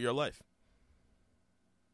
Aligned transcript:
We 0.00 0.06
are 0.06 0.14
live. 0.14 0.40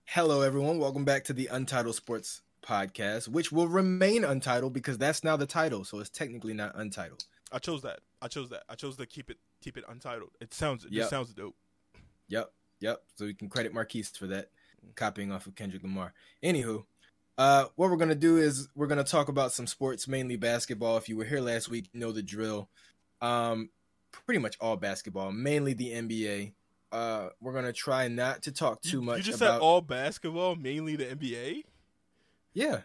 Hello, 0.05 0.43
everyone. 0.43 0.79
Welcome 0.79 1.05
back 1.05 1.25
to 1.25 1.33
the 1.33 1.49
Untitled 1.49 1.97
Sports 1.97 2.43
Podcast, 2.63 3.27
which 3.27 3.51
will 3.51 3.67
remain 3.67 4.22
untitled 4.22 4.75
because 4.75 4.96
that's 4.96 5.25
now 5.25 5.37
the 5.37 5.45
title, 5.45 5.82
so 5.82 5.98
it's 5.98 6.08
technically 6.08 6.54
not 6.54 6.77
untitled. 6.77 7.24
I 7.50 7.58
chose 7.58 7.82
that. 7.82 7.98
I 8.22 8.29
chose 8.29 8.48
that. 8.50 8.62
I 8.69 8.77
chose 8.77 8.96
to 8.98 9.06
keep 9.06 9.29
it 9.29 9.38
keep 9.61 9.77
it 9.77 9.82
untitled. 9.88 10.30
It 10.40 10.54
sounds 10.54 10.84
it 10.84 10.92
Yep. 10.92 11.00
just 11.00 11.11
sounds 11.11 11.34
dope. 11.34 11.56
Yep, 12.29 12.53
yep. 12.79 13.03
So 13.16 13.24
we 13.24 13.34
can 13.34 13.48
credit 13.48 13.74
Marquise 13.74 14.11
for 14.11 14.29
that, 14.29 14.50
copying 14.95 15.32
off 15.32 15.48
of 15.48 15.57
Kendrick 15.57 15.82
Lamar. 15.82 16.14
Anywho, 16.45 16.84
uh, 17.38 17.64
what 17.75 17.91
we're 17.91 17.96
gonna 17.96 18.14
do 18.14 18.36
is 18.36 18.68
we're 18.77 18.86
gonna 18.86 19.02
talk 19.02 19.29
about 19.29 19.50
some 19.50 19.66
sports, 19.66 20.07
mainly 20.07 20.36
basketball. 20.36 20.96
If 20.96 21.09
you 21.09 21.16
were 21.16 21.25
here 21.25 21.41
last 21.41 21.68
week, 21.68 21.88
you 21.93 21.98
know 21.98 22.12
the 22.12 22.23
drill. 22.23 22.70
Um, 23.20 23.70
pretty 24.12 24.38
much 24.38 24.57
all 24.61 24.77
basketball, 24.77 25.32
mainly 25.32 25.73
the 25.75 25.91
NBA. 25.91 26.52
Uh, 26.93 27.29
we're 27.41 27.53
gonna 27.53 27.73
try 27.73 28.09
not 28.09 28.43
to 28.43 28.52
talk 28.52 28.80
too 28.80 29.02
much 29.02 29.19
You 29.19 29.23
just 29.25 29.41
about 29.41 29.55
said 29.56 29.60
all 29.60 29.80
basketball, 29.80 30.55
mainly 30.56 30.97
the 30.97 31.06
NBA. 31.06 31.65
yeah, 32.55 32.83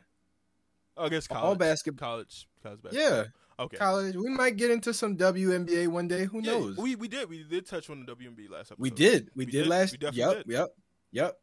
Oh, 0.97 1.05
I 1.05 1.09
guess 1.09 1.27
college. 1.27 1.43
all 1.43 1.55
basketball. 1.55 2.09
College. 2.09 2.47
College 2.63 2.81
basketball. 2.81 3.09
Yeah, 3.17 3.25
Okay. 3.59 3.77
college. 3.77 4.15
We 4.15 4.29
might 4.29 4.57
get 4.57 4.71
into 4.71 4.93
some 4.93 5.15
WNBA 5.17 5.87
one 5.87 6.07
day. 6.07 6.25
Who 6.25 6.41
Yeah, 6.41 6.51
knows? 6.53 6.77
we 6.77 6.95
we 6.95 7.07
did 7.07 7.29
we 7.29 7.43
did 7.43 7.65
touch 7.67 7.89
on 7.89 8.03
the 8.03 8.05
WNBA 8.15 8.49
last 8.49 8.71
episode. 8.71 8.79
We 8.79 8.89
did. 8.89 9.29
We, 9.35 9.45
We 9.45 9.51
did, 9.51 9.59
did. 9.63 9.67
last. 9.67 9.91
We 9.93 9.97
yep. 10.01 10.13
did. 10.13 10.47
Yep. 10.47 10.75
Yep. 11.11 11.39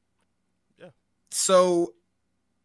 Yeah. 0.78 0.90
So, 1.30 1.94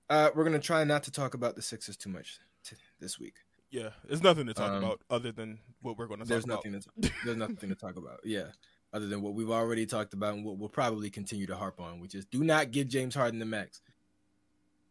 uh, 0.09 0.31
we're 0.35 0.43
gonna 0.43 0.59
try 0.59 0.83
not 0.83 1.03
to 1.03 1.11
talk 1.11 1.33
about 1.35 1.55
the 1.55 1.61
Sixers 1.61 1.97
too 1.97 2.09
much 2.09 2.39
t- 2.63 2.75
this 2.99 3.19
week. 3.19 3.35
Yeah, 3.69 3.89
there's 4.05 4.21
nothing 4.23 4.45
to 4.47 4.53
talk 4.53 4.71
Um, 4.71 4.83
about 4.83 5.01
other 5.09 5.31
than 5.31 5.59
what 5.81 5.97
we're 5.97 6.05
going 6.05 6.19
to 6.19 6.25
talk 6.25 6.29
There's 6.29 6.43
about. 6.43 6.63
nothing. 6.63 6.79
To, 7.01 7.11
there's 7.25 7.37
nothing 7.37 7.69
to 7.69 7.75
talk 7.75 7.95
about. 7.95 8.19
Yeah. 8.23 8.49
Other 8.93 9.07
than 9.07 9.21
what 9.23 9.33
we've 9.33 9.49
already 9.49 9.87
talked 9.87 10.13
about 10.13 10.35
and 10.35 10.45
what 10.45 10.57
we'll 10.57 10.69
probably 10.69 11.09
continue 11.09 11.47
to 11.47 11.55
harp 11.55 11.79
on, 11.81 11.99
which 11.99 12.13
is 12.13 12.25
do 12.25 12.43
not 12.43 12.71
give 12.71 12.87
James 12.87 13.15
Harden 13.15 13.39
the 13.39 13.45
max. 13.45 13.81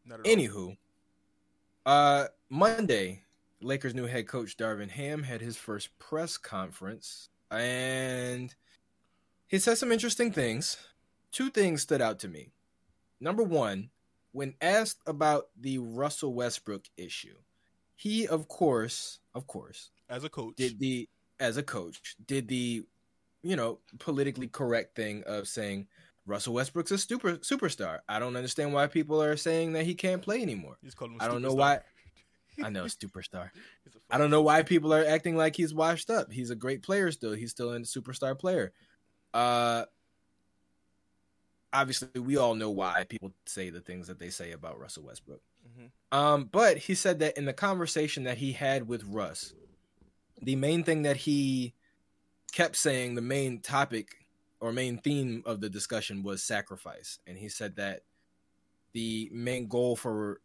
Not 0.04 0.20
at 0.20 0.26
all. 0.26 0.32
Anywho, 0.32 0.76
uh, 1.86 2.26
Monday, 2.50 3.22
Lakers' 3.60 3.94
new 3.94 4.06
head 4.06 4.26
coach 4.26 4.56
Darvin 4.56 4.90
Ham 4.90 5.22
had 5.22 5.40
his 5.40 5.56
first 5.56 5.96
press 6.00 6.36
conference, 6.36 7.28
and 7.50 8.52
he 9.46 9.58
said 9.58 9.78
some 9.78 9.92
interesting 9.92 10.32
things. 10.32 10.76
Two 11.30 11.48
things 11.48 11.82
stood 11.82 12.02
out 12.02 12.18
to 12.20 12.28
me. 12.28 12.50
Number 13.20 13.44
one, 13.44 13.90
when 14.32 14.54
asked 14.60 15.00
about 15.06 15.48
the 15.60 15.78
Russell 15.78 16.34
Westbrook 16.34 16.86
issue, 16.96 17.36
he, 17.94 18.26
of 18.26 18.48
course, 18.48 19.20
of 19.34 19.46
course, 19.46 19.90
as 20.08 20.24
a 20.24 20.28
coach, 20.28 20.56
did 20.56 20.80
the 20.80 21.08
as 21.38 21.56
a 21.56 21.62
coach 21.62 22.16
did 22.26 22.48
the 22.48 22.84
you 23.42 23.56
know 23.56 23.78
politically 23.98 24.48
correct 24.48 24.94
thing 24.96 25.22
of 25.26 25.48
saying 25.48 25.86
Russell 26.26 26.54
Westbrook's 26.54 26.90
a 26.92 26.98
super 26.98 27.36
superstar. 27.38 28.00
I 28.08 28.18
don't 28.18 28.36
understand 28.36 28.72
why 28.72 28.86
people 28.86 29.22
are 29.22 29.36
saying 29.36 29.72
that 29.72 29.84
he 29.84 29.94
can't 29.94 30.22
play 30.22 30.40
anymore. 30.42 30.78
he's 30.82 30.94
called 30.94 31.10
him 31.10 31.18
a 31.20 31.24
I 31.24 31.28
don't 31.28 31.42
know 31.42 31.54
why. 31.54 31.80
I 32.62 32.70
know 32.70 32.84
superstar. 32.86 33.50
I 34.10 34.18
don't 34.18 34.30
know 34.30 34.42
why 34.42 34.62
people 34.62 34.94
are 34.94 35.04
acting 35.04 35.36
like 35.36 35.56
he's 35.56 35.74
washed 35.74 36.10
up. 36.10 36.30
He's 36.30 36.50
a 36.50 36.54
great 36.54 36.82
player 36.82 37.10
still. 37.10 37.32
He's 37.32 37.50
still 37.50 37.72
a 37.72 37.80
superstar 37.80 38.38
player. 38.38 38.72
Uh 39.34 39.86
obviously 41.72 42.20
we 42.20 42.36
all 42.36 42.54
know 42.54 42.70
why 42.70 43.04
people 43.08 43.32
say 43.46 43.70
the 43.70 43.80
things 43.80 44.06
that 44.06 44.18
they 44.18 44.30
say 44.30 44.52
about 44.52 44.78
Russell 44.78 45.04
Westbrook. 45.04 45.40
Mhm. 45.66 45.90
Um, 46.16 46.44
but 46.44 46.76
he 46.76 46.94
said 46.94 47.18
that 47.20 47.38
in 47.38 47.46
the 47.46 47.52
conversation 47.52 48.24
that 48.24 48.38
he 48.38 48.52
had 48.52 48.86
with 48.88 49.04
Russ, 49.04 49.54
the 50.42 50.56
main 50.56 50.84
thing 50.84 51.02
that 51.02 51.16
he 51.16 51.72
kept 52.52 52.76
saying, 52.76 53.14
the 53.14 53.22
main 53.22 53.60
topic 53.60 54.16
or 54.60 54.72
main 54.72 54.98
theme 54.98 55.42
of 55.44 55.60
the 55.60 55.68
discussion 55.68 56.22
was 56.22 56.42
sacrifice. 56.42 57.18
And 57.26 57.36
he 57.36 57.48
said 57.48 57.76
that 57.76 58.02
the 58.92 59.28
main 59.32 59.66
goal 59.66 59.96
for 59.96 60.40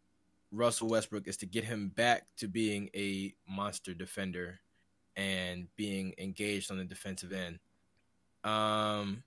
Russell 0.50 0.88
Westbrook 0.88 1.28
is 1.28 1.36
to 1.38 1.46
get 1.46 1.64
him 1.64 1.92
back 1.94 2.26
to 2.38 2.48
being 2.48 2.90
a 2.96 3.34
monster 3.48 3.94
defender 3.94 4.60
and 5.16 5.68
being 5.76 6.14
engaged 6.18 6.70
on 6.70 6.78
the 6.78 6.84
defensive 6.84 7.32
end. 7.32 7.58
Um 8.44 9.22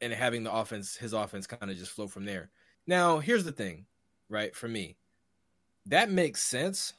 and 0.00 0.12
having 0.12 0.44
the 0.44 0.52
offense 0.52 0.96
his 0.96 1.12
offense 1.12 1.46
kind 1.46 1.70
of 1.70 1.76
just 1.76 1.90
flow 1.90 2.06
from 2.06 2.24
there. 2.24 2.50
Now, 2.86 3.18
here's 3.18 3.44
the 3.44 3.52
thing, 3.52 3.86
right? 4.28 4.54
For 4.54 4.68
me, 4.68 4.96
that 5.86 6.10
makes 6.10 6.42
sense. 6.42 6.94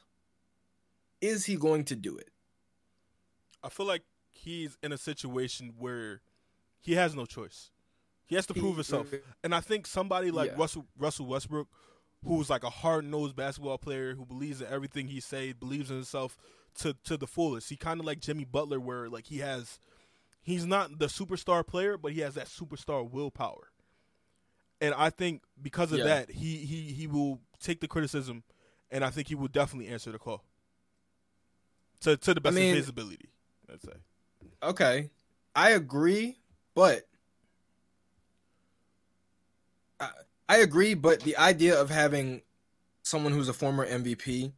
Is 1.20 1.44
he 1.44 1.56
going 1.56 1.84
to 1.86 1.96
do 1.96 2.16
it? 2.16 2.30
I 3.62 3.68
feel 3.68 3.86
like 3.86 4.02
he's 4.44 4.76
in 4.82 4.92
a 4.92 4.98
situation 4.98 5.74
where 5.78 6.20
he 6.80 6.94
has 6.94 7.14
no 7.14 7.26
choice. 7.26 7.70
He 8.26 8.36
has 8.36 8.46
to 8.46 8.54
prove 8.54 8.76
himself. 8.76 9.12
And 9.42 9.54
I 9.54 9.60
think 9.60 9.86
somebody 9.86 10.30
like 10.30 10.50
Yeah. 10.52 10.56
Russell 10.58 10.86
Russell 10.96 11.26
Westbrook, 11.26 11.68
who's 12.24 12.48
like 12.48 12.62
a 12.64 12.70
hard 12.70 13.04
nosed 13.04 13.34
basketball 13.36 13.78
player 13.78 14.14
who 14.14 14.24
believes 14.24 14.60
in 14.60 14.68
everything 14.68 15.08
he 15.08 15.20
says, 15.20 15.54
believes 15.54 15.90
in 15.90 15.96
himself 15.96 16.36
to 16.78 16.94
to 17.04 17.16
the 17.16 17.26
fullest. 17.26 17.68
He 17.68 17.76
kind 17.76 17.98
of 18.00 18.06
like 18.06 18.20
Jimmy 18.20 18.44
Butler, 18.44 18.78
where 18.78 19.08
like 19.08 19.26
he 19.26 19.38
has, 19.38 19.78
he's 20.40 20.64
not 20.64 20.98
the 21.00 21.06
superstar 21.06 21.66
player, 21.66 21.98
but 21.98 22.12
he 22.12 22.20
has 22.20 22.34
that 22.34 22.46
superstar 22.46 23.08
willpower. 23.10 23.72
And 24.80 24.94
I 24.94 25.10
think 25.10 25.42
because 25.60 25.90
of 25.92 25.98
Yeah. 25.98 26.04
that, 26.04 26.30
he 26.30 26.58
he 26.58 26.92
he 26.92 27.06
will 27.08 27.40
take 27.58 27.80
the 27.80 27.88
criticism, 27.88 28.44
and 28.90 29.04
I 29.04 29.10
think 29.10 29.26
he 29.28 29.34
will 29.34 29.48
definitely 29.48 29.88
answer 29.88 30.12
the 30.12 30.18
call. 30.18 30.44
To 32.02 32.16
to 32.16 32.32
the 32.32 32.40
best 32.40 32.54
mean- 32.54 32.70
of 32.72 32.76
his 32.78 32.88
ability, 32.88 33.28
I'd 33.70 33.82
say. 33.82 33.92
Okay. 34.62 35.10
I 35.54 35.70
agree, 35.70 36.38
but 36.74 37.08
I, 39.98 40.10
I 40.48 40.56
agree, 40.58 40.94
but 40.94 41.20
the 41.20 41.36
idea 41.36 41.80
of 41.80 41.90
having 41.90 42.42
someone 43.02 43.32
who's 43.32 43.48
a 43.48 43.52
former 43.52 43.86
MVP 43.86 44.52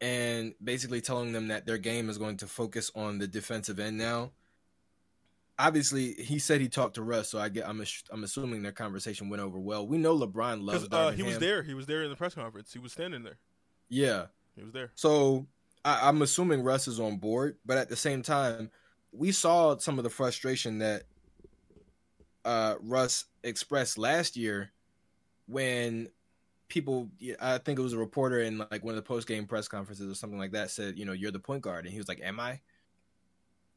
and 0.00 0.54
basically 0.62 1.00
telling 1.00 1.32
them 1.32 1.48
that 1.48 1.66
their 1.66 1.78
game 1.78 2.08
is 2.08 2.18
going 2.18 2.36
to 2.38 2.46
focus 2.46 2.90
on 2.94 3.18
the 3.18 3.26
defensive 3.26 3.78
end 3.78 3.98
now. 3.98 4.32
Obviously, 5.58 6.14
he 6.14 6.38
said 6.38 6.60
he 6.60 6.68
talked 6.68 6.96
to 6.96 7.02
Russ, 7.02 7.28
so 7.30 7.38
I 7.38 7.48
get 7.48 7.68
I'm 7.68 7.82
I'm 8.10 8.24
assuming 8.24 8.62
their 8.62 8.72
conversation 8.72 9.30
went 9.30 9.42
over 9.42 9.58
well. 9.58 9.86
We 9.86 9.98
know 9.98 10.18
LeBron 10.18 10.64
loves 10.64 10.88
uh, 10.90 11.12
he 11.12 11.22
was 11.22 11.38
there. 11.38 11.62
He 11.62 11.74
was 11.74 11.86
there 11.86 12.02
in 12.02 12.10
the 12.10 12.16
press 12.16 12.34
conference. 12.34 12.72
He 12.72 12.80
was 12.80 12.92
standing 12.92 13.22
there. 13.22 13.38
Yeah. 13.88 14.26
He 14.56 14.64
was 14.64 14.72
there. 14.72 14.90
So 14.96 15.46
I, 15.84 16.08
I'm 16.08 16.22
assuming 16.22 16.62
Russ 16.62 16.88
is 16.88 16.98
on 16.98 17.18
board, 17.18 17.56
but 17.64 17.78
at 17.78 17.88
the 17.88 17.96
same 17.96 18.22
time, 18.22 18.70
we 19.16 19.32
saw 19.32 19.76
some 19.78 19.98
of 19.98 20.04
the 20.04 20.10
frustration 20.10 20.78
that 20.78 21.04
uh, 22.44 22.74
Russ 22.80 23.26
expressed 23.42 23.98
last 23.98 24.36
year 24.36 24.72
when 25.46 26.08
people. 26.68 27.10
I 27.40 27.58
think 27.58 27.78
it 27.78 27.82
was 27.82 27.92
a 27.92 27.98
reporter 27.98 28.40
in 28.40 28.58
like 28.58 28.84
one 28.84 28.90
of 28.90 28.96
the 28.96 29.02
post 29.02 29.28
game 29.28 29.46
press 29.46 29.68
conferences 29.68 30.10
or 30.10 30.14
something 30.14 30.38
like 30.38 30.52
that 30.52 30.70
said, 30.70 30.98
you 30.98 31.04
know, 31.04 31.12
you're 31.12 31.30
the 31.30 31.38
point 31.38 31.62
guard, 31.62 31.84
and 31.84 31.92
he 31.92 31.98
was 31.98 32.08
like, 32.08 32.20
"Am 32.22 32.40
I?" 32.40 32.60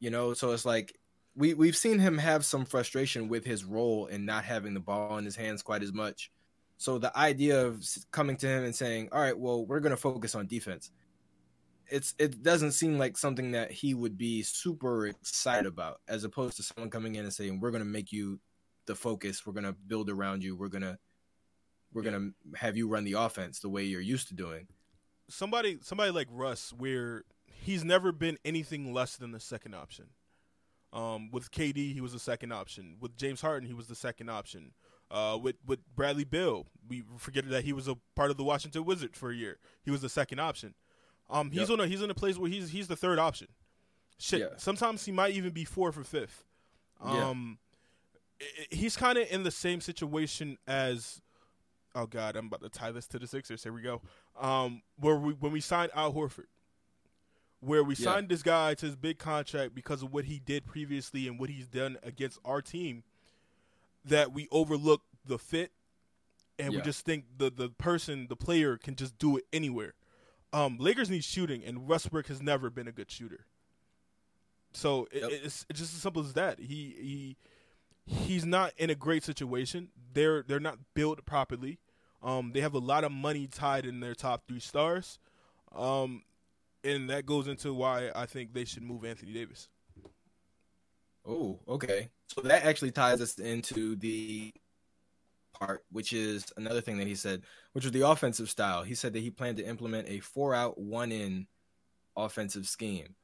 You 0.00 0.10
know, 0.10 0.34
so 0.34 0.52
it's 0.52 0.64
like 0.64 0.98
we 1.36 1.54
we've 1.54 1.76
seen 1.76 1.98
him 1.98 2.18
have 2.18 2.44
some 2.44 2.64
frustration 2.64 3.28
with 3.28 3.44
his 3.44 3.64
role 3.64 4.06
and 4.06 4.26
not 4.26 4.44
having 4.44 4.74
the 4.74 4.80
ball 4.80 5.18
in 5.18 5.24
his 5.24 5.36
hands 5.36 5.62
quite 5.62 5.82
as 5.82 5.92
much. 5.92 6.30
So 6.78 6.98
the 6.98 7.16
idea 7.16 7.64
of 7.64 7.84
coming 8.10 8.36
to 8.38 8.46
him 8.46 8.64
and 8.64 8.74
saying, 8.74 9.08
"All 9.12 9.20
right, 9.20 9.38
well, 9.38 9.64
we're 9.64 9.80
going 9.80 9.90
to 9.90 9.96
focus 9.96 10.34
on 10.34 10.46
defense," 10.46 10.90
it's 11.90 12.14
it 12.18 12.42
doesn't 12.42 12.72
seem 12.72 12.98
like 12.98 13.16
something 13.16 13.52
that 13.52 13.70
he 13.70 13.94
would 13.94 14.16
be 14.18 14.42
super 14.42 15.06
excited 15.06 15.66
about, 15.66 16.00
as 16.08 16.24
opposed 16.24 16.56
to 16.58 16.62
someone 16.62 16.90
coming 16.90 17.14
in 17.14 17.24
and 17.24 17.32
saying, 17.32 17.60
"We're 17.60 17.70
going 17.70 17.82
to 17.82 17.88
make 17.88 18.12
you 18.12 18.40
the 18.86 18.94
focus. 18.94 19.46
We're 19.46 19.52
going 19.52 19.64
to 19.64 19.72
build 19.72 20.08
around 20.10 20.42
you. 20.42 20.56
We're 20.56 20.68
gonna 20.68 20.98
we're 21.92 22.02
Yeah. 22.04 22.10
going 22.10 22.34
to 22.52 22.58
have 22.58 22.76
you 22.76 22.88
run 22.88 23.04
the 23.04 23.14
offense 23.14 23.60
the 23.60 23.68
way 23.68 23.84
you're 23.84 24.00
used 24.00 24.28
to 24.28 24.34
doing." 24.34 24.68
Somebody, 25.30 25.78
somebody 25.82 26.10
like 26.10 26.28
Russ, 26.30 26.72
where 26.72 27.24
he's 27.44 27.84
never 27.84 28.12
been 28.12 28.38
anything 28.44 28.92
less 28.94 29.16
than 29.16 29.32
the 29.32 29.40
second 29.40 29.74
option. 29.74 30.06
Um, 30.90 31.30
with 31.30 31.50
KD, 31.50 31.92
he 31.92 32.00
was 32.00 32.12
the 32.14 32.18
second 32.18 32.50
option. 32.52 32.96
With 32.98 33.14
James 33.16 33.42
Harden, 33.42 33.68
he 33.68 33.74
was 33.74 33.88
the 33.88 33.94
second 33.94 34.30
option. 34.30 34.72
Uh, 35.10 35.38
with 35.40 35.56
with 35.66 35.80
Bradley 35.94 36.24
Beal, 36.24 36.66
we 36.86 37.02
forget 37.18 37.48
that 37.50 37.64
he 37.64 37.72
was 37.74 37.88
a 37.88 37.96
part 38.14 38.30
of 38.30 38.36
the 38.38 38.44
Washington 38.44 38.84
Wizards 38.84 39.18
for 39.18 39.30
a 39.30 39.34
year. 39.34 39.58
He 39.82 39.90
was 39.90 40.00
the 40.02 40.08
second 40.08 40.38
option. 40.38 40.74
Um, 41.30 41.50
he's 41.50 41.68
Yep. 41.68 41.70
on 41.70 41.80
a 41.80 41.86
he's 41.86 42.02
in 42.02 42.10
a 42.10 42.14
place 42.14 42.36
where 42.38 42.50
he's 42.50 42.70
he's 42.70 42.88
the 42.88 42.96
third 42.96 43.18
option. 43.18 43.48
Shit, 44.18 44.40
Yeah. 44.40 44.56
sometimes 44.56 45.04
he 45.04 45.12
might 45.12 45.34
even 45.34 45.52
be 45.52 45.64
fourth 45.64 45.96
or 45.96 46.04
fifth. 46.04 46.44
Um, 47.00 47.58
i- 48.40 48.66
he's 48.70 48.96
kind 48.96 49.16
of 49.18 49.30
in 49.30 49.42
the 49.44 49.50
same 49.50 49.80
situation 49.80 50.58
as. 50.66 51.20
Oh 51.94 52.06
God, 52.06 52.36
I'm 52.36 52.46
about 52.46 52.60
to 52.62 52.68
tie 52.68 52.92
this 52.92 53.06
to 53.08 53.18
the 53.18 53.26
Sixers. 53.26 53.62
Here 53.62 53.72
we 53.72 53.82
go. 53.82 54.02
Um, 54.36 54.82
where 54.96 55.16
we 55.16 55.32
when 55.34 55.52
we 55.52 55.60
signed 55.60 55.90
Al 55.94 56.12
Horford, 56.12 56.46
where 57.60 57.82
we 57.82 57.94
Yeah. 57.94 58.04
signed 58.04 58.28
this 58.28 58.42
guy 58.42 58.74
to 58.74 58.86
his 58.86 58.96
big 58.96 59.18
contract 59.18 59.74
because 59.74 60.02
of 60.02 60.12
what 60.12 60.26
he 60.26 60.38
did 60.38 60.64
previously 60.66 61.26
and 61.28 61.38
what 61.38 61.50
he's 61.50 61.66
done 61.68 61.98
against 62.02 62.38
our 62.44 62.62
team, 62.62 63.04
that 64.04 64.32
we 64.32 64.48
overlook 64.50 65.02
the 65.24 65.38
fit, 65.38 65.72
and 66.58 66.74
we 66.74 66.80
just 66.82 67.04
think 67.04 67.24
the 67.36 67.50
the 67.50 67.68
person, 67.70 68.26
the 68.28 68.36
player, 68.36 68.76
can 68.78 68.94
just 68.96 69.18
do 69.18 69.36
it 69.36 69.44
anywhere. 69.52 69.94
Um, 70.52 70.78
Lakers 70.78 71.10
need 71.10 71.24
shooting, 71.24 71.62
and 71.64 71.86
Westbrook 71.86 72.26
has 72.28 72.40
never 72.42 72.70
been 72.70 72.88
a 72.88 72.92
good 72.92 73.10
shooter. 73.10 73.46
So 74.72 75.08
it, 75.12 75.22
Yep. 75.22 75.30
it's, 75.44 75.66
it's 75.68 75.78
just 75.78 75.94
as 75.94 76.00
simple 76.02 76.22
as 76.22 76.32
that. 76.34 76.58
He 76.58 76.94
he 77.00 77.36
he's 78.06 78.44
not 78.46 78.72
in 78.76 78.90
a 78.90 78.94
great 78.94 79.22
situation. 79.24 79.88
They're 80.12 80.42
they're 80.42 80.60
not 80.60 80.78
built 80.94 81.24
properly. 81.26 81.78
Um, 82.22 82.52
they 82.52 82.60
have 82.60 82.74
a 82.74 82.78
lot 82.78 83.04
of 83.04 83.12
money 83.12 83.46
tied 83.46 83.86
in 83.86 84.00
their 84.00 84.14
top 84.14 84.42
three 84.48 84.58
stars, 84.60 85.18
um, 85.74 86.22
and 86.82 87.08
that 87.10 87.26
goes 87.26 87.46
into 87.46 87.72
why 87.72 88.10
I 88.14 88.26
think 88.26 88.54
they 88.54 88.64
should 88.64 88.82
move 88.82 89.04
Anthony 89.04 89.32
Davis. 89.32 89.68
Oh, 91.26 91.60
okay. 91.68 92.08
So 92.26 92.40
that 92.42 92.64
actually 92.64 92.90
ties 92.90 93.20
us 93.20 93.38
into 93.38 93.94
the 93.96 94.52
part, 95.58 95.84
which 95.90 96.12
is 96.12 96.46
another 96.56 96.80
thing 96.80 96.98
that 96.98 97.06
he 97.06 97.14
said, 97.14 97.42
which 97.72 97.84
was 97.84 97.92
the 97.92 98.08
offensive 98.08 98.48
style. 98.48 98.82
He 98.82 98.94
said 98.94 99.12
that 99.12 99.20
he 99.20 99.30
planned 99.30 99.56
to 99.58 99.66
implement 99.66 100.08
a 100.08 100.20
four 100.20 100.54
out, 100.54 100.78
one 100.78 101.12
in 101.12 101.46
offensive 102.16 102.66
scheme. 102.66 103.14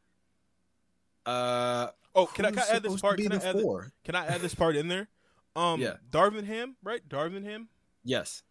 Uh 1.27 1.89
oh, 2.15 2.27
can 2.27 2.45
I, 2.45 2.51
can 2.51 2.61
I 2.61 2.77
add 2.77 2.83
this 2.83 3.01
part? 3.01 3.19
Can 3.19 3.33
I 3.33 3.37
add, 3.37 3.57
the, 3.57 3.91
can 4.05 4.15
I 4.15 4.27
add 4.27 4.41
this 4.41 4.55
part 4.55 4.77
in 4.77 4.89
there? 4.89 5.09
Um, 5.57 5.81
yeah. 5.81 5.99
Darvin 6.11 6.45
Ham, 6.47 6.75
right? 6.83 7.09
Darvin 7.09 7.45
Ham. 7.45 7.69
Yes. 8.03 8.43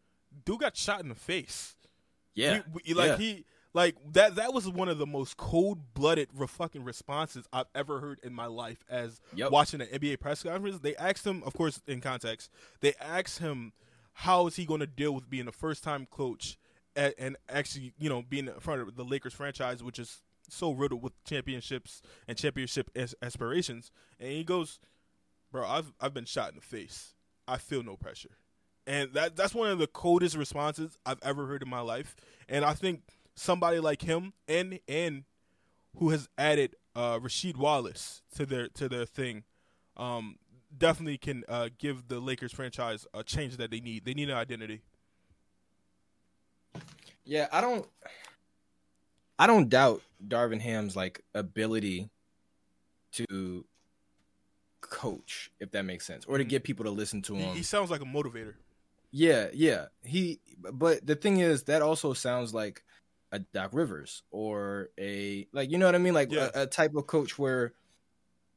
Dude 0.46 0.62
got 0.62 0.78
shot 0.78 1.02
in 1.02 1.10
the 1.10 1.16
face. 1.16 1.76
Yeah. 2.34 2.62
He, 2.82 2.94
like 2.94 3.10
yeah. 3.10 3.18
he 3.18 3.46
like 3.74 3.96
that 4.14 4.36
that 4.36 4.54
was 4.54 4.70
one 4.70 4.90
of 4.90 4.98
the 4.98 5.08
most 5.08 5.38
cold-blooded 5.38 6.30
fucking 6.48 6.84
responses 6.84 7.46
I've 7.52 7.68
ever 7.74 8.00
heard 8.00 8.20
in 8.24 8.34
my 8.34 8.46
life 8.46 8.84
as 8.90 9.20
yep. 9.36 9.52
watching 9.52 9.82
an 9.82 9.88
NBA 9.88 10.20
press 10.20 10.44
conference. 10.44 10.80
They 10.80 10.96
asked 10.96 11.26
him, 11.26 11.44
of 11.44 11.54
course, 11.54 11.82
in 11.88 12.02
context, 12.02 12.52
they 12.82 12.94
asked 13.00 13.40
him 13.40 13.74
how 14.14 14.48
is 14.48 14.56
he 14.56 14.66
going 14.66 14.80
to 14.82 14.88
deal 14.88 15.12
with 15.12 15.30
being 15.30 15.48
a 15.48 15.52
first-time 15.52 16.08
coach 16.12 16.58
and, 16.96 17.14
and 17.18 17.38
actually, 17.50 17.94
you 17.98 18.10
know, 18.10 18.22
being 18.22 18.48
in 18.48 18.60
front 18.60 18.82
of 18.82 18.96
the 18.96 19.04
Lakers 19.04 19.34
franchise, 19.34 19.84
which 19.84 19.98
is 19.98 20.22
so 20.50 20.72
riddled 20.72 21.02
with 21.02 21.14
championships 21.24 22.02
and 22.28 22.38
championship 22.38 22.92
aspirations. 23.22 23.92
And 24.20 24.30
he 24.32 24.44
goes, 24.44 24.80
"Bro, 25.52 25.68
I've 25.68 25.94
I've 26.00 26.14
been 26.14 26.26
shot 26.26 26.50
in 26.50 26.56
the 26.56 26.62
face. 26.62 27.16
I 27.48 27.58
feel 27.58 27.84
no 27.84 27.96
pressure." 27.96 28.38
And 28.86 29.14
that 29.14 29.36
that's 29.36 29.56
one 29.56 29.72
of 29.72 29.80
the 29.80 29.88
coldest 29.88 30.36
responses 30.36 30.98
I've 31.06 31.20
ever 31.24 31.48
heard 31.48 31.64
in 31.64 31.70
my 31.70 31.80
life. 31.80 32.16
And 32.50 32.66
I 32.66 32.74
think 32.74 33.02
somebody 33.36 33.80
like 33.80 34.02
him 34.02 34.34
and 34.48 34.80
and 34.88 35.24
who 35.98 36.10
has 36.10 36.28
added 36.38 36.76
uh, 36.96 37.20
Rasheed 37.20 37.58
Wallace 37.58 38.22
to 38.36 38.46
their 38.46 38.68
to 38.70 38.90
their 38.90 39.06
thing, 39.06 39.44
um, 39.98 40.38
definitely 40.76 41.18
can 41.18 41.44
uh, 41.48 41.70
give 41.78 42.08
the 42.08 42.20
Lakers 42.20 42.52
franchise 42.52 43.06
a 43.14 43.24
change 43.24 43.58
that 43.58 43.72
they 43.72 43.80
need. 43.80 44.06
They 44.06 44.14
need 44.14 44.30
an 44.30 44.38
identity. 44.38 44.82
Yeah, 47.26 47.48
I 47.52 47.62
don't. 47.62 47.86
I 49.40 49.48
don't 49.48 49.70
doubt 49.70 50.02
Darvin 50.26 50.62
Ham's 50.62 50.96
like 50.96 51.22
ability 51.34 52.10
to 53.14 53.66
coach, 54.82 55.52
if 55.60 55.72
that 55.72 55.84
makes 55.86 56.06
sense, 56.06 56.26
or 56.26 56.38
to 56.38 56.44
mm-hmm. 56.44 56.50
get 56.50 56.64
people 56.64 56.86
to 56.86 56.92
listen 56.92 57.22
to 57.24 57.36
him. 57.36 57.52
He, 57.52 57.58
he 57.58 57.64
sounds 57.64 57.90
like 57.90 58.02
a 58.02 58.06
motivator. 58.06 58.54
Yeah, 59.12 59.48
yeah. 59.54 59.86
He, 60.04 60.40
but 60.58 61.06
the 61.06 61.16
thing 61.16 61.40
is, 61.40 61.64
that 61.64 61.82
also 61.82 62.14
sounds 62.14 62.54
like 62.54 62.84
a 63.34 63.40
Doc 63.40 63.72
Rivers 63.74 64.22
or 64.30 64.92
a 64.98 65.48
like 65.52 65.72
you 65.72 65.80
know 65.80 65.88
what 65.88 65.96
I 65.96 65.98
mean, 65.98 66.14
like 66.14 66.32
yeah. 66.32 66.50
a, 66.54 66.62
a, 66.62 66.66
type 66.68 66.94
of 66.96 67.08
coach 67.08 67.38
where 67.40 67.74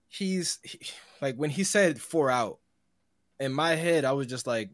he's 0.07 0.59
he, 0.63 0.79
like 1.23 1.35
when 1.37 1.49
he 1.49 1.65
said 1.65 2.01
four 2.01 2.31
out, 2.31 2.59
in 3.41 3.53
my 3.53 3.75
head 3.75 4.05
I 4.05 4.13
was 4.13 4.27
just 4.27 4.47
like, 4.47 4.69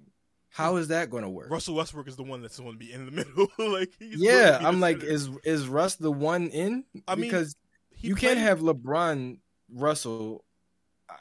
how 0.48 0.76
is 0.76 0.88
that 0.88 1.08
going 1.08 1.22
to 1.22 1.28
work? 1.28 1.50
Russell 1.50 1.76
Westbrook 1.76 2.08
is 2.08 2.16
the 2.16 2.24
one 2.24 2.42
that's 2.42 2.58
going 2.58 2.72
to 2.72 2.78
be 2.78 2.92
in 2.92 3.06
the 3.06 3.12
middle. 3.12 3.46
like 3.72 3.92
yeah, 4.00 4.58
I'm 4.60 4.80
like, 4.80 5.04
is 5.04 5.30
is 5.44 5.68
Russ 5.68 5.94
the 5.94 6.12
one 6.12 6.48
in? 6.48 6.84
I 7.06 7.14
mean, 7.14 7.30
because 7.30 7.54
you 8.00 8.16
played... 8.16 8.34
can't 8.34 8.40
have 8.40 8.58
LeBron, 8.58 9.38
Russell. 9.72 10.44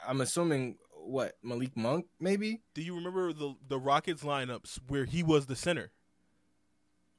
I'm 0.08 0.20
assuming 0.20 0.76
what 0.90 1.34
Malik 1.44 1.76
Monk 1.76 2.06
maybe. 2.18 2.62
Do 2.74 2.82
you 2.82 2.96
remember 2.96 3.32
the 3.32 3.54
the 3.68 3.78
Rockets 3.78 4.24
lineups 4.24 4.80
where 4.88 5.04
he 5.04 5.22
was 5.22 5.46
the 5.46 5.56
center? 5.56 5.92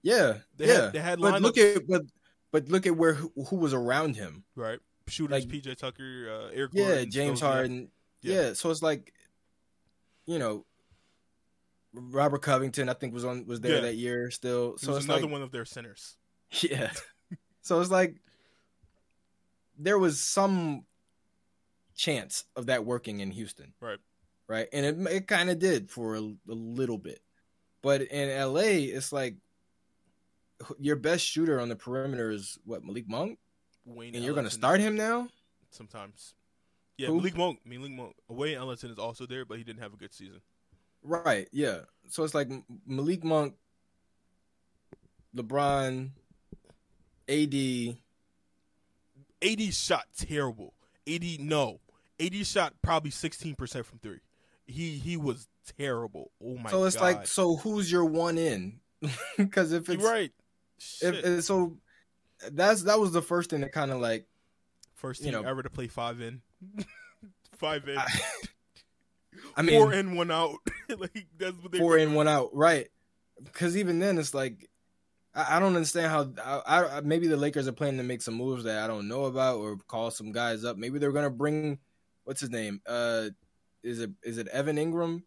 Yeah, 0.03 0.39
they 0.57 0.67
yeah. 0.67 0.73
Had, 0.73 0.93
they 0.93 0.99
had 0.99 1.19
but 1.19 1.41
look 1.41 1.57
at 1.57 1.87
but 1.87 2.03
but 2.51 2.69
look 2.69 2.85
at 2.85 2.95
where 2.95 3.13
who, 3.13 3.31
who 3.47 3.55
was 3.55 3.73
around 3.73 4.17
him. 4.17 4.43
Right, 4.55 4.79
shooters, 5.07 5.45
like, 5.45 5.51
PJ 5.51 5.77
Tucker, 5.77 6.29
uh, 6.29 6.49
Eric. 6.53 6.71
Yeah, 6.73 6.87
Gordon, 6.87 7.11
James 7.11 7.41
Harden. 7.41 7.87
Yeah. 8.21 8.35
yeah, 8.35 8.53
so 8.53 8.69
it's 8.69 8.81
like, 8.81 9.13
you 10.25 10.39
know, 10.39 10.65
Robert 11.93 12.41
Covington. 12.41 12.89
I 12.89 12.93
think 12.93 13.13
was 13.13 13.25
on 13.25 13.45
was 13.47 13.61
there 13.61 13.75
yeah. 13.75 13.81
that 13.81 13.95
year 13.95 14.29
still. 14.29 14.77
So 14.77 14.95
it's 14.95 15.05
another 15.05 15.21
like, 15.21 15.31
one 15.31 15.41
of 15.41 15.51
their 15.51 15.65
centers. 15.65 16.15
Yeah, 16.61 16.91
so 17.63 17.81
it's 17.81 17.89
like 17.89 18.17
there 19.79 19.97
was 19.97 20.19
some 20.21 20.85
chance 21.95 22.43
of 22.55 22.67
that 22.67 22.85
working 22.85 23.21
in 23.21 23.31
Houston. 23.31 23.73
Right. 23.81 23.97
Right, 24.47 24.67
and 24.71 24.85
it 24.85 25.11
it 25.11 25.27
kind 25.27 25.49
of 25.49 25.57
did 25.57 25.89
for 25.89 26.15
a, 26.15 26.19
a 26.19 26.35
little 26.45 26.99
bit, 26.99 27.21
but 27.81 28.01
in 28.03 28.29
LA, 28.53 28.93
it's 28.95 29.11
like 29.11 29.37
your 30.79 30.95
best 30.95 31.25
shooter 31.25 31.59
on 31.59 31.69
the 31.69 31.75
perimeter 31.75 32.31
is 32.31 32.57
what 32.65 32.83
Malik 32.83 33.07
Monk, 33.07 33.39
Wayne 33.85 34.15
and 34.15 34.23
you're 34.23 34.33
going 34.33 34.45
to 34.45 34.51
start 34.51 34.79
him 34.79 34.95
now. 34.95 35.27
Sometimes, 35.71 36.35
yeah, 36.97 37.07
Who? 37.07 37.17
Malik 37.17 37.37
Monk. 37.37 37.59
Malik 37.65 37.91
Monk. 37.91 38.15
Wayne 38.27 38.57
Ellington 38.57 38.91
is 38.91 38.99
also 38.99 39.25
there, 39.25 39.45
but 39.45 39.57
he 39.57 39.63
didn't 39.63 39.81
have 39.81 39.93
a 39.93 39.97
good 39.97 40.13
season. 40.13 40.41
Right. 41.03 41.47
Yeah. 41.51 41.79
So 42.07 42.23
it's 42.23 42.33
like 42.33 42.49
Malik 42.85 43.23
Monk, 43.23 43.55
LeBron, 45.35 46.09
AD. 47.27 47.97
AD 49.43 49.73
shot 49.73 50.05
terrible. 50.17 50.73
AD 51.07 51.39
no. 51.39 51.79
AD 52.19 52.47
shot 52.47 52.73
probably 52.81 53.11
sixteen 53.11 53.55
percent 53.55 53.85
from 53.85 53.99
three. 53.99 54.19
He 54.65 54.91
he 54.91 55.17
was 55.17 55.47
terrible. 55.77 56.31
Oh 56.41 56.57
my! 56.57 56.69
So 56.69 56.85
it's 56.85 56.95
God. 56.95 57.01
like, 57.03 57.27
so 57.27 57.57
who's 57.57 57.91
your 57.91 58.05
one 58.05 58.37
in? 58.37 58.79
Because 59.37 59.73
if 59.73 59.89
it's 59.89 60.01
You're 60.01 60.11
right, 60.11 60.31
if, 61.01 61.43
so 61.43 61.77
that's 62.51 62.83
that 62.83 62.99
was 62.99 63.11
the 63.11 63.21
first 63.21 63.49
thing 63.49 63.61
that 63.61 63.71
kind 63.71 63.91
of 63.91 63.99
like 63.99 64.25
first 64.95 65.21
team 65.21 65.33
you 65.33 65.41
know, 65.41 65.47
ever 65.47 65.63
to 65.63 65.69
play 65.69 65.87
five 65.87 66.21
in, 66.21 66.41
five 67.57 67.87
in. 67.87 67.97
I, 67.97 68.07
I 69.57 69.61
mean, 69.61 69.79
four 69.79 69.93
in, 69.93 70.15
one 70.15 70.31
out. 70.31 70.55
like 70.97 71.27
that's 71.37 71.57
what 71.61 71.71
they 71.71 71.79
four 71.79 71.97
in, 71.97 72.13
one 72.13 72.27
out, 72.27 72.49
right? 72.53 72.87
Because 73.43 73.77
even 73.77 73.99
then, 73.99 74.17
it's 74.17 74.33
like 74.33 74.69
I, 75.35 75.57
I 75.57 75.59
don't 75.59 75.75
understand 75.75 76.07
how. 76.07 76.61
I, 76.65 76.97
I, 76.97 77.01
maybe 77.01 77.27
the 77.27 77.37
Lakers 77.37 77.67
are 77.67 77.73
planning 77.73 77.97
to 77.97 78.03
make 78.03 78.21
some 78.21 78.35
moves 78.35 78.63
that 78.63 78.83
I 78.83 78.87
don't 78.87 79.07
know 79.07 79.25
about, 79.25 79.57
or 79.57 79.77
call 79.87 80.11
some 80.11 80.31
guys 80.31 80.63
up. 80.63 80.77
Maybe 80.77 80.99
they're 80.99 81.11
gonna 81.11 81.29
bring 81.29 81.79
what's 82.23 82.41
his 82.41 82.49
name? 82.49 82.81
Uh, 82.85 83.29
is 83.83 83.99
it 83.99 84.11
is 84.23 84.37
it 84.37 84.47
Evan 84.47 84.77
Ingram? 84.77 85.23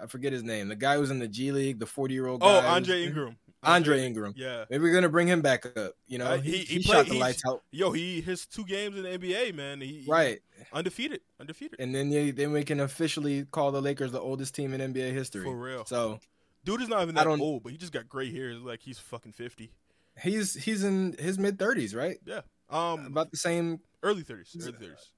I 0.00 0.06
forget 0.06 0.32
his 0.32 0.42
name. 0.42 0.68
The 0.68 0.76
guy 0.76 0.96
who's 0.96 1.10
in 1.10 1.18
the 1.18 1.28
G 1.28 1.52
League, 1.52 1.78
the 1.78 1.86
forty 1.86 2.14
year 2.14 2.26
old. 2.26 2.40
Guy. 2.40 2.46
Oh, 2.48 2.66
Andre 2.66 3.04
Ingram. 3.04 3.36
Andre 3.66 4.04
Ingram. 4.04 4.34
Yeah. 4.36 4.64
Maybe 4.70 4.84
we're 4.84 4.94
gonna 4.94 5.08
bring 5.08 5.28
him 5.28 5.42
back 5.42 5.66
up. 5.76 5.94
You 6.06 6.18
know, 6.18 6.26
uh, 6.26 6.38
he, 6.38 6.52
he, 6.52 6.56
he, 6.58 6.64
he 6.64 6.82
played, 6.82 7.06
shot 7.06 7.06
the 7.06 7.18
lights 7.18 7.42
out. 7.46 7.62
Yo, 7.70 7.92
he 7.92 8.20
his 8.20 8.46
two 8.46 8.64
games 8.64 8.96
in 8.96 9.02
the 9.02 9.18
NBA, 9.18 9.54
man. 9.54 9.80
He, 9.80 10.04
right. 10.08 10.40
Undefeated. 10.72 11.20
Undefeated. 11.40 11.80
And 11.80 11.94
then 11.94 12.10
yeah, 12.10 12.30
then 12.32 12.52
we 12.52 12.64
can 12.64 12.80
officially 12.80 13.44
call 13.44 13.72
the 13.72 13.82
Lakers 13.82 14.12
the 14.12 14.20
oldest 14.20 14.54
team 14.54 14.72
in 14.74 14.92
NBA 14.92 15.12
history. 15.12 15.44
For 15.44 15.56
real. 15.56 15.84
So 15.84 16.20
dude 16.64 16.82
is 16.82 16.88
not 16.88 17.02
even 17.02 17.14
that 17.14 17.26
old, 17.26 17.62
but 17.62 17.72
he 17.72 17.78
just 17.78 17.92
got 17.92 18.08
gray 18.08 18.30
hair. 18.32 18.54
like 18.54 18.80
he's 18.80 18.98
fucking 18.98 19.32
fifty. 19.32 19.72
He's 20.20 20.54
he's 20.54 20.84
in 20.84 21.14
his 21.18 21.38
mid 21.38 21.58
thirties, 21.58 21.94
right? 21.94 22.18
Yeah. 22.24 22.40
Um 22.70 23.06
about 23.06 23.30
the 23.30 23.36
same 23.36 23.80
early 24.02 24.22
thirties. 24.22 24.56
Early 24.60 24.72
thirties. 24.72 25.10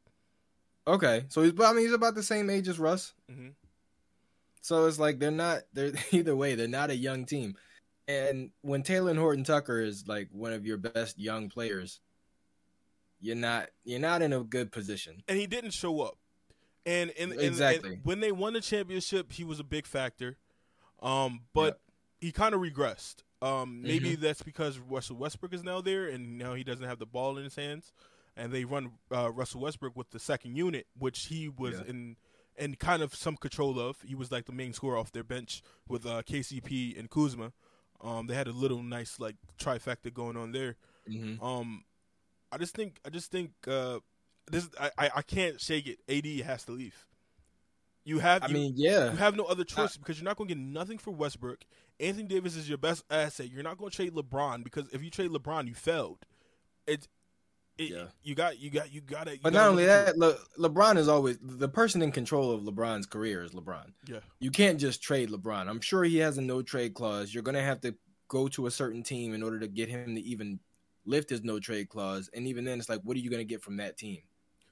Okay. 0.87 1.25
So 1.29 1.43
he's 1.43 1.53
I 1.61 1.73
mean 1.73 1.85
he's 1.85 1.93
about 1.93 2.15
the 2.15 2.23
same 2.23 2.51
age 2.51 2.69
as 2.69 2.79
Russ. 2.79 3.15
Mm-hmm. 3.31 3.49
So 4.61 4.87
it's 4.87 4.99
like 4.99 5.19
they're 5.19 5.31
not 5.31 5.63
they're 5.73 5.93
either 6.13 6.37
way, 6.37 6.55
they're 6.55 6.69
not 6.69 6.91
a 6.91 6.97
young 6.97 7.25
team. 7.25 7.57
And 8.09 8.51
when 8.63 8.83
Talen 8.83 9.19
Horton 9.19 9.45
Tucker 9.45 9.83
is 9.83 10.09
like 10.09 10.29
one 10.33 10.55
of 10.55 10.65
your 10.65 10.79
best 10.79 11.19
young 11.19 11.51
players, 11.51 12.01
you're 13.21 13.37
not 13.37 13.69
you're 13.85 14.01
not 14.01 14.23
in 14.23 14.33
a 14.33 14.41
good 14.41 14.73
position. 14.73 15.23
And 15.29 15.39
he 15.39 15.47
didn't 15.47 15.73
show 15.73 16.01
up. 16.01 16.17
And 16.87 17.13
and, 17.19 17.33
and 17.33 17.41
exactly 17.41 17.95
and 17.95 18.05
when 18.05 18.21
they 18.21 18.33
won 18.33 18.55
the 18.55 18.63
championship, 18.63 19.31
he 19.33 19.45
was 19.45 19.61
a 19.61 19.65
big 19.65 19.87
factor. 19.87 20.39
Um, 21.03 21.43
but 21.53 21.81
he 22.21 22.33
kind 22.33 22.55
of 22.55 22.63
regressed. 22.63 23.17
Um, 23.41 23.83
maybe 23.83 24.13
mm-hmm. 24.13 24.23
that's 24.23 24.43
because 24.43 24.79
Russell 24.79 25.17
Westbrook 25.17 25.55
is 25.55 25.63
now 25.63 25.81
there, 25.81 26.09
and 26.09 26.39
now 26.39 26.55
he 26.55 26.65
doesn't 26.65 26.85
have 26.85 26.99
the 26.99 27.07
ball 27.07 27.37
in 27.37 27.45
his 27.45 27.55
hands. 27.55 27.93
And 28.37 28.53
they 28.53 28.65
run 28.65 28.93
uh, 29.15 29.31
Russell 29.31 29.61
Westbrook 29.61 29.97
with 29.97 30.11
the 30.11 30.19
second 30.19 30.57
unit, 30.57 30.87
which 30.99 31.27
he 31.27 31.49
was 31.49 31.75
yeah. 31.75 31.91
in 31.91 32.17
in 32.57 32.75
kind 32.77 33.03
of 33.03 33.15
some 33.15 33.37
control 33.37 33.79
of. 33.79 34.01
He 34.07 34.15
was 34.15 34.33
like 34.33 34.47
the 34.47 34.53
main 34.53 34.73
scorer 34.73 34.97
off 34.97 35.13
their 35.13 35.25
bench 35.25 35.63
with 35.89 36.07
uh, 36.07 36.23
KCP 36.23 36.99
and 36.99 37.11
Kuzma. 37.11 37.53
Um, 38.01 38.27
they 38.27 38.35
had 38.35 38.47
a 38.47 38.53
little 38.53 38.83
nice 38.83 39.19
like 39.19 39.37
trifecta 39.59 40.13
going 40.13 40.37
on 40.37 40.53
there. 40.53 40.77
Mm-hmm. 41.09 41.45
Um, 41.45 41.85
I 42.53 42.59
just 42.59 42.75
think 42.75 43.01
I 43.05 43.11
just 43.11 43.31
think 43.31 43.51
uh, 43.67 43.99
this 44.51 44.69
I, 44.81 45.11
I 45.17 45.23
can't 45.23 45.61
shake 45.61 45.87
it. 45.87 45.99
AD 46.09 46.47
has 46.47 46.65
to 46.65 46.73
leave. 46.73 47.07
You 48.05 48.21
have. 48.21 48.43
I 48.43 48.47
you, 48.47 48.55
mean, 48.55 48.73
yeah. 48.77 49.11
You 49.11 49.17
have 49.19 49.37
no 49.37 49.45
other 49.45 49.65
choice 49.65 49.97
I, 49.97 49.99
because 49.99 50.19
you're 50.19 50.25
not 50.25 50.37
going 50.37 50.49
to 50.49 50.55
get 50.55 50.63
nothing 50.63 50.99
for 50.99 51.11
Westbrook. 51.11 51.65
Anthony 52.01 52.27
Davis 52.27 52.57
is 52.57 52.69
your 52.69 52.79
best 52.79 53.05
asset. 53.11 53.51
You're 53.51 53.63
not 53.63 53.77
going 53.77 53.91
to 53.91 53.97
trade 53.97 54.15
LeBron 54.15 54.65
because 54.65 54.89
if 54.93 55.03
you 55.03 55.11
trade 55.11 55.31
LeBron, 55.31 55.67
you 55.67 55.75
failed. 55.75 56.19
It's 56.87 57.07
it, 57.79 57.91
Yeah. 57.91 58.05
you 58.23 58.35
got 58.35 58.59
you 58.59 58.71
got 58.71 58.93
you 58.93 59.01
got 59.01 59.29
it. 59.29 59.41
But 59.43 59.53
not 59.53 59.69
only 59.69 59.87
that, 59.87 60.17
Le- 60.19 60.37
LeBron 60.59 60.97
is 60.99 61.09
always 61.09 61.39
the 61.41 61.69
person 61.69 62.03
in 62.03 62.13
control 62.13 62.51
of 62.51 62.63
LeBron's 62.63 63.07
career 63.07 63.43
is 63.45 63.53
LeBron. 63.53 63.93
Yeah. 64.07 64.19
You 64.41 64.51
can't 64.51 64.79
just 64.81 65.03
trade 65.03 65.31
LeBron. 65.31 65.69
I'm 65.69 65.81
sure 65.81 66.05
he 66.05 66.19
has 66.19 66.39
a 66.39 66.43
no 66.43 66.63
trade 66.63 66.95
clause. 66.95 67.33
You're 67.33 67.43
gonna 67.43 67.63
have 67.63 67.81
to 67.83 67.95
go 68.29 68.49
to 68.49 68.67
a 68.67 68.71
certain 68.71 69.03
team 69.03 69.33
in 69.35 69.43
order 69.43 69.59
to 69.61 69.69
get 69.69 69.89
him 69.89 70.15
to 70.17 70.21
even 70.21 70.61
lift 71.07 71.31
his 71.31 71.43
no 71.43 71.59
trade 71.59 71.89
clause. 71.89 72.29
And 72.35 72.47
even 72.47 72.65
then, 72.65 72.79
it's 72.79 72.89
like, 72.89 73.01
what 73.03 73.17
are 73.17 73.21
you 73.21 73.31
gonna 73.31 73.45
get 73.45 73.63
from 73.63 73.79
that 73.79 73.97
team 73.97 74.21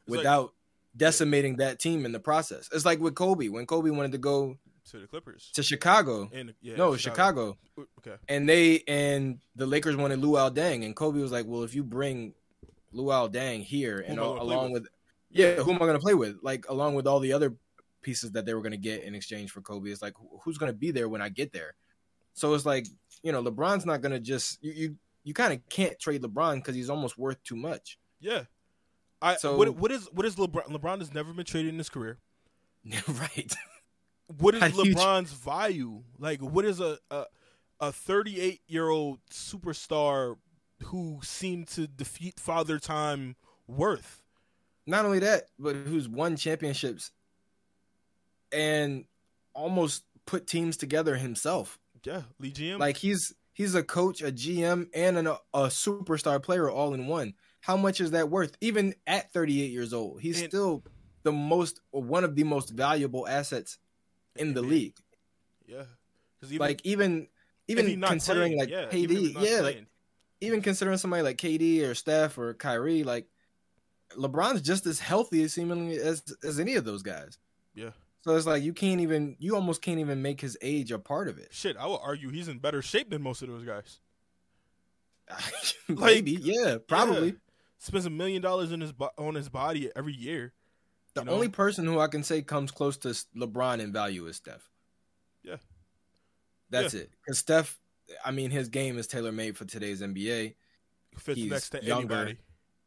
like- 0.06 0.18
without 0.18 0.52
decimating 0.96 1.56
that 1.56 1.78
team 1.78 2.04
in 2.04 2.12
the 2.12 2.20
process? 2.20 2.68
It's 2.72 2.84
like 2.84 3.00
with 3.00 3.14
Kobe 3.14 3.48
when 3.48 3.66
Kobe 3.66 3.90
wanted 3.90 4.12
to 4.12 4.18
go 4.18 4.58
to 4.90 5.00
the 5.00 5.06
Clippers. 5.06 5.50
to 5.54 5.62
Chicago. 5.62 6.30
And 6.32 6.54
yeah, 6.60 6.76
no, 6.76 6.96
Chicago. 6.96 7.56
Okay. 7.98 8.16
and 8.28 8.48
they 8.48 8.82
and 8.86 9.40
the 9.56 9.66
Lakers 9.66 9.96
wanted 9.96 10.20
Luol 10.20 10.54
Deng, 10.54 10.84
and 10.84 10.94
Kobe 10.94 11.20
was 11.20 11.32
like, 11.32 11.44
"Well, 11.46 11.64
if 11.64 11.74
you 11.74 11.82
bring 11.82 12.34
Luol 12.94 13.32
Deng 13.32 13.62
here, 13.62 13.98
and 13.98 14.18
am 14.18 14.24
I 14.24 14.26
al- 14.26 14.34
gonna 14.34 14.44
play 14.44 14.54
along 14.54 14.72
with? 14.72 14.82
with, 14.82 14.90
yeah, 15.30 15.54
who 15.56 15.70
am 15.70 15.76
I 15.76 15.86
going 15.86 15.92
to 15.94 15.98
play 15.98 16.14
with? 16.14 16.38
Like 16.42 16.68
along 16.68 16.94
with 16.94 17.06
all 17.06 17.20
the 17.20 17.32
other 17.32 17.54
pieces 18.02 18.32
that 18.32 18.46
they 18.46 18.54
were 18.54 18.62
going 18.62 18.72
to 18.72 18.78
get 18.78 19.02
in 19.02 19.14
exchange 19.14 19.50
for 19.50 19.60
Kobe, 19.60 19.90
it's 19.90 20.02
like 20.02 20.14
who's 20.42 20.58
going 20.58 20.70
to 20.72 20.76
be 20.78 20.90
there 20.90 21.08
when 21.08 21.20
I 21.20 21.28
get 21.28 21.52
there? 21.52 21.74
So 22.34 22.54
it's 22.54 22.64
like 22.66 22.86
you 23.22 23.32
know, 23.32 23.42
LeBron's 23.42 23.86
not 23.86 24.00
going 24.00 24.12
to 24.12 24.20
just 24.20 24.62
you 24.62 24.72
you, 24.72 24.96
you 25.24 25.34
kind 25.34 25.52
of 25.52 25.68
can't 25.68 25.98
trade 25.98 26.22
LeBron 26.22 26.56
because 26.56 26.74
he's 26.74 26.88
almost 26.90 27.18
worth 27.18 27.42
too 27.42 27.56
much. 27.56 27.98
Yeah. 28.20 28.44
I 29.20 29.36
So- 29.36 29.56
what 29.56 29.76
what 29.76 29.90
is 29.90 30.08
what 30.12 30.24
is 30.26 30.36
LeBron? 30.36 30.68
LeBron 30.68 30.98
has 31.00 31.12
never 31.12 31.32
been 31.32 31.44
traded 31.44 31.72
in 31.72 31.78
his 31.78 31.88
career. 31.88 32.18
right? 33.08 33.52
What 34.38 34.54
is 34.54 34.60
How 34.62 34.68
LeBron's 34.68 35.32
value? 35.32 36.02
Like, 36.18 36.40
what 36.40 36.64
is 36.64 36.80
a 36.80 36.98
a 37.10 37.24
a 37.80 37.92
38 37.92 38.60
year 38.68 38.88
old 38.88 39.18
superstar 39.30 40.36
who 40.84 41.20
seemed 41.22 41.68
to 41.68 41.86
defeat 41.86 42.38
Father 42.40 42.78
Time 42.78 43.36
worth? 43.66 44.22
Not 44.86 45.04
only 45.04 45.18
that, 45.20 45.44
but 45.58 45.74
who's 45.76 46.08
won 46.08 46.36
championships 46.36 47.10
and 48.52 49.04
almost 49.54 50.04
put 50.26 50.46
teams 50.46 50.76
together 50.76 51.16
himself. 51.16 51.78
Yeah, 52.04 52.22
LeGM. 52.40 52.78
Like 52.78 52.96
he's 52.96 53.34
he's 53.52 53.74
a 53.74 53.82
coach, 53.82 54.22
a 54.22 54.30
GM, 54.30 54.88
and 54.94 55.18
an, 55.18 55.26
a 55.26 55.38
superstar 55.54 56.40
player 56.42 56.70
all 56.70 56.94
in 56.94 57.06
one. 57.08 57.34
How 57.60 57.76
much 57.76 58.00
is 58.00 58.12
that 58.12 58.30
worth? 58.30 58.56
Even 58.60 58.94
at 59.08 59.32
38 59.32 59.70
years 59.72 59.92
old, 59.92 60.20
he's 60.20 60.40
And- 60.40 60.50
still 60.50 60.84
the 61.24 61.32
most 61.32 61.80
one 61.90 62.22
of 62.22 62.36
the 62.36 62.44
most 62.44 62.70
valuable 62.70 63.26
assets 63.26 63.78
in 64.36 64.54
the 64.54 64.60
Amen. 64.60 64.70
league. 64.70 64.96
yeah, 65.66 65.82
because 66.40 66.56
like 66.60 66.80
even 66.84 67.26
even 67.66 68.00
considering 68.02 68.56
playing, 68.56 68.58
like 68.60 68.68
yeah, 68.92 68.96
even 68.96 69.16
if 69.16 69.22
he's 69.22 69.34
KD, 69.36 69.42
yeah, 69.50 69.60
like 69.60 69.72
playing. 69.74 69.86
Even 70.40 70.62
considering 70.62 70.98
somebody 70.98 71.22
like 71.22 71.38
KD 71.38 71.82
or 71.82 71.94
Steph 71.94 72.38
or 72.38 72.54
Kyrie, 72.54 73.04
like 73.04 73.26
LeBron's 74.16 74.62
just 74.62 74.86
as 74.86 75.00
healthy 75.00 75.46
seemingly 75.48 75.98
as 75.98 76.22
as 76.44 76.60
any 76.60 76.74
of 76.74 76.84
those 76.84 77.02
guys. 77.02 77.38
Yeah. 77.74 77.90
So 78.22 78.36
it's 78.36 78.46
like 78.46 78.62
you 78.62 78.72
can't 78.72 79.00
even 79.00 79.36
you 79.38 79.54
almost 79.54 79.82
can't 79.82 80.00
even 80.00 80.22
make 80.22 80.40
his 80.40 80.56
age 80.60 80.90
a 80.90 80.98
part 80.98 81.28
of 81.28 81.38
it. 81.38 81.48
shit, 81.52 81.76
I 81.76 81.86
would 81.86 82.00
argue 82.02 82.30
he's 82.30 82.48
in 82.48 82.58
better 82.58 82.82
shape 82.82 83.10
than 83.10 83.22
most 83.22 83.42
of 83.42 83.48
those 83.48 83.64
guys. 83.64 84.00
Maybe, 85.88 86.32
yeah, 86.32 86.78
probably. 86.86 87.28
Yeah. 87.28 87.34
Spends 87.78 88.06
a 88.06 88.10
million 88.10 88.42
dollars 88.42 88.72
in 88.72 88.80
his 88.80 88.92
bo- 88.92 89.10
on 89.18 89.34
his 89.34 89.48
body 89.48 89.90
every 89.94 90.14
year. 90.14 90.52
The 91.14 91.20
you 91.20 91.26
know? 91.26 91.32
only 91.32 91.48
person 91.48 91.84
who 91.84 91.98
I 91.98 92.08
can 92.08 92.22
say 92.22 92.42
comes 92.42 92.70
close 92.70 92.96
to 92.98 93.08
LeBron 93.36 93.80
in 93.80 93.92
value 93.92 94.26
is 94.26 94.36
Steph. 94.36 94.68
Yeah. 95.42 95.56
That's 96.70 96.94
it. 96.94 97.10
Because 97.24 97.38
Steph, 97.38 97.78
I 98.24 98.30
mean, 98.30 98.50
his 98.50 98.68
game 98.68 98.98
is 98.98 99.06
tailor 99.06 99.32
made 99.32 99.56
for 99.56 99.64
today's 99.64 100.00
NBA. 100.00 100.54
Fits 101.18 101.38
He's 101.40 101.50
next 101.50 101.70
to 101.70 101.84
younger. 101.84 102.14
anybody. 102.14 102.38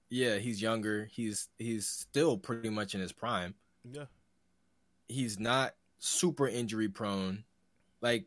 Yeah, 0.09 0.37
he's 0.37 0.61
younger. 0.61 1.05
He's 1.11 1.49
he's 1.57 1.87
still 1.87 2.37
pretty 2.37 2.69
much 2.69 2.95
in 2.95 3.01
his 3.01 3.11
prime. 3.11 3.53
Yeah, 3.91 4.05
He's 5.07 5.39
not 5.39 5.75
super 5.99 6.47
injury 6.47 6.89
prone. 6.89 7.43
Like, 8.01 8.25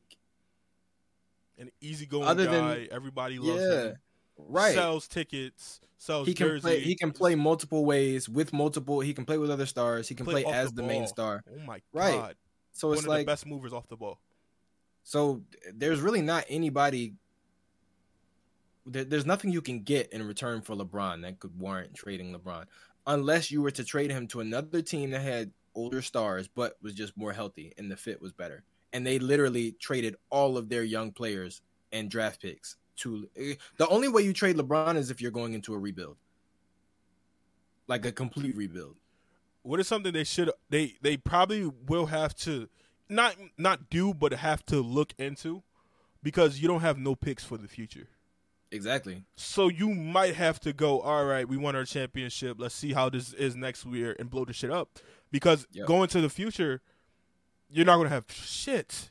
an 1.59 1.71
easygoing 1.81 2.25
Other 2.27 2.47
than- 2.47 2.89
everybody 2.91 3.39
loves 3.39 3.63
yeah, 3.63 3.83
him. 3.91 3.97
right. 4.39 4.75
Sells 4.75 5.09
tickets. 5.09 5.81
Sells 5.99 6.27
he 6.27 6.35
can 6.35 6.49
jerseys. 6.49 6.63
play. 6.63 6.81
He 6.81 6.95
can 6.97 7.13
play 7.13 7.35
multiple 7.37 7.85
ways 7.85 8.29
with 8.29 8.53
multiple. 8.53 9.01
He 9.01 9.15
can 9.15 9.25
play 9.25 9.39
with 9.39 9.51
other 9.51 9.67
stars. 9.67 10.09
He 10.09 10.15
can 10.17 10.27
play, 10.27 10.43
off 10.45 10.53
as 10.53 10.73
the, 10.73 10.83
main 10.83 11.07
star. 11.07 11.45
Oh 11.49 11.61
my 11.65 11.81
Right. 11.93 12.13
god! 12.17 12.37
So 12.73 12.89
One 12.89 12.97
it's 12.97 13.05
of 13.05 13.09
like 13.09 13.21
the 13.27 13.31
best 13.33 13.47
movers 13.47 13.73
off 13.73 13.87
the 13.89 13.97
ball. 13.97 14.19
So 15.03 15.43
there's 15.75 16.01
really 16.01 16.23
not 16.23 16.45
anybody. 16.49 17.15
There, 18.87 19.05
there's 19.05 19.27
nothing 19.27 19.53
you 19.53 19.63
can 19.63 19.83
get 19.83 20.13
in 20.13 20.27
return 20.27 20.63
for 20.63 20.75
LeBron 20.75 21.23
that 21.23 21.41
could 21.41 21.59
warrant 21.59 21.95
trading 21.95 22.35
LeBron, 22.35 22.65
unless 23.07 23.51
you 23.51 23.63
were 23.63 23.71
to 23.73 23.85
trade 23.85 24.11
him 24.11 24.27
to 24.29 24.41
another 24.41 24.83
team 24.83 25.11
that 25.11 25.23
had 25.23 25.53
older 25.75 26.03
stars 26.03 26.49
but 26.49 26.77
was 26.83 26.95
just 26.95 27.17
more 27.17 27.33
healthy 27.33 27.73
and 27.79 27.91
the 27.91 27.97
fit 27.97 28.21
was 28.21 28.33
better. 28.33 28.63
And 28.93 29.07
they 29.07 29.19
literally 29.19 29.73
traded 29.73 30.17
all 30.31 30.59
of 30.59 30.69
their 30.69 30.85
young 30.85 31.13
players 31.13 31.63
and 31.93 32.11
draft 32.11 32.43
picks 32.43 32.77
to. 32.97 33.29
The 33.79 33.89
only 33.89 34.09
way 34.09 34.23
you 34.23 34.33
trade 34.33 34.57
LeBron 34.57 34.97
is 34.97 35.11
if 35.11 35.21
you're 35.21 35.31
going 35.31 35.55
into 35.55 35.73
a 35.75 35.79
rebuild, 35.79 36.17
like 37.89 38.05
a 38.05 38.13
complete 38.13 38.57
rebuild. 38.57 38.97
What 39.63 39.81
is 39.81 39.89
something 39.89 40.13
they 40.13 40.25
should 40.25 40.51
they 40.71 40.97
they 41.01 41.17
probably 41.17 41.71
will 41.87 42.07
have 42.07 42.35
to 42.37 42.69
not 43.13 43.37
not 43.59 43.91
do 43.91 44.13
but 44.15 44.33
have 44.33 44.65
to 44.67 44.81
look 44.81 45.13
into 45.19 45.63
because 46.23 46.61
you 46.61 46.69
don't 46.69 46.81
have 46.81 46.99
no 46.99 47.15
picks 47.15 47.45
for 47.45 47.57
the 47.57 47.69
future. 47.69 48.09
Exactly. 48.71 49.25
So 49.37 49.69
you 49.69 49.91
might 49.91 50.35
have 50.35 50.59
to 50.61 50.73
go, 50.73 51.01
all 51.01 51.27
right, 51.27 51.47
we 51.47 51.59
won 51.59 51.77
our 51.77 51.85
championship. 51.85 52.57
Let's 52.59 52.75
see 52.75 52.95
how 52.95 53.11
this 53.11 53.35
is 53.35 53.55
next 53.55 53.85
year 53.85 54.17
and 54.19 54.31
blow 54.31 54.47
the 54.47 54.55
shit 54.55 54.71
up. 54.71 54.99
Because 55.31 55.67
Yep. 55.73 55.87
going 55.87 56.09
to 56.09 56.21
the 56.23 56.31
future, 56.31 56.81
you're 57.71 57.85
not 57.85 57.99
gonna 57.99 58.09
have 58.09 58.25
shit. 58.31 59.11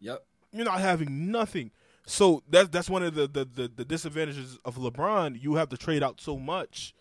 Yep. 0.00 0.24
You're 0.52 0.64
not 0.64 0.80
having 0.80 1.30
nothing. 1.30 1.70
So 2.06 2.42
that's 2.48 2.68
that's 2.70 2.88
one 2.90 3.02
of 3.02 3.14
the, 3.14 3.26
the, 3.28 3.44
the, 3.44 3.68
the 3.68 3.84
disadvantages 3.84 4.58
of 4.64 4.76
LeBron. 4.76 5.40
You 5.40 5.54
have 5.56 5.68
to 5.68 5.76
trade 5.76 6.02
out 6.02 6.20
so 6.20 6.38
much 6.38 6.94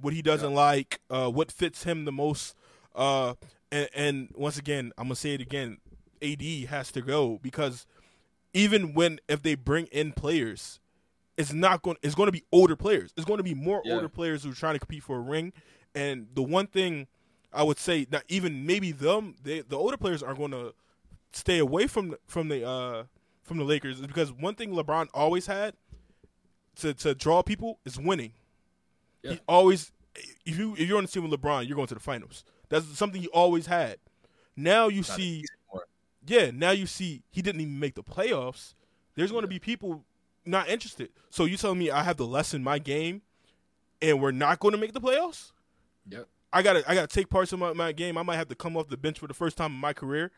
what 0.00 0.14
he 0.14 0.22
doesn't 0.22 0.54
like, 0.54 1.00
uh, 1.10 1.28
what 1.30 1.50
fits 1.50 1.82
him 1.84 2.04
the 2.04 2.12
most. 2.12 2.54
Uh, 2.94 3.34
and, 3.72 3.88
and 3.94 4.28
once 4.34 4.56
again, 4.56 4.92
I'm 4.96 5.06
gonna 5.06 5.16
say 5.16 5.34
it 5.34 5.40
again. 5.40 5.78
AD 6.22 6.68
has 6.68 6.90
to 6.92 7.00
go 7.02 7.38
because 7.42 7.86
even 8.54 8.94
when 8.94 9.18
if 9.28 9.42
they 9.42 9.54
bring 9.54 9.86
in 9.86 10.12
players, 10.12 10.80
it's 11.36 11.52
not 11.52 11.82
going. 11.82 11.96
It's 12.02 12.14
going 12.14 12.26
to 12.28 12.32
be 12.32 12.44
older 12.52 12.76
players. 12.76 13.12
It's 13.16 13.26
going 13.26 13.38
to 13.38 13.44
be 13.44 13.54
more 13.54 13.82
Yeah. 13.84 13.94
older 13.94 14.08
players 14.08 14.42
who 14.44 14.50
are 14.50 14.54
trying 14.54 14.74
to 14.74 14.78
compete 14.80 15.02
for 15.02 15.16
a 15.16 15.20
ring. 15.20 15.52
And 15.94 16.28
the 16.34 16.42
one 16.42 16.66
thing 16.66 17.06
I 17.52 17.62
would 17.62 17.78
say, 17.78 18.04
that 18.06 18.24
even 18.28 18.66
maybe 18.66 18.92
them, 18.92 19.36
they, 19.42 19.60
the 19.60 19.76
older 19.76 19.96
players 19.96 20.22
are 20.22 20.34
going 20.34 20.50
to 20.50 20.74
stay 21.32 21.58
away 21.58 21.86
from 21.86 22.14
from 22.26 22.48
the 22.48 22.66
uh, 22.66 23.04
from 23.42 23.58
the 23.58 23.64
Lakers 23.64 24.00
is 24.00 24.06
because 24.06 24.32
one 24.32 24.54
thing 24.54 24.70
LeBron 24.72 25.08
always 25.14 25.46
had 25.46 25.74
to 26.76 26.94
to 26.94 27.14
draw 27.14 27.42
people 27.42 27.78
is 27.84 27.98
winning. 27.98 28.32
Yeah. 29.22 29.32
He 29.32 29.40
always 29.48 29.92
if 30.44 30.58
you 30.58 30.74
if 30.74 30.88
you're 30.88 30.98
on 30.98 31.04
the 31.04 31.10
team 31.10 31.28
with 31.28 31.38
LeBron, 31.40 31.66
you're 31.66 31.76
going 31.76 31.88
to 31.88 31.94
the 31.94 32.00
finals. 32.00 32.44
That's 32.68 32.86
something 32.98 33.20
he 33.20 33.28
always 33.28 33.66
had. 33.66 33.98
Now 34.56 34.88
you 34.88 34.98
Not 34.98 35.06
see. 35.06 35.44
Yeah, 36.26 36.50
now 36.52 36.70
you 36.70 36.86
see 36.86 37.22
he 37.30 37.42
didn't 37.42 37.60
even 37.60 37.78
make 37.78 37.94
the 37.94 38.02
playoffs. 38.02 38.74
There's 39.14 39.30
going 39.30 39.42
to 39.42 39.48
be 39.48 39.58
people 39.58 40.04
not 40.44 40.68
interested. 40.68 41.10
So 41.30 41.44
you 41.44 41.56
telling 41.56 41.78
me 41.78 41.90
I 41.90 42.02
have 42.02 42.16
to 42.16 42.24
lessen 42.24 42.62
my 42.62 42.78
game, 42.78 43.22
and 44.02 44.20
we're 44.20 44.32
not 44.32 44.60
going 44.60 44.72
to 44.72 44.78
make 44.78 44.92
the 44.92 45.00
playoffs? 45.00 45.52
Yep. 46.08 46.28
I 46.52 46.62
gotta 46.62 46.88
I 46.88 46.94
gotta 46.94 47.08
take 47.08 47.28
parts 47.28 47.52
of 47.52 47.58
my, 47.58 47.72
my 47.72 47.92
game. 47.92 48.16
I 48.16 48.22
might 48.22 48.36
have 48.36 48.48
to 48.48 48.54
come 48.54 48.76
off 48.76 48.88
the 48.88 48.96
bench 48.96 49.18
for 49.18 49.26
the 49.26 49.34
first 49.34 49.56
time 49.56 49.72
in 49.72 49.78
my 49.78 49.92
career, 49.92 50.30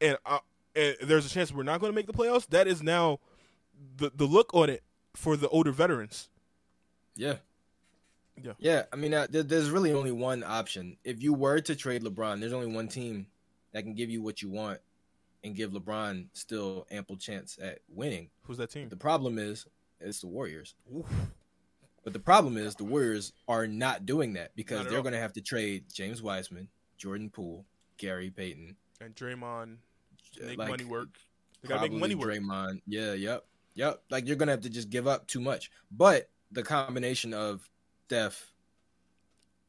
and 0.00 0.16
I, 0.24 0.38
and 0.74 0.96
there's 1.02 1.26
a 1.26 1.28
chance 1.28 1.52
we're 1.52 1.64
not 1.64 1.80
going 1.80 1.92
to 1.92 1.96
make 1.96 2.06
the 2.06 2.12
playoffs. 2.12 2.46
That 2.48 2.66
is 2.66 2.82
now 2.82 3.18
the 3.96 4.10
the 4.14 4.24
look 4.24 4.54
on 4.54 4.70
it 4.70 4.82
for 5.14 5.36
the 5.36 5.48
older 5.48 5.72
veterans. 5.72 6.28
Yeah. 7.16 7.36
Yeah. 8.40 8.52
Yeah. 8.58 8.82
I 8.92 8.96
mean, 8.96 9.12
uh, 9.12 9.26
there, 9.28 9.42
there's 9.42 9.68
really 9.68 9.92
only 9.92 10.12
one 10.12 10.44
option. 10.44 10.96
If 11.02 11.20
you 11.20 11.34
were 11.34 11.60
to 11.60 11.74
trade 11.74 12.04
LeBron, 12.04 12.38
there's 12.38 12.52
only 12.52 12.72
one 12.72 12.86
team 12.86 13.26
that 13.72 13.82
can 13.82 13.94
give 13.94 14.10
you 14.10 14.22
what 14.22 14.40
you 14.40 14.48
want 14.48 14.78
and 15.44 15.54
give 15.54 15.72
LeBron 15.72 16.26
still 16.32 16.86
ample 16.90 17.16
chance 17.16 17.58
at 17.60 17.78
winning. 17.88 18.30
Who's 18.42 18.58
that 18.58 18.70
team? 18.70 18.88
The 18.88 18.96
problem 18.96 19.38
is, 19.38 19.66
it's 20.00 20.20
the 20.20 20.26
Warriors. 20.26 20.74
Oof. 20.94 21.06
But 22.04 22.12
the 22.12 22.18
problem 22.18 22.56
is, 22.56 22.74
the 22.74 22.84
Warriors 22.84 23.32
are 23.48 23.66
not 23.66 24.06
doing 24.06 24.34
that 24.34 24.54
because 24.56 24.86
they're 24.86 25.02
going 25.02 25.12
to 25.12 25.20
have 25.20 25.34
to 25.34 25.40
trade 25.40 25.84
James 25.92 26.22
Wiseman, 26.22 26.68
Jordan 26.96 27.30
Poole, 27.30 27.64
Gary 27.98 28.30
Payton, 28.30 28.76
And 29.00 29.14
Draymond 29.14 29.76
make 30.40 30.58
like, 30.58 30.68
money 30.68 30.84
work. 30.84 31.08
They 31.62 31.68
gotta 31.68 31.82
make 31.82 31.92
money 31.92 32.14
work. 32.14 32.28
Draymond. 32.30 32.80
Yeah, 32.86 33.14
yep, 33.14 33.44
yep. 33.74 34.02
Like 34.10 34.26
you're 34.26 34.36
gonna 34.36 34.52
have 34.52 34.60
to 34.62 34.70
just 34.70 34.90
give 34.90 35.06
up 35.08 35.26
too 35.26 35.40
much. 35.40 35.70
But 35.90 36.30
the 36.52 36.62
combination 36.62 37.34
of 37.34 37.68
Steph 38.06 38.52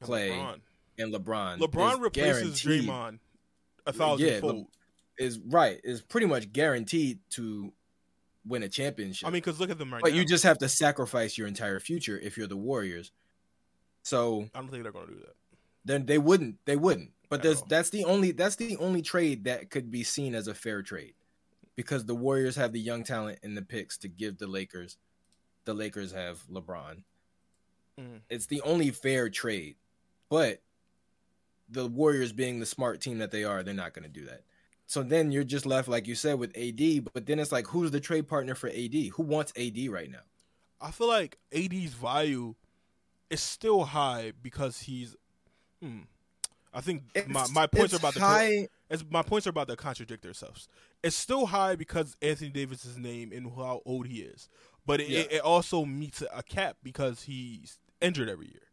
Clay, 0.01 0.29
LeBron, 0.29 0.59
and 0.99 1.13
LeBron, 1.13 1.57
LeBron 1.59 1.99
replaces 1.99 2.61
guaranteed- 2.61 2.88
Draymond 2.89 3.19
a 3.88 3.93
thousand 3.93 4.27
Yeah, 4.27 4.39
fold. 4.39 4.67
Is 5.19 5.38
right. 5.38 5.79
Is 5.83 6.01
pretty 6.01 6.25
much 6.27 6.51
guaranteed 6.53 7.19
to 7.31 7.71
win 8.47 8.63
a 8.63 8.69
championship. 8.69 9.27
I 9.27 9.31
mean, 9.31 9.41
because 9.41 9.59
look 9.59 9.69
at 9.69 9.77
them 9.77 9.93
right 9.93 10.01
but 10.01 10.11
now. 10.13 10.17
you 10.17 10.25
just 10.25 10.43
have 10.45 10.57
to 10.59 10.69
sacrifice 10.69 11.38
your 11.38 11.45
entire 11.47 11.79
future 11.79 12.17
if 12.17 12.38
you're 12.38 12.47
the 12.47 12.57
Warriors. 12.57 13.11
So 14.01 14.47
I 14.55 14.59
don't 14.59 14.71
think 14.71 14.83
they're 14.83 14.91
going 14.93 15.07
to 15.07 15.13
do 15.13 15.19
that. 15.19 15.35
then 15.85 16.05
they 16.05 16.17
wouldn't. 16.17 16.55
They 16.65 16.77
wouldn't. 16.77 17.11
But 17.29 17.43
there's 17.43 17.61
that's 17.63 17.89
the 17.91 18.05
only 18.05 18.31
that's 18.31 18.55
the 18.55 18.77
only 18.77 19.01
trade 19.03 19.43
that 19.43 19.69
could 19.69 19.91
be 19.91 20.03
seen 20.03 20.33
as 20.33 20.47
a 20.47 20.53
fair 20.55 20.81
trade, 20.81 21.13
because 21.75 22.05
the 22.05 22.15
Warriors 22.15 22.55
have 22.55 22.71
the 22.71 22.79
young 22.79 23.03
talent 23.03 23.39
in 23.43 23.53
the 23.53 23.61
picks 23.61 23.97
to 23.99 24.07
give 24.07 24.38
the 24.39 24.47
Lakers. 24.47 24.97
The 25.65 25.73
Lakers 25.75 26.11
have 26.13 26.39
LeBron. 26.47 27.03
Mhm. 27.99 28.21
It's 28.29 28.47
the 28.47 28.61
only 28.61 28.89
fair 28.89 29.29
trade, 29.29 29.75
but 30.29 30.61
the 31.69 31.85
Warriors 31.85 32.31
being 32.31 32.59
the 32.59 32.65
smart 32.65 32.99
team 32.99 33.19
that 33.19 33.29
they 33.29 33.43
are, 33.43 33.61
they're 33.61 33.75
not 33.75 33.93
going 33.93 34.09
to 34.11 34.19
do 34.19 34.25
that. 34.25 34.41
So 34.89 35.03
then 35.03 35.31
you're 35.31 35.43
just 35.43 35.67
left, 35.67 35.88
like 35.88 36.08
you 36.08 36.15
said, 36.15 36.39
with 36.39 36.50
AD. 36.58 37.13
But 37.13 37.27
then 37.27 37.38
it's 37.38 37.51
like, 37.51 37.67
who's 37.67 37.91
the 37.91 38.00
trade 38.00 38.27
partner 38.27 38.55
for 38.55 38.69
AD? 38.69 38.96
Who 39.13 39.22
wants 39.22 39.53
AD 39.55 39.77
right 39.88 40.10
now? 40.10 40.24
I 40.81 40.89
feel 40.89 41.08
like 41.08 41.38
AD's 41.53 41.93
value 41.93 42.55
is 43.29 43.39
still 43.39 43.84
high 43.84 44.34
because 44.41 44.79
he's. 44.79 45.15
Hmm, 45.79 46.00
I 46.74 46.81
think 46.81 47.03
my, 47.27 47.41
It's- 47.41 47.51
my 47.53 47.67
points 47.67 47.93
are 47.93 47.98
about 47.98 48.15
the 48.15 48.19
high. 48.19 48.67
it's, 48.89 49.03
my 49.12 49.22
points 49.22 49.46
are 49.46 49.51
about 49.51 49.67
to 49.67 49.75
contradict 49.75 50.24
themselves. 50.24 50.67
It's 51.03 51.15
still 51.15 51.46
high 51.46 51.75
because 51.75 52.17
Anthony 52.24 52.50
Davis's 52.50 52.98
name 52.98 53.31
and 53.31 53.46
how 53.55 53.84
old 53.86 54.08
he 54.08 54.22
is, 54.22 54.50
but 54.88 55.00
it, 55.01 55.08
Yeah. 55.10 55.19
it, 55.19 55.31
it 55.34 55.41
also 55.41 55.86
meets 55.86 56.24
a 56.34 56.41
cap 56.41 56.77
because 56.81 57.22
he's 57.24 57.77
injured 58.01 58.27
every 58.27 58.48
year. 58.48 58.63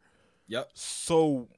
Yep. 0.48 0.70
So, 0.72 1.48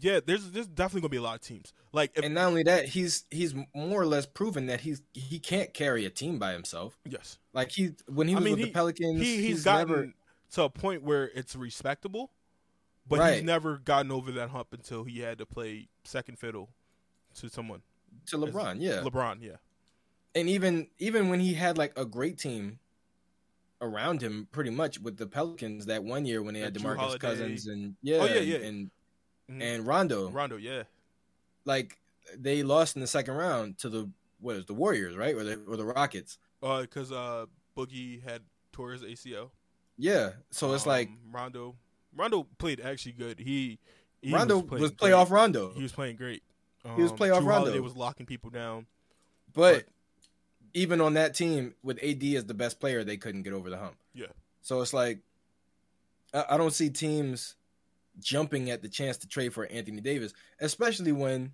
yeah, 0.00 0.20
there's 0.24 0.50
there's 0.50 0.66
definitely 0.66 1.02
gonna 1.02 1.10
be 1.10 1.16
a 1.18 1.22
lot 1.22 1.34
of 1.36 1.40
teams. 1.42 1.72
Like, 1.92 2.12
if, 2.16 2.24
And 2.24 2.34
not 2.34 2.46
only 2.46 2.62
that, 2.64 2.86
he's 2.86 3.24
he's 3.30 3.54
more 3.74 4.00
or 4.02 4.06
less 4.06 4.26
proven 4.26 4.66
that 4.66 4.80
he's 4.80 5.02
he 5.12 5.38
can't 5.38 5.72
carry 5.74 6.04
a 6.06 6.10
team 6.10 6.38
by 6.38 6.52
himself. 6.52 6.98
yes, 7.08 7.38
Like 7.52 7.70
he 7.70 7.90
when 8.06 8.28
he 8.28 8.34
I 8.34 8.38
was 8.38 8.44
mean, 8.44 8.52
with 8.54 8.58
he- 8.60 8.64
the 8.66 8.72
Pelicans, 8.72 9.20
he 9.20 9.36
he's, 9.36 9.46
he's, 9.48 9.64
gotten 9.64 9.88
never 9.88 10.12
to 10.52 10.62
a 10.64 10.70
point 10.70 11.02
where 11.02 11.30
it's 11.34 11.54
respectable, 11.56 12.30
but 13.08 13.34
he's 13.34 13.42
never 13.42 13.78
gotten 13.78 14.10
over 14.10 14.32
that 14.32 14.50
hump 14.50 14.68
until 14.72 15.04
he 15.04 15.20
had 15.20 15.38
to 15.38 15.46
play 15.46 15.88
second 16.04 16.38
fiddle 16.38 16.70
to 17.34 17.48
someone. 17.48 17.82
to 18.26 18.36
LeBron. 18.38 18.76
Yeah, 18.78 19.02
LeBron, 19.02 19.38
yeah, 19.42 19.56
and 20.34 20.48
even 20.48 20.88
even 20.98 21.28
when 21.28 21.40
he 21.40 21.54
had 21.54 21.76
like 21.78 21.92
a 21.98 22.04
great 22.06 22.38
team 22.38 22.78
around 23.80 24.22
him, 24.22 24.48
pretty 24.52 24.70
much 24.70 25.00
with 25.00 25.16
the 25.16 25.26
Pelicans 25.26 25.86
that 25.86 26.04
one 26.04 26.24
year 26.24 26.42
when 26.42 26.54
they 26.54 26.60
had 26.60 26.74
Demarcus 26.74 27.18
Cousins 27.18 27.66
and 27.66 27.96
yeah, 28.02 28.18
Oh, 28.18 28.24
yeah, 28.26 28.36
and- 28.36 28.46
yeah. 28.46 28.56
and 28.58 28.90
Mhm. 29.50 29.62
and 29.62 29.86
Rondo, 29.86 30.30
Rondo, 30.30 30.56
yeah, 30.56 30.84
like 31.64 31.98
they 32.36 32.62
lost 32.62 32.96
in 32.96 33.00
the 33.00 33.06
second 33.08 33.34
round 33.34 33.78
to 33.78 33.88
the 33.88 34.10
what 34.40 34.56
is 34.56 34.66
the 34.66 34.74
Warriors, 34.74 35.16
right, 35.16 35.34
or 35.34 35.44
the 35.44 35.60
or 35.66 35.76
the 35.76 35.84
Rockets. 35.84 36.38
Uh, 36.62 36.82
because 36.82 37.10
uh, 37.12 37.46
Boogie 37.76 38.22
had 38.22 38.42
tore 38.72 38.92
his 38.92 39.02
ACL. 39.02 39.50
Yeah, 39.98 40.30
so 40.50 40.72
it's 40.74 40.86
like 40.86 41.08
Um, 41.08 41.18
Rondo. 41.32 41.76
Rondo 42.14 42.46
played 42.58 42.80
actually 42.80 43.12
good. 43.12 43.38
He, 43.38 43.78
he 44.20 44.32
Rondo 44.32 44.58
was, 44.58 44.80
was, 44.80 44.90
playing 44.92 45.14
playoff 45.14 45.28
great. 45.28 45.34
Rondo, 45.36 45.72
He 45.74 45.82
was 45.82 45.92
playing 45.92 46.16
great. 46.16 46.42
Um, 46.84 46.96
He 46.96 47.02
was 47.02 47.12
playoff 47.12 47.40
Jrue 47.40 47.46
Rondo. 47.46 47.52
Holiday 47.52 47.78
was 47.80 47.96
locking 47.96 48.26
people 48.26 48.50
down. 48.50 48.86
but 49.52 49.84
even 50.74 51.00
on 51.00 51.14
that 51.14 51.34
team 51.34 51.74
with 51.82 51.98
AD 52.02 52.22
as 52.34 52.44
the 52.46 52.54
best 52.54 52.80
player, 52.80 53.04
they 53.04 53.16
couldn't 53.16 53.42
get 53.42 53.52
over 53.52 53.68
the 53.70 53.76
hump. 53.78 53.96
Yeah. 54.14 54.26
So 54.62 54.80
it's 54.82 54.92
like 54.92 55.18
I, 56.32 56.44
I 56.50 56.56
don't 56.56 56.72
see 56.72 56.88
teams 56.90 57.56
jumping 58.18 58.70
at 58.70 58.82
the 58.82 58.88
chance 58.88 59.16
to 59.18 59.26
trade 59.26 59.52
for 59.52 59.66
Anthony 59.66 60.00
Davis, 60.00 60.32
especially 60.60 61.12
when 61.12 61.52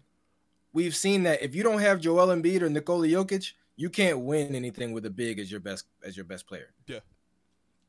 we've 0.73 0.97
seen 0.97 1.23
that 1.25 1.43
if 1.43 1.55
you 1.55 1.63
don't 1.63 1.81
have 1.81 2.01
Joel 2.01 2.29
Embiid 2.29 2.63
or 2.63 2.71
Nikola 2.71 3.07
Jokic, 3.07 3.53
you 3.77 3.91
can't 3.91 4.21
win 4.21 4.55
anything 4.55 4.93
with 4.93 5.07
a 5.07 5.11
big 5.11 5.39
as 5.39 5.51
your 5.51 5.61
best 5.61 5.87
as 6.05 6.17
your 6.17 6.25
best 6.25 6.47
player. 6.47 6.75
Yeah. 6.87 7.01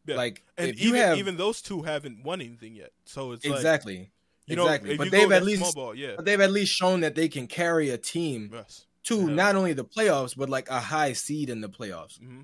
Yeah. 0.06 0.16
Like 0.16 0.44
And 0.58 0.76
even 0.80 0.96
have 1.00 1.18
even 1.18 1.38
those 1.38 1.62
two 1.62 1.82
haven't 1.82 2.24
won 2.24 2.42
anything 2.42 2.76
yet. 2.76 2.92
So 3.06 3.32
it's 3.34 3.46
like 3.46 3.56
exactly, 3.58 4.12
you 4.48 4.56
know, 4.56 4.66
exactly. 4.66 4.98
But 4.98 5.12
they've 5.12 5.32
at 5.32 5.44
least 5.44 5.76
ball, 5.76 5.94
yeah, 5.94 6.14
but 6.16 6.26
they've 6.26 6.40
at 6.40 6.52
least 6.52 6.74
shown 6.74 7.02
that 7.02 7.16
they 7.16 7.28
can 7.28 7.48
carry 7.48 7.90
a 7.90 7.98
team 7.98 8.50
yes, 8.54 8.86
to 9.06 9.20
Yeah. 9.20 9.26
not 9.34 9.56
only 9.56 9.74
the 9.74 9.86
playoffs 9.86 10.36
but 10.38 10.50
like 10.50 10.70
a 10.70 10.80
high 10.80 11.14
seed 11.14 11.50
in 11.50 11.62
the 11.62 11.70
playoffs. 11.70 12.18
hmm 12.20 12.42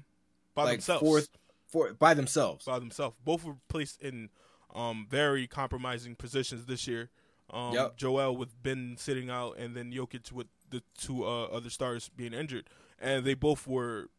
by 0.54 0.64
Like 0.64 0.74
themselves, 0.76 1.02
fourth 1.02 1.30
for 1.68 1.94
by 1.94 2.14
themselves. 2.14 2.66
by 2.66 2.80
themselves. 2.80 3.16
Both 3.26 3.44
were 3.44 3.58
placed 3.68 4.02
in 4.02 4.30
um, 4.76 5.08
very 5.10 5.48
compromising 5.48 6.16
positions 6.16 6.66
this 6.66 6.88
year. 6.88 7.10
Um, 7.50 7.74
Yep. 7.74 7.98
Joel 7.98 8.36
with 8.38 8.62
Ben 8.62 8.96
sitting 9.00 9.30
out, 9.30 9.58
and 9.58 9.76
then 9.76 9.92
Jokic 9.92 10.32
with 10.32 10.48
the 10.70 10.84
two 10.98 11.24
uh, 11.26 11.46
other 11.46 11.70
stars 11.70 12.10
being 12.16 12.34
injured, 12.34 12.68
and 13.00 13.24
they 13.26 13.34
both 13.36 13.66
were 13.68 14.10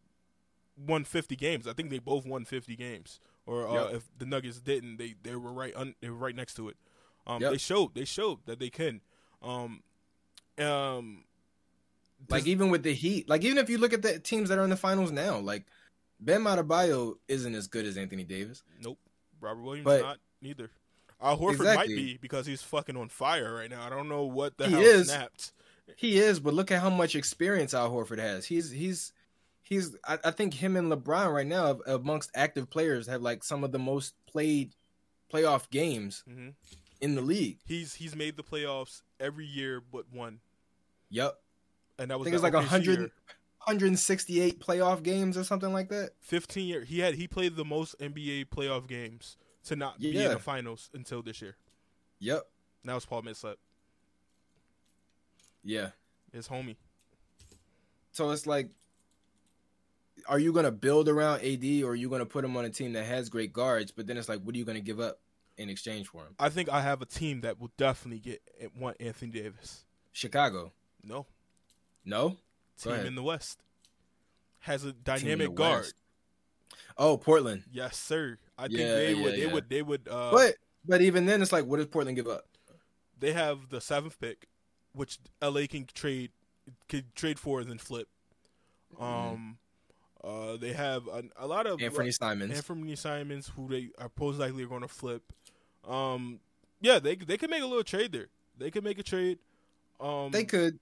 won 0.79 1.05
50 1.05 1.37
games. 1.37 1.67
I 1.69 1.73
think 1.73 1.91
they 1.91 1.99
both 1.99 2.25
won 2.25 2.45
50 2.45 2.75
games, 2.77 3.21
or 3.47 3.69
uh, 3.69 3.73
Yep. 3.87 3.95
if 3.95 4.09
the 4.19 4.27
Nuggets 4.27 4.61
didn't, 4.61 4.97
they 4.99 5.15
they 5.23 5.35
were 5.37 5.53
right 5.53 5.75
un- 5.77 5.95
they 6.01 6.09
were 6.09 6.17
right 6.17 6.35
next 6.37 6.55
to 6.55 6.69
it. 6.69 6.77
Um, 7.27 7.43
Yep. 7.43 7.51
They 7.53 7.59
showed 7.59 7.95
they 7.95 8.05
showed 8.05 8.39
that 8.47 8.59
they 8.61 8.71
can. 8.71 9.01
Um, 9.43 9.83
um, 10.59 11.25
Like 12.31 12.45
this- 12.45 12.49
even 12.49 12.71
with 12.71 12.83
the 12.83 12.95
Heat, 12.95 13.29
like 13.29 13.43
even 13.45 13.59
if 13.59 13.69
you 13.69 13.79
look 13.79 13.93
at 13.93 14.03
the 14.03 14.19
teams 14.21 14.49
that 14.49 14.59
are 14.59 14.65
in 14.65 14.71
the 14.71 14.77
finals 14.77 15.11
now, 15.13 15.39
like 15.39 15.67
Bam 16.21 16.45
Adebayo 16.45 17.19
isn't 17.29 17.55
as 17.55 17.67
good 17.67 17.85
as 17.85 17.99
Anthony 17.99 18.25
Davis. 18.25 18.63
Nope. 18.81 18.99
Robert 19.41 19.63
Williams 19.63 19.85
But- 19.85 20.01
not 20.03 20.19
neither. 20.41 20.71
Al 21.21 21.39
Horford 21.39 21.51
Exactly. 21.53 21.75
might 21.75 21.89
be 21.89 22.19
because 22.19 22.47
he's 22.47 22.63
fucking 22.63 22.97
on 22.97 23.09
fire 23.09 23.55
right 23.55 23.71
now. 23.71 23.85
I 23.85 23.89
don't 23.91 24.09
know 24.09 24.25
what 24.25 24.59
the 24.59 24.67
He 24.67 24.73
hell 24.73 24.83
is. 24.83 25.11
snapped. 25.11 25.53
He 25.97 26.19
is, 26.19 26.41
but 26.41 26.53
look 26.55 26.71
at 26.71 26.81
how 26.83 26.91
much 26.91 27.15
experience 27.15 27.73
Al 27.73 27.91
Horford 27.91 28.19
has. 28.19 28.45
He's 28.47 28.71
he's 28.71 29.13
he's. 29.63 29.97
I, 30.07 30.19
I 30.25 30.31
think 30.31 30.55
him 30.55 30.77
and 30.77 30.93
LeBron 30.93 31.33
right 31.33 31.47
now, 31.47 31.79
amongst 31.87 32.31
active 32.35 32.69
players, 32.69 33.07
have 33.07 33.23
like 33.23 33.43
some 33.45 33.65
of 33.65 33.73
the 33.73 33.79
most 33.79 34.15
played 34.27 34.75
playoff 35.33 35.71
games 35.71 36.23
hmm 36.29 36.51
in 37.01 37.15
the 37.15 37.21
league. 37.23 37.59
He's 37.67 37.95
he's 37.95 38.15
made 38.17 38.37
the 38.37 38.43
playoffs 38.43 39.03
every 39.21 39.47
year 39.47 39.81
but 39.81 40.05
one, 40.13 40.41
Yep, 41.11 41.39
and 41.99 42.11
that 42.11 42.15
I 42.15 42.17
was 42.19 42.25
think 42.27 42.35
it's 42.35 42.43
the 42.43 42.51
like 42.51 42.55
OKC 42.55 42.63
100, 42.63 42.99
168 43.01 44.61
playoff 44.61 45.03
games 45.03 45.37
or 45.39 45.45
something 45.45 45.73
like 45.73 45.89
that. 45.91 46.11
Fifteen 46.21 46.67
year. 46.69 46.85
He 46.85 47.01
had 47.01 47.15
he 47.15 47.27
played 47.29 47.57
the 47.57 47.65
most 47.65 47.99
NBA 48.01 48.47
playoff 48.47 48.87
games 48.87 49.37
to 49.67 49.77
not 49.77 50.01
be 50.01 50.17
in 50.17 50.31
the 50.31 50.39
finals 50.39 50.91
until 50.95 51.23
this 51.23 51.41
year. 51.41 51.57
Yep, 52.19 52.43
That 52.85 52.95
was 52.95 53.05
Paul 53.05 53.23
Millsap, 53.23 53.57
yeah. 55.63 55.91
his 56.33 56.49
homie. 56.49 56.77
So 58.13 58.31
it's 58.31 58.47
like, 58.47 58.71
are 60.27 60.39
you 60.39 60.53
gonna 60.53 60.71
build 60.71 61.09
around 61.09 61.43
AD 61.43 61.83
or 61.83 61.91
are 61.91 61.95
you 61.95 62.09
gonna 62.09 62.25
put 62.27 62.45
him 62.45 62.57
on 62.57 62.65
a 62.65 62.71
team 62.71 62.95
that 62.95 63.05
has 63.05 63.29
great 63.29 63.53
guards? 63.53 63.93
But 63.93 64.07
then 64.07 64.17
it's 64.17 64.29
like, 64.29 64.41
what 64.43 64.55
are 64.55 64.59
you 64.59 64.65
gonna 64.65 64.81
give 64.81 64.99
up 65.01 65.21
in 65.59 65.69
exchange 65.69 66.09
for 66.09 66.23
him? 66.23 66.35
I 66.39 66.49
think 66.49 66.71
I 66.71 66.81
have 66.81 67.03
a 67.03 67.07
team 67.07 67.43
that 67.43 67.61
will 67.61 67.73
definitely 67.77 68.21
get 68.21 68.43
want 68.79 68.97
Anthony 69.01 69.31
Davis. 69.31 69.85
Chicago, 70.13 70.73
No 71.03 71.27
no. 72.07 72.37
Team 72.81 72.95
in 72.95 73.15
the 73.15 73.23
West 73.23 73.61
has 74.61 74.85
a 74.85 74.93
dynamic 74.93 75.55
guard. 75.55 75.83
West. 75.83 75.95
Oh, 76.97 77.17
Portland. 77.17 77.65
Yes, 77.71 77.97
sir. 77.97 78.39
I 78.59 78.69
think 78.69 78.81
Yeah, 78.81 78.95
they 78.95 79.13
yeah, 79.15 79.23
would. 79.23 79.35
They 79.35 79.47
would. 79.47 79.69
They 79.69 79.83
would. 79.83 80.09
Uh, 80.11 80.31
But 80.33 80.55
but 80.85 81.01
even 81.03 81.27
then, 81.27 81.43
it's 81.43 81.53
like, 81.53 81.65
what 81.67 81.77
does 81.79 81.87
Portland 81.87 82.17
give 82.17 82.29
up? 82.29 82.45
they 83.19 83.33
have 83.33 83.71
the 83.71 83.81
seventh 83.81 84.21
pick, 84.21 84.47
which 84.93 85.19
LA 85.41 85.63
can 85.67 85.87
trade, 85.95 86.31
could 86.89 87.15
trade 87.15 87.39
for 87.39 87.61
and 87.61 87.71
then 87.71 87.79
flip. 87.79 88.09
Um, 89.01 89.57
uh, 90.23 90.57
they 90.57 90.73
have 90.73 91.07
a, 91.07 91.23
a 91.39 91.47
lot 91.47 91.67
of 91.67 91.79
Mm-hmm. 91.79 91.87
Anthony 91.87 92.11
Simons. 92.11 92.57
Anthony 92.57 92.97
Simons, 92.97 93.51
who 93.57 93.69
they 93.69 93.89
are 93.99 94.11
most 94.19 94.39
likely 94.39 94.65
are 94.65 94.69
going 94.69 94.83
to 94.83 94.89
flip. 94.89 95.23
Um, 95.89 96.41
yeah, 96.81 96.99
they 96.99 97.15
they 97.17 97.37
could 97.37 97.51
make 97.51 97.63
a 97.63 97.67
little 97.67 97.85
trade 97.85 98.13
there. 98.13 98.27
They 98.59 98.71
could 98.71 98.85
make 98.85 98.99
a 98.99 99.03
trade. 99.03 99.39
Um, 100.01 100.31
they 100.31 100.45
could, 100.45 100.79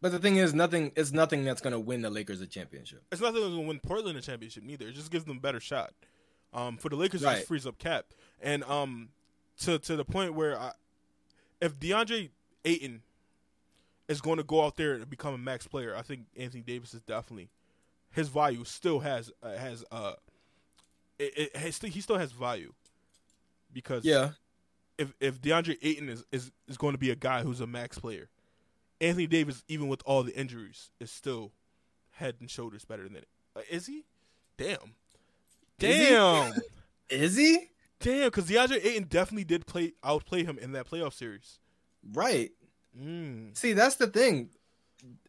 but 0.00 0.12
the 0.12 0.18
thing 0.20 0.36
is, 0.36 0.54
nothing. 0.54 0.92
It's 0.94 1.10
nothing 1.12 1.44
that's 1.44 1.60
gonna 1.60 1.80
win 1.80 2.02
the 2.02 2.10
Lakers 2.10 2.40
a 2.40 2.46
championship. 2.46 3.02
It's 3.10 3.20
nothing 3.20 3.40
that's 3.40 3.52
going 3.54 3.62
to 3.62 3.68
win 3.68 3.80
Portland 3.80 4.16
a 4.18 4.22
championship 4.22 4.62
neither. 4.62 4.88
It 4.88 4.92
just 4.94 5.10
gives 5.10 5.24
them 5.24 5.38
a 5.38 5.40
better 5.40 5.58
shot. 5.60 5.92
Um, 6.52 6.76
for 6.76 6.88
the 6.88 6.96
Lakers, 6.96 7.22
it 7.22 7.26
Right. 7.26 7.36
just 7.36 7.48
frees 7.48 7.66
up 7.66 7.78
cap, 7.78 8.06
and 8.40 8.62
um, 8.64 9.08
to 9.60 9.78
to 9.78 9.96
the 9.96 10.04
point 10.04 10.34
where 10.34 10.58
I, 10.58 10.72
if 11.60 11.78
DeAndre 11.78 12.28
Ayton 12.64 13.02
is 14.08 14.20
going 14.20 14.36
to 14.36 14.44
go 14.44 14.62
out 14.64 14.76
there 14.76 14.94
and 14.94 15.08
become 15.08 15.32
a 15.32 15.38
max 15.38 15.66
player, 15.66 15.96
I 15.96 16.02
think 16.02 16.26
Anthony 16.36 16.62
Davis 16.62 16.92
is 16.92 17.00
definitely 17.02 17.48
his 18.10 18.28
value 18.28 18.64
still 18.64 19.00
has 19.00 19.32
uh, 19.42 19.56
has 19.56 19.84
uh, 19.90 20.14
it, 21.18 21.32
it 21.54 21.56
has, 21.56 21.78
he 21.78 22.00
still 22.02 22.18
has 22.18 22.32
value 22.32 22.72
because 23.72 24.04
Yeah, 24.04 24.32
if 24.98 25.14
if 25.20 25.40
DeAndre 25.40 25.78
Ayton 25.82 26.08
is, 26.10 26.24
is 26.32 26.50
is 26.68 26.76
going 26.76 26.92
to 26.92 26.98
be 26.98 27.10
a 27.10 27.16
guy 27.16 27.42
who's 27.42 27.60
a 27.60 27.66
max 27.66 27.98
player, 27.98 28.28
Anthony 29.00 29.26
Davis, 29.26 29.64
even 29.68 29.88
with 29.88 30.02
all 30.04 30.22
the 30.22 30.36
injuries, 30.38 30.90
is 31.00 31.10
still 31.10 31.52
head 32.10 32.36
and 32.40 32.50
shoulders 32.50 32.84
better 32.84 33.04
than 33.04 33.16
it. 33.16 33.28
Uh, 33.56 33.60
is 33.70 33.86
he? 33.86 34.04
Damn. 34.58 34.94
Is 35.80 35.96
he? 35.98 36.04
Damn. 36.14 36.52
is 37.10 37.36
he 37.36 37.58
Damn, 38.00 38.24
because 38.26 38.46
DeAndre 38.48 38.84
Ayton 38.84 39.04
definitely 39.04 39.44
did 39.44 39.64
play 39.66 39.92
outplay 40.02 40.42
him 40.44 40.58
in 40.58 40.72
that 40.72 40.90
playoff 40.90 41.12
series. 41.14 41.58
right? 42.14 42.50
Mm. 43.00 43.56
See, 43.56 43.74
that's 43.74 43.94
the 43.96 44.08
thing. 44.08 44.50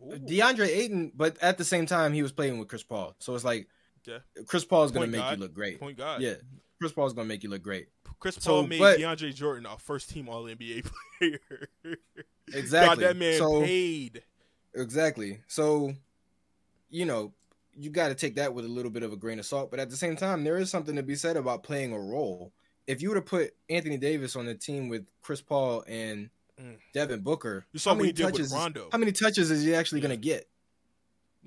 Ooh. 0.02 0.18
DeAndre 0.18 0.68
Ayton, 0.68 1.12
but 1.16 1.38
at 1.42 1.58
the 1.60 1.64
same 1.64 1.86
time, 1.86 2.14
he 2.14 2.22
was 2.24 2.32
playing 2.32 2.58
with 2.58 2.68
Chris 2.68 2.84
Paul, 2.84 3.16
so 3.20 3.36
it's 3.36 3.44
like 3.44 3.68
Yeah. 4.06 4.20
Chris 4.48 4.66
Paul 4.66 4.84
is 4.86 4.92
gonna 4.92 5.06
make 5.08 5.22
guard. 5.22 5.38
you 5.38 5.44
look 5.44 5.54
great. 5.54 5.80
Point 5.80 5.98
guard. 5.98 6.22
Yeah, 6.22 6.34
Chris 6.80 6.92
Paul 6.94 7.06
is 7.08 7.14
gonna 7.14 7.28
make 7.28 7.44
you 7.44 7.50
look 7.50 7.62
great. 7.62 7.88
Chris 8.20 8.36
So, 8.36 8.52
Paul 8.52 8.68
made 8.68 8.80
but- 8.80 9.00
DeAndre 9.00 9.34
Jordan 9.36 9.66
a 9.68 9.78
first 9.78 10.10
team 10.10 10.28
All 10.30 10.44
NBA 10.46 10.84
player. 11.20 11.40
Exactly. 12.54 13.04
Got 13.04 13.08
that 13.08 13.18
man 13.18 13.38
so 13.38 13.62
paid. 13.62 14.24
exactly. 14.74 15.40
So, 15.48 15.94
you 16.90 17.06
know, 17.06 17.34
you 17.78 17.90
got 17.90 18.10
to 18.10 18.16
take 18.16 18.36
that 18.36 18.54
with 18.54 18.66
a 18.66 18.68
little 18.70 18.92
bit 18.92 19.04
of 19.04 19.12
a 19.14 19.16
grain 19.18 19.40
of 19.40 19.46
salt. 19.46 19.72
But 19.72 19.80
at 19.80 19.90
the 19.90 19.98
same 19.98 20.16
time, 20.16 20.44
there 20.44 20.58
is 20.58 20.70
something 20.70 20.96
to 20.96 21.04
be 21.04 21.16
said 21.16 21.38
about 21.38 21.64
playing 21.64 21.94
a 21.94 22.00
role. 22.00 22.52
If 22.88 23.02
you 23.02 23.10
were 23.10 23.16
to 23.16 23.22
put 23.22 23.56
Anthony 23.70 23.98
Davis 23.98 24.36
on 24.36 24.46
the 24.46 24.56
team 24.56 24.90
with 24.90 25.06
Chris 25.22 25.42
Paul 25.42 25.84
and 25.88 26.30
Mm. 26.62 26.78
Devin 26.94 27.22
Booker, 27.22 27.66
You 27.72 27.80
saw 27.80 27.92
how 27.92 27.96
many 27.96 28.10
he 28.10 28.14
did 28.14 28.26
with 28.26 28.36
touches? 28.36 28.54
Rondo. 28.54 28.88
How 28.92 29.00
many 29.00 29.12
touches 29.12 29.50
is 29.50 29.64
he 29.64 29.74
actually 29.74 30.02
Yeah. 30.02 30.08
going 30.10 30.20
to 30.22 30.24
get? 30.24 30.48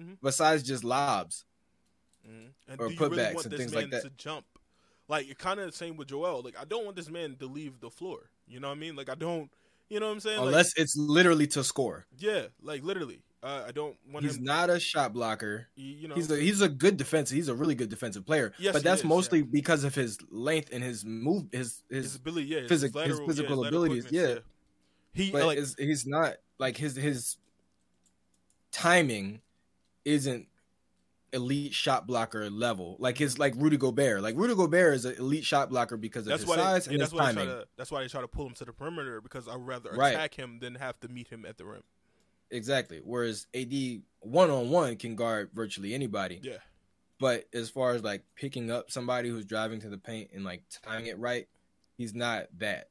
Mhm. 0.00 0.18
Besides 0.20 0.64
just 0.64 0.82
lobs. 0.82 1.44
Mhm. 2.28 2.50
And 2.66 2.80
Or 2.80 2.88
do 2.88 2.94
you 2.94 2.98
really 3.00 3.16
want 3.34 3.44
and 3.44 3.52
this 3.52 3.58
things 3.60 3.72
man 3.72 3.82
like 3.82 3.90
that. 3.92 4.02
to 4.02 4.10
jump? 4.10 4.46
Like 5.08 5.28
it 5.28 5.38
kind 5.38 5.60
of 5.60 5.66
the 5.70 5.76
same 5.76 5.96
with 5.96 6.08
Joel. 6.08 6.42
Like 6.42 6.58
I 6.58 6.64
don't 6.64 6.84
want 6.84 6.96
this 6.96 7.08
man 7.08 7.36
to 7.36 7.46
leave 7.46 7.78
the 7.78 7.88
floor. 7.90 8.30
You 8.48 8.58
know 8.58 8.66
what 8.68 8.74
I 8.76 8.80
mean? 8.80 8.96
Like 8.96 9.08
I 9.08 9.14
don't. 9.14 9.48
You 9.88 10.00
know 10.00 10.06
what 10.06 10.12
I'm 10.14 10.20
saying? 10.20 10.38
Like, 10.40 10.46
Unless 10.48 10.72
it's 10.76 10.96
literally 10.96 11.46
to 11.48 11.62
score. 11.62 12.06
yeah, 12.18 12.48
like 12.60 12.82
literally. 12.82 13.22
Uh, 13.46 13.64
I 13.68 13.70
don't 13.70 13.96
want 14.12 14.24
He's 14.24 14.38
him. 14.38 14.44
not 14.44 14.70
a 14.70 14.80
shot 14.80 15.12
blocker. 15.12 15.68
you 15.76 16.09
know, 16.09 16.16
He's 16.16 16.28
a 16.30 16.37
he's 16.37 16.61
a 16.62 16.68
good 16.68 16.96
defensive. 16.96 17.37
He's 17.37 17.46
a 17.48 17.54
really 17.54 17.76
good 17.76 17.88
defensive 17.88 18.26
player. 18.26 18.52
Yes, 18.59 18.72
but 18.72 18.82
that's 18.82 19.02
is, 19.02 19.06
mostly 19.06 19.42
because 19.42 19.85
of 19.85 19.94
his 19.94 20.18
length 20.30 20.70
and 20.72 20.82
his 20.82 21.04
move 21.04 21.44
his 21.52 21.85
his 21.88 22.04
his. 22.06 22.16
ability, 22.16 22.46
yeah, 22.48 22.66
physic- 22.66 22.88
his 22.92 22.94
lateral- 22.96 23.26
physical 23.28 23.62
yeah, 23.62 23.68
abilities, 23.68 24.02
quickness, 24.06 24.35
yeah. 24.37 25.24
He 25.24 25.30
But 25.30 25.46
like 25.46 25.59
is, 25.59 25.76
he's 25.78 26.06
not 26.06 26.35
like 26.59 26.76
his 26.76 26.96
his 26.96 27.37
timing 28.72 29.40
isn't 30.04 30.46
elite 31.32 31.74
shot 31.74 32.06
blocker 32.06 32.48
level. 32.50 32.96
Like 32.98 33.18
his 33.18 33.38
like 33.38 33.54
Rudy 33.56 33.76
Gobert. 33.76 34.22
Like 34.22 34.37
Rudy 34.37 34.54
Gobert 34.54 34.94
is 34.94 35.04
an 35.04 35.14
elite 35.18 35.44
shot 35.44 35.70
blocker 35.70 35.96
because 35.96 36.22
of 36.26 36.30
that's 36.30 36.42
his 36.42 36.52
size 36.52 36.85
they, 36.87 36.92
and 36.92 36.98
yeah, 37.00 37.04
his 37.04 37.11
that's 37.12 37.20
why 37.20 37.32
they 37.32 37.40
timing. 37.40 37.48
to 37.61 37.66
that's 37.76 37.90
why 37.90 38.02
they 38.02 38.09
try 38.09 38.20
to 38.20 38.28
pull 38.28 38.46
him 38.46 38.54
to 38.54 38.64
the 38.64 38.72
perimeter 38.72 39.20
because 39.20 39.48
I'd 39.48 39.56
rather 39.61 39.90
Right. 39.92 40.14
attack 40.14 40.35
him 40.35 40.59
than 40.61 40.74
have 40.76 40.98
to 41.00 41.09
meet 41.09 41.28
him 41.28 41.44
at 41.46 41.59
the 41.59 41.64
rim. 41.64 41.82
Exactly. 42.50 43.00
Whereas 43.02 43.46
AD 43.54 44.02
one 44.20 44.50
on 44.50 44.70
one 44.70 44.96
can 44.96 45.16
guard 45.16 45.50
virtually 45.52 45.94
anybody. 45.94 46.40
Yeah, 46.42 46.59
But 47.18 47.46
as 47.52 47.70
far 47.70 47.92
as 47.92 48.02
like 48.02 48.22
picking 48.37 48.70
up 48.70 48.90
somebody 48.90 49.28
who's 49.28 49.44
driving 49.44 49.80
to 49.80 49.88
the 49.88 49.98
paint 49.98 50.30
and 50.35 50.44
like 50.44 50.62
timing 50.82 51.06
it 51.06 51.18
right, 51.18 51.48
he's 51.96 52.14
not 52.14 52.46
that. 52.59 52.88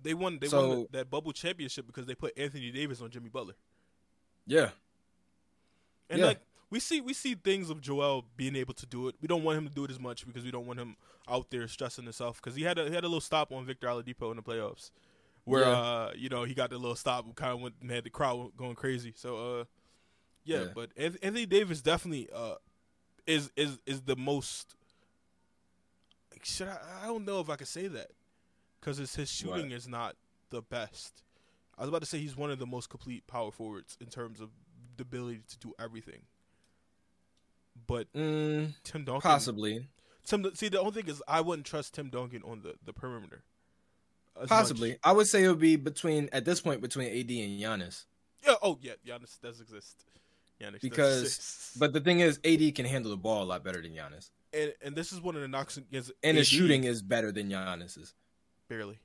they 0.00 0.14
won 0.14 0.38
they 0.40 0.46
So- 0.48 0.68
won 0.68 0.78
the, 0.92 0.98
that 0.98 1.10
bubble 1.10 1.32
championship 1.32 1.86
because 1.86 2.06
they 2.06 2.14
put 2.14 2.36
Anthony 2.38 2.70
Davis 2.70 3.00
on 3.00 3.10
Jimmy 3.10 3.28
Butler. 3.30 3.54
Yeah. 4.46 4.70
And 6.10 6.20
Yeah. 6.20 6.26
like 6.26 6.40
we 6.70 6.80
see 6.80 7.00
we 7.00 7.12
see 7.14 7.34
things 7.34 7.70
of 7.70 7.80
Joel 7.80 8.24
being 8.36 8.56
able 8.56 8.74
to 8.74 8.86
do 8.86 9.08
it. 9.08 9.14
We 9.20 9.28
don't 9.28 9.42
want 9.44 9.58
him 9.58 9.68
to 9.68 9.74
do 9.74 9.84
it 9.84 9.90
as 9.90 9.98
much 9.98 10.26
because 10.26 10.44
we 10.44 10.50
don't 10.50 10.66
want 10.66 10.78
him 10.78 10.96
out 11.28 11.50
there 11.50 11.66
stressing 11.68 12.04
himself 12.04 12.36
because 12.40 12.54
he 12.56 12.62
had 12.62 12.78
a 12.78 12.88
he 12.88 12.94
had 12.94 13.04
a 13.04 13.08
little 13.08 13.20
stop 13.20 13.50
on 13.52 13.64
Victor 13.66 13.88
Oladipo 13.88 14.30
in 14.30 14.36
the 14.36 14.42
playoffs. 14.42 14.90
Where 15.46 15.62
Yeah. 15.62 15.70
uh 15.78 16.12
you 16.16 16.28
know 16.28 16.44
he 16.44 16.52
got 16.54 16.70
the 16.70 16.76
little 16.76 16.94
stop, 16.96 17.24
kind 17.34 17.52
of 17.52 17.60
went 17.60 17.76
and 17.80 17.90
had 17.90 18.04
the 18.04 18.10
crowd 18.10 18.50
going 18.56 18.74
crazy. 18.74 19.12
So 19.16 19.60
uh 19.60 19.64
yeah, 20.44 20.64
Yeah. 20.64 20.66
but 20.74 20.94
Anth- 20.96 21.18
Anthony 21.22 21.46
Davis 21.46 21.80
definitely 21.80 22.28
uh 22.34 22.56
is 23.26 23.50
is 23.56 23.78
is 23.86 24.02
the 24.02 24.16
most. 24.16 24.74
Should 26.42 26.68
I? 26.68 26.78
I 27.02 27.06
don't 27.06 27.24
know 27.24 27.40
if 27.40 27.48
I 27.48 27.56
could 27.56 27.66
say 27.68 27.86
that 27.88 28.08
because 28.80 28.98
his 28.98 29.30
shooting 29.30 29.70
is 29.70 29.88
not 29.88 30.16
the 30.50 30.62
best. 30.62 31.22
I 31.78 31.82
was 31.82 31.88
about 31.88 32.00
to 32.02 32.06
say 32.06 32.18
he's 32.18 32.36
one 32.36 32.50
of 32.50 32.58
the 32.58 32.66
most 32.66 32.88
complete 32.90 33.26
power 33.26 33.50
forwards 33.50 33.96
in 34.00 34.06
terms 34.08 34.40
of 34.40 34.50
the 34.96 35.02
ability 35.02 35.42
to 35.48 35.58
do 35.58 35.74
everything. 35.78 36.22
But 37.86 38.12
Mm, 38.14 38.74
Tim 38.84 39.04
Duncan, 39.04 39.20
possibly. 39.20 39.86
Tim, 40.24 40.50
see, 40.54 40.68
the 40.68 40.80
only 40.80 40.92
thing 41.02 41.08
is 41.10 41.22
I 41.28 41.40
wouldn't 41.40 41.66
trust 41.66 41.94
Tim 41.94 42.10
Duncan 42.10 42.42
on 42.44 42.62
the 42.62 42.74
the 42.84 42.92
perimeter. 42.92 43.42
Possibly. 44.46 44.90
much. 44.90 44.98
I 45.04 45.12
would 45.12 45.26
say 45.26 45.44
it 45.44 45.48
would 45.48 45.58
be 45.58 45.76
between 45.76 46.28
at 46.32 46.44
this 46.44 46.60
point 46.60 46.80
between 46.80 47.08
AD 47.08 47.30
and 47.30 47.60
Giannis. 47.60 48.04
Yeah. 48.46 48.54
Oh, 48.62 48.78
yeah. 48.82 48.92
Giannis 49.06 49.40
does 49.40 49.60
exist. 49.60 50.04
Giannis 50.60 50.72
does 50.72 50.80
Because- 50.80 51.22
exist. 51.22 51.78
But 51.78 51.92
the 51.92 52.00
thing 52.00 52.20
is 52.20 52.38
AD 52.44 52.72
can 52.74 52.86
handle 52.86 53.10
the 53.10 53.16
ball 53.16 53.42
a 53.42 53.44
lot 53.46 53.64
better 53.64 53.80
than 53.82 53.92
Giannis. 53.92 54.30
and 54.52 54.72
and 54.82 54.94
this 54.96 55.12
is 55.12 55.20
one 55.20 55.34
of 55.36 55.42
the 55.42 55.48
knocks 55.48 55.76
against 55.76 56.12
And 56.22 56.36
his 56.36 56.46
shooting 56.48 56.84
is 56.84 57.02
better 57.02 57.32
than 57.32 57.48
Giannis's. 57.50 58.14
barely. 58.68 58.98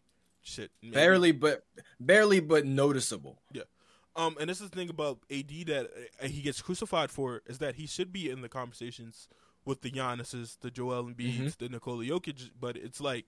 Shit. 0.44 0.72
maybe. 0.82 0.94
Barely 0.96 1.32
but 1.32 1.66
barely 2.00 2.40
but 2.40 2.66
noticeable. 2.66 3.42
Yeah. 3.54 3.64
Um, 4.16 4.36
and 4.40 4.50
this 4.50 4.60
is 4.60 4.70
the 4.70 4.76
thing 4.76 4.90
about 4.90 5.20
AD 5.32 5.48
that 5.68 5.90
uh, 6.22 6.28
he 6.28 6.42
gets 6.42 6.62
crucified 6.62 7.12
for 7.12 7.42
is 7.46 7.60
that 7.60 7.76
he 7.76 7.86
should 7.88 8.12
be 8.12 8.30
in 8.30 8.42
the 8.42 8.50
conversations 8.50 9.28
with 9.64 9.82
the 9.82 9.92
Giannis's, 9.92 10.58
the 10.62 10.72
Joel 10.72 11.06
Embiid's, 11.06 11.56
Mhm. 11.56 11.58
the 11.60 11.70
Nikola 11.70 12.04
Jokic, 12.06 12.50
but 12.60 12.76
it's 12.76 13.00
like 13.00 13.26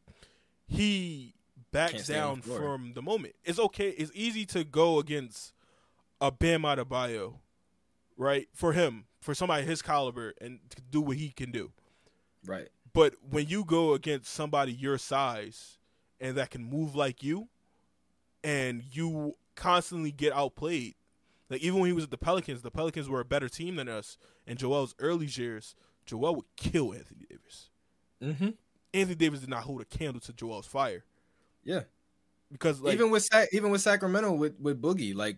he 0.68 1.36
backs 1.73 2.07
down 2.07 2.41
the 2.45 2.53
from 2.55 2.93
the 2.93 3.01
moment. 3.01 3.36
It's 3.43 3.59
okay. 3.59 3.89
It's 3.89 4.12
easy 4.13 4.45
to 4.47 4.63
go 4.63 4.99
against 4.99 5.51
a 6.21 6.31
Bam 6.31 6.62
Adebayo, 6.62 7.36
right? 8.15 8.47
For 8.53 8.71
him, 8.71 9.05
for 9.19 9.36
somebody 9.36 9.65
his 9.65 9.81
caliber, 9.81 10.33
and 10.39 10.59
to 10.69 10.81
do 10.81 11.01
what 11.01 11.17
he 11.17 11.29
can 11.29 11.51
do. 11.51 11.71
Right. 12.45 12.69
But 12.93 13.15
when 13.29 13.47
you 13.47 13.65
go 13.65 13.93
against 13.93 14.31
somebody 14.31 14.71
your 14.71 14.97
size 14.97 15.79
and 16.21 16.38
that 16.38 16.51
can 16.51 16.63
move 16.63 16.95
like 16.95 17.23
you, 17.23 17.49
and 18.43 18.83
you 18.91 19.33
constantly 19.55 20.12
get 20.12 20.33
outplayed, 20.33 20.95
like 21.49 21.62
even 21.62 21.79
when 21.79 21.88
he 21.88 21.93
was 21.93 22.05
at 22.05 22.12
the 22.12 22.17
Pelicans, 22.17 22.62
the 22.62 22.71
Pelicans 22.71 23.09
were 23.09 23.19
a 23.19 23.25
better 23.25 23.49
team 23.49 23.75
than 23.75 23.89
us. 23.89 24.17
In 24.45 24.57
Joel's 24.57 24.95
early 24.99 25.25
years, 25.25 25.75
Joel 26.05 26.36
would 26.36 26.45
kill 26.55 26.93
Anthony 26.93 27.25
Davis. 27.29 27.69
Mm-hmm. 28.21 28.49
Anthony 28.93 29.15
Davis 29.15 29.39
did 29.39 29.49
not 29.49 29.63
hold 29.63 29.81
a 29.81 29.86
candle 29.86 30.21
to 30.21 30.33
Joel's 30.33 30.67
fire 30.67 31.03
Yeah. 31.63 31.84
because 32.52 32.80
like 32.82 32.93
even 32.93 33.10
with 33.12 33.23
Sa- 33.23 33.45
even 33.52 33.71
with 33.71 33.82
Sacramento 33.82 34.34
with, 34.34 34.60
with 34.60 34.82
Boogie, 34.82 35.15
like 35.15 35.38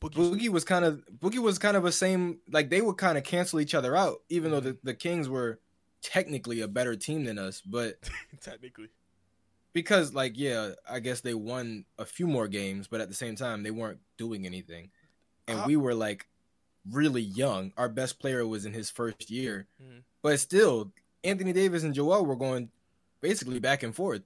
Boogie's- 0.00 0.30
Boogie 0.30 0.48
was 0.48 0.64
kind 0.64 0.84
of 0.84 1.02
Boogie 1.18 1.38
was 1.38 1.58
kind 1.58 1.76
of 1.76 1.84
a 1.84 1.92
same 1.92 2.38
like 2.50 2.70
they 2.70 2.80
would 2.80 2.96
kind 2.96 3.16
of 3.18 3.24
cancel 3.24 3.60
each 3.60 3.74
other 3.74 3.96
out, 3.96 4.22
even 4.28 4.50
though 4.50 4.60
the, 4.60 4.76
the 4.82 4.94
Kings 4.94 5.28
were 5.28 5.58
technically 6.02 6.60
a 6.60 6.68
better 6.68 6.94
team 6.96 7.24
than 7.24 7.38
us, 7.38 7.60
but 7.62 7.96
technically, 8.40 8.88
because 9.72 10.14
like 10.14 10.32
yeah, 10.36 10.72
I 10.88 11.00
guess 11.00 11.20
they 11.20 11.34
won 11.34 11.84
a 11.98 12.04
few 12.04 12.26
more 12.26 12.48
games, 12.48 12.86
but 12.88 13.00
at 13.00 13.08
the 13.08 13.14
same 13.14 13.36
time 13.36 13.62
they 13.62 13.70
weren't 13.70 14.00
doing 14.18 14.46
anything, 14.46 14.90
and 15.48 15.64
we 15.66 15.76
were 15.76 15.94
like 15.94 16.26
really 16.90 17.22
young. 17.22 17.72
Our 17.78 17.88
best 17.88 18.18
player 18.18 18.46
was 18.46 18.66
in 18.66 18.72
his 18.74 18.90
first 18.90 19.30
year, 19.30 19.66
Mhm. 19.82 20.02
but 20.22 20.38
still 20.40 20.92
Anthony 21.22 21.52
Davis 21.54 21.82
and 21.82 21.94
Joel 21.94 22.26
were 22.26 22.36
going 22.36 22.70
basically 23.22 23.58
back 23.58 23.82
and 23.82 23.94
forth. 23.96 24.20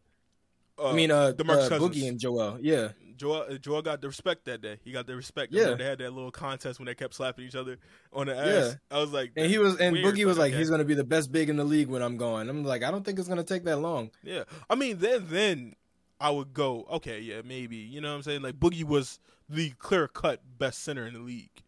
Uh, 0.78 0.90
I 0.90 0.92
mean, 0.94 1.10
uh, 1.10 1.32
DeMarcus 1.36 1.66
uh 1.66 1.68
Cousins. 1.70 1.96
Boogie 1.96 2.08
and 2.08 2.18
Joel, 2.20 2.58
yeah, 2.60 2.88
Joel, 3.16 3.46
uh, 3.50 3.54
Joel 3.58 3.82
got 3.82 4.00
the 4.00 4.08
respect 4.08 4.44
that 4.44 4.60
day. 4.62 4.78
He 4.84 4.92
got 4.92 5.06
the 5.06 5.16
respect. 5.16 5.52
Yeah. 5.52 5.70
Yeah, 5.70 5.74
they 5.74 5.84
had 5.84 5.98
that 5.98 6.12
little 6.12 6.30
contest 6.30 6.78
when 6.78 6.86
they 6.86 6.94
kept 6.94 7.14
slapping 7.14 7.44
each 7.46 7.54
other 7.56 7.78
on 8.12 8.26
the 8.26 8.36
ass. 8.36 8.76
I 8.90 8.98
was 9.00 9.12
like, 9.12 9.32
and 9.36 9.46
he 9.50 9.58
was 9.58 9.76
and 9.80 9.94
Weird, 9.94 10.14
Boogie 10.14 10.24
was 10.24 10.38
like, 10.38 10.52
okay. 10.52 10.58
he's 10.58 10.70
gonna 10.70 10.84
be 10.84 10.94
the 10.94 11.04
best 11.04 11.32
big 11.32 11.48
in 11.50 11.56
the 11.56 11.64
league 11.64 11.88
when 11.88 12.02
I'm 12.02 12.16
going. 12.16 12.48
I'm 12.48 12.64
like, 12.64 12.82
I 12.84 12.90
don't 12.90 13.04
think 13.04 13.18
it's 13.18 13.28
gonna 13.28 13.42
take 13.44 13.64
that 13.64 13.78
long. 13.78 14.10
Yeah, 14.22 14.44
I 14.70 14.74
mean, 14.76 14.98
then 14.98 15.26
then 15.28 15.74
I 16.20 16.30
would 16.30 16.52
go, 16.54 16.86
okay, 16.92 17.20
yeah, 17.20 17.42
maybe. 17.44 17.76
You 17.76 18.00
know 18.00 18.10
what 18.10 18.16
I'm 18.16 18.22
saying? 18.22 18.42
Like 18.42 18.54
Boogie 18.58 18.84
was 18.84 19.18
the 19.48 19.70
clear 19.78 20.06
cut 20.08 20.40
best 20.58 20.82
center 20.84 21.06
in 21.06 21.14
the 21.14 21.20
league, 21.20 21.62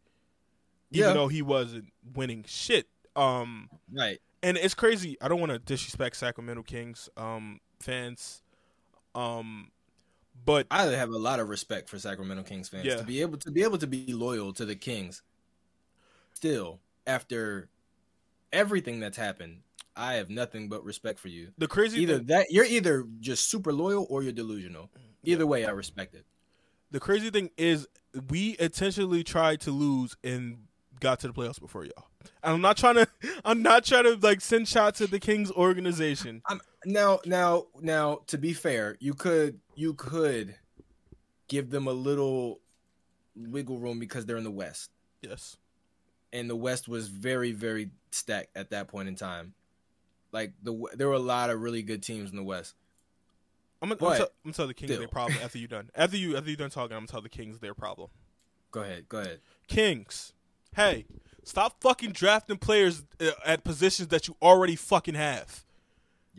even 0.92 1.08
Yeah. 1.08 1.14
though 1.14 1.28
he 1.28 1.42
wasn't 1.42 1.92
winning 2.14 2.44
shit. 2.46 2.86
Um, 3.16 3.70
Right. 3.92 4.20
and 4.42 4.56
it's 4.56 4.74
crazy. 4.74 5.16
I 5.20 5.28
don't 5.28 5.40
want 5.40 5.50
to 5.52 5.58
disrespect 5.58 6.16
Sacramento 6.16 6.62
Kings 6.62 7.08
um 7.16 7.60
fans, 7.80 8.42
um, 9.14 9.70
but 10.44 10.66
I 10.70 10.84
have 10.84 11.10
a 11.10 11.18
lot 11.18 11.40
of 11.40 11.48
respect 11.48 11.88
for 11.88 11.98
Sacramento 11.98 12.42
Kings 12.44 12.68
fans 12.68 12.86
Yeah. 12.86 12.96
to 12.96 13.04
be 13.04 13.20
able 13.20 13.38
to 13.38 13.50
be 13.50 13.62
able 13.62 13.78
to 13.78 13.86
be 13.86 14.12
loyal 14.12 14.52
to 14.54 14.64
the 14.64 14.74
Kings. 14.76 15.22
Still, 16.34 16.80
after 17.06 17.68
everything 18.52 19.00
that's 19.00 19.16
happened, 19.16 19.60
I 19.96 20.14
have 20.14 20.30
nothing 20.30 20.68
but 20.68 20.84
respect 20.84 21.18
for 21.18 21.28
you. 21.28 21.48
the 21.58 21.68
crazy 21.68 22.00
Either 22.02 22.18
thing, 22.18 22.26
that 22.28 22.50
you're 22.50 22.64
either 22.64 23.04
just 23.20 23.50
super 23.50 23.72
loyal 23.72 24.06
or 24.08 24.22
you're 24.22 24.32
delusional. 24.32 24.90
Either 25.24 25.44
Yeah. 25.44 25.48
way, 25.48 25.64
I 25.66 25.70
respect 25.70 26.14
it. 26.14 26.24
the 26.92 26.98
crazy 27.00 27.30
thing 27.30 27.50
is 27.56 27.86
we 28.30 28.56
intentionally 28.58 29.22
tried 29.22 29.60
to 29.60 29.70
lose 29.70 30.16
and 30.24 30.66
got 30.98 31.20
to 31.20 31.28
the 31.28 31.32
playoffs 31.32 31.60
before 31.60 31.84
y'all. 31.84 32.08
And 32.42 32.54
I'm 32.54 32.60
not 32.60 32.76
trying 32.76 32.94
to. 32.96 33.06
I'm 33.44 33.62
not 33.62 33.84
trying 33.84 34.04
to 34.04 34.16
like 34.16 34.40
send 34.40 34.66
shots 34.66 35.00
at 35.00 35.10
the 35.12 35.20
Kings 35.20 35.50
organization. 35.52 36.42
I'm 36.46 36.60
now 36.84 37.20
now 37.26 37.66
now 37.80 38.20
to 38.28 38.38
be 38.38 38.52
fair, 38.52 38.96
you 39.00 39.14
could 39.14 39.60
you 39.74 39.94
could 39.94 40.54
give 41.48 41.70
them 41.70 41.86
a 41.86 41.92
little 41.92 42.60
wiggle 43.36 43.78
room 43.78 43.98
because 43.98 44.26
they're 44.26 44.36
in 44.36 44.44
the 44.44 44.50
West. 44.50 44.90
Yes. 45.22 45.56
and 46.32 46.48
the 46.48 46.56
West 46.56 46.88
was 46.88 47.08
very, 47.08 47.52
very 47.52 47.90
stacked 48.10 48.56
at 48.56 48.70
that 48.70 48.88
point 48.88 49.08
in 49.08 49.14
time. 49.16 49.52
Like 50.32 50.52
the 50.62 50.86
there 50.94 51.08
were 51.08 51.14
a 51.14 51.18
lot 51.18 51.50
of 51.50 51.60
really 51.60 51.82
good 51.82 52.02
teams 52.02 52.30
in 52.30 52.36
the 52.36 52.42
West. 52.42 52.74
I'm 53.82 53.88
gonna, 53.88 53.96
But 53.98 54.06
I'm, 54.12 54.16
tell, 54.18 54.26
I'm 54.26 54.30
gonna 54.44 54.54
tell 54.54 54.66
the 54.66 54.74
Kings 54.74 54.90
still. 54.90 54.98
their 55.00 55.08
problem 55.08 55.38
after 55.42 55.58
you 55.58 55.66
done. 55.66 55.90
After 55.94 56.16
you 56.16 56.36
after 56.36 56.50
you 56.50 56.56
done 56.56 56.70
talking, 56.70 56.94
I'm 56.96 57.00
gonna 57.00 57.08
tell 57.08 57.22
the 57.22 57.28
Kings 57.28 57.58
their 57.58 57.74
problem. 57.74 58.08
Go 58.70 58.80
ahead, 58.82 59.08
go 59.08 59.18
ahead. 59.18 59.40
Kings, 59.66 60.32
hey, 60.76 61.06
stop 61.42 61.80
fucking 61.80 62.12
drafting 62.12 62.56
players 62.58 63.02
uh, 63.20 63.30
at 63.44 63.64
positions 63.64 64.08
that 64.08 64.28
you 64.28 64.36
already 64.40 64.76
fucking 64.76 65.14
have. 65.14 65.64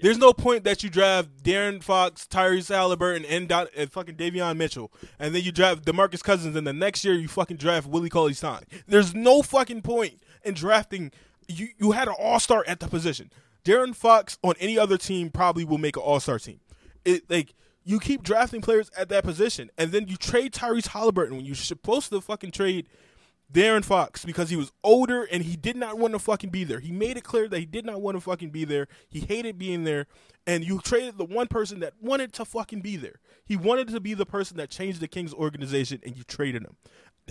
There's 0.01 0.17
no 0.17 0.33
point 0.33 0.63
that 0.63 0.83
you 0.83 0.89
draft 0.89 1.43
De'Aaron 1.43 1.83
Fox, 1.83 2.27
Tyrese 2.29 2.69
Halliburton, 2.69 3.25
and, 3.25 3.47
Don, 3.47 3.67
and 3.75 3.91
fucking 3.91 4.15
Davion 4.15 4.57
Mitchell, 4.57 4.91
and 5.19 5.33
then 5.35 5.43
you 5.43 5.51
draft 5.51 5.85
Demarcus 5.85 6.23
Cousins, 6.23 6.55
and 6.55 6.65
the 6.65 6.73
next 6.73 7.05
year 7.05 7.13
you 7.13 7.27
fucking 7.27 7.57
draft 7.57 7.87
Willie 7.87 8.09
Cauley 8.09 8.33
Stein. 8.33 8.63
There's 8.87 9.13
no 9.13 9.41
fucking 9.41 9.83
point 9.83 10.19
in 10.43 10.53
drafting. 10.55 11.11
You 11.47 11.69
you 11.77 11.91
had 11.91 12.07
an 12.07 12.15
all 12.19 12.39
star 12.39 12.63
at 12.67 12.79
the 12.79 12.87
position. 12.87 13.31
De'Aaron 13.63 13.95
Fox 13.95 14.37
on 14.41 14.55
any 14.59 14.77
other 14.77 14.97
team 14.97 15.29
probably 15.29 15.65
will 15.65 15.77
make 15.77 15.95
an 15.95 16.03
all 16.03 16.19
star 16.19 16.39
team. 16.39 16.59
It 17.05 17.29
like 17.29 17.53
you 17.83 17.99
keep 17.99 18.23
drafting 18.23 18.61
players 18.61 18.89
at 18.97 19.09
that 19.09 19.23
position, 19.23 19.69
and 19.77 19.91
then 19.91 20.07
you 20.07 20.15
trade 20.15 20.53
Tyrese 20.53 20.87
Halliburton 20.87 21.35
when 21.35 21.45
you're 21.45 21.55
supposed 21.55 22.09
to 22.09 22.21
fucking 22.21 22.51
trade 22.51 22.87
De'Aaron 23.51 23.83
Fox 23.83 24.23
because 24.23 24.49
he 24.49 24.55
was 24.55 24.71
older 24.83 25.23
and 25.23 25.43
he 25.43 25.55
did 25.55 25.75
not 25.75 25.97
want 25.97 26.13
to 26.13 26.19
fucking 26.19 26.49
be 26.49 26.63
there. 26.63 26.79
He 26.79 26.91
made 26.91 27.17
it 27.17 27.23
clear 27.23 27.47
that 27.49 27.59
he 27.59 27.65
did 27.65 27.85
not 27.85 28.01
want 28.01 28.15
to 28.15 28.21
fucking 28.21 28.49
be 28.49 28.65
there. 28.65 28.87
He 29.09 29.21
hated 29.21 29.57
being 29.57 29.83
there. 29.83 30.07
And 30.47 30.63
you 30.63 30.79
traded 30.79 31.17
the 31.17 31.25
one 31.25 31.47
person 31.47 31.81
that 31.81 31.93
wanted 32.01 32.33
to 32.33 32.45
fucking 32.45 32.81
be 32.81 32.97
there. 32.97 33.19
He 33.45 33.55
wanted 33.55 33.89
to 33.89 33.99
be 33.99 34.13
the 34.13 34.25
person 34.25 34.57
that 34.57 34.69
changed 34.69 34.99
the 34.99 35.07
Kings 35.07 35.33
organization 35.33 35.99
and 36.03 36.17
you 36.17 36.23
traded 36.23 36.63
him. 36.63 36.77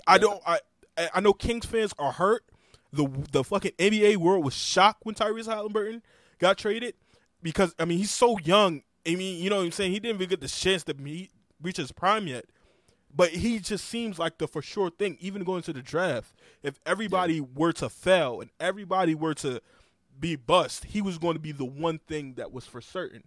I 0.07 0.17
don't 0.17 0.41
I 0.45 0.59
I 1.13 1.19
know 1.19 1.33
Kings 1.33 1.65
fans 1.65 1.93
are 1.97 2.11
hurt. 2.11 2.43
The 2.93 3.07
the 3.31 3.43
fucking 3.43 3.71
NBA 3.77 4.17
world 4.17 4.45
was 4.45 4.53
shocked 4.53 5.05
when 5.05 5.15
Tyrese 5.15 5.47
Halliburton 5.47 6.03
got 6.39 6.57
traded 6.57 6.95
because 7.41 7.73
I 7.79 7.85
mean 7.85 7.97
he's 7.97 8.11
so 8.11 8.37
young. 8.39 8.83
I 9.07 9.15
mean, 9.15 9.41
you 9.41 9.49
know 9.49 9.57
what 9.57 9.63
I'm 9.65 9.71
saying? 9.71 9.91
He 9.91 9.99
didn't 9.99 10.17
even 10.17 10.29
get 10.29 10.41
the 10.41 10.47
chance 10.47 10.83
to 10.83 10.93
meet, 10.93 11.31
reach 11.61 11.77
his 11.77 11.91
prime 11.91 12.27
yet. 12.27 12.45
But 13.13 13.31
he 13.31 13.59
just 13.59 13.85
seems 13.85 14.17
like 14.17 14.37
the 14.37 14.47
for 14.47 14.61
sure 14.61 14.89
thing, 14.89 15.17
even 15.19 15.43
going 15.43 15.63
to 15.63 15.73
the 15.73 15.81
draft. 15.81 16.33
If 16.63 16.79
everybody 16.85 17.35
yeah. 17.35 17.45
were 17.55 17.73
to 17.73 17.89
fail 17.89 18.41
and 18.41 18.49
everybody 18.59 19.15
were 19.15 19.33
to 19.35 19.61
be 20.19 20.35
bust, 20.35 20.85
he 20.85 21.01
was 21.01 21.17
going 21.17 21.33
to 21.33 21.39
be 21.39 21.51
the 21.51 21.65
one 21.65 21.99
thing 21.99 22.35
that 22.35 22.51
was 22.53 22.65
for 22.65 22.81
certain. 22.81 23.23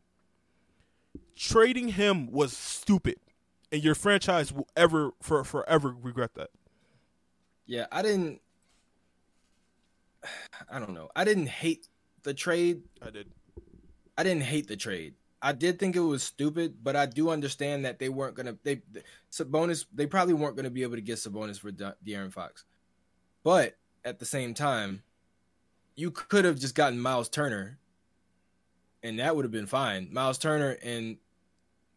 Trading 1.37 1.89
him 1.89 2.31
was 2.31 2.57
stupid, 2.57 3.17
and 3.71 3.83
your 3.83 3.95
franchise 3.95 4.53
will 4.53 4.69
ever 4.77 5.13
for 5.21 5.45
forever 5.45 5.95
regret 6.01 6.35
that. 6.35 6.51
Yeah, 7.67 7.87
I 7.91 8.03
didn't. 8.03 8.41
I 10.71 10.79
don't 10.79 10.95
know. 10.95 11.11
I 11.15 11.25
didn't 11.25 11.49
hate 11.49 11.89
the 12.23 12.35
trade. 12.35 12.83
I 13.03 13.11
did. 13.11 13.31
I 14.17 14.23
didn't 14.23 14.45
hate 14.45 14.69
the 14.69 14.77
trade. 14.77 15.15
I 15.45 15.53
did 15.53 15.79
think 15.79 15.95
it 15.95 16.01
was 16.01 16.23
stupid, 16.23 16.77
but 16.83 16.97
I 16.97 17.05
do 17.05 17.29
understand 17.29 17.85
that 17.85 17.99
they 17.99 18.09
weren't 18.09 18.35
gonna 18.35 18.57
they 18.63 18.81
Sabonis 19.31 19.85
they 19.95 20.07
probably 20.07 20.33
weren't 20.33 20.57
gonna 20.57 20.71
be 20.71 20.83
able 20.85 20.97
to 20.97 21.03
get 21.03 21.19
Sabonis 21.19 21.61
for 21.61 21.71
De- 21.71 21.95
De'Aaron 22.05 22.33
Fox, 22.33 22.65
but 23.43 23.77
at 24.07 24.19
the 24.19 24.25
same 24.25 24.55
time, 24.55 25.03
you 25.97 26.11
could 26.11 26.47
have 26.47 26.59
just 26.59 26.75
gotten 26.75 26.99
Myles 26.99 27.29
Turner, 27.29 27.79
and 29.03 29.19
that 29.19 29.37
would 29.37 29.45
have 29.45 29.53
been 29.53 29.67
fine. 29.67 30.09
Myles 30.11 30.39
Turner 30.39 30.79
and 30.83 31.19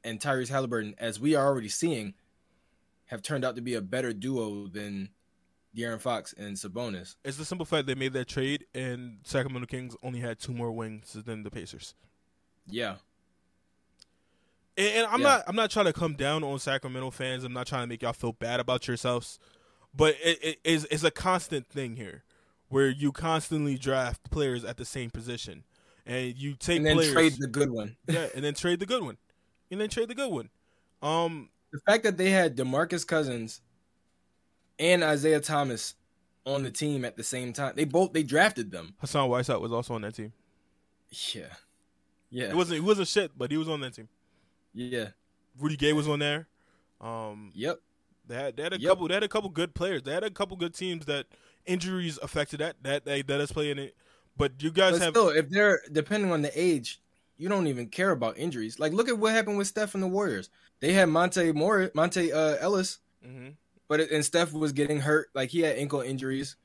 and 0.04 0.20
Tyrese 0.20 0.50
Halliburton, 0.50 0.96
as 0.98 1.18
we 1.18 1.34
are 1.34 1.48
already 1.48 1.70
seeing, 1.70 2.16
have 3.06 3.22
turned 3.22 3.46
out 3.46 3.56
to 3.56 3.62
be 3.62 3.76
a 3.76 3.82
better 3.82 4.12
duo 4.12 4.68
than 4.68 5.08
De'Aaron 5.74 6.02
Fox 6.02 6.34
and 6.34 6.58
Sabonis. 6.58 7.16
It's 7.24 7.38
the 7.38 7.46
simple 7.46 7.66
fact 7.66 7.88
they 7.88 7.96
made 7.96 8.12
that 8.12 8.28
trade, 8.28 8.66
and 8.76 9.20
Sacramento 9.24 9.68
Kings 9.68 9.96
only 10.04 10.20
had 10.20 10.38
two 10.38 10.54
more 10.54 10.74
wings 10.74 11.14
than 11.14 11.44
the 11.44 11.50
Pacers. 11.50 11.94
Yeah, 12.70 12.96
and, 14.78 14.96
and 14.96 15.08
I'm 15.08 15.22
yeah. 15.22 15.28
not 15.28 15.44
I'm 15.48 15.56
not 15.56 15.72
trying 15.72 15.86
to 15.86 15.94
come 15.94 16.14
down 16.14 16.44
on 16.44 16.60
Sacramento 16.60 17.12
fans. 17.12 17.44
I'm 17.44 17.54
not 17.54 17.68
trying 17.68 17.84
to 17.84 17.88
make 17.88 18.02
y'all 18.02 18.14
feel 18.14 18.34
bad 18.34 18.60
about 18.60 18.88
yourselves, 18.88 19.40
but 19.96 20.16
it, 20.24 20.40
it 20.44 20.60
is 20.64 20.88
it's 20.92 21.04
a 21.04 21.12
constant 21.12 21.68
thing 21.68 21.96
here, 21.96 22.24
where 22.70 22.90
you 22.90 23.12
constantly 23.12 23.78
draft 23.78 24.30
players 24.30 24.64
at 24.64 24.78
the 24.78 24.86
same 24.86 25.10
position, 25.10 25.64
and 26.06 26.36
you 26.38 26.54
take 26.54 26.78
and 26.78 26.86
then 26.86 26.96
players, 26.96 27.14
trade 27.14 27.34
the 27.40 27.48
good 27.48 27.72
one. 27.72 27.98
yeah, 28.08 28.28
and 28.36 28.44
then 28.44 28.54
trade 28.54 28.80
the 28.80 28.86
good 28.86 29.04
one, 29.04 29.18
and 29.72 29.82
then 29.82 29.90
trade 29.90 30.10
the 30.10 30.16
good 30.16 30.32
one. 30.32 30.50
Um, 31.02 31.50
the 31.72 31.80
fact 31.80 32.04
that 32.04 32.18
they 32.18 32.30
had 32.30 32.56
Demarcus 32.56 33.06
Cousins 33.06 33.62
and 34.80 35.04
Isaiah 35.04 35.42
Thomas 35.42 35.96
on 36.46 36.64
the 36.64 36.72
team 36.72 37.04
at 37.04 37.18
the 37.18 37.24
same 37.24 37.52
time, 37.52 37.74
they 37.76 37.86
both 37.86 38.14
they 38.14 38.24
drafted 38.24 38.72
them. 38.72 38.94
Hassan 39.00 39.28
Whiteside 39.30 39.60
was 39.60 39.74
also 39.74 39.96
on 39.96 40.02
that 40.02 40.16
team. 40.16 40.34
Yeah, 41.34 41.42
yeah. 42.30 42.50
It 42.50 42.56
wasn't 42.56 42.78
it 42.78 42.84
wasn't 42.84 43.08
shit, 43.08 43.32
but 43.36 43.50
he 43.50 43.58
was 43.58 43.70
on 43.70 43.82
that 43.82 43.96
team. 43.96 44.08
Yeah. 44.78 45.08
Rudy 45.60 45.76
Gay 45.76 45.94
was 45.94 46.08
on 46.08 46.20
there. 46.20 46.48
Um, 47.02 47.52
yep. 47.54 47.80
They 48.28 48.36
had 48.36 48.58
they 48.58 48.64
had 48.64 48.74
a 48.74 48.80
yep. 48.80 48.92
couple 48.92 49.08
they 49.08 49.14
had 49.14 49.24
a 49.24 49.28
couple 49.28 49.50
good 49.50 49.74
players. 49.74 50.04
They 50.04 50.14
had 50.14 50.24
a 50.24 50.30
couple 50.30 50.58
good 50.58 50.74
teams 50.74 51.06
that 51.06 51.28
injuries 51.66 52.20
affected 52.22 52.60
that 52.60 52.76
that 52.84 53.06
they 53.06 53.22
that 53.24 53.40
is 53.40 53.52
playing 53.52 53.80
it. 53.80 53.96
But 54.36 54.62
you 54.62 54.72
guys 54.72 54.94
but 54.94 55.02
have 55.02 55.14
still 55.14 55.30
if 55.30 55.50
they're 55.50 55.82
depending 55.92 56.32
on 56.32 56.42
the 56.42 56.52
age, 56.60 57.02
you 57.38 57.50
don't 57.50 57.68
even 57.68 57.88
care 57.88 58.12
about 58.12 58.38
injuries. 58.38 58.80
Like 58.80 58.94
look 58.94 59.08
at 59.08 59.18
what 59.18 59.34
happened 59.34 59.58
with 59.58 59.68
Steph 59.68 59.94
and 59.94 60.04
the 60.04 60.08
Warriors. 60.08 60.50
They 60.80 60.94
had 60.94 61.10
Monte 61.10 61.54
Moore, 61.54 61.90
Monte 61.96 62.32
uh, 62.32 62.58
Ellis, 62.60 63.00
mm-hmm. 63.26 63.50
but 63.88 64.02
it, 64.02 64.12
and 64.12 64.24
Steph 64.24 64.54
was 64.54 64.74
getting 64.74 65.00
hurt. 65.00 65.30
Like 65.34 65.50
he 65.50 65.62
had 65.62 65.78
ankle 65.78 66.02
injuries. 66.02 66.56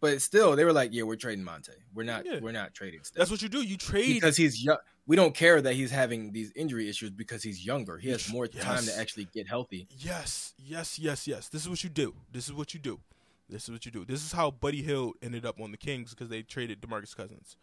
But 0.00 0.22
still, 0.22 0.54
they 0.54 0.64
were 0.64 0.72
like, 0.72 0.92
"Yeah, 0.92 1.02
we're 1.02 1.16
trading 1.16 1.44
Monte. 1.44 1.72
We're 1.94 2.04
not. 2.04 2.24
Yeah. 2.24 2.38
We're 2.40 2.52
not 2.52 2.74
trading." 2.74 3.00
Steph. 3.02 3.18
That's 3.18 3.30
what 3.30 3.42
you 3.42 3.48
do. 3.48 3.62
You 3.62 3.76
trade 3.76 4.14
because 4.14 4.36
he's 4.36 4.62
young. 4.64 4.78
We 5.06 5.16
don't 5.16 5.34
care 5.34 5.60
that 5.60 5.74
he's 5.74 5.90
having 5.90 6.32
these 6.32 6.52
injury 6.54 6.88
issues 6.88 7.10
because 7.10 7.42
he's 7.42 7.64
younger. 7.64 7.96
He 7.96 8.10
has 8.10 8.30
more 8.30 8.46
yes. 8.52 8.62
time 8.62 8.84
to 8.84 8.98
actually 8.98 9.26
get 9.32 9.48
healthy. 9.48 9.88
Yes, 9.98 10.54
yes, 10.58 10.98
yes, 10.98 11.26
yes. 11.26 11.48
This 11.48 11.62
is 11.62 11.68
what 11.68 11.82
you 11.82 11.90
do. 11.90 12.14
This 12.30 12.46
is 12.46 12.52
what 12.52 12.74
you 12.74 12.80
do. 12.80 13.00
This 13.48 13.64
is 13.64 13.70
what 13.70 13.86
you 13.86 13.90
do. 13.90 14.04
This 14.04 14.22
is 14.22 14.32
how 14.32 14.50
Buddy 14.50 14.82
Hield 14.82 15.14
ended 15.22 15.46
up 15.46 15.60
on 15.60 15.70
the 15.70 15.78
Kings 15.78 16.10
because 16.10 16.28
they 16.28 16.42
traded 16.42 16.82
Demarcus 16.82 17.16
Cousins, 17.16 17.56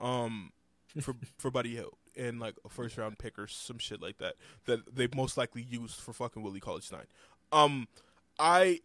um, 0.00 0.52
for 1.00 1.14
for 1.38 1.50
Buddy 1.50 1.74
Hield 1.74 1.96
and 2.16 2.40
like 2.40 2.56
a 2.64 2.68
first 2.68 2.98
round 2.98 3.18
pick 3.18 3.38
or 3.38 3.46
some 3.46 3.78
shit 3.78 4.02
like 4.02 4.18
that 4.18 4.34
that 4.66 4.94
they 4.94 5.08
most 5.14 5.36
likely 5.36 5.62
used 5.62 6.00
for 6.00 6.12
fucking 6.12 6.42
Willie 6.42 6.60
Cauley 6.60 6.82
Stein. 6.82 7.06
Um, 7.52 7.86
I 8.38 8.80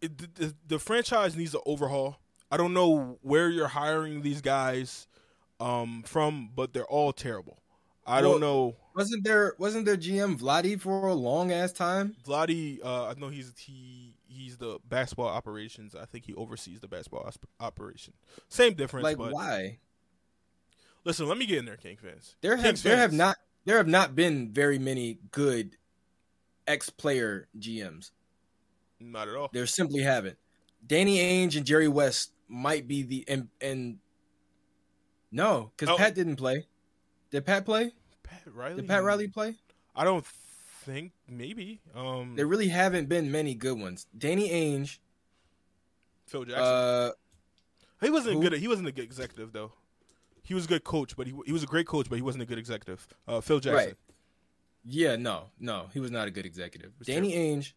it, 0.00 0.34
the, 0.34 0.54
the 0.66 0.78
franchise 0.78 1.36
needs 1.36 1.54
an 1.54 1.60
overhaul. 1.66 2.18
I 2.50 2.56
don't 2.56 2.74
know 2.74 3.18
where 3.22 3.50
you're 3.50 3.68
hiring 3.68 4.22
these 4.22 4.40
guys 4.40 5.08
um, 5.60 6.02
from, 6.06 6.50
but 6.54 6.72
they're 6.72 6.86
all 6.86 7.12
terrible. 7.12 7.58
I 8.06 8.20
well, 8.20 8.32
don't 8.32 8.40
know. 8.40 8.76
Wasn't 8.94 9.24
there 9.24 9.54
wasn't 9.58 9.84
there 9.84 9.96
GM 9.96 10.38
Vlade 10.38 10.80
for 10.80 11.08
a 11.08 11.14
long 11.14 11.52
ass 11.52 11.72
time? 11.72 12.14
Vlade, 12.24 12.78
uh, 12.84 13.08
I 13.08 13.14
know 13.14 13.28
he's 13.28 13.52
he 13.58 14.14
he's 14.28 14.56
the 14.58 14.78
basketball 14.88 15.28
operations. 15.28 15.94
I 15.94 16.04
think 16.04 16.24
he 16.24 16.34
oversees 16.34 16.80
the 16.80 16.88
basketball 16.88 17.28
operation. 17.58 18.14
Same 18.48 18.74
difference. 18.74 19.04
Like 19.04 19.18
but 19.18 19.32
why? 19.32 19.78
Listen, 21.04 21.28
let 21.28 21.36
me 21.36 21.46
get 21.46 21.58
in 21.58 21.64
there, 21.64 21.76
King 21.76 21.96
fans. 22.00 22.36
There 22.40 22.56
have 22.56 22.82
there 22.82 22.96
have 22.96 23.12
not 23.12 23.36
there 23.64 23.76
have 23.76 23.88
not 23.88 24.14
been 24.14 24.52
very 24.52 24.78
many 24.78 25.18
good 25.32 25.76
ex 26.66 26.90
player 26.90 27.48
GMs. 27.58 28.12
Not 29.00 29.28
at 29.28 29.34
all. 29.34 29.50
There 29.52 29.66
simply 29.66 30.02
haven't. 30.02 30.38
Danny 30.86 31.18
Ainge 31.18 31.56
and 31.56 31.66
Jerry 31.66 31.88
West 31.88 32.32
might 32.48 32.86
be 32.86 33.02
the 33.02 33.24
and 33.28 33.48
and 33.60 33.98
no, 35.30 35.72
because 35.76 35.92
oh. 35.92 35.96
Pat 35.96 36.14
didn't 36.14 36.36
play. 36.36 36.66
Did 37.30 37.44
Pat 37.44 37.64
play? 37.64 37.92
Pat 38.22 38.42
Riley. 38.46 38.76
Did 38.76 38.88
Pat 38.88 39.02
Riley 39.02 39.28
play? 39.28 39.56
I 39.94 40.04
don't 40.04 40.24
think. 40.24 41.12
Maybe. 41.28 41.80
Um, 41.94 42.34
there 42.36 42.46
really 42.46 42.68
haven't 42.68 43.08
been 43.08 43.30
many 43.30 43.54
good 43.54 43.78
ones. 43.78 44.06
Danny 44.16 44.50
Ainge. 44.50 44.98
Phil 46.26 46.44
Jackson. 46.44 46.64
Uh, 46.64 47.10
he 48.00 48.10
wasn't 48.10 48.34
who? 48.34 48.42
good. 48.42 48.52
He 48.54 48.68
wasn't 48.68 48.88
a 48.88 48.92
good 48.92 49.04
executive 49.04 49.52
though. 49.52 49.72
He 50.42 50.54
was 50.54 50.66
a 50.66 50.68
good 50.68 50.84
coach, 50.84 51.16
but 51.16 51.26
he 51.26 51.34
he 51.44 51.52
was 51.52 51.62
a 51.62 51.66
great 51.66 51.86
coach, 51.86 52.08
but 52.08 52.16
he 52.16 52.22
wasn't 52.22 52.42
a 52.42 52.46
good 52.46 52.58
executive. 52.58 53.06
Uh, 53.26 53.40
Phil 53.40 53.58
Jackson. 53.58 53.88
Right. 53.88 53.94
Yeah, 54.88 55.16
no, 55.16 55.46
no, 55.58 55.88
he 55.92 55.98
was 55.98 56.12
not 56.12 56.28
a 56.28 56.30
good 56.30 56.46
executive. 56.46 56.92
Danny 57.02 57.32
terrible. 57.32 57.56
Ainge 57.56 57.72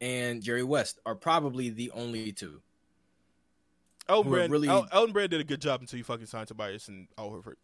and 0.00 0.42
Jerry 0.42 0.62
West 0.62 0.98
are 1.06 1.14
probably 1.14 1.70
the 1.70 1.90
only 1.92 2.32
two. 2.32 2.60
Elton 4.08 4.30
Brand, 4.30 4.52
really... 4.52 4.68
El- 4.68 4.88
Elton 4.92 5.12
Brand 5.12 5.30
did 5.30 5.40
a 5.40 5.44
good 5.44 5.60
job 5.60 5.80
until 5.80 5.98
you 5.98 6.04
fucking 6.04 6.26
signed 6.26 6.48
Tobias 6.48 6.88
and 6.88 7.08
Al 7.18 7.30
Horford. 7.30 7.56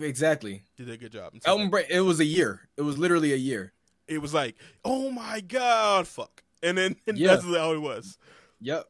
Exactly. 0.00 0.62
Did 0.76 0.88
a 0.90 0.96
good 0.96 1.12
job. 1.12 1.34
Elton 1.44 1.70
Brand. 1.70 1.88
It 1.90 2.00
was 2.00 2.20
a 2.20 2.24
year. 2.24 2.68
It 2.76 2.82
was 2.82 2.98
literally 2.98 3.32
a 3.32 3.36
year. 3.36 3.72
It 4.08 4.22
was 4.22 4.32
like, 4.32 4.56
oh 4.84 5.10
my 5.10 5.40
god, 5.40 6.06
fuck, 6.06 6.42
and 6.62 6.78
then 6.78 6.96
and 7.06 7.18
yeah. 7.18 7.28
that's 7.28 7.44
how 7.44 7.72
it 7.72 7.80
was. 7.80 8.18
Yep. 8.60 8.84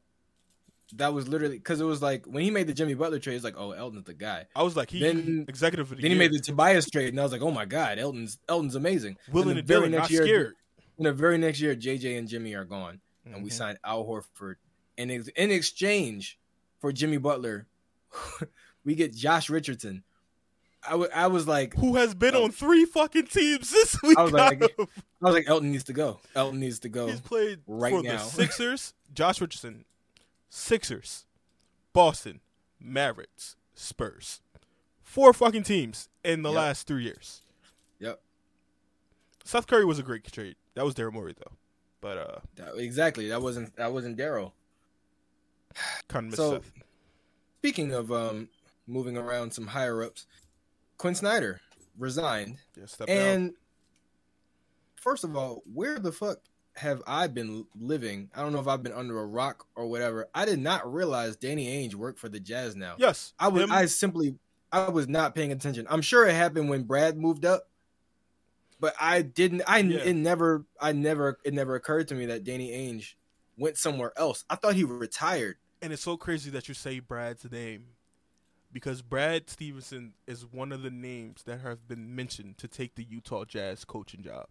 That 0.94 1.12
was 1.12 1.26
literally 1.26 1.56
because 1.56 1.80
it 1.80 1.84
was 1.84 2.00
like 2.00 2.26
when 2.26 2.44
he 2.44 2.50
made 2.50 2.68
the 2.68 2.74
Jimmy 2.74 2.94
Butler 2.94 3.18
trade. 3.18 3.34
It's 3.34 3.44
like, 3.44 3.58
oh, 3.58 3.72
Elton's 3.72 4.04
the 4.04 4.14
guy. 4.14 4.46
I 4.54 4.62
was 4.62 4.76
like, 4.76 4.90
he 4.90 5.00
then 5.00 5.44
executive. 5.48 5.88
The 5.88 5.96
then 5.96 6.04
year. 6.04 6.10
he 6.10 6.18
made 6.18 6.32
the 6.32 6.38
Tobias 6.38 6.88
trade, 6.88 7.08
and 7.08 7.18
I 7.18 7.24
was 7.24 7.32
like, 7.32 7.42
oh 7.42 7.50
my 7.50 7.64
god, 7.64 7.98
Elton's 7.98 8.38
Elton's 8.48 8.76
amazing. 8.76 9.16
Willing 9.32 9.56
to 9.56 9.62
do 9.62 9.82
it, 9.82 9.88
not 9.88 10.10
year, 10.10 10.22
scared. 10.22 10.54
In 10.98 11.04
the 11.04 11.12
very 11.12 11.38
next 11.38 11.60
year, 11.60 11.74
JJ 11.76 12.18
and 12.18 12.28
Jimmy 12.28 12.54
are 12.54 12.64
gone, 12.64 13.00
mm-hmm. 13.24 13.34
and 13.34 13.44
we 13.44 13.50
mm-hmm. 13.50 13.56
signed 13.56 13.78
Al 13.84 14.04
Horford. 14.04 14.56
And 14.98 15.10
in 15.10 15.50
exchange, 15.50 16.38
for 16.80 16.92
Jimmy 16.92 17.16
Butler, 17.16 17.66
we 18.84 18.94
get 18.94 19.14
Josh 19.14 19.50
Richardson. 19.50 20.04
I, 20.86 20.90
w- 20.90 21.10
I 21.12 21.26
was 21.26 21.48
like, 21.48 21.74
who 21.74 21.96
has 21.96 22.14
been 22.14 22.36
oh. 22.36 22.44
on 22.44 22.52
three 22.52 22.84
fucking 22.84 23.26
teams 23.26 23.70
this 23.70 24.00
week? 24.04 24.16
I 24.16 24.22
was 24.22 24.32
like, 24.32 24.62
I 24.62 24.86
was 25.20 25.34
like, 25.34 25.48
Elton 25.48 25.72
needs 25.72 25.84
to 25.84 25.92
go. 25.92 26.20
Elton 26.34 26.60
needs 26.60 26.78
to 26.80 26.88
go. 26.88 27.08
He's 27.08 27.20
played 27.20 27.60
right 27.66 27.92
for 27.92 28.02
now. 28.02 28.12
the 28.12 28.18
Sixers, 28.18 28.94
Josh 29.12 29.40
Richardson, 29.40 29.84
Sixers, 30.48 31.26
Boston, 31.92 32.40
Mavericks, 32.80 33.56
Spurs, 33.74 34.42
four 35.02 35.32
fucking 35.32 35.64
teams 35.64 36.08
in 36.24 36.42
the 36.42 36.50
Yep. 36.50 36.56
last 36.56 36.86
three 36.86 37.02
years. 37.02 37.42
Yep. 37.98 38.20
Seth 39.44 39.66
Curry 39.66 39.84
was 39.84 39.98
a 39.98 40.02
great 40.02 40.24
trade. 40.30 40.56
That 40.76 40.84
was 40.84 40.94
Daryl 40.94 41.12
Morey 41.12 41.34
though, 41.36 41.52
but 42.00 42.18
uh, 42.18 42.38
That- 42.54 42.76
exactly. 42.76 43.28
That 43.28 43.42
wasn't 43.42 43.74
that 43.76 43.92
wasn't 43.92 44.16
Daryl. 44.16 44.52
kind 46.08 46.28
of 46.28 46.34
So- 46.36 46.52
Seth. 46.54 46.72
Speaking 47.58 47.92
of 47.92 48.12
um 48.12 48.48
moving 48.86 49.16
around 49.16 49.52
some 49.52 49.66
higher 49.66 50.02
ups, 50.02 50.26
Quin 50.98 51.14
Snyder 51.16 51.60
resigned. 51.98 52.58
Yeah. 52.76 53.04
And 53.08 53.54
first 55.00 55.24
of 55.24 55.34
all, 55.36 55.62
where 55.72 55.98
the 55.98 56.12
fuck 56.12 56.38
have 56.76 57.02
I 57.06 57.26
been 57.26 57.66
living? 57.74 58.30
I 58.34 58.42
don't 58.42 58.52
know 58.52 58.60
if 58.60 58.68
I've 58.68 58.82
been 58.82 58.92
under 58.92 59.18
a 59.18 59.26
rock 59.26 59.66
or 59.74 59.86
whatever. 59.86 60.28
I 60.34 60.44
did 60.44 60.58
not 60.60 60.92
realize 60.92 61.36
Danny 61.36 61.66
Ainge 61.66 61.94
worked 61.94 62.18
for 62.20 62.28
the 62.28 62.38
Jazz 62.38 62.76
now. 62.76 62.94
Yes, 62.98 63.32
I 63.38 63.48
was 63.48 63.62
him- 63.64 63.72
I 63.72 63.86
simply 63.86 64.36
I 64.70 64.88
was 64.90 65.08
not 65.08 65.34
paying 65.34 65.50
attention. 65.52 65.86
I'm 65.90 66.02
sure 66.02 66.26
it 66.26 66.34
happened 66.34 66.68
when 66.68 66.84
Brad 66.84 67.16
moved 67.16 67.44
up, 67.46 67.68
but 68.80 68.94
I 69.00 69.22
didn't. 69.22 69.62
I 69.66 69.78
Yeah. 69.78 69.98
it 70.00 70.14
never 70.14 70.66
I 70.80 70.92
never 70.92 71.38
it 71.44 71.54
never 71.54 71.74
occurred 71.74 72.08
to 72.08 72.14
me 72.14 72.26
that 72.26 72.44
Danny 72.44 72.70
Ainge 72.70 73.14
went 73.56 73.76
somewhere 73.78 74.12
else. 74.16 74.44
I 74.50 74.56
thought 74.56 74.74
he 74.74 74.84
retired. 74.84 75.56
And 75.82 75.92
it's 75.92 76.02
so 76.02 76.16
crazy 76.16 76.50
that 76.50 76.68
you 76.68 76.74
say 76.74 77.00
Brad's 77.00 77.50
name 77.50 77.86
because 78.72 79.02
Brad 79.02 79.48
Stevenson 79.50 80.14
is 80.26 80.44
one 80.46 80.72
of 80.72 80.82
the 80.82 80.90
names 80.90 81.42
that 81.44 81.60
have 81.60 81.86
been 81.86 82.14
mentioned 82.16 82.58
to 82.58 82.68
take 82.68 82.94
the 82.94 83.04
Utah 83.04 83.44
Jazz 83.44 83.84
coaching 83.84 84.22
job. 84.22 84.46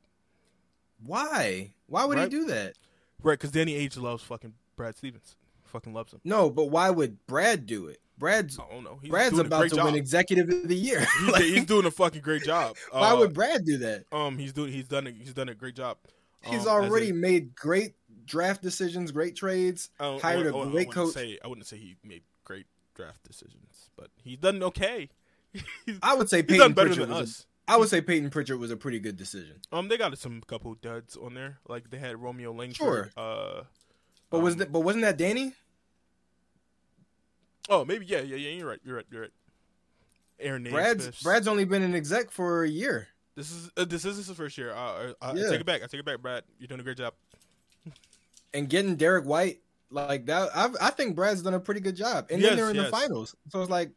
Why? 1.03 1.73
Why 1.87 2.05
would 2.05 2.17
Right. 2.17 2.31
he 2.31 2.39
do 2.39 2.45
that? 2.45 2.75
Right, 3.21 3.33
because 3.39 3.51
Danny 3.51 3.73
Ainge 3.75 3.99
loves 3.99 4.23
fucking 4.23 4.53
Brad 4.75 4.95
Stevenson. 4.95 5.35
Fucking 5.65 5.93
loves 5.93 6.13
him. 6.13 6.21
No, 6.23 6.49
but 6.49 6.65
why 6.65 6.89
would 6.89 7.25
Brad 7.27 7.65
do 7.65 7.87
it? 7.87 7.99
Brad's 8.17 8.57
I 8.59 8.63
don't 8.71 8.83
know. 8.83 8.97
He's 9.01 9.09
Brad's 9.11 9.37
about 9.39 9.69
to 9.69 9.75
job. 9.75 9.85
win 9.85 9.95
executive 9.95 10.49
of 10.49 10.67
the 10.67 10.75
year. 10.75 10.99
He's, 11.19 11.27
Like, 11.31 11.43
he's 11.43 11.65
doing 11.65 11.85
a 11.85 11.91
fucking 11.91 12.21
great 12.21 12.43
job. 12.43 12.75
why 12.91 13.11
Uh, 13.11 13.17
would 13.17 13.33
Brad 13.33 13.65
do 13.65 13.77
that? 13.79 14.05
um 14.11 14.37
he's 14.37 14.53
doing 14.53 14.71
he's 14.71 14.87
done 14.87 15.07
a, 15.07 15.11
he's 15.11 15.33
done 15.33 15.49
a 15.49 15.55
great 15.55 15.75
job. 15.75 15.97
He's 16.41 16.53
Um, 16.53 16.59
as 16.61 16.67
already 16.67 17.09
a- 17.09 17.13
made 17.13 17.55
great 17.55 17.95
draft 18.25 18.61
decisions, 18.61 19.11
great 19.11 19.35
trades. 19.35 19.89
Hired 19.99 20.47
I 20.47 20.49
a 20.59 20.65
great 20.69 20.91
coach. 20.91 21.13
Say, 21.13 21.37
I 21.43 21.47
wouldn't 21.47 21.67
say 21.67 21.77
he 21.77 21.95
made 22.03 22.23
great 22.43 22.65
draft 22.95 23.23
decisions, 23.23 23.89
but 23.97 24.09
he's 24.23 24.37
done 24.37 24.61
okay. 24.63 25.09
he's, 25.85 25.99
I 26.03 26.15
would 26.15 26.29
say 26.29 26.37
he's 26.37 26.45
Payton 26.45 26.59
done 26.59 26.73
better 26.73 26.87
Pritchard 26.89 27.09
than 27.09 27.17
was 27.17 27.29
us. 27.29 27.45
A, 27.67 27.71
I 27.73 27.77
would 27.77 27.89
say 27.89 27.99
Payton 27.99 28.29
Pritchard 28.29 28.59
was 28.59 28.69
a 28.71 28.77
pretty 28.77 28.99
good 28.99 29.17
decision. 29.17 29.55
Um, 29.71 29.87
they 29.87 29.97
got 29.97 30.15
some 30.19 30.41
couple 30.47 30.73
duds 30.75 31.17
on 31.17 31.33
there. 31.33 31.57
Like 31.67 31.89
they 31.89 31.97
had 31.97 32.21
Romeo 32.21 32.53
Langford. 32.53 32.75
Sure. 32.75 33.09
Uh, 33.17 33.63
But 34.29 34.39
was 34.41 34.53
um, 34.53 34.59
that, 34.59 34.71
but 34.71 34.81
wasn't 34.81 35.03
that 35.03 35.17
Danny? 35.17 35.53
Oh, 37.69 37.83
maybe 37.85 38.05
yeah, 38.05 38.21
yeah, 38.21 38.35
yeah. 38.35 38.49
You're 38.51 38.67
right. 38.67 38.79
You're 38.83 38.95
right. 38.97 39.05
You're 39.11 39.21
right. 39.23 39.31
Aaron 40.39 40.63
Brad's 40.63 41.05
Naismith. 41.05 41.23
Brad's 41.23 41.47
only 41.47 41.65
been 41.65 41.81
an 41.81 41.95
exec 41.95 42.29
for 42.31 42.63
a 42.63 42.69
year. 42.69 43.07
This 43.35 43.51
is 43.51 43.69
uh, 43.77 43.85
this 43.85 44.05
is 44.05 44.17
his 44.27 44.35
first 44.37 44.57
year. 44.57 44.71
Uh, 44.71 45.13
I, 45.21 45.29
I, 45.29 45.33
Yeah. 45.33 45.47
I 45.47 45.49
take 45.51 45.61
it 45.61 45.65
back. 45.65 45.81
I 45.83 45.87
take 45.87 45.99
it 46.01 46.05
back, 46.05 46.21
Brad. 46.21 46.43
You're 46.59 46.67
doing 46.67 46.79
a 46.79 46.83
great 46.83 46.97
job. 46.97 47.13
and 48.53 48.69
getting 48.69 48.95
Derrick 48.95 49.25
White 49.25 49.59
like 49.89 50.25
that, 50.27 50.49
I, 50.55 50.69
I 50.81 50.89
think 50.91 51.15
Brad's 51.15 51.41
done 51.41 51.53
a 51.53 51.59
pretty 51.59 51.79
good 51.81 51.95
job. 51.95 52.27
And 52.29 52.41
Yes, 52.41 52.49
then 52.51 52.57
they're 52.57 52.69
in 52.69 52.75
yes. 52.75 52.85
the 52.85 52.91
finals, 52.91 53.35
so 53.49 53.61
it's 53.61 53.69
like 53.69 53.91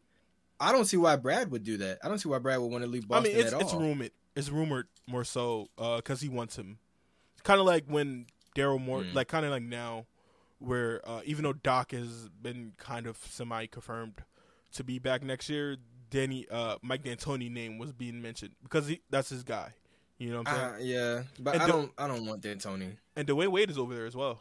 I 0.61 0.73
don't 0.73 0.85
see 0.87 0.97
why 0.97 1.17
Brad 1.17 1.51
would 1.51 1.63
do 1.65 1.77
that. 1.79 1.99
I 2.03 2.09
don't 2.09 2.19
see 2.19 2.29
why 2.29 2.39
Brad 2.39 2.59
would 2.61 2.71
want 2.71 2.83
to 2.85 2.91
leave 2.91 3.07
Boston 3.07 3.33
I 3.33 3.35
Boston 3.35 3.37
mean, 3.39 3.47
it's 3.47 3.55
at 3.55 3.61
it's 3.63 3.73
all. 3.75 3.81
rumored. 3.81 4.11
It's 4.37 4.51
rumored 4.51 4.87
more 5.07 5.25
so 5.25 5.69
because 5.97 6.21
he 6.21 6.29
wants 6.29 6.57
him. 6.57 6.79
It's 7.35 7.43
kind 7.43 7.61
of 7.61 7.67
like 7.67 7.85
when 7.87 8.27
Daryl 8.57 8.81
Morey, 8.81 9.07
Mm. 9.07 9.15
like 9.15 9.29
kind 9.29 9.45
of 9.45 9.51
like 9.53 9.63
now, 9.63 10.07
where 10.59 11.01
uh, 11.09 11.21
even 11.25 11.45
though 11.45 11.53
Doc 11.53 11.93
has 11.93 12.29
been 12.43 12.73
kind 12.79 13.07
of 13.07 13.17
semi 13.31 13.67
confirmed 13.67 14.23
to 14.73 14.85
be 14.85 14.99
back 14.99 15.23
next 15.23 15.49
year, 15.49 15.77
Danny 16.11 16.47
uh, 16.51 16.77
Mike 16.83 17.05
D'Antoni 17.05 17.51
name 17.51 17.79
was 17.79 17.93
being 17.93 18.21
mentioned 18.23 18.53
because 18.63 18.87
he, 18.89 19.01
that's 19.11 19.29
his 19.29 19.43
guy. 19.45 19.73
You 20.19 20.31
know 20.33 20.39
what 20.39 20.49
I'm 20.49 20.57
saying? 20.57 20.75
Uh, 20.75 20.79
yeah, 21.17 21.23
but 21.39 21.55
And 21.55 21.63
I 21.63 21.67
the- 21.67 21.73
don't 21.73 21.93
I 21.99 22.07
don't 22.09 22.27
want 22.27 22.43
D'Antoni. 22.43 22.97
and 23.17 23.29
Dwyane 23.29 23.49
Wade 23.53 23.71
is 23.71 23.79
over 23.79 23.95
there 23.95 24.07
as 24.07 24.17
well. 24.17 24.41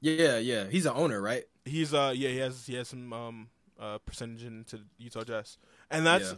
Yeah, 0.00 0.36
yeah, 0.38 0.64
he's 0.68 0.86
an 0.86 0.92
owner, 0.94 1.20
right? 1.20 1.44
He's 1.64 1.94
uh 1.94 2.12
yeah 2.14 2.28
he 2.28 2.36
has 2.38 2.66
he 2.66 2.74
has 2.74 2.88
some 2.88 3.12
um 3.12 3.48
uh 3.80 3.98
percentage 3.98 4.44
into 4.44 4.80
Utah 4.98 5.24
Jazz 5.24 5.56
and 5.90 6.04
that's 6.06 6.30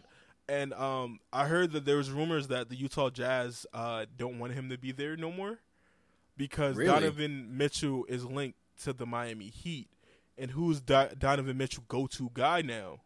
Yeah. 0.49 0.57
and 0.63 0.73
um 0.75 1.19
I 1.33 1.47
heard 1.47 1.73
that 1.73 1.85
there 1.85 1.97
was 1.97 2.11
rumors 2.11 2.47
that 2.49 2.69
the 2.69 2.77
Utah 2.77 3.11
Jazz 3.11 3.67
uh 3.75 4.07
don't 4.17 4.39
want 4.39 4.53
him 4.53 4.69
to 4.71 4.79
be 4.79 4.93
there 4.93 5.17
no 5.17 5.33
more 5.33 5.59
because 6.37 6.77
Really? 6.77 6.91
Donovan 6.91 7.57
Mitchell 7.57 8.05
is 8.09 8.25
linked 8.25 8.59
to 8.85 8.93
the 8.93 9.07
Miami 9.07 9.49
Heat 9.49 9.89
and 10.39 10.51
who's 10.51 10.81
Do- 10.81 11.09
Donovan 11.19 11.57
Mitchell 11.57 11.85
go 11.89 12.07
to 12.09 12.31
guy 12.35 12.63
now 12.63 13.01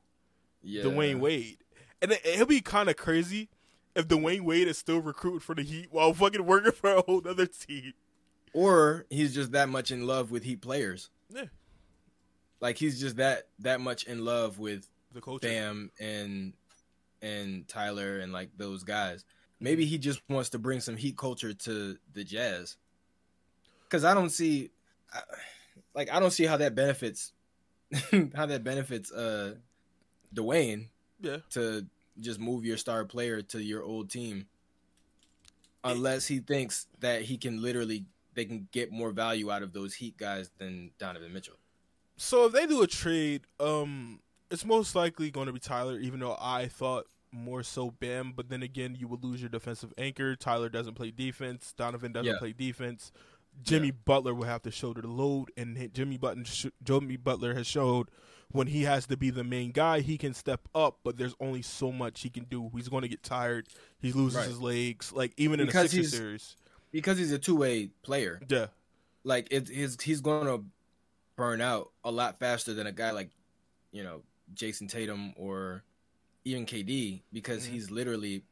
Yeah, 0.62 0.82
Dwyane 0.84 1.20
Wade 1.20 1.58
and 2.02 2.12
it, 2.12 2.20
it'll 2.24 2.46
be 2.46 2.60
kind 2.60 2.88
of 2.88 2.96
crazy 2.96 3.48
if 3.94 4.08
Dwyane 4.08 4.42
Wade 4.42 4.68
is 4.68 4.78
still 4.78 5.00
recruiting 5.00 5.40
for 5.40 5.54
the 5.54 5.62
Heat 5.62 5.88
while 5.90 6.12
fucking 6.12 6.44
working 6.44 6.72
for 6.72 6.94
a 6.94 7.02
whole 7.02 7.22
other 7.26 7.46
team 7.46 7.92
or 8.52 9.06
he's 9.10 9.34
just 9.34 9.52
that 9.52 9.68
much 9.68 9.90
in 9.90 10.06
love 10.06 10.30
with 10.32 10.42
Heat 10.42 10.60
players. 10.60 11.10
yeah 11.32 11.44
Like 12.60 12.76
he's 12.78 13.00
just 13.00 13.16
that 13.16 13.48
that 13.60 13.80
much 13.80 14.04
in 14.04 14.24
love 14.24 14.58
with 14.58 14.88
the 15.12 15.20
coach 15.20 15.42
Bam 15.42 15.90
and 16.00 16.52
and 17.22 17.68
Tyler 17.68 18.18
and 18.18 18.32
like 18.32 18.50
those 18.56 18.82
guys. 18.82 19.24
Maybe 19.60 19.84
he 19.84 19.98
just 19.98 20.22
wants 20.28 20.48
to 20.50 20.58
bring 20.58 20.80
some 20.80 20.96
Heat 20.96 21.16
culture 21.18 21.52
to 21.52 21.98
the 22.14 22.24
Jazz. 22.24 22.76
Because 23.90 24.04
I 24.04 24.14
don't 24.14 24.30
see, 24.30 24.70
like, 25.94 26.12
I 26.12 26.20
don't 26.20 26.30
see 26.30 26.44
how 26.44 26.56
that 26.58 26.74
benefits 26.76 27.32
how 28.36 28.46
that 28.46 28.62
benefits 28.62 29.10
uh 29.10 29.56
Dwyane 30.32 30.86
yeah 31.20 31.38
to 31.50 31.84
just 32.20 32.38
move 32.38 32.64
your 32.64 32.76
star 32.76 33.04
player 33.04 33.42
to 33.42 33.60
your 33.60 33.82
old 33.82 34.08
team, 34.10 34.46
unless 35.82 36.26
he 36.28 36.38
thinks 36.38 36.86
that 37.00 37.22
he 37.22 37.36
can 37.36 37.60
literally 37.60 38.04
they 38.34 38.44
can 38.44 38.68
get 38.70 38.92
more 38.92 39.10
value 39.10 39.50
out 39.50 39.62
of 39.62 39.72
those 39.72 39.94
Heat 39.94 40.16
guys 40.16 40.50
than 40.58 40.92
Donovan 40.98 41.32
Mitchell. 41.32 41.56
So 42.16 42.46
if 42.46 42.52
they 42.52 42.66
do 42.66 42.82
a 42.82 42.86
trade, 42.86 43.42
um, 43.58 44.20
it's 44.50 44.64
most 44.64 44.94
likely 44.94 45.30
going 45.32 45.46
to 45.46 45.52
be 45.52 45.58
Tyler. 45.58 45.98
Even 45.98 46.20
though 46.20 46.36
I 46.40 46.68
thought 46.68 47.06
more 47.32 47.62
so 47.64 47.90
Bam, 47.90 48.32
but 48.36 48.48
then 48.48 48.62
again, 48.62 48.96
you 48.98 49.08
would 49.08 49.24
lose 49.24 49.40
your 49.40 49.48
defensive 49.50 49.92
anchor. 49.98 50.36
Tyler 50.36 50.68
doesn't 50.68 50.94
play 50.94 51.10
defense. 51.10 51.74
Donovan 51.76 52.12
doesn't 52.12 52.32
Yeah. 52.32 52.38
play 52.38 52.52
defense. 52.52 53.10
Jimmy 53.62 53.90
Butler 53.90 54.34
will 54.34 54.44
have 54.46 54.62
to 54.62 54.70
shoulder 54.70 55.02
the 55.02 55.08
load, 55.08 55.50
and 55.56 55.92
Jimmy 55.92 56.16
Button, 56.16 56.44
sh- 56.44 56.66
Jimmy 56.82 57.16
Butler 57.16 57.54
has 57.54 57.66
showed 57.66 58.08
when 58.52 58.66
he 58.66 58.82
has 58.82 59.06
to 59.06 59.16
be 59.16 59.30
the 59.30 59.44
main 59.44 59.70
guy, 59.70 60.00
he 60.00 60.18
can 60.18 60.34
step 60.34 60.66
up, 60.74 60.98
but 61.04 61.16
there's 61.16 61.34
only 61.40 61.62
so 61.62 61.92
much 61.92 62.22
he 62.22 62.30
can 62.30 62.44
do. 62.44 62.70
He's 62.74 62.88
going 62.88 63.02
to 63.02 63.08
get 63.08 63.22
tired. 63.22 63.68
He 64.00 64.12
loses 64.12 64.38
Right. 64.38 64.48
his 64.48 64.60
legs. 64.60 65.12
Like 65.12 65.32
even 65.36 65.60
in 65.60 65.66
Because 65.66 65.84
a 65.86 65.88
Sixer 65.88 66.00
he's- 66.00 66.12
series, 66.12 66.56
Because 66.90 67.18
he's 67.18 67.30
a 67.32 67.38
two 67.38 67.54
way 67.56 67.90
player. 68.02 68.40
yeah, 68.48 68.66
like 69.22 69.46
it, 69.52 69.68
his 69.68 69.96
he's 70.02 70.20
going 70.20 70.46
to 70.46 70.64
burn 71.36 71.60
out 71.60 71.92
a 72.04 72.10
lot 72.10 72.38
faster 72.40 72.74
than 72.74 72.86
a 72.86 72.92
guy 72.92 73.12
like 73.12 73.30
you 73.92 74.02
know 74.02 74.22
Jayson 74.54 74.88
Tatum 74.88 75.32
or 75.36 75.84
even 76.44 76.66
KD 76.66 77.22
because 77.32 77.66
Mhm. 77.66 77.70
he's 77.70 77.90
literally 77.90 78.42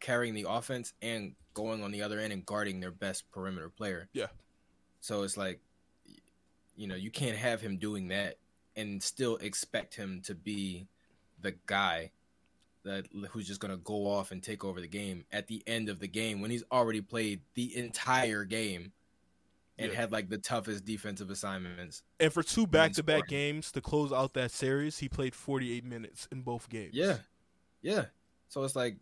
carrying 0.00 0.34
the 0.34 0.46
offense 0.48 0.92
and 1.02 1.34
going 1.54 1.82
on 1.82 1.90
the 1.90 2.02
other 2.02 2.18
end 2.18 2.32
and 2.32 2.44
guarding 2.46 2.80
their 2.80 2.90
best 2.90 3.30
perimeter 3.30 3.68
player. 3.68 4.08
Yeah. 4.12 4.26
So 5.00 5.22
it's 5.22 5.36
like 5.36 5.60
you 6.76 6.86
know, 6.86 6.94
you 6.94 7.10
can't 7.10 7.36
have 7.36 7.60
him 7.60 7.76
doing 7.76 8.08
that 8.08 8.36
and 8.76 9.02
still 9.02 9.36
expect 9.38 9.94
him 9.94 10.22
to 10.24 10.34
be 10.34 10.86
the 11.42 11.54
guy 11.66 12.10
that 12.84 13.04
who's 13.30 13.46
just 13.46 13.60
going 13.60 13.70
to 13.72 13.76
go 13.78 14.06
off 14.06 14.30
and 14.30 14.42
take 14.42 14.64
over 14.64 14.80
the 14.80 14.88
game 14.88 15.24
at 15.30 15.46
the 15.48 15.62
end 15.66 15.90
of 15.90 15.98
the 15.98 16.08
game 16.08 16.40
when 16.40 16.50
he's 16.50 16.64
already 16.72 17.02
played 17.02 17.40
the 17.54 17.76
entire 17.76 18.44
game 18.44 18.92
and 19.78 19.92
Yeah. 19.92 19.98
had 20.00 20.12
like 20.12 20.30
the 20.30 20.38
toughest 20.38 20.86
defensive 20.86 21.30
assignments. 21.30 22.02
and 22.18 22.32
for 22.32 22.42
two 22.42 22.66
back-to-back 22.66 23.28
games 23.28 23.70
to 23.72 23.82
close 23.82 24.12
out 24.12 24.32
that 24.34 24.50
series, 24.50 24.98
he 24.98 25.08
played 25.10 25.34
48 25.34 25.84
minutes 25.84 26.26
in 26.32 26.40
both 26.40 26.70
games. 26.70 26.94
Yeah. 26.94 27.18
Yeah. 27.82 28.06
So 28.48 28.64
it's 28.64 28.76
like 28.76 28.96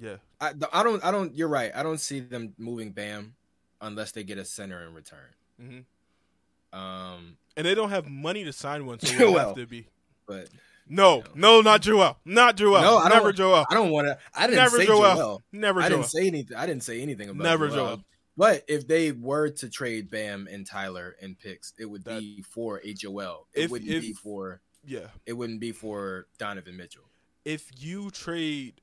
yeah. 0.00 0.16
I, 0.40 0.52
I 0.72 0.82
don't 0.82 1.04
I 1.04 1.10
don't 1.10 1.34
you're 1.34 1.48
right. 1.48 1.70
I 1.74 1.82
don't 1.82 2.00
see 2.00 2.20
them 2.20 2.54
moving 2.58 2.92
Bam 2.92 3.34
unless 3.80 4.12
they 4.12 4.24
get 4.24 4.38
a 4.38 4.44
center 4.44 4.82
in 4.86 4.94
return. 4.94 5.18
hmm 5.60 6.78
Um 6.78 7.36
and 7.56 7.66
they 7.66 7.74
don't 7.74 7.90
have 7.90 8.08
money 8.08 8.44
to 8.44 8.52
sign 8.52 8.86
one, 8.86 9.00
so 9.00 9.32
Well. 9.32 9.48
have 9.48 9.56
to 9.56 9.66
be. 9.66 9.86
but 10.26 10.48
No, 10.88 11.22
no, 11.34 11.60
not 11.60 11.82
Joel, 11.82 12.18
not 12.24 12.56
Joel, 12.56 12.80
No, 12.80 12.98
I 12.98 13.08
don't- 13.08 13.18
never 13.18 13.32
Joel, 13.32 13.66
I 13.70 13.74
don't 13.74 13.90
want 13.90 14.06
to 14.06 14.18
I 14.34 14.46
didn't 14.46 14.56
never 14.62 14.76
say 14.78 14.86
Joel, 14.86 15.16
Joel. 15.16 15.42
never 15.52 15.80
I 15.82 15.88
Joel. 15.88 15.98
didn't 15.98 16.10
say 16.10 16.26
anything. 16.26 16.56
I 16.56 16.66
didn't 16.66 16.84
say 16.84 17.00
anything 17.02 17.28
about 17.28 17.42
Never 17.44 17.68
Joel. 17.68 17.76
Joel. 17.96 18.04
But 18.36 18.64
if 18.68 18.86
they 18.88 19.12
were 19.12 19.50
to 19.50 19.68
trade 19.68 20.08
Bam 20.08 20.48
and 20.50 20.64
Tyler 20.66 21.14
and 21.20 21.38
picks, 21.38 21.74
it 21.78 21.84
would 21.84 22.04
That- 22.04 22.20
be 22.20 22.42
for 22.42 22.80
a 22.82 22.94
Joel. 22.94 23.46
It 23.52 23.64
If- 23.64 23.70
wouldn't 23.70 23.90
if- 23.90 24.00
be 24.02 24.12
for 24.14 24.60
yeah, 24.84 25.08
it 25.26 25.34
wouldn't 25.34 25.60
be 25.60 25.72
for 25.72 26.26
Donovan 26.38 26.76
Mitchell. 26.76 27.04
if 27.44 27.68
you 27.76 28.10
trade, 28.10 28.80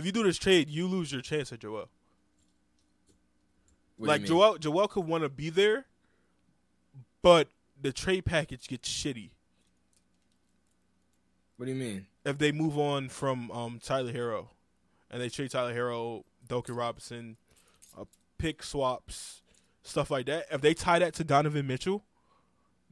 if 0.00 0.06
you 0.06 0.12
do 0.12 0.22
this 0.22 0.38
trade, 0.38 0.70
you 0.70 0.86
lose 0.86 1.12
your 1.12 1.20
chance 1.20 1.52
at 1.52 1.60
Joel. 1.60 1.88
What 3.98 4.08
like? 4.08 4.24
Joel, 4.24 4.56
Joel 4.56 4.88
could 4.88 5.06
want 5.06 5.24
to 5.24 5.28
be 5.28 5.50
there, 5.50 5.84
but 7.20 7.48
the 7.80 7.92
trade 7.92 8.24
package 8.24 8.66
gets 8.66 8.88
shitty. 8.88 9.28
What 11.58 11.66
do 11.66 11.72
you 11.72 11.78
mean? 11.78 12.06
If 12.24 12.38
they 12.38 12.50
move 12.50 12.78
on 12.78 13.10
from 13.10 13.50
um, 13.50 13.78
Tyler 13.82 14.12
Herro, 14.12 14.48
and 15.10 15.20
they 15.20 15.28
trade 15.28 15.50
Tyler 15.50 15.74
Herro, 15.74 16.24
Duncan 16.48 16.74
Robinson, 16.74 17.36
uh, 17.98 18.04
pick 18.38 18.62
swaps, 18.62 19.42
stuff 19.82 20.10
like 20.10 20.24
that. 20.26 20.46
If 20.50 20.62
they 20.62 20.72
tie 20.72 20.98
that 21.00 21.12
to 21.14 21.24
Donovan 21.24 21.66
Mitchell, 21.66 22.04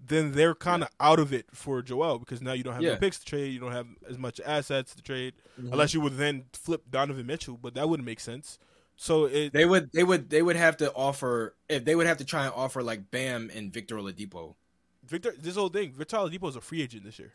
then 0.06 0.32
they're 0.32 0.54
kind 0.54 0.82
of 0.82 0.88
out 1.00 1.18
of 1.18 1.32
it 1.32 1.46
for 1.52 1.82
Joel 1.82 2.18
because 2.18 2.40
now 2.40 2.52
you 2.52 2.62
don't 2.62 2.74
have 2.74 2.82
Yeah. 2.82 2.94
no 2.94 2.96
picks 2.98 3.18
to 3.18 3.24
trade, 3.26 3.52
you 3.52 3.60
don't 3.60 3.72
have 3.72 3.86
as 4.08 4.16
much 4.18 4.40
assets 4.44 4.94
to 4.94 5.02
trade, 5.02 5.34
Mhm. 5.60 5.72
unless 5.72 5.92
you 5.92 6.00
would 6.00 6.16
then 6.16 6.46
flip 6.52 6.84
Donovan 6.90 7.26
Mitchell, 7.26 7.56
but 7.56 7.74
that 7.74 7.88
wouldn't 7.88 8.06
make 8.06 8.20
sense. 8.20 8.58
So 8.96 9.26
it 9.26 9.52
They 9.52 9.64
would 9.64 9.92
they 9.92 10.02
would 10.04 10.30
they 10.30 10.42
would 10.42 10.56
have 10.56 10.76
to 10.78 10.92
offer 10.94 11.54
if 11.68 11.84
they 11.84 11.94
would 11.94 12.06
have 12.06 12.16
to 12.18 12.24
try 12.24 12.44
and 12.46 12.54
offer 12.54 12.82
like 12.82 13.10
Bam 13.10 13.50
and 13.54 13.72
Victor 13.72 13.96
Oladipo. 13.96 14.54
Victor, 15.04 15.34
this 15.38 15.54
whole 15.56 15.68
thing, 15.68 15.92
Victor 15.92 16.16
Oladipo 16.16 16.48
is 16.48 16.56
a 16.56 16.60
free 16.60 16.82
agent 16.82 17.04
this 17.04 17.18
year, 17.18 17.34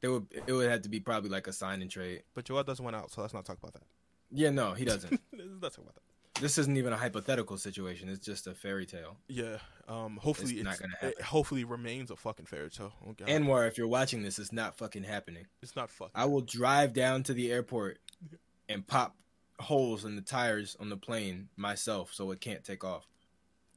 They 0.00 0.08
would 0.08 0.26
it 0.46 0.52
would 0.52 0.68
have 0.70 0.82
to 0.82 0.88
be 0.88 1.00
probably 1.00 1.30
like 1.30 1.46
a 1.46 1.52
sign 1.52 1.80
and 1.82 1.90
trade. 1.90 2.24
but 2.34 2.44
Joel 2.44 2.62
doesn't 2.64 2.84
want 2.84 2.94
out, 2.96 3.10
so 3.10 3.22
let's 3.22 3.32
not 3.34 3.44
talk 3.46 3.58
about 3.58 3.72
that. 3.74 3.84
Yeah, 4.30 4.50
no, 4.50 4.74
he 4.74 4.84
doesn't. 4.84 5.10
let's 5.32 5.48
not 5.62 5.72
talk 5.72 5.78
about 5.78 5.94
that. 5.94 6.02
This 6.40 6.58
isn't 6.58 6.76
even 6.76 6.92
a 6.92 6.96
hypothetical 6.96 7.56
situation. 7.58 8.08
It's 8.08 8.24
just 8.24 8.46
a 8.46 8.54
fairy 8.54 8.86
tale. 8.86 9.16
Yeah, 9.28 9.58
um, 9.88 10.18
hopefully 10.22 10.52
It's 10.52 10.60
it's, 10.60 10.64
not 10.64 10.78
gonna 10.78 10.94
it 11.02 11.04
happen. 11.06 11.24
hopefully 11.24 11.64
remains 11.64 12.10
a 12.10 12.16
fucking 12.16 12.46
fairy 12.46 12.70
tale. 12.70 12.92
Oh, 13.06 13.12
God. 13.12 13.28
Anwar, 13.28 13.66
if 13.68 13.78
you're 13.78 13.88
watching 13.88 14.22
this, 14.22 14.38
it's 14.38 14.52
not 14.52 14.76
fucking 14.76 15.04
happening. 15.04 15.46
it's 15.62 15.76
not 15.76 15.90
fucking. 15.90 16.12
I 16.14 16.24
will 16.26 16.40
drive 16.42 16.92
down 16.92 17.22
to 17.24 17.32
the 17.34 17.50
airport 17.52 17.98
and 18.68 18.86
pop 18.86 19.16
holes 19.58 20.04
in 20.04 20.16
the 20.16 20.22
tires 20.22 20.76
on 20.78 20.90
the 20.90 20.96
plane 20.96 21.48
myself 21.56 22.12
so 22.12 22.30
it 22.30 22.40
can't 22.40 22.62
take 22.62 22.84
off. 22.84 23.06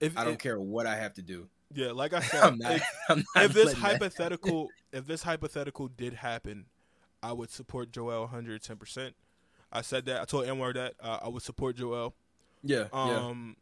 if, 0.02 0.18
I 0.18 0.24
don't 0.24 0.34
if- 0.34 0.40
care 0.40 0.60
what 0.60 0.86
I 0.86 0.96
have 0.98 1.14
to 1.16 1.22
do. 1.22 1.48
Yeah, 1.74 1.92
like 1.92 2.14
I 2.14 2.20
said, 2.22 2.44
I'm 2.44 2.58
not. 2.58 2.72
if, 2.74 2.84
I'm 3.10 3.24
not 3.36 3.46
if 3.46 3.54
this 3.54 3.74
hypothetical, 3.74 4.70
if 4.92 5.06
this 5.06 5.22
hypothetical 5.24 5.88
did 5.88 6.14
happen, 6.16 6.66
I 7.22 7.32
would 7.34 7.52
support 7.52 7.92
Joel 7.92 8.22
110. 8.22 8.78
percent 8.78 9.16
I 9.72 9.82
said 9.82 10.06
that. 10.06 10.20
I 10.22 10.26
told 10.26 10.48
Anwar 10.48 10.74
that 10.74 10.96
uh, 11.00 11.20
I 11.22 11.28
would 11.30 11.44
support 11.44 11.76
Joel. 11.76 12.16
Yeah, 12.64 12.88
yeah, 13.04 13.28
Um, 13.28 13.56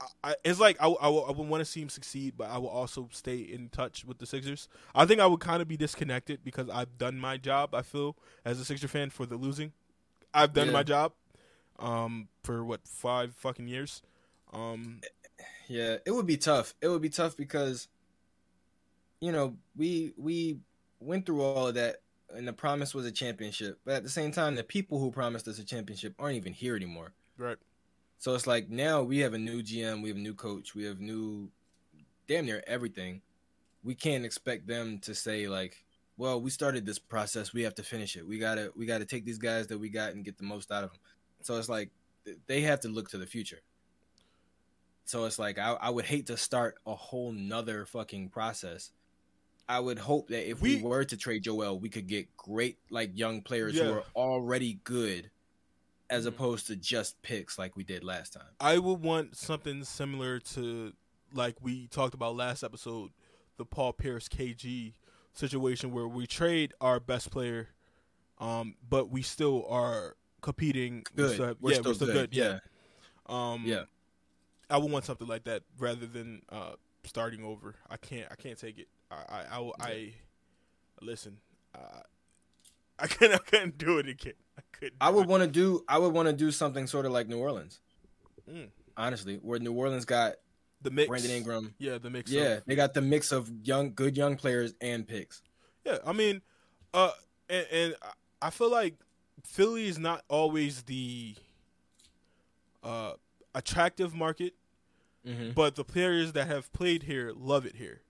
I, 0.00 0.06
I, 0.30 0.34
it's 0.44 0.60
like 0.60 0.76
I, 0.80 0.86
I, 0.88 1.08
I 1.08 1.30
would 1.32 1.48
want 1.48 1.60
to 1.60 1.64
see 1.64 1.80
him 1.80 1.88
succeed, 1.88 2.34
but 2.36 2.50
I 2.50 2.58
will 2.58 2.68
also 2.68 3.08
stay 3.12 3.38
in 3.38 3.68
touch 3.70 4.04
with 4.04 4.18
the 4.18 4.26
Sixers. 4.26 4.68
I 4.94 5.06
think 5.06 5.20
I 5.20 5.26
would 5.26 5.40
kind 5.40 5.62
of 5.62 5.68
be 5.68 5.76
disconnected 5.76 6.40
because 6.44 6.68
I've 6.68 6.98
done 6.98 7.18
my 7.18 7.36
job. 7.36 7.74
I 7.74 7.82
feel 7.82 8.16
as 8.44 8.60
a 8.60 8.64
Sixer 8.64 8.88
fan 8.88 9.10
for 9.10 9.26
the 9.26 9.36
losing, 9.36 9.72
I've 10.34 10.52
done 10.52 10.68
Yeah. 10.68 10.72
my 10.72 10.82
job. 10.82 11.12
Um, 11.78 12.28
for 12.42 12.64
what 12.64 12.86
five 12.88 13.34
fucking 13.34 13.68
years. 13.68 14.02
Um, 14.52 15.00
yeah. 15.68 15.96
It 16.06 16.10
would 16.10 16.26
be 16.26 16.38
tough. 16.38 16.74
It 16.80 16.88
would 16.88 17.02
be 17.02 17.10
tough 17.10 17.36
because, 17.36 17.88
you 19.20 19.30
know, 19.32 19.56
we 19.76 20.14
we 20.16 20.58
went 21.00 21.26
through 21.26 21.42
all 21.42 21.66
of 21.68 21.74
that, 21.74 21.96
and 22.34 22.46
the 22.46 22.52
promise 22.52 22.94
was 22.94 23.06
a 23.06 23.12
championship. 23.12 23.78
But 23.84 23.94
at 23.94 24.02
the 24.02 24.10
same 24.10 24.32
time, 24.32 24.54
the 24.54 24.64
people 24.64 24.98
who 24.98 25.10
promised 25.10 25.48
us 25.48 25.58
a 25.58 25.64
championship 25.64 26.14
aren't 26.18 26.36
even 26.36 26.52
here 26.52 26.76
anymore. 26.76 27.12
right. 27.38 27.58
So 28.18 28.34
it's 28.34 28.46
like 28.46 28.70
now 28.70 29.02
we 29.02 29.18
have 29.18 29.34
a 29.34 29.38
new 29.38 29.62
GM, 29.62 30.02
we 30.02 30.08
have 30.08 30.16
a 30.16 30.20
new 30.20 30.34
coach, 30.34 30.74
we 30.74 30.84
have 30.84 31.00
new 31.00 31.50
damn 32.26 32.46
near 32.46 32.64
everything. 32.66 33.20
We 33.84 33.94
can't 33.94 34.24
expect 34.24 34.66
them 34.66 34.98
to 35.00 35.14
say 35.14 35.48
like, 35.48 35.84
"Well, 36.16 36.40
we 36.40 36.50
started 36.50 36.86
this 36.86 36.98
process, 36.98 37.52
we 37.52 37.62
have 37.62 37.74
to 37.74 37.82
finish 37.82 38.16
it. 38.16 38.26
We 38.26 38.38
gotta 38.38 38.72
we 38.74 38.86
gotta 38.86 39.04
take 39.04 39.26
these 39.26 39.38
guys 39.38 39.66
that 39.66 39.78
we 39.78 39.90
got 39.90 40.12
and 40.12 40.24
get 40.24 40.38
the 40.38 40.44
most 40.44 40.72
out 40.72 40.82
of 40.82 40.90
them." 40.90 41.00
So 41.42 41.58
it's 41.58 41.68
like 41.68 41.90
they 42.46 42.62
have 42.62 42.80
to 42.80 42.88
look 42.88 43.10
to 43.10 43.18
the 43.18 43.26
future. 43.26 43.60
So 45.04 45.24
it's 45.26 45.38
like 45.38 45.58
I, 45.58 45.72
I 45.74 45.90
would 45.90 46.06
hate 46.06 46.26
to 46.26 46.36
start 46.36 46.76
a 46.86 46.94
whole 46.94 47.32
nother 47.32 47.84
fucking 47.84 48.30
process. 48.30 48.90
I 49.68 49.80
would 49.80 49.98
hope 49.98 50.28
that 50.28 50.48
if 50.48 50.60
we, 50.60 50.76
We- 50.76 50.82
were 50.82 51.04
to 51.04 51.16
trade 51.16 51.42
Joel, 51.42 51.78
we 51.80 51.88
could 51.88 52.06
get 52.06 52.36
great 52.36 52.78
like 52.90 53.10
young 53.14 53.42
players 53.42 53.74
Yeah. 53.74 53.84
who 53.84 53.92
are 53.94 54.04
already 54.14 54.74
good, 54.84 55.30
as 56.08 56.24
Mhm. 56.24 56.28
opposed 56.28 56.66
to 56.68 56.76
just 56.76 57.20
picks 57.22 57.58
like 57.58 57.74
we 57.76 57.82
did 57.82 58.04
last 58.04 58.32
time. 58.32 58.46
I 58.60 58.78
would 58.78 59.00
want 59.00 59.36
something 59.36 59.82
similar 59.84 60.38
to 60.40 60.92
like 61.32 61.56
we 61.60 61.88
talked 61.88 62.14
about 62.14 62.36
last 62.36 62.62
episode, 62.62 63.10
the 63.56 63.64
Paul 63.64 63.92
Pierce 63.92 64.28
KG 64.28 64.94
situation 65.32 65.90
where 65.90 66.06
we 66.06 66.26
trade 66.26 66.72
our 66.80 67.00
best 67.00 67.30
player, 67.32 67.70
um, 68.38 68.76
but 68.88 69.10
we 69.10 69.22
still 69.22 69.66
are 69.66 70.16
competing. 70.42 70.98
We 71.14 71.22
Good. 71.24 71.32
still 71.34 71.46
have- 71.46 71.56
We're 71.60 71.70
yeah, 71.72 71.76
still 71.78 71.90
we're 71.90 71.94
still 71.94 72.06
good. 72.06 72.30
good. 72.30 72.34
Yeah. 72.34 72.58
Um, 73.26 73.64
Yeah. 73.66 73.86
I 74.70 74.78
would 74.78 74.90
want 74.92 75.04
something 75.04 75.26
like 75.26 75.44
that 75.44 75.64
rather 75.78 76.06
than 76.06 76.42
uh, 76.48 76.76
starting 77.04 77.42
over. 77.44 77.74
I 77.90 77.96
can't. 77.96 78.30
I 78.30 78.36
can't 78.36 78.56
take 78.58 78.78
it. 78.78 78.88
I. 79.10 79.14
I. 79.14 79.58
I, 79.80 79.88
I 79.88 80.12
listen. 81.02 81.38
Uh, 81.74 82.00
I 82.98 83.06
couldn't. 83.06 83.34
I 83.34 83.38
couldn't 83.38 83.78
do 83.78 83.98
it 83.98 84.08
again. 84.08 84.34
I 84.58 84.62
couldn't. 84.72 84.94
I 85.00 85.10
would 85.10 85.26
want 85.26 85.42
to 85.42 85.48
do. 85.48 85.84
I 85.88 85.98
would 85.98 86.12
want 86.12 86.26
to 86.28 86.32
do 86.32 86.50
something 86.50 86.86
sort 86.86 87.06
of 87.06 87.12
like 87.12 87.28
New 87.28 87.38
Orleans. 87.38 87.80
Mm. 88.50 88.68
Honestly, 88.96 89.36
where 89.36 89.58
New 89.58 89.72
Orleans 89.72 90.04
got 90.04 90.34
the 90.82 90.90
mix. 90.90 91.08
Brandon 91.08 91.30
Ingram. 91.30 91.74
Yeah, 91.78 91.98
the 91.98 92.10
mix. 92.10 92.30
Yeah, 92.30 92.42
of- 92.58 92.64
they 92.66 92.74
got 92.74 92.94
the 92.94 93.02
mix 93.02 93.32
of 93.32 93.50
young, 93.62 93.92
good 93.94 94.16
young 94.16 94.36
players 94.36 94.72
and 94.80 95.06
picks. 95.06 95.42
Yeah, 95.84 95.98
I 96.06 96.12
mean, 96.12 96.40
uh, 96.94 97.10
and, 97.50 97.66
and 97.72 97.94
I 98.42 98.50
feel 98.50 98.70
like 98.70 98.94
Philly 99.44 99.86
is 99.86 99.98
not 99.98 100.22
always 100.28 100.82
the 100.82 101.34
uh 102.82 103.12
attractive 103.54 104.14
market, 104.14 104.54
Mm-hmm. 105.26 105.50
but 105.56 105.74
the 105.74 105.82
players 105.84 106.32
that 106.34 106.46
have 106.46 106.72
played 106.72 107.02
here 107.02 107.32
love 107.34 107.66
it 107.66 107.74
here. 107.74 108.00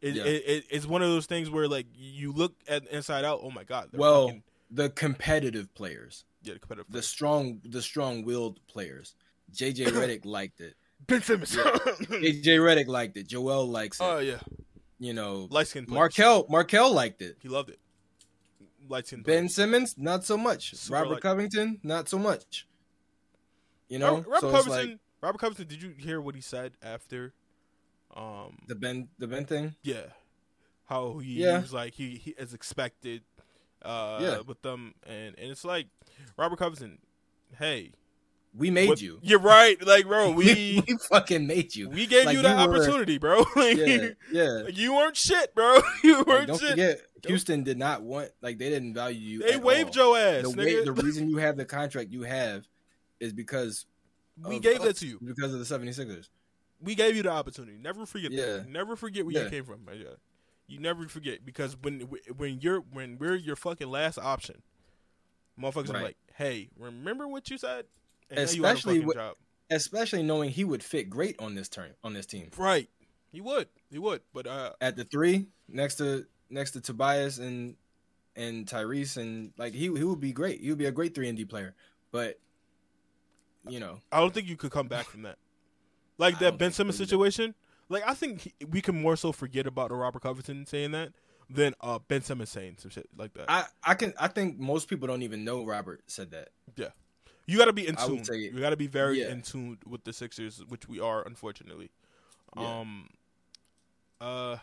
It, 0.00 0.14
Yeah. 0.14 0.24
it, 0.24 0.42
it 0.46 0.64
it's 0.70 0.86
one 0.86 1.02
of 1.02 1.08
those 1.08 1.26
things 1.26 1.48
where 1.50 1.66
like 1.68 1.86
you 1.94 2.32
look 2.32 2.54
at 2.68 2.86
Inside 2.88 3.24
Out, 3.24 3.40
oh 3.42 3.50
my 3.50 3.64
god, 3.64 3.90
Well, 3.92 4.26
fucking- 4.28 4.42
The 4.70 4.90
competitive 4.90 5.72
players, 5.74 6.24
yeah, 6.42 6.54
the 6.54 6.60
competitive. 6.60 6.92
the 6.92 7.02
strong, 7.02 7.60
the 7.64 7.80
strong-willed 7.82 8.60
players. 8.66 9.14
JJ 9.52 9.86
Redick 9.88 10.24
liked 10.26 10.60
it. 10.60 10.74
Ben 11.06 11.22
Simmons. 11.22 11.54
JJ 11.56 12.44
Redick 12.58 12.86
liked 12.88 13.16
it. 13.16 13.26
Joel 13.28 13.68
likes 13.68 14.00
it. 14.00 14.04
Oh 14.04 14.18
yeah, 14.18 14.38
you 14.98 15.14
know, 15.14 15.46
light 15.50 15.66
skin. 15.68 15.86
Markelle, 15.88 16.46
Markelle 16.48 16.92
liked 16.92 17.22
it. 17.22 17.36
he 17.40 17.48
loved 17.48 17.70
it. 17.70 17.78
Light 18.88 19.06
skin. 19.06 19.22
Ben 19.22 19.48
Simmons, 19.48 19.94
not 19.98 20.24
so 20.24 20.36
much. 20.36 20.74
Super 20.74 20.94
Robert 20.94 21.12
like- 21.14 21.22
Covington, 21.22 21.80
not 21.82 22.08
so 22.08 22.18
much. 22.18 22.66
You 23.88 23.98
know, 23.98 24.16
Robert, 24.26 24.40
so 24.40 24.50
Covington. 24.50 24.90
like 24.90 24.98
Robert 25.22 25.38
Covington. 25.38 25.68
Did 25.68 25.82
you 25.82 25.94
hear 25.96 26.20
what 26.20 26.34
he 26.34 26.40
said 26.40 26.72
after? 26.82 27.32
Um, 28.16 28.56
the 28.66 28.74
Ben, 28.74 29.08
the 29.18 29.26
Ben 29.26 29.44
thing. 29.44 29.74
Yeah, 29.82 30.06
how 30.86 31.18
he, 31.18 31.42
Yeah. 31.44 31.60
was 31.60 31.72
like 31.72 31.94
he, 31.94 32.16
he 32.16 32.34
as 32.38 32.54
expected, 32.54 33.22
uh, 33.82 34.18
Yeah. 34.22 34.40
with 34.40 34.62
them, 34.62 34.94
and 35.06 35.34
and 35.38 35.50
it's 35.50 35.64
like 35.64 35.88
Robert 36.36 36.58
Covington. 36.58 36.98
Hey, 37.58 37.92
We 38.54 38.70
made 38.70 38.88
what- 38.88 39.02
you. 39.02 39.18
You're 39.22 39.38
right, 39.38 39.76
like 39.86 40.06
bro. 40.06 40.30
We 40.32 40.82
we 40.86 40.96
fucking 41.10 41.46
made 41.46 41.76
you. 41.76 41.90
we 41.90 42.06
gave 42.06 42.24
Like, 42.26 42.36
you 42.36 42.42
that 42.42 42.58
you 42.62 42.68
were- 42.70 42.76
opportunity, 42.78 43.18
bro. 43.18 43.40
like, 43.56 43.76
yeah, 43.76 44.08
yeah. 44.32 44.66
you 44.68 44.94
weren't 44.94 45.16
shit, 45.16 45.54
bro. 45.54 45.80
You 46.02 46.24
weren't 46.26 46.46
don't 46.48 46.58
shit. 46.60 46.70
forget, 46.70 47.00
Houston 47.26 47.64
did 47.64 47.76
not 47.78 48.02
want 48.02 48.30
like 48.40 48.56
they 48.58 48.70
didn't 48.70 48.94
value 48.94 49.18
you. 49.20 49.38
they 49.42 49.58
waived 49.58 49.98
all. 49.98 50.16
your 50.16 50.18
ass, 50.18 50.50
The, 50.54 50.82
the 50.86 50.92
reason 50.92 51.28
you 51.28 51.36
have 51.36 51.56
the 51.58 51.66
contract 51.66 52.10
you 52.12 52.22
have 52.22 52.66
is 53.20 53.32
because 53.34 53.84
we 54.42 54.56
of 54.56 54.62
gave 54.62 54.80
that 54.82 54.96
to 54.96 55.06
you. 55.06 55.18
because 55.22 55.52
of 55.52 55.58
the 55.58 55.64
76ers. 55.66 56.28
We 56.80 56.94
gave 56.94 57.16
you 57.16 57.22
the 57.22 57.30
opportunity. 57.30 57.78
Never 57.78 58.04
forget 58.06 58.32
Yeah. 58.32 58.46
that. 58.58 58.68
Never 58.68 58.96
forget 58.96 59.24
where 59.24 59.34
Yeah. 59.34 59.44
you 59.44 59.50
came 59.50 59.64
from. 59.64 59.84
my. 59.84 59.94
You 60.68 60.78
never 60.80 61.08
forget 61.08 61.44
because 61.44 61.76
when 61.80 62.00
when 62.36 62.60
you're 62.60 62.80
when 62.80 63.18
we're 63.18 63.36
your 63.36 63.56
fucking 63.56 63.88
last 63.88 64.18
option, 64.18 64.62
motherfuckers 65.58 65.90
are 65.90 65.94
Right. 65.94 66.02
like, 66.02 66.16
"Hey, 66.34 66.70
remember 66.76 67.28
what 67.28 67.48
you 67.50 67.56
said?" 67.58 67.86
And 68.30 68.38
you 68.52 68.64
Especially 68.64 69.00
with- 69.00 69.16
job. 69.16 69.36
Especially 69.70 70.22
knowing 70.22 70.50
he 70.50 70.64
would 70.64 70.82
fit 70.82 71.08
great 71.10 71.36
on 71.40 71.54
this 71.54 71.68
turn 71.68 71.94
on 72.04 72.12
this 72.14 72.26
team. 72.26 72.50
Right. 72.56 72.88
He 73.32 73.40
would. 73.40 73.68
He 73.90 73.98
would. 73.98 74.22
But 74.32 74.46
uh 74.46 74.74
At 74.80 74.96
the 74.96 75.04
three, 75.04 75.46
next 75.68 75.96
to 75.96 76.26
next 76.50 76.72
to 76.72 76.80
Tobias 76.80 77.38
and 77.38 77.76
and 78.36 78.66
Tyrese 78.66 79.16
and 79.16 79.52
like 79.56 79.72
he 79.72 79.84
he 79.84 80.04
would 80.04 80.20
be 80.20 80.32
great. 80.32 80.60
He 80.60 80.68
would 80.68 80.78
be 80.78 80.84
a 80.86 80.92
great 80.92 81.14
three 81.14 81.28
and 81.28 81.36
D 81.38 81.44
player. 81.44 81.74
But 82.12 82.38
you 83.68 83.80
know, 83.80 84.00
I 84.12 84.20
don't 84.20 84.32
think 84.34 84.46
you 84.48 84.56
could 84.56 84.70
come 84.70 84.86
back 84.88 85.06
from 85.06 85.22
that. 85.22 85.38
Like 86.18 86.38
that 86.38 86.58
Ben 86.58 86.72
Simmons 86.72 86.96
situation. 86.96 87.54
Like 87.88 88.02
I 88.06 88.14
think 88.14 88.40
he, 88.42 88.54
we 88.68 88.80
can 88.80 89.00
more 89.00 89.16
so 89.16 89.32
forget 89.32 89.66
about 89.66 89.90
a 89.90 89.94
Robert 89.94 90.22
Covington 90.22 90.66
saying 90.66 90.92
that 90.92 91.12
than 91.48 91.74
uh 91.80 91.98
Ben 92.08 92.22
Simmons 92.22 92.50
saying 92.50 92.76
some 92.78 92.90
shit 92.90 93.08
like 93.16 93.34
that. 93.34 93.44
I 93.48 93.64
I 93.84 93.94
can 93.94 94.12
I 94.18 94.28
think 94.28 94.58
most 94.58 94.88
people 94.88 95.06
don't 95.06 95.22
even 95.22 95.44
know 95.44 95.64
Robert 95.64 96.02
said 96.06 96.30
that. 96.32 96.48
Yeah, 96.76 96.88
you 97.46 97.58
got 97.58 97.66
to 97.66 97.72
be 97.72 97.86
in 97.86 97.94
tune. 97.96 98.24
You 98.32 98.58
got 98.60 98.70
to 98.70 98.76
be 98.76 98.88
very 98.88 99.20
Yeah. 99.20 99.30
in 99.30 99.42
tune 99.42 99.78
with 99.86 100.04
the 100.04 100.12
Sixers, 100.12 100.62
which 100.68 100.88
we 100.88 100.98
are 101.00 101.22
unfortunately. 101.24 101.90
Yeah. 102.56 102.80
Um 102.80 103.08
uh 104.20 104.56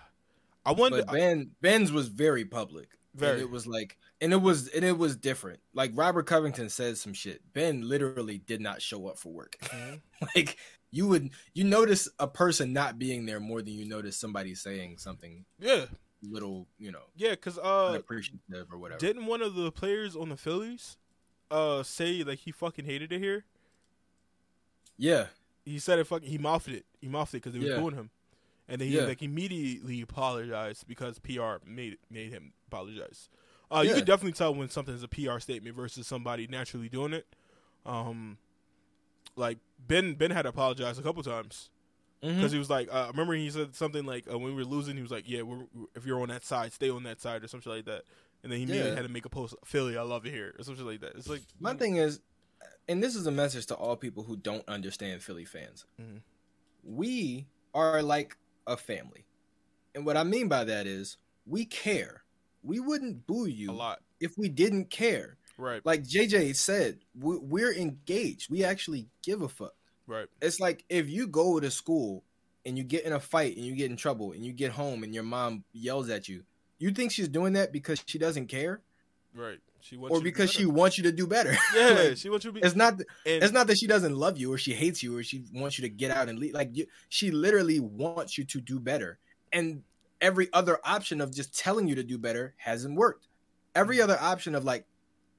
I 0.66 0.72
wonder 0.72 1.04
But 1.06 1.14
Ben 1.14 1.52
Ben's 1.62 1.92
was 1.92 2.08
very 2.08 2.46
public. 2.46 2.90
Very. 3.16 3.34
And 3.34 3.42
it 3.42 3.52
was 3.52 3.68
like 3.68 3.98
and 4.20 4.34
it 4.34 4.42
was 4.42 4.68
and 4.70 4.84
it 4.84 4.98
was 4.98 5.16
different. 5.16 5.60
Like 5.74 5.92
Robert 5.94 6.26
Covington 6.26 6.70
says 6.70 7.00
some 7.00 7.14
shit. 7.14 7.42
Ben 7.54 7.88
literally 7.88 8.40
did 8.40 8.60
not 8.60 8.82
show 8.82 9.08
up 9.08 9.18
for 9.18 9.32
work. 9.32 9.56
Mhm. 9.62 10.02
like 10.36 10.58
you 10.94 11.08
would 11.08 11.32
you 11.54 11.64
notice 11.66 12.08
a 12.20 12.28
person 12.28 12.72
not 12.72 12.98
being 13.00 13.26
there 13.26 13.40
more 13.42 13.62
than 13.62 13.74
you 13.74 13.84
notice 13.86 14.16
somebody 14.16 14.54
saying 14.56 14.98
something. 15.00 15.44
Yeah. 15.60 15.88
little, 16.22 16.68
you 16.80 16.90
know, 16.92 17.04
Yeah, 17.18 17.32
because 17.32 17.58
uh, 17.58 17.88
unappreciative 17.88 18.68
or 18.72 18.78
whatever. 18.78 19.00
didn't 19.00 19.26
one 19.26 19.42
of 19.42 19.56
the 19.56 19.72
players 19.72 20.16
on 20.16 20.30
the 20.30 20.38
Phillies 20.38 20.96
uh 21.52 21.84
say 21.84 22.24
like 22.24 22.40
he 22.40 22.52
fucking 22.52 22.86
hated 22.86 23.12
it 23.12 23.20
here? 23.20 23.44
yeah, 24.98 25.28
He 25.66 25.80
said 25.80 26.00
it 26.00 26.08
fucking. 26.08 26.30
He 26.30 26.38
mouthed 26.38 26.68
it. 26.70 26.86
He 27.02 27.08
mouthed 27.08 27.34
it 27.34 27.38
because 27.38 27.54
they 27.54 27.60
was 27.60 27.70
Yeah. 27.70 27.80
booing 27.80 27.96
him, 27.96 28.10
and 28.68 28.80
then 28.80 28.88
he 28.88 28.96
Yeah. 28.98 29.06
like 29.06 29.22
immediately 29.22 30.02
apologized 30.02 30.88
because 30.88 31.20
PR 31.20 31.60
made 31.66 31.98
made 32.10 32.32
him 32.32 32.54
apologize. 32.68 33.30
Uh, 33.72 33.82
You 33.82 33.90
Yeah. 33.90 33.96
can 33.98 34.06
definitely 34.06 34.34
tell 34.34 34.54
when 34.54 34.70
something 34.70 34.94
is 34.94 35.04
a 35.04 35.08
PR 35.08 35.40
statement 35.40 35.76
versus 35.76 36.06
somebody 36.06 36.48
naturally 36.48 36.90
doing 36.90 37.14
it. 37.14 37.26
Um, 37.86 38.38
like 39.36 39.58
Ben 39.80 40.14
Ben 40.16 40.32
had 40.32 40.44
to 40.44 40.50
apologize 40.50 40.98
a 41.00 41.02
couple 41.02 41.24
times 41.24 41.70
Mhm. 42.24 42.36
because 42.36 42.52
he 42.52 42.58
was 42.60 42.70
like, 42.70 42.88
uh, 42.92 43.08
remember 43.12 43.34
he 43.34 43.50
said 43.50 43.76
something 43.76 44.06
like 44.06 44.26
uh, 44.32 44.38
when 44.38 44.56
we 44.56 44.64
were 44.64 44.66
losing, 44.66 44.96
he 44.96 45.02
was 45.02 45.12
like, 45.12 45.28
yeah, 45.28 45.42
we're, 45.42 45.66
if 45.96 46.06
you're 46.06 46.22
on 46.22 46.30
that 46.30 46.44
side, 46.46 46.72
stay 46.74 46.90
on 46.90 47.04
that 47.04 47.20
side 47.22 47.44
or 47.44 47.48
something 47.48 47.72
like 47.72 47.86
that. 47.86 48.04
And 48.44 48.52
then 48.52 48.58
he 48.60 48.64
immediately 48.64 48.92
Yeah. 48.92 48.96
had 48.98 49.04
to 49.08 49.12
make 49.12 49.26
a 49.26 49.30
post, 49.30 49.56
Philly, 49.66 49.98
I 49.98 50.02
love 50.04 50.26
it 50.26 50.32
here, 50.32 50.54
or 50.58 50.64
something 50.64 50.86
like 50.86 51.02
that. 51.02 51.16
It's 51.16 51.28
like 51.30 51.42
My 51.60 51.74
thing 51.74 51.96
is, 51.98 52.20
and 52.88 53.02
this 53.04 53.16
is 53.16 53.26
a 53.28 53.32
message 53.32 53.66
to 53.68 53.76
all 53.76 53.96
people 53.98 54.24
who 54.24 54.36
don't 54.38 54.68
understand 54.70 55.22
Philly 55.24 55.46
fans. 55.46 55.86
Mhm. 56.02 56.22
We 56.84 57.48
are 57.74 58.02
like 58.02 58.38
a 58.68 58.78
family. 58.78 59.26
And 59.96 60.06
what 60.06 60.18
I 60.18 60.24
mean 60.24 60.48
by 60.48 60.64
that 60.66 60.88
is 60.88 61.18
we 61.46 61.66
care. 61.66 62.24
We 62.64 62.80
wouldn't 62.80 63.28
boo 63.28 63.46
you 63.48 63.72
a 63.72 63.74
lot, 63.74 64.02
if 64.20 64.38
we 64.38 64.48
didn't 64.50 64.90
care. 64.90 65.38
Right? 65.58 65.86
Like 65.86 66.04
JJ 66.04 66.56
said, 66.56 67.00
we- 67.20 67.38
we're 67.38 67.74
engaged. 67.74 68.50
We 68.50 68.64
actually 68.64 69.08
give 69.24 69.42
a 69.42 69.50
fuck. 69.50 69.74
Right. 70.08 70.28
It's 70.42 70.60
like 70.60 70.84
if 70.90 71.10
you 71.10 71.28
go 71.28 71.60
to 71.60 71.72
school 71.72 72.24
and 72.66 72.78
you 72.78 72.84
get 72.84 73.06
in 73.06 73.14
a 73.14 73.20
fight 73.20 73.56
and 73.56 73.66
you 73.66 73.76
get 73.76 73.90
in 73.90 73.98
trouble 73.98 74.32
and 74.34 74.46
you 74.46 74.52
get 74.52 74.72
home 74.72 75.04
and 75.04 75.14
your 75.14 75.24
mom 75.24 75.64
yells 75.74 76.10
at 76.10 76.28
you, 76.28 76.44
you 76.80 76.92
think 76.92 77.12
she's 77.12 77.30
doing 77.30 77.54
that 77.54 77.72
because 77.72 78.04
she 78.06 78.18
doesn't 78.18 78.48
care 78.48 78.82
Right. 79.36 79.60
She 79.82 79.98
wants 79.98 80.14
or 80.14 80.18
you 80.18 80.22
to 80.22 80.24
be 80.24 80.32
because 80.32 80.52
she 80.52 80.66
wants 80.66 80.98
you 80.98 81.04
to 81.04 81.12
do 81.12 81.28
better? 81.28 81.56
yeah, 81.76 81.90
Like, 81.90 82.18
she 82.18 82.30
wants 82.30 82.46
you 82.46 82.52
to 82.52 82.62
be. 82.62 82.62
it's 82.62 82.76
not 82.76 82.94
and, 82.94 83.04
it's 83.26 83.52
not 83.52 83.68
that 83.68 83.78
she 83.78 83.88
doesn't 83.88 84.16
love 84.16 84.38
you 84.38 84.54
or 84.54 84.58
she 84.58 84.74
hates 84.74 85.04
you 85.04 85.18
or 85.18 85.24
she 85.24 85.44
wants 85.54 85.78
you 85.78 85.82
to 85.84 85.90
get 85.90 86.12
out 86.12 86.30
and 86.30 86.40
leave. 86.40 86.54
Like 86.54 86.70
you, 86.74 86.86
she 87.10 87.32
literally 87.32 87.80
wants 87.80 88.38
you 88.38 88.46
to 88.46 88.62
do 88.62 88.80
better. 88.80 89.18
And 89.52 89.84
every 90.22 90.50
other 90.54 90.80
option 90.84 91.20
of 91.20 91.34
just 91.34 91.58
telling 91.58 91.88
you 91.88 91.96
to 91.96 92.04
do 92.04 92.18
better 92.18 92.54
hasn't 92.58 92.96
worked. 92.96 93.28
Every 93.76 93.98
mm. 93.98 94.04
other 94.04 94.18
option 94.20 94.56
of 94.56 94.64
like 94.64 94.86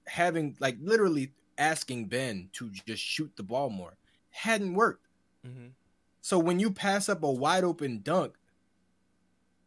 having 0.07 0.57
like 0.61 0.77
literally 0.81 1.33
asking 1.59 2.07
Ben 2.07 2.49
to 2.55 2.71
just 2.87 3.03
shoot 3.03 3.33
the 3.37 3.43
ball 3.43 3.71
more 3.71 3.97
hadn't 4.31 4.75
worked. 4.75 5.07
Mhm. 5.47 5.71
So 6.21 6.39
when 6.39 6.59
you 6.59 6.71
pass 6.73 7.09
up 7.09 7.23
a 7.23 7.31
wide 7.31 7.63
open 7.65 8.01
dunk, 8.03 8.35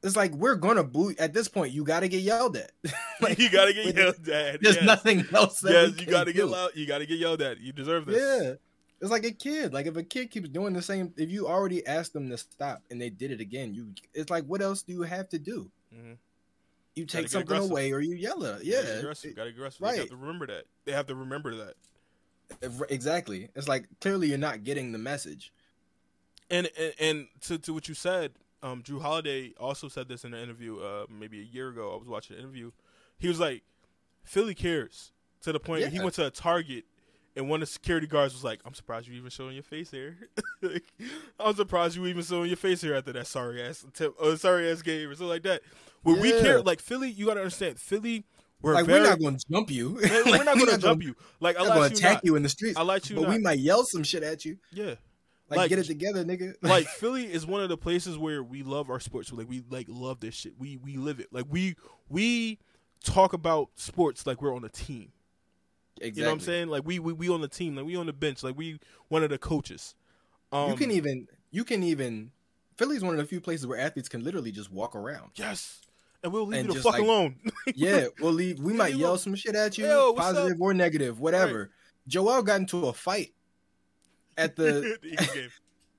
it's 0.03 0.15
like 0.15 0.33
we're 0.33 0.55
gonna 0.55 0.83
boo. 0.83 1.13
At 1.17 1.33
this 1.33 1.47
point, 1.47 1.73
you 1.73 1.83
got 1.83 2.01
to 2.01 2.07
get 2.07 2.21
yelled 2.21 2.57
at. 2.57 2.71
like 3.21 3.39
you 3.39 3.49
gotta 3.49 3.73
get 3.73 3.95
yelled 3.95 4.27
at. 4.29 4.61
There's 4.61 4.75
yes. 4.75 4.83
nothing 4.85 5.25
else. 5.33 5.61
That 5.61 5.71
Yes, 5.71 5.99
you 5.99 6.05
gotta 6.05 6.33
get 6.33 6.41
do. 6.41 6.47
loud. 6.47 6.71
You 6.75 6.85
gotta 6.85 7.05
get 7.05 7.17
yelled 7.19 7.41
at. 7.41 7.59
You 7.59 7.71
deserve 7.73 8.05
this. 8.05 8.17
Yeah. 8.17 8.53
It's 9.01 9.11
like 9.11 9.25
a 9.25 9.31
kid. 9.31 9.73
Like 9.73 9.85
if 9.85 9.95
a 9.95 10.03
kid 10.03 10.31
keeps 10.31 10.49
doing 10.49 10.73
the 10.73 10.81
same, 10.81 11.13
if 11.17 11.29
you 11.29 11.47
already 11.47 11.85
asked 11.85 12.13
them 12.13 12.29
to 12.29 12.37
stop 12.37 12.81
and 12.89 12.99
they 13.01 13.09
did 13.09 13.31
it 13.31 13.39
again, 13.39 13.73
you 13.73 13.93
it's 14.13 14.29
like 14.29 14.43
what 14.45 14.61
else 14.61 14.81
do 14.81 14.91
you 14.93 15.03
have 15.03 15.29
to 15.29 15.39
do? 15.39 15.71
Mhm. 15.95 16.17
You 16.97 17.05
take 17.05 17.29
something 17.29 17.47
aggressive. 17.47 17.71
away 17.71 17.91
or 17.91 17.99
you 17.99 18.15
yell 18.15 18.43
at. 18.45 18.65
Yeah, 18.65 18.81
gotta 18.81 18.99
aggressive. 18.99 19.35
Gotta 19.35 19.49
aggressive. 19.49 19.81
They 19.81 19.97
have 19.97 20.09
to 20.09 20.15
remember 20.15 20.47
that. 20.47 20.63
They 20.85 20.91
have 20.93 21.05
to 21.07 21.15
remember 21.15 21.55
that. 21.55 21.75
exactly. 22.89 23.49
It's 23.55 23.67
like 23.67 23.87
clearly 24.01 24.29
you're 24.29 24.37
not 24.37 24.63
getting 24.63 24.91
the 24.91 24.97
message. 24.97 25.53
And 26.49 26.69
and, 26.77 26.93
and 26.99 27.27
to 27.41 27.59
to 27.59 27.73
what 27.73 27.87
you 27.87 27.93
said, 27.93 28.31
um, 28.63 28.81
Jrue 28.81 29.01
Holiday 29.01 29.53
also 29.59 29.87
said 29.87 30.07
this 30.07 30.25
in 30.25 30.33
an 30.33 30.41
interview, 30.41 30.79
uh, 30.79 31.05
maybe 31.09 31.39
a 31.39 31.43
year 31.43 31.69
ago. 31.69 31.93
I 31.93 31.97
was 31.97 32.07
watching 32.07 32.35
an 32.35 32.41
interview. 32.41 32.71
He 33.19 33.27
was 33.27 33.39
like, 33.39 33.63
"Philly 34.23 34.55
cares." 34.55 35.11
To 35.43 35.51
the 35.51 35.59
point, 35.59 35.87
he 35.89 35.99
went 35.99 36.15
to 36.15 36.25
a 36.25 36.31
Target, 36.31 36.85
and 37.37 37.47
one 37.49 37.61
of 37.61 37.67
the 37.67 37.71
security 37.71 38.07
guards 38.07 38.33
was 38.33 38.43
like, 38.43 38.59
"I'm 38.65 38.73
surprised 38.73 39.07
you 39.07 39.13
even 39.13 39.29
showing 39.29 39.53
your 39.53 39.63
face 39.63 39.91
here. 39.91 40.17
Like, 40.61 40.85
I'm 41.39 41.55
surprised 41.55 41.95
you 41.95 42.05
even 42.07 42.23
showing 42.23 42.47
your 42.47 42.57
face 42.57 42.81
here 42.81 42.95
after 42.95 43.13
that 43.13 43.27
sorry 43.27 43.61
ass 43.61 43.85
tip, 43.93 44.15
uh, 44.19 44.35
sorry 44.35 44.69
ass 44.71 44.81
game 44.81 45.07
or 45.09 45.13
something 45.13 45.27
like 45.29 45.43
that." 45.43 45.61
When 46.03 46.19
we 46.19 46.31
care, 46.31 46.61
like 46.61 46.81
Philly, 46.81 47.09
you 47.09 47.27
gotta 47.27 47.41
understand, 47.41 47.79
Philly. 47.79 48.25
We're 48.61 48.73
like 48.73 48.85
very, 48.87 49.01
we're 49.01 49.07
not 49.09 49.19
going 49.19 49.37
to 49.37 49.45
jump 49.51 49.69
you. 49.69 49.99
Man, 50.01 50.23
we're 50.25 50.43
not 50.43 50.57
gonna 50.57 50.77
jump 50.79 51.03
you. 51.03 51.15
Like 51.39 51.57
I 51.57 51.61
We're 51.61 51.67
going 51.75 51.89
to 51.91 51.95
attack 51.95 52.13
not. 52.15 52.25
you 52.25 52.35
in 52.37 52.41
the 52.43 52.49
streets. 52.49 52.75
I 52.75 52.81
like 52.81 53.07
you 53.07 53.15
but 53.15 53.23
not. 53.23 53.31
we 53.31 53.37
might 53.37 53.59
yell 53.59 53.83
some 53.83 54.03
shit 54.03 54.23
at 54.23 54.43
you. 54.45 54.57
yeah. 54.73 54.95
Like, 55.49 55.57
Like- 55.59 55.69
get 55.69 55.79
it 55.79 55.85
together, 55.85 56.25
nigga. 56.25 56.55
like 56.63 56.87
Philly 56.87 57.31
is 57.31 57.45
one 57.45 57.61
of 57.61 57.69
the 57.69 57.77
places 57.77 58.17
where 58.17 58.41
we 58.43 58.63
love 58.63 58.89
our 58.89 58.99
sports. 58.99 59.31
Like 59.31 59.47
we 59.47 59.63
like 59.69 59.85
love 59.89 60.19
this 60.21 60.33
shit. 60.33 60.53
We 60.57 60.77
we 60.77 60.97
live 60.97 61.19
it. 61.19 61.27
Like 61.31 61.45
we 61.49 61.75
we 62.09 62.57
talk 63.03 63.33
about 63.33 63.69
sports 63.75 64.25
like 64.25 64.41
we're 64.41 64.55
on 64.55 64.63
a 64.63 64.69
team. 64.69 65.11
Exactly. 65.97 66.19
You 66.19 66.23
know 66.23 66.29
what 66.29 66.33
I'm 66.35 66.39
saying? 66.41 66.67
Like 66.69 66.83
we 66.85 66.99
we, 66.99 67.13
we 67.13 67.29
on 67.29 67.41
the 67.41 67.47
team. 67.47 67.75
Like 67.75 67.85
we 67.85 67.95
on 67.95 68.05
the 68.05 68.13
bench. 68.13 68.43
Like 68.43 68.57
we 68.57 68.79
one 69.09 69.23
of 69.23 69.29
the 69.29 69.37
coaches. 69.37 69.95
Um, 70.51 70.71
you 70.71 70.75
can 70.75 70.91
even 70.91 71.27
you 71.51 71.63
can 71.63 71.83
even 71.83 72.31
Philly's 72.77 73.03
one 73.03 73.13
of 73.13 73.17
the 73.17 73.25
few 73.25 73.41
places 73.41 73.67
where 73.67 73.79
athletes 73.79 74.09
can 74.09 74.23
literally 74.23 74.51
just 74.51 74.71
walk 74.71 74.95
around. 74.95 75.31
yes, 75.35 75.81
and 76.23 76.31
we'll 76.31 76.47
leave 76.47 76.59
And 76.59 76.69
you 76.69 76.75
the 76.75 76.81
fuck 76.81 76.93
like, 76.93 77.01
alone. 77.01 77.35
Yeah, 77.75 78.07
we'll 78.21 78.33
leave. 78.33 78.59
We 78.59 78.73
might 78.73 78.95
yell 78.95 79.17
some 79.17 79.35
shit 79.35 79.55
at 79.55 79.77
you, 79.77 79.85
Yo, 79.85 80.13
positive 80.13 80.61
or 80.61 80.73
negative, 80.73 81.19
whatever. 81.19 81.71
Joel 82.07 82.43
got 82.43 82.61
into 82.61 82.87
a 82.87 82.93
fight 82.93 83.33
at 84.37 84.55
the 84.55 84.97
The. 85.01 85.49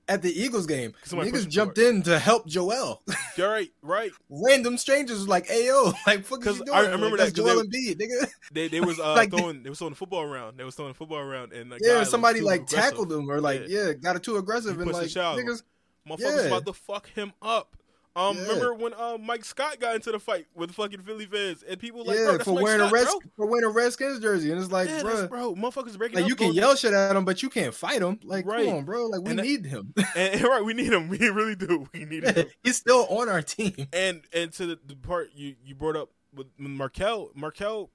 At 0.09 0.23
the 0.23 0.33
Eagles 0.33 0.67
game. 0.67 0.93
Niggas 1.07 1.49
jumped 1.49 1.77
forward. 1.77 1.95
in 1.97 2.03
to 2.05 2.19
help 2.19 2.47
Joel. 2.47 3.03
You're 3.37 3.51
right, 3.51 3.71
right. 3.83 4.11
Random 4.31 4.79
strangers 4.79 5.19
was 5.19 5.29
like, 5.29 5.47
"Hey 5.47 5.67
yo, 5.67 5.93
like 6.07 6.25
fuck 6.25 6.47
is 6.47 6.59
you 6.59 6.65
doing?" 6.65 6.77
I 6.77 6.81
remember 6.83 7.17
like, 7.17 7.29
that 7.29 7.35
Joel 7.35 7.63
they- 7.65 7.95
Embiid, 7.95 8.01
nigga. 8.01 8.29
They 8.53 8.69
they 8.69 8.81
was 8.81 8.99
uh, 8.99 9.15
Like- 9.15 9.31
throwing 9.31 9.63
they 9.63 9.69
was 9.71 9.79
throwing 9.79 9.93
the 9.93 9.99
football 9.99 10.23
around. 10.23 10.57
They 10.59 10.65
was 10.65 10.75
throwing 10.75 10.93
the 10.93 10.97
football 10.99 11.19
around 11.19 11.53
and 11.53 11.75
Yeah, 11.81 12.05
somebody 12.05 12.41
like 12.41 12.63
aggressive. 12.63 12.79
tackled 12.91 13.13
him 13.13 13.31
or 13.31 13.41
like 13.41 13.65
yeah, 13.69 13.93
got 13.93 14.17
it 14.17 14.23
too 14.23 14.37
aggressive 14.37 14.77
He 14.77 14.83
and 14.83 14.93
like 14.93 15.07
niggas. 15.07 15.63
Motherfuckers 16.09 16.21
Yeah. 16.37 16.47
about 16.47 16.67
to 16.67 16.73
fuck 16.73 17.09
him 17.11 17.33
up. 17.43 17.77
Um, 18.19 18.37
Yeah. 18.37 18.43
remember 18.43 18.75
when 18.75 18.95
uh, 18.95 19.16
Mike 19.19 19.45
Scott 19.45 19.79
got 19.79 19.95
into 19.95 20.11
the 20.11 20.19
fight 20.19 20.47
with 20.55 20.71
the 20.71 20.75
fucking 20.75 21.03
Philly 21.03 21.27
fans 21.27 21.62
and 21.62 21.79
people 21.79 22.05
like, 22.05 22.19
yeah, 22.19 22.39
for 22.39 22.55
Mike 22.55 22.64
wearing 22.64 22.81
Scott, 22.81 22.91
a 22.91 22.95
red 22.95 23.05
bro. 23.05 23.21
for 23.37 23.47
wearing 23.47 23.64
a 23.64 23.69
Redskins 23.69 24.19
jersey, 24.21 24.51
and 24.51 24.61
it's 24.61 24.73
like, 24.73 24.89
yeah, 24.89 25.03
bro, 25.03 25.27
bro, 25.29 25.55
motherfuckers 25.55 25.97
breaking 25.97 26.21
like 26.21 26.29
you 26.29 26.35
can 26.35 26.53
yell 26.53 26.75
shit 26.75 26.93
at 26.93 27.14
him, 27.14 27.25
but 27.25 27.43
you 27.43 27.49
can't 27.49 27.73
fight 27.73 28.03
him. 28.03 28.19
Like, 28.25 28.45
Right. 28.45 28.66
come 28.66 28.79
on, 28.79 28.85
bro, 28.85 29.07
like 29.07 29.21
we 29.23 29.31
And 29.31 29.39
that- 29.39 29.43
need 29.45 29.66
him. 29.66 29.95
and, 30.16 30.35
and 30.35 30.43
right, 30.45 30.64
we 30.64 30.75
need 30.75 30.93
him. 30.93 31.09
We 31.09 31.19
really 31.29 31.55
do. 31.55 31.89
We 31.95 32.05
need 32.05 32.25
him. 32.25 32.47
He's 32.64 32.77
still 32.77 33.07
on 33.09 33.29
our 33.29 33.41
team. 33.43 33.87
and 33.93 34.23
and 34.33 34.53
to 34.55 34.66
the, 34.66 34.79
the 34.87 34.97
part 34.97 35.31
you 35.35 35.55
you 35.64 35.75
brought 35.75 35.97
up 35.97 36.11
with 36.35 36.49
Markelle, 36.59 37.31
Markelle, 37.35 37.91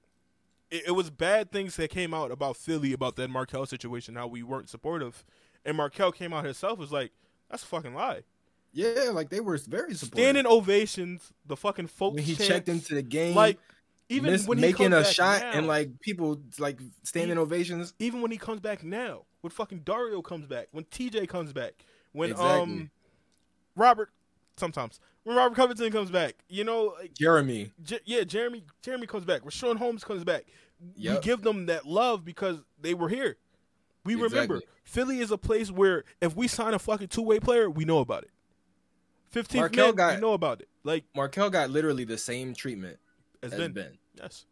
it, 0.70 0.84
it 0.88 0.90
was 0.92 1.10
bad 1.10 1.52
things 1.52 1.76
that 1.76 1.90
came 1.90 2.12
out 2.14 2.30
about 2.30 2.56
Philly 2.56 2.92
about 2.92 3.16
that 3.16 3.28
Markelle 3.28 3.66
situation, 3.66 4.14
how 4.16 4.26
we 4.26 4.42
weren't 4.42 4.68
supportive, 4.70 5.24
and 5.64 5.76
Markelle 5.76 6.12
came 6.12 6.32
out 6.32 6.44
himself 6.44 6.78
was 6.78 6.90
like, 6.92 7.12
that's 7.50 7.62
a 7.62 7.66
fucking 7.66 7.94
lie. 7.94 8.22
Yeah, 8.74 9.10
like 9.12 9.30
they 9.30 9.40
were 9.40 9.56
very 9.56 9.94
supportive. 9.94 10.24
Standing 10.24 10.46
ovations, 10.46 11.32
the 11.46 11.56
fucking 11.56 11.86
folks 11.86 12.16
when 12.16 12.24
he 12.24 12.34
checked 12.34 12.68
into 12.68 12.94
the 12.94 13.02
game, 13.02 13.34
like 13.34 13.58
even 14.08 14.32
miss- 14.32 14.46
when 14.46 14.58
he 14.58 14.62
making 14.66 14.92
a 14.92 15.04
shot 15.04 15.40
now, 15.40 15.52
and 15.52 15.66
like 15.66 16.00
people 16.00 16.40
like 16.58 16.78
standing 17.04 17.36
He- 17.36 17.42
ovations. 17.42 17.94
even 17.98 18.20
when 18.20 18.30
he 18.32 18.36
comes 18.36 18.60
back 18.60 18.82
now, 18.82 19.26
when 19.42 19.50
fucking 19.50 19.80
Dario 19.84 20.20
comes 20.22 20.46
back, 20.46 20.68
when 20.72 20.84
TJ 20.84 21.28
comes 21.28 21.52
back, 21.52 21.72
when 22.12 22.30
Exactly. 22.32 22.60
um 22.62 22.90
Robert 23.76 24.10
sometimes 24.56 25.00
when 25.22 25.36
Robert 25.36 25.54
Covington 25.56 25.90
comes 25.90 26.10
back, 26.10 26.34
you 26.48 26.64
know, 26.64 26.94
like, 27.00 27.14
Jeremy, 27.14 27.72
J- 27.82 28.00
yeah, 28.04 28.24
Jeremy 28.24 28.64
Jeremy 28.82 29.06
comes 29.06 29.24
back, 29.24 29.42
When 29.44 29.50
Richaun 29.50 29.76
Holmes 29.78 30.04
comes 30.04 30.24
back. 30.24 30.44
We 30.98 31.18
give 31.20 31.40
them 31.42 31.66
that 31.66 31.86
love 31.86 32.24
because 32.24 32.58
they 32.78 32.92
were 32.92 33.08
here. 33.08 33.36
We 34.04 34.16
remember 34.16 34.60
Philly 34.84 35.20
is 35.20 35.30
a 35.30 35.38
place 35.38 35.70
where 35.70 36.04
if 36.20 36.36
we 36.36 36.46
sign 36.46 36.74
a 36.74 36.78
fucking 36.78 37.08
two 37.08 37.22
way 37.22 37.40
player, 37.40 37.70
we 37.70 37.84
know 37.86 38.00
about 38.00 38.24
it. 38.24 38.30
Fifteenth 39.34 39.60
Markelle 39.62 39.86
man, 39.88 39.94
got- 39.96 40.14
we 40.14 40.20
know 40.22 40.32
about 40.32 40.60
it. 40.62 40.68
Like 40.84 41.04
Markelle 41.14 41.50
got 41.50 41.70
literally 41.70 42.04
the 42.04 42.16
same 42.18 42.54
treatment 42.54 42.98
as 43.42 43.52
as 43.52 43.58
Ben, 43.58 43.72
Ben. 43.72 43.98
yes. 44.14 44.46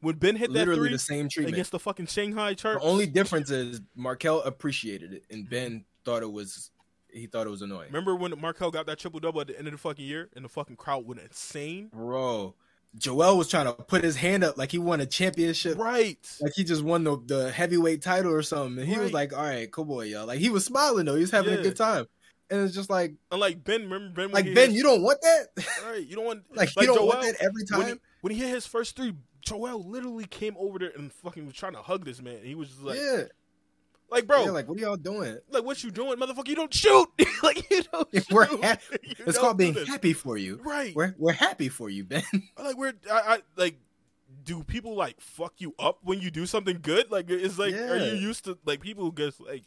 When 0.00 0.16
Ben 0.16 0.34
hit 0.36 0.48
that 0.52 0.58
Literally 0.58 0.80
three 0.88 0.92
the 0.92 0.98
same 0.98 1.28
treatment. 1.28 1.54
against 1.54 1.70
the 1.70 1.78
fucking 1.78 2.06
Shanghai 2.06 2.54
The 2.54 2.80
only 2.80 3.06
difference 3.06 3.50
is 3.50 3.80
Markelle 3.94 4.40
appreciated 4.42 5.12
it, 5.12 5.24
and 5.30 5.48
Ben 5.48 5.84
thought 6.04 6.22
it 6.22 6.32
was 6.32 6.70
he 7.12 7.26
thought 7.26 7.46
it 7.46 7.50
was 7.50 7.62
annoying. 7.62 7.88
Remember 7.88 8.16
when 8.16 8.38
Markelle 8.40 8.70
got 8.70 8.86
that 8.86 8.98
triple 8.98 9.20
double 9.20 9.40
at 9.42 9.46
the 9.46 9.56
end 9.58 9.68
of 9.68 9.72
the 9.72 9.78
fucking 9.78 10.04
year 10.04 10.28
and 10.34 10.44
the 10.44 10.48
fucking 10.48 10.76
crowd 10.76 11.06
went 11.06 11.20
insane? 11.20 11.90
Bro, 11.92 12.54
Joel 12.96 13.36
was 13.36 13.48
trying 13.48 13.66
to 13.66 13.74
put 13.74 14.02
his 14.02 14.16
hand 14.16 14.42
up 14.42 14.56
like 14.56 14.72
he 14.72 14.78
won 14.78 15.00
a 15.02 15.06
championship. 15.06 15.76
Right. 15.78 16.16
Like 16.40 16.52
he 16.56 16.64
just 16.64 16.82
won 16.82 17.04
the, 17.04 17.18
the 17.26 17.50
heavyweight 17.52 18.00
title 18.02 18.32
or 18.32 18.40
something. 18.42 18.78
And 18.82 18.88
he 18.90 18.98
was 18.98 19.12
like, 19.12 19.32
all 19.36 19.42
right, 19.44 19.70
cool 19.70 19.84
boy, 19.84 20.06
y'all. 20.06 20.26
Like 20.26 20.38
he 20.40 20.48
was 20.48 20.64
smiling 20.64 21.04
though. 21.04 21.14
He 21.16 21.20
was 21.20 21.30
having 21.30 21.52
Yeah. 21.52 21.60
a 21.60 21.62
good 21.62 21.76
time. 21.76 22.06
And 22.52 22.62
it's 22.64 22.74
just 22.74 22.90
like, 22.90 23.14
And 23.30 23.40
like 23.40 23.64
Ben, 23.64 23.82
remember 23.84 24.14
Ben? 24.14 24.30
like 24.30 24.44
Ben, 24.44 24.68
hit- 24.68 24.72
you 24.72 24.82
don't 24.82 25.02
want 25.02 25.20
that? 25.22 25.46
right? 25.86 26.06
You 26.06 26.14
don't 26.16 26.24
want 26.26 26.42
like, 26.54 26.68
like 26.76 26.86
you 26.86 26.86
don't 26.86 26.96
Joel, 26.98 27.06
want 27.08 27.22
that 27.22 27.36
every 27.40 27.64
when 27.70 27.86
he, 27.86 27.92
time? 27.92 28.00
when 28.20 28.32
he 28.32 28.38
hit 28.40 28.50
his 28.50 28.66
first 28.66 28.94
three. 28.96 29.14
Joel 29.40 29.82
literally 29.90 30.26
came 30.26 30.54
over 30.56 30.78
there 30.78 30.92
and 30.96 31.12
fucking 31.12 31.46
was 31.46 31.54
trying 31.56 31.72
to 31.72 31.82
hug 31.82 32.04
this 32.04 32.22
man. 32.22 32.38
He 32.44 32.54
was 32.54 32.68
just 32.68 32.82
like, 32.82 32.96
yeah. 32.98 33.22
Like, 34.08 34.26
bro, 34.26 34.44
Yeah, 34.44 34.50
like 34.50 34.68
what 34.68 34.76
are 34.78 34.80
y'all 34.82 34.96
doing? 34.96 35.38
like 35.50 35.64
what 35.64 35.82
you 35.82 35.90
doing, 35.90 36.16
motherfucker? 36.18 36.46
You 36.48 36.54
don't 36.54 36.72
shoot. 36.72 37.08
like 37.42 37.68
you 37.70 37.82
don't. 37.90 38.08
Shoot. 38.14 38.30
we're 38.30 38.44
ha- 38.44 38.76
You 39.02 39.14
It's 39.26 39.38
called 39.38 39.56
being 39.56 39.72
this. 39.72 39.88
happy 39.88 40.12
for 40.12 40.36
you. 40.36 40.60
Right. 40.62 40.94
We're 40.94 41.14
we're 41.18 41.32
happy 41.32 41.68
for 41.70 41.88
you, 41.90 42.04
Ben. 42.04 42.22
like 42.62 42.76
we're 42.76 42.92
I, 43.10 43.20
I 43.20 43.38
like. 43.56 43.76
Do 44.44 44.62
people 44.64 44.94
like 44.96 45.20
fuck 45.20 45.54
you 45.58 45.74
up 45.78 45.98
when 46.02 46.20
you 46.20 46.30
do 46.30 46.46
something 46.46 46.78
good? 46.82 47.10
Like, 47.10 47.30
it's 47.30 47.58
like, 47.58 47.74
are 47.74 47.96
you 47.98 48.12
used 48.14 48.44
to 48.46 48.58
like 48.64 48.80
people 48.80 49.10
just 49.12 49.40
like 49.40 49.62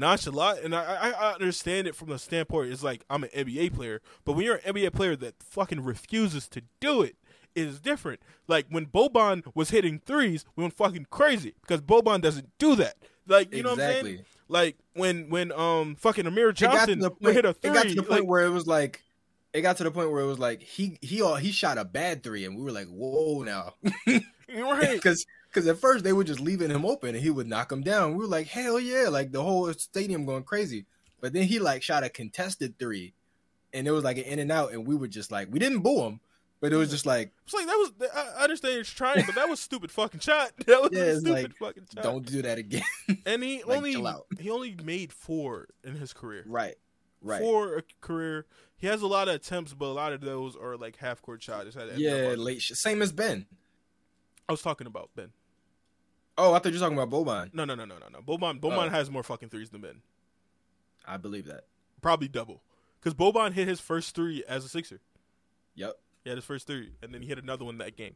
nonchalant? 0.00 0.64
And 0.64 0.74
I, 0.74 0.82
I 0.82 1.10
I 1.10 1.32
understand 1.34 1.86
it 1.86 1.94
from 1.94 2.08
the 2.08 2.18
standpoint. 2.18 2.72
It's 2.72 2.82
like 2.82 3.04
I'm 3.08 3.22
an 3.24 3.30
NBA 3.34 3.74
player, 3.74 4.00
but 4.24 4.32
when 4.32 4.44
you're 4.44 4.56
an 4.64 4.74
NBA 4.74 4.92
player 4.92 5.14
that 5.16 5.42
fucking 5.42 5.82
refuses 5.84 6.48
to 6.48 6.62
do 6.80 7.02
it, 7.02 7.16
it 7.54 7.66
is 7.66 7.80
different. 7.80 8.20
Like 8.48 8.66
when 8.70 8.86
Boban 8.86 9.44
was 9.54 9.70
hitting 9.70 10.00
threes, 10.04 10.44
we 10.56 10.62
went 10.64 10.74
fucking 10.74 11.06
crazy 11.10 11.54
because 11.60 11.80
Boban 11.80 12.20
doesn't 12.20 12.50
do 12.58 12.74
that. 12.76 12.96
Like 13.26 13.54
you 13.54 13.62
know 13.62 13.70
what 13.70 13.80
I'm 13.80 13.90
saying? 13.92 14.06
Exactly. 14.06 14.24
Like 14.48 14.76
when 14.94 15.28
when 15.30 15.52
um 15.52 15.94
fucking 15.94 16.26
Amir 16.26 16.48
It 16.50 16.58
got 16.58 16.86
to 16.86 16.96
Johnson 16.96 17.10
point. 17.10 17.34
hit 17.36 17.44
a 17.44 17.52
three, 17.52 17.70
It 17.70 17.74
got 17.74 17.82
to 17.86 17.94
the 17.94 18.02
point 18.02 18.22
like, 18.22 18.28
where 18.28 18.44
it 18.44 18.50
was 18.50 18.66
like. 18.66 19.04
It 19.52 19.62
got 19.62 19.76
to 19.78 19.84
the 19.84 19.90
point 19.90 20.12
where 20.12 20.20
it 20.22 20.26
was 20.26 20.38
like 20.38 20.62
he 20.62 20.96
he 21.00 21.22
all 21.22 21.34
he 21.34 21.50
shot 21.50 21.76
a 21.76 21.84
bad 21.84 22.22
three 22.22 22.44
and 22.44 22.56
we 22.56 22.62
were 22.62 22.70
like 22.70 22.86
whoa 22.86 23.42
now 23.42 23.74
right? 24.48 24.92
because 24.92 25.26
because 25.52 25.66
at 25.66 25.78
first 25.78 26.04
they 26.04 26.12
were 26.12 26.24
just 26.24 26.40
leaving 26.40 26.70
him 26.70 26.84
open 26.86 27.10
and 27.14 27.18
he 27.24 27.30
would 27.30 27.46
knock 27.48 27.70
him 27.72 27.82
down. 27.82 28.12
We 28.12 28.18
were 28.18 28.26
like 28.26 28.46
hell 28.46 28.78
yeah, 28.80 29.08
like 29.08 29.32
the 29.32 29.42
whole 29.42 29.72
stadium 29.74 30.24
going 30.26 30.44
crazy. 30.44 30.86
But 31.20 31.32
then 31.32 31.42
he 31.44 31.58
like 31.58 31.82
shot 31.82 32.02
a 32.04 32.08
contested 32.08 32.78
three, 32.78 33.12
and 33.74 33.86
it 33.86 33.90
was 33.90 34.04
like 34.04 34.16
an 34.16 34.24
in 34.24 34.38
and 34.38 34.50
out, 34.52 34.72
and 34.72 34.86
we 34.86 34.94
were 34.96 35.08
just 35.08 35.30
like 35.30 35.48
we 35.50 35.58
didn't 35.58 35.80
boo 35.80 36.00
him, 36.02 36.20
but 36.60 36.72
it 36.72 36.76
was 36.76 36.88
just 36.90 37.04
like 37.04 37.32
It's 37.44 37.52
like 37.54 37.66
that 37.66 37.74
was. 37.76 37.92
I 38.38 38.44
understand 38.44 38.74
you're 38.76 38.84
trying, 38.84 39.26
but 39.26 39.34
that 39.34 39.48
was 39.48 39.60
stupid 39.60 39.90
fucking 39.90 40.20
shot. 40.20 40.52
That 40.66 40.80
was 40.80 40.90
Yeah, 40.92 41.12
stupid 41.18 41.30
like, 41.30 41.56
fucking 41.58 41.84
shot. 41.94 42.02
don't 42.02 42.24
do 42.24 42.40
that 42.42 42.56
again. 42.58 42.82
and 43.26 43.42
he 43.42 43.62
like, 43.66 43.76
only 43.76 43.96
he 44.38 44.48
only 44.50 44.76
made 44.82 45.12
four 45.12 45.68
in 45.84 45.94
his 45.96 46.12
career. 46.14 46.44
right, 46.46 46.76
right. 47.20 47.40
Four 47.40 47.76
a 47.78 47.82
career. 48.00 48.46
He 48.78 48.86
has 48.86 49.02
a 49.02 49.06
lot 49.06 49.28
of 49.28 49.34
attempts, 49.34 49.74
but 49.74 49.86
a 49.86 49.92
lot 49.92 50.14
of 50.14 50.22
those 50.22 50.56
are 50.56 50.78
like 50.78 50.96
half 50.96 51.20
court 51.20 51.42
shots. 51.42 51.76
Yeah, 51.96 52.34
late. 52.38 52.62
Sh- 52.62 52.72
same 52.76 53.02
as 53.02 53.12
Ben. 53.12 53.44
I 54.48 54.52
was 54.52 54.62
talking 54.62 54.86
about 54.86 55.10
Ben. 55.14 55.32
Oh, 56.38 56.52
I 56.54 56.58
thought 56.58 56.72
you 56.72 56.78
were 56.78 56.86
talking 56.88 56.98
about 56.98 57.10
Boban. 57.10 57.52
No, 57.52 57.64
no, 57.64 57.74
no, 57.74 57.84
no, 57.84 57.96
no, 57.98 58.06
no. 58.08 58.20
Boban 58.20 58.60
Boban 58.60 58.86
Oh. 58.86 58.90
has 58.90 59.10
more 59.10 59.22
fucking 59.22 59.48
threes 59.50 59.70
than 59.70 59.80
Ben. 59.82 60.00
I 61.06 61.16
believe 61.16 61.46
that. 61.46 61.64
Probably 62.00 62.28
double. 62.28 62.62
Because 63.00 63.14
Boban 63.14 63.52
hit 63.52 63.68
his 63.68 63.80
first 63.80 64.14
three 64.14 64.44
as 64.48 64.64
a 64.64 64.68
Sixer. 64.68 65.00
Yep. 65.74 65.98
He 66.24 66.30
had 66.30 66.36
his 66.38 66.44
first 66.44 66.66
three, 66.66 66.92
and 67.02 67.12
then 67.14 67.22
he 67.22 67.28
hit 67.28 67.38
another 67.38 67.64
one 67.64 67.78
that 67.78 67.96
game. 67.96 68.14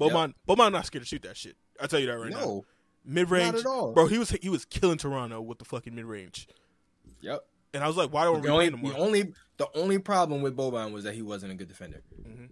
Boban, 0.00 0.34
Boban 0.48 0.72
not 0.72 0.84
scared 0.86 1.02
to 1.02 1.08
shoot 1.08 1.22
that 1.22 1.36
shit. 1.36 1.56
I 1.80 1.86
tell 1.86 2.00
you 2.00 2.06
that 2.06 2.18
right 2.18 2.30
now. 2.30 2.40
no. 2.40 2.64
Mid 3.04 3.30
range, 3.30 3.52
Not 3.54 3.60
at 3.60 3.66
all. 3.66 3.92
bro. 3.92 4.06
He 4.08 4.18
was 4.18 4.30
he 4.30 4.48
was 4.48 4.64
killing 4.64 4.98
Toronto 4.98 5.40
with 5.40 5.58
the 5.58 5.64
fucking 5.64 5.94
mid 5.94 6.06
range, 6.06 6.48
Yep. 7.20 7.46
and 7.72 7.84
I 7.84 7.86
was 7.86 7.96
like, 7.96 8.12
why 8.12 8.24
don't 8.24 8.40
we 8.40 8.48
The 8.48 8.52
only, 8.52 8.66
him 8.66 8.82
the 8.82 8.96
only 8.96 9.32
the 9.58 9.68
only 9.76 9.98
problem 10.00 10.42
with 10.42 10.56
Boban 10.56 10.90
was 10.92 11.04
that 11.04 11.14
he 11.14 11.22
wasn't 11.22 11.52
a 11.52 11.54
good 11.54 11.68
defender. 11.68 12.02
Mhm. 12.20 12.48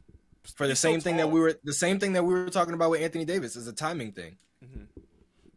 For 0.54 0.64
the 0.68 0.70
He's 0.74 0.78
so 0.78 0.90
same 0.92 1.00
thing 1.00 1.16
that 1.16 1.28
we 1.32 1.40
were 1.40 1.58
the 1.64 1.72
same 1.72 1.98
thing 1.98 2.12
that 2.12 2.22
we 2.22 2.34
were 2.34 2.48
talking 2.50 2.72
about 2.72 2.90
with 2.90 3.00
Anthony 3.02 3.24
Davis 3.24 3.56
is 3.56 3.66
a 3.66 3.72
timing 3.72 4.12
thing. 4.12 4.38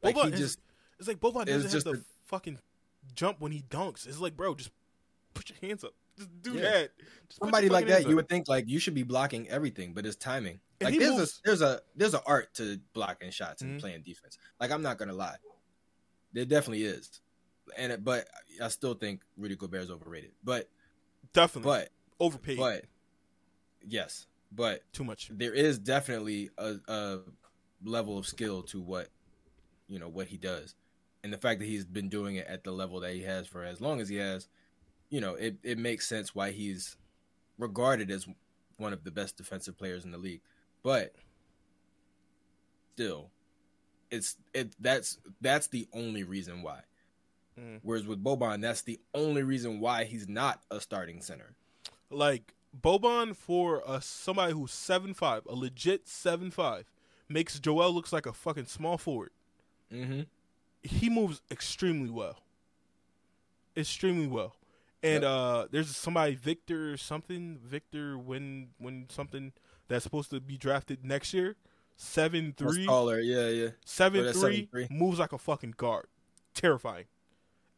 Like 0.01 0.15
Boban 0.15 0.27
he 0.27 0.33
is- 0.33 0.39
just 0.39 0.59
It's 0.99 1.07
like 1.07 1.19
Boban 1.19 1.43
It's 1.43 1.63
doesn't 1.63 1.71
have 1.85 1.93
to 1.95 1.99
a- 2.01 2.03
fucking 2.25 2.59
jump 3.15 3.39
when 3.39 3.51
he 3.51 3.61
dunks. 3.69 4.07
It's 4.07 4.19
like, 4.19 4.35
bro, 4.35 4.55
just 4.55 4.71
put 5.33 5.49
your 5.49 5.57
hands 5.69 5.83
up. 5.83 5.93
Just 6.17 6.41
do 6.41 6.53
Yeah. 6.53 6.61
that. 6.61 6.91
Just 7.29 7.39
somebody 7.39 7.69
like 7.69 7.87
that, 7.87 8.07
you 8.07 8.15
would 8.15 8.27
think 8.27 8.47
like 8.47 8.67
you 8.67 8.79
should 8.79 8.95
be 8.95 9.03
blocking 9.03 9.47
everything, 9.49 9.93
but 9.93 10.05
it's 10.05 10.15
timing. 10.15 10.59
And 10.81 10.89
Like 10.91 10.99
there's 10.99 11.11
moves- 11.17 11.37
a 11.39 11.41
there's 11.47 11.61
a 11.61 11.81
there's 11.95 12.13
an 12.15 12.21
art 12.25 12.53
to 12.55 12.79
blocking 12.93 13.29
shots 13.31 13.61
and 13.61 13.77
Mhm. 13.77 13.79
playing 13.81 14.01
defense. 14.03 14.37
Like 14.59 14.71
I'm 14.71 14.81
not 14.81 14.97
gonna 14.97 15.13
lie, 15.13 15.37
there 16.33 16.45
definitely 16.45 16.83
is, 16.83 17.21
and 17.77 17.91
it, 17.91 18.03
but 18.03 18.27
I 18.61 18.67
still 18.69 18.93
think 18.95 19.21
Rudy 19.37 19.55
Gobert 19.55 19.83
is 19.83 19.91
overrated. 19.91 20.33
But 20.43 20.69
definitely 21.33 21.69
but 21.69 21.89
overpaid. 22.19 22.57
but 22.57 22.85
yes, 23.85 24.25
but 24.51 24.81
too 24.93 25.03
much. 25.03 25.29
there 25.31 25.53
is 25.53 25.77
definitely 25.79 26.49
a, 26.57 26.75
a 26.87 27.19
level 27.83 28.17
of 28.17 28.27
skill 28.27 28.63
to 28.63 28.81
what 28.81 29.09
you 29.88 29.99
know 29.99 30.09
what 30.09 30.27
he 30.27 30.38
does, 30.38 30.75
and 31.23 31.31
the 31.31 31.38
fact 31.38 31.59
that 31.59 31.65
he's 31.65 31.85
been 31.85 32.09
doing 32.09 32.35
it 32.35 32.47
at 32.47 32.63
the 32.63 32.71
level 32.71 32.99
that 33.01 33.13
he 33.13 33.23
has 33.23 33.47
for 33.47 33.63
as 33.63 33.81
long 33.81 33.99
as 33.99 34.09
he 34.09 34.17
has, 34.17 34.47
you 35.09 35.21
know, 35.21 35.35
it 35.35 35.57
it 35.63 35.77
makes 35.77 36.07
sense 36.07 36.35
why 36.35 36.51
he's 36.51 36.97
regarded 37.57 38.11
as 38.11 38.27
one 38.77 38.93
of 38.93 39.03
the 39.03 39.11
best 39.11 39.38
defensive 39.38 39.77
players 39.77 40.05
in 40.05 40.11
the 40.11 40.17
league. 40.17 40.41
But 40.83 41.13
still, 42.93 43.29
it's 44.11 44.38
it 44.53 44.75
that's 44.79 45.17
that's 45.41 45.67
the 45.67 45.88
only 45.93 46.23
reason 46.23 46.61
why. 46.61 46.81
Mm. 47.59 47.79
Whereas 47.81 48.05
with 48.05 48.23
Boban, 48.23 48.61
that's 48.61 48.83
the 48.83 48.99
only 49.13 49.43
reason 49.43 49.79
why 49.79 50.03
he's 50.03 50.27
not 50.27 50.61
a 50.69 50.79
starting 50.79 51.21
center. 51.21 51.55
Like 52.09 52.53
Boban 52.79 53.35
for 53.35 53.81
a 53.88 54.01
somebody 54.01 54.53
who's 54.53 54.71
seven 54.71 55.13
five, 55.13 55.43
a 55.47 55.55
legit 55.55 56.07
seven 56.07 56.51
five, 56.51 56.91
makes 57.27 57.59
Joel 57.59 57.91
looks 57.91 58.13
like 58.13 58.25
a 58.25 58.33
fucking 58.33 58.65
small 58.65 58.97
forward. 58.97 59.31
Mm-hmm. 59.93 60.21
He 60.83 61.09
moves 61.09 61.41
extremely 61.51 62.09
well. 62.09 62.38
Extremely 63.75 64.27
well. 64.27 64.55
And 65.03 65.23
Yep. 65.23 65.31
uh 65.31 65.67
there's 65.71 65.95
somebody 65.95 66.35
Victor 66.35 66.97
something, 66.97 67.59
Victor 67.63 68.17
when 68.17 68.69
when 68.79 69.05
something 69.09 69.53
that's 69.88 70.03
supposed 70.03 70.29
to 70.31 70.39
be 70.39 70.57
drafted 70.57 71.05
next 71.05 71.33
year. 71.33 71.55
Seven 71.95 72.53
three. 72.55 72.85
taller, 72.85 73.19
yeah, 73.19 73.47
yeah. 73.49 73.69
Seven 73.85 74.23
that's 74.25 74.39
three 74.39 74.67
moves 74.89 75.19
like 75.19 75.33
a 75.33 75.38
fucking 75.38 75.75
guard. 75.77 76.07
Terrifying. 76.53 77.05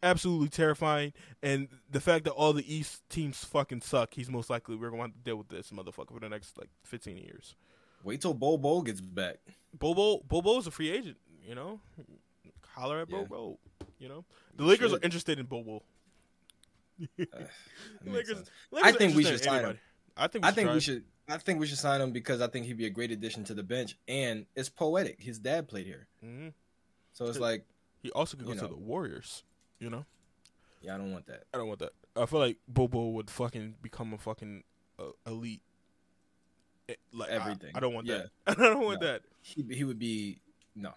Absolutely 0.02 0.48
terrifying. 0.50 1.12
And 1.44 1.68
the 1.90 2.00
fact 2.00 2.24
that 2.24 2.32
all 2.32 2.54
the 2.54 2.74
East 2.74 3.02
teams 3.10 3.44
fucking 3.44 3.82
suck, 3.82 4.14
he's 4.14 4.30
most 4.30 4.50
likely 4.50 4.76
we're 4.78 4.90
gonna 4.90 5.04
have 5.04 5.14
to 5.14 5.20
deal 5.20 5.36
with 5.36 5.50
this 5.50 5.72
motherfucker 5.72 6.14
for 6.14 6.20
the 6.22 6.30
next 6.30 6.58
like 6.58 6.70
fifteen 6.84 7.18
years. 7.18 7.56
Wait 8.04 8.22
till 8.22 8.34
Bol 8.34 8.58
Bol 8.58 8.82
gets 8.82 9.02
back. 9.02 9.40
Bobo 9.78 10.20
Bobo's 10.28 10.68
a 10.68 10.72
free 10.72 10.90
agent, 10.90 11.18
you 11.50 11.56
know? 11.56 11.80
Holler 12.76 13.00
at 13.02 13.10
Yeah. 13.10 13.24
Bobo. 13.24 13.58
You 13.98 14.08
know? 14.08 14.26
The 14.56 14.64
Lakers 14.64 14.92
should. 14.92 15.02
are 15.02 15.06
interested 15.06 15.40
in 15.40 15.46
Bobo. 15.48 15.82
Makes 17.18 17.32
Lakers. 18.06 18.44
Lakers 18.72 18.84
I 18.84 18.92
think 18.98 19.16
we 19.16 19.24
should 19.24 19.42
sign 19.44 19.66
him. 19.66 19.80
I 20.16 20.28
think 20.28 20.44
we 20.46 20.50
I 20.50 20.52
think 20.52 20.66
try. 20.68 20.74
we 20.76 20.80
should. 20.82 21.04
I 21.28 21.38
think 21.38 21.60
we 21.60 21.68
should 21.68 21.78
sign 21.78 22.02
him 22.02 22.12
because 22.12 22.42
I 22.42 22.48
think 22.48 22.66
he'd 22.66 22.78
be 22.78 22.86
a 22.86 22.90
great 22.90 23.12
addition 23.12 23.44
to 23.46 23.54
the 23.54 23.64
bench, 23.64 23.98
and 24.08 24.46
it's 24.56 24.70
poetic. 24.70 25.22
His 25.22 25.38
dad 25.40 25.68
played 25.68 25.86
here, 25.86 26.08
Mhm. 26.24 26.54
so 27.14 27.26
it's 27.28 27.38
like, 27.40 27.66
He 28.02 28.12
also 28.12 28.36
could 28.36 28.48
go 28.48 28.54
you 28.54 28.60
to 28.60 28.68
the 28.68 28.76
Warriors, 28.76 29.44
you 29.80 29.90
know? 29.92 30.06
yeah, 30.82 30.96
I 30.96 30.98
don't 30.98 31.12
want 31.12 31.28
that. 31.28 31.44
I 31.54 31.58
don't 31.58 31.68
want 31.68 31.80
that. 31.80 31.94
I 32.16 32.26
feel 32.26 32.40
like 32.40 32.58
Bobo 32.68 33.10
would 33.10 33.30
fucking 33.30 33.76
become 33.82 34.12
a 34.14 34.18
fucking 34.18 34.64
uh, 34.98 35.12
elite. 35.28 35.62
eh, 36.90 36.96
Like 37.14 37.30
I- 37.30 37.34
Everything. 37.34 37.72
I, 37.76 37.80
don't 37.80 37.94
want 37.94 38.08
Yeah. 38.08 38.24
that. 38.46 38.58
I 38.60 38.64
don't 38.70 38.84
want 38.84 39.02
No. 39.02 39.08
that. 39.08 39.22
He 39.42 39.64
he 39.72 39.84
would 39.84 40.00
be 40.00 40.42
no, 40.76 40.94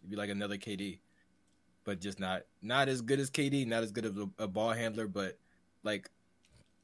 he'd 0.00 0.10
be 0.10 0.16
like 0.16 0.30
another 0.30 0.56
KD, 0.56 0.98
but 1.84 2.00
just 2.00 2.18
not 2.20 2.42
not 2.62 2.88
as 2.88 3.00
good 3.02 3.20
as 3.20 3.30
KD, 3.30 3.66
not 3.66 3.82
as 3.82 3.90
good 3.92 4.04
of 4.04 4.18
a, 4.18 4.28
a 4.44 4.48
ball 4.48 4.72
handler, 4.72 5.06
but 5.06 5.38
like 5.82 6.10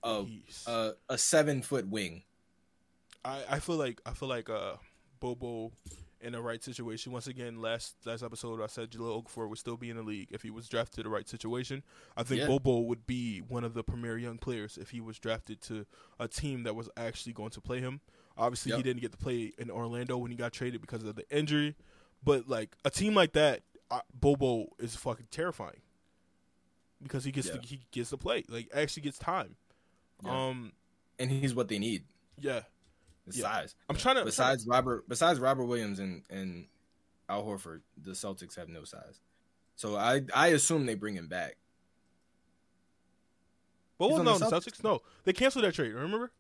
a 0.03 0.23
Jeez. 0.25 0.67
a, 0.67 0.95
a 1.09 1.19
seven 1.19 1.63
foot 1.63 1.87
wing. 1.89 2.23
I, 3.25 3.43
I 3.51 3.59
feel 3.59 3.77
like 3.77 4.01
I 4.07 4.13
feel 4.13 4.29
like 4.29 4.49
uh 4.49 4.75
Bobo 5.21 5.73
in 6.21 6.33
the 6.33 6.41
right 6.41 6.63
situation. 6.63 7.13
Once 7.13 7.27
again, 7.27 7.61
last 7.61 7.95
last 8.05 8.23
episode 8.23 8.63
I 8.63 8.67
said 8.67 8.91
Jahlil 8.91 9.23
Okafor 9.25 9.49
would 9.49 9.59
still 9.59 9.77
be 9.77 9.91
in 9.91 9.97
the 9.97 10.03
league 10.03 10.29
if 10.31 10.43
he 10.43 10.51
was 10.51 10.69
drafted 10.69 10.97
to 10.97 11.03
the 11.05 11.09
right 11.09 11.29
situation. 11.29 11.83
I 12.17 12.23
think 12.23 12.41
Yeah. 12.41 12.47
Bobo 12.47 12.81
would 12.81 13.07
be 13.07 13.41
one 13.41 13.65
of 13.65 13.75
the 13.75 13.83
premier 13.83 14.17
young 14.17 14.39
players 14.39 14.79
if 14.79 14.91
he 14.91 15.01
was 15.01 15.19
drafted 15.19 15.61
to 15.63 15.87
a 16.19 16.29
team 16.29 16.63
that 16.65 16.75
was 16.75 16.89
actually 16.97 17.33
going 17.33 17.51
to 17.51 17.61
play 17.61 17.81
him. 17.81 18.01
Obviously, 18.39 18.73
he 18.77 18.83
didn't 18.83 19.01
get 19.01 19.13
to 19.13 19.19
play 19.19 19.53
in 19.57 19.71
Orlando 19.71 20.19
when 20.19 20.31
he 20.31 20.37
got 20.37 20.53
traded 20.53 20.83
because 20.83 21.03
of 21.05 21.17
the 21.17 21.25
injury, 21.31 21.75
but 22.27 22.47
like 22.49 22.77
a 22.85 22.91
team 22.91 23.15
like 23.15 23.33
that, 23.33 23.63
uh, 23.91 24.01
Bobo 24.13 24.67
is 24.79 24.95
fucking 24.97 25.29
terrifying 25.31 25.81
because 27.03 27.25
he 27.25 27.31
gets 27.33 27.47
Yeah. 27.47 27.55
to, 27.57 27.61
he 27.67 27.81
gets 27.93 28.11
to 28.11 28.19
play 28.19 28.45
like 28.49 28.69
actually 28.75 29.05
gets 29.05 29.17
time. 29.19 29.57
Yeah. 30.23 30.49
Um, 30.49 30.73
And 31.19 31.31
he's 31.31 31.55
what 31.55 31.69
they 31.69 31.79
need. 31.79 32.05
yeah, 32.39 32.63
His 33.25 33.39
Yeah. 33.39 33.45
size. 33.45 33.75
I'm 33.89 33.97
trying 33.97 34.17
to 34.17 34.25
Besides 34.25 34.67
Robert, 34.67 35.09
besides 35.09 35.41
Robert 35.41 35.65
Williams 35.65 35.99
and 35.99 36.25
and 36.29 36.69
Al 37.29 37.45
Horford, 37.45 37.81
the 37.97 38.11
Celtics 38.13 38.55
have 38.57 38.69
no 38.69 38.85
size. 38.85 39.21
So 39.77 39.97
I 39.97 40.23
I 40.35 40.49
assume 40.49 40.85
they 40.87 40.95
bring 40.95 41.15
him 41.15 41.29
back. 41.29 41.57
But 43.99 44.09
well, 44.11 44.19
on 44.19 44.25
no, 44.27 44.39
the 44.39 44.49
the 44.51 44.57
Celtics. 44.61 44.79
Celtics. 44.81 44.85
No, 44.85 45.03
they 45.25 45.33
canceled 45.33 45.65
that 45.65 45.75
trade. 45.75 45.93
Remember? 45.93 46.31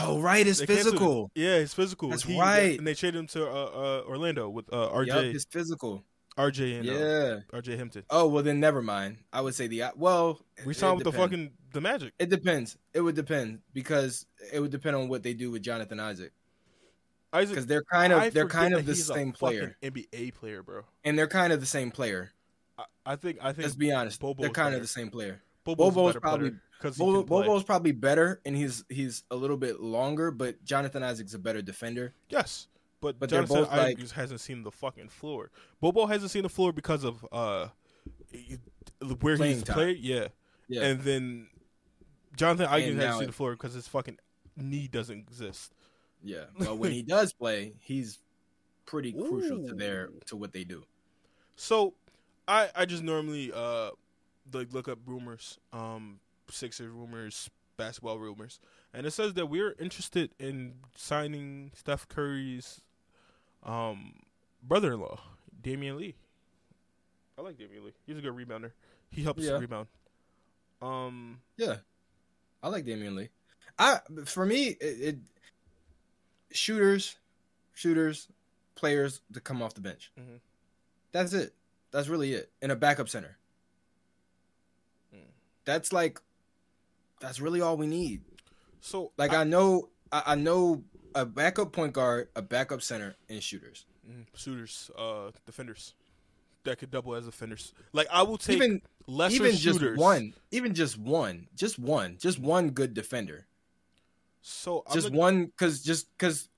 Oh 0.00 0.20
right, 0.20 0.46
it's 0.46 0.62
physical. 0.62 1.30
Yeah, 1.34 1.56
it's 1.56 1.74
physical. 1.74 2.08
That's 2.10 2.22
He- 2.24 2.38
right. 2.38 2.78
And 2.78 2.86
they 2.86 2.94
traded 2.94 3.18
him 3.20 3.26
to 3.28 3.46
uh, 3.46 3.50
uh, 3.52 4.02
Orlando 4.08 4.48
with 4.48 4.72
uh, 4.72 4.88
RJ, 4.90 5.06
Yep, 5.06 5.24
it's 5.34 5.44
physical. 5.44 6.04
RJ 6.36 6.80
and 6.80 6.88
uh, 6.88 6.92
Yeah. 6.92 7.58
RJ 7.60 7.76
Hampton. 7.78 8.04
Oh 8.10 8.28
well, 8.28 8.42
then 8.44 8.60
never 8.60 8.80
mind. 8.80 9.16
I 9.32 9.40
would 9.40 9.54
say 9.56 9.66
the 9.66 9.82
well. 9.96 10.40
We 10.64 10.72
saw 10.74 10.94
with 10.94 11.04
the 11.04 11.12
fucking 11.12 11.50
the 11.72 11.80
Magic. 11.80 12.12
It 12.18 12.28
depends. 12.30 12.76
It 12.94 13.00
would 13.00 13.16
depend 13.16 13.60
because 13.74 14.24
it 14.52 14.60
would 14.60 14.70
depend 14.70 14.94
on 14.96 15.08
what 15.08 15.22
they 15.24 15.34
do 15.34 15.50
with 15.50 15.62
Jonathan 15.62 15.98
Isaac 15.98 16.32
Isaac, 17.32 17.50
because 17.50 17.66
they're 17.66 17.82
kind 17.82 18.12
of 18.12 18.20
I 18.20 18.30
they're 18.30 18.46
kind 18.46 18.72
of 18.74 18.86
the 18.86 18.94
same 18.94 19.32
fucking 19.32 19.32
player 19.32 19.76
NBA 19.82 20.34
player, 20.34 20.62
bro. 20.62 20.82
and 21.04 21.18
they're 21.18 21.26
kind 21.26 21.52
of 21.52 21.60
the 21.60 21.66
same 21.66 21.90
player. 21.90 22.30
I, 22.78 22.84
I 23.04 23.16
think 23.16 23.38
I 23.42 23.52
think 23.52 23.64
Let's 23.64 23.74
be 23.74 23.90
honest. 23.92 24.20
They're 24.20 24.34
kind 24.50 24.54
better. 24.68 24.76
of 24.76 24.82
the 24.82 24.86
same 24.88 25.10
player. 25.10 25.42
Bobo's, 25.76 25.94
Bobo's 25.94 26.16
probably- 26.20 26.52
Bobo. 26.96 27.22
Bobo's 27.24 27.64
probably 27.64 27.92
better, 27.92 28.40
and 28.44 28.54
he's 28.56 28.84
he's 28.88 29.24
a 29.30 29.36
little 29.36 29.56
bit 29.56 29.80
longer, 29.80 30.30
but 30.30 30.64
Jonathan 30.64 31.02
Isaac's 31.02 31.34
a 31.34 31.38
better 31.38 31.60
defender. 31.60 32.14
Yes, 32.30 32.68
but, 33.00 33.18
But 33.18 33.30
Jonathan 33.30 33.56
both, 33.64 33.70
like- 33.72 33.98
Isaac 33.98 34.10
hasn't 34.12 34.40
seen 34.40 34.62
the 34.62 34.70
fucking 34.70 35.08
floor. 35.08 35.50
Bobo 35.80 36.06
hasn't 36.06 36.30
seen 36.30 36.42
the 36.44 36.48
floor 36.48 36.72
because 36.72 37.02
of 37.04 37.26
uh 37.32 37.68
where 39.20 39.36
he's 39.36 39.62
time. 39.62 39.74
played. 39.74 39.98
Yeah. 39.98 40.28
Yeah. 40.68 40.82
and 40.84 41.00
then 41.00 41.48
Jonathan 42.36 42.66
Isaac 42.66 42.94
hasn't 42.96 43.18
seen 43.18 43.26
the 43.28 43.32
floor 43.32 43.52
because 43.52 43.72
his 43.74 43.88
fucking 43.88 44.18
knee 44.56 44.86
doesn't 44.86 45.18
exist. 45.18 45.72
Yeah, 46.22 46.44
but 46.58 46.76
when 46.78 46.92
he 46.92 47.02
does 47.02 47.32
play, 47.32 47.74
he's 47.80 48.18
pretty 48.86 49.12
crucial 49.12 49.66
to 49.68 49.74
their 49.74 50.10
to 50.26 50.36
what 50.36 50.52
they 50.52 50.64
do. 50.64 50.84
So, 51.56 51.94
I 52.46 52.68
I 52.74 52.84
just 52.84 53.02
normally 53.02 53.50
uh 53.54 53.90
like 54.52 54.72
look 54.72 54.88
up 54.88 54.98
rumors, 55.06 55.58
um 55.72 56.20
Sixers 56.50 56.90
rumors, 56.90 57.50
basketball 57.76 58.18
rumors, 58.18 58.58
and 58.94 59.06
it 59.06 59.10
says 59.12 59.34
that 59.34 59.46
we're 59.46 59.74
interested 59.78 60.30
in 60.38 60.74
signing 60.96 61.70
Steph 61.74 62.08
Curry's 62.08 62.80
um 63.62 64.14
brother-in-law, 64.62 65.20
Damion 65.62 65.96
Lee. 65.98 66.14
I 67.36 67.42
like 67.42 67.56
Damion 67.56 67.84
Lee. 67.84 67.92
He's 68.06 68.16
a 68.18 68.20
good 68.20 68.34
rebounder. 68.34 68.72
He 69.10 69.22
helps 69.22 69.42
Yeah. 69.42 69.58
rebound. 69.58 69.88
Um, 70.82 71.40
Yeah, 71.56 71.78
I 72.62 72.68
like 72.68 72.84
Damion 72.84 73.14
Lee. 73.16 73.28
I 73.78 74.00
for 74.24 74.44
me, 74.46 74.68
it, 74.68 75.00
it 75.00 75.18
shooters, 76.50 77.16
shooters, 77.74 78.28
players 78.74 79.20
to 79.32 79.40
come 79.40 79.62
off 79.62 79.74
the 79.74 79.80
bench. 79.80 80.12
Mhm. 80.18 80.40
That's 81.12 81.32
it. 81.32 81.54
That's 81.90 82.08
really 82.08 82.32
it. 82.34 82.52
And 82.62 82.70
a 82.72 82.76
backup 82.76 83.08
center. 83.08 83.38
That's 85.68 85.92
like, 85.92 86.18
that's 87.20 87.40
really 87.40 87.60
all 87.60 87.76
we 87.76 87.86
need. 87.86 88.22
so 88.80 89.12
Like 89.18 89.34
I, 89.34 89.44
know, 89.44 89.90
I, 90.10 90.22
I 90.28 90.34
know 90.34 90.82
a 91.14 91.26
backup 91.26 91.72
point 91.72 91.92
guard, 91.92 92.28
a 92.34 92.40
backup 92.40 92.80
center, 92.80 93.16
and 93.28 93.42
shooters. 93.42 93.84
mm, 94.10 94.24
shooters, 94.34 94.90
uh, 94.96 95.30
defenders 95.44 95.92
that 96.64 96.78
could 96.78 96.90
double 96.90 97.14
as 97.14 97.26
defenders. 97.26 97.74
Like 97.92 98.06
I 98.10 98.22
will 98.22 98.38
take 98.38 98.56
even 98.56 98.80
lesser 99.06 99.34
even 99.34 99.56
shooters. 99.56 99.90
just 99.90 99.98
one, 99.98 100.32
even 100.50 100.74
just 100.74 100.96
one, 100.96 101.48
just 101.54 101.78
one, 101.78 102.16
just 102.18 102.38
one 102.38 102.70
good 102.70 102.94
defender. 102.94 103.46
So 104.40 104.84
I'm 104.86 104.94
just 104.94 105.12
one 105.12 105.46
because 105.46 105.82
just 105.82 106.06
because 106.16 106.48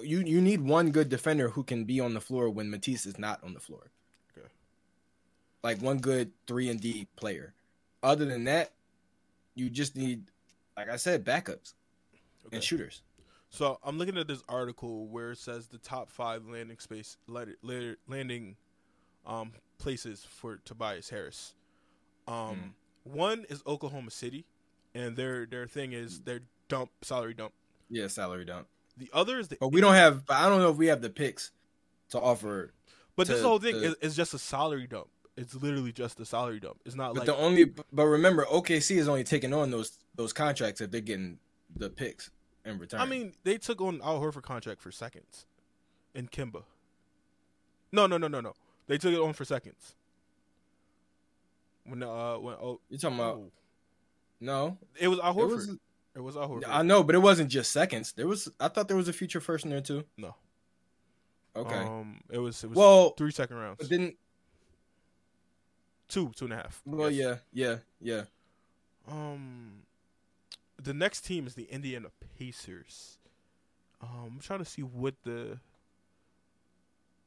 you 0.00 0.20
you 0.20 0.40
need 0.40 0.60
one 0.60 0.92
good 0.92 1.08
defender 1.08 1.48
who 1.48 1.64
can 1.64 1.86
be 1.86 1.98
on 1.98 2.14
the 2.14 2.20
floor 2.20 2.50
when 2.50 2.70
Matisse 2.70 3.04
is 3.04 3.18
not 3.18 3.42
on 3.42 3.52
the 3.52 3.60
floor. 3.60 3.90
Okay. 4.38 4.46
Like 5.64 5.82
one 5.82 5.98
good 5.98 6.30
three 6.46 6.68
and 6.68 6.80
D 6.80 7.08
player. 7.16 7.52
Other 8.04 8.24
than 8.26 8.44
that, 8.44 8.70
you 9.54 9.70
just 9.70 9.96
need, 9.96 10.24
like 10.76 10.90
I 10.90 10.96
said, 10.96 11.24
backups 11.24 11.74
okay. 12.46 12.56
and 12.56 12.62
shooters. 12.62 13.02
So 13.50 13.78
I'm 13.82 13.98
looking 13.98 14.18
at 14.18 14.26
this 14.26 14.42
article 14.48 15.06
where 15.06 15.30
it 15.32 15.38
says 15.38 15.68
the 15.68 15.78
top 15.78 16.10
five 16.10 16.46
landing 16.46 16.78
space 16.78 17.16
land- 17.26 17.56
land- 17.62 17.96
landing 18.08 18.56
um, 19.24 19.52
places 19.78 20.26
for 20.28 20.56
Tobias 20.64 21.08
Harris. 21.08 21.54
Um, 22.26 22.74
One 23.04 23.44
is 23.48 23.62
Oklahoma 23.66 24.10
City, 24.10 24.44
and 24.94 25.16
their 25.16 25.46
their 25.46 25.66
thing 25.66 25.92
is 25.92 26.20
their 26.20 26.40
dump 26.68 26.90
salary 27.02 27.34
dump. 27.34 27.52
Yeah, 27.90 28.08
salary 28.08 28.44
dump. 28.44 28.66
The 28.96 29.10
other 29.12 29.38
is 29.38 29.48
the 29.48 29.56
But 29.60 29.68
we 29.68 29.80
don't 29.80 29.94
have. 29.94 30.26
But 30.26 30.36
I 30.38 30.48
don't 30.48 30.58
know 30.60 30.70
if 30.70 30.76
we 30.76 30.86
have 30.86 31.00
the 31.02 31.10
picks 31.10 31.50
to 32.10 32.20
offer. 32.20 32.72
but 33.16 33.26
this 33.28 33.42
whole 33.42 33.58
thing 33.58 33.74
to- 33.74 33.84
is, 33.88 33.94
is 34.00 34.16
just 34.16 34.34
a 34.34 34.38
salary 34.38 34.86
dump. 34.86 35.08
It's 35.36 35.54
literally 35.54 35.92
just 35.92 36.20
a 36.20 36.24
salary 36.24 36.60
dump. 36.60 36.80
It's 36.84 36.94
not 36.94 37.14
But 37.14 37.20
like 37.20 37.26
the 37.26 37.36
only. 37.36 37.64
But 37.64 38.06
remember, 38.06 38.44
OKC 38.44 38.96
is 38.96 39.08
only 39.08 39.24
taking 39.24 39.52
on 39.52 39.70
those 39.70 39.98
those 40.14 40.32
contracts 40.32 40.80
if 40.80 40.90
they're 40.90 41.00
getting 41.00 41.38
the 41.74 41.90
picks 41.90 42.30
in 42.64 42.78
return. 42.78 43.00
I 43.00 43.06
mean 43.06 43.32
they 43.42 43.58
took 43.58 43.80
on 43.80 44.00
Al 44.02 44.20
Horford 44.20 44.42
contract 44.42 44.80
for 44.80 44.92
seconds, 44.92 45.46
and 46.14 46.30
Kemba. 46.30 46.62
No, 47.90 48.06
no, 48.06 48.16
no, 48.16 48.28
no, 48.28 48.40
no. 48.40 48.54
They 48.86 48.98
took 48.98 49.12
it 49.12 49.20
on 49.20 49.32
for 49.32 49.44
seconds. 49.44 49.94
When 51.84 52.02
uh 52.02 52.36
when 52.36 52.54
oh, 52.54 52.80
you're 52.88 52.98
talking 52.98 53.18
about 53.18 53.36
oh. 53.36 53.50
no. 54.40 54.78
it 54.98 55.08
was 55.08 55.18
Al 55.18 55.32
It 55.32 55.36
Horford. 55.36 55.56
was, 55.56 55.76
It 56.14 56.20
was 56.20 56.36
Al 56.36 56.48
Horford. 56.48 56.64
I 56.68 56.82
know, 56.82 57.02
but 57.02 57.14
it 57.14 57.20
wasn't 57.22 57.50
just 57.50 57.72
seconds. 57.72 58.12
There 58.12 58.26
was. 58.26 58.48
I 58.60 58.68
thought 58.68 58.88
there 58.88 58.96
was 58.96 59.08
a 59.08 59.12
future 59.12 59.40
first 59.40 59.64
in 59.64 59.70
there 59.70 59.80
too. 59.80 60.04
No. 60.16 60.34
Okay. 61.56 61.74
Um, 61.74 62.20
it 62.30 62.38
was 62.38 62.64
it 62.64 62.70
was 62.70 62.76
well, 62.76 63.10
three 63.10 63.30
second 63.32 63.56
rounds. 63.56 63.78
but 63.80 63.88
didn't. 63.88 64.16
Two, 66.14 66.30
two 66.36 66.44
and 66.44 66.54
a 66.54 66.56
half. 66.58 66.80
Well, 66.86 67.10
Yes. 67.10 67.40
yeah, 67.52 67.76
yeah, 68.00 68.24
yeah. 69.08 69.12
Um, 69.12 69.82
the 70.80 70.94
next 70.94 71.22
team 71.22 71.44
is 71.46 71.56
the 71.56 71.64
Indiana 71.64 72.08
Pacers. 72.38 73.18
Um, 74.00 74.34
I'm 74.34 74.40
trying 74.40 74.60
to 74.60 74.64
see 74.64 74.82
what 74.82 75.14
the. 75.24 75.58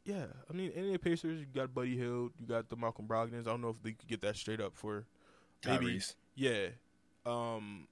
Yeah, 0.06 0.28
I 0.50 0.54
mean, 0.54 0.72
Indiana 0.72 1.00
Pacers. 1.00 1.42
You 1.42 1.46
got 1.54 1.74
Buddy 1.74 1.98
Hield. 1.98 2.32
You 2.40 2.46
got 2.48 2.70
the 2.70 2.78
Malcolm 2.78 3.08
Brogdons. 3.08 3.42
I 3.42 3.50
don't 3.50 3.60
know 3.62 3.70
if 3.72 3.84
they 3.84 3.92
could 3.92 4.08
get 4.08 4.22
that 4.22 4.38
straight 4.38 4.62
up 4.62 4.74
for. 4.74 5.04
Maybe. 5.66 5.98
Tyrese. 5.98 6.16
Yeah. 6.36 6.68
Um. 7.26 7.88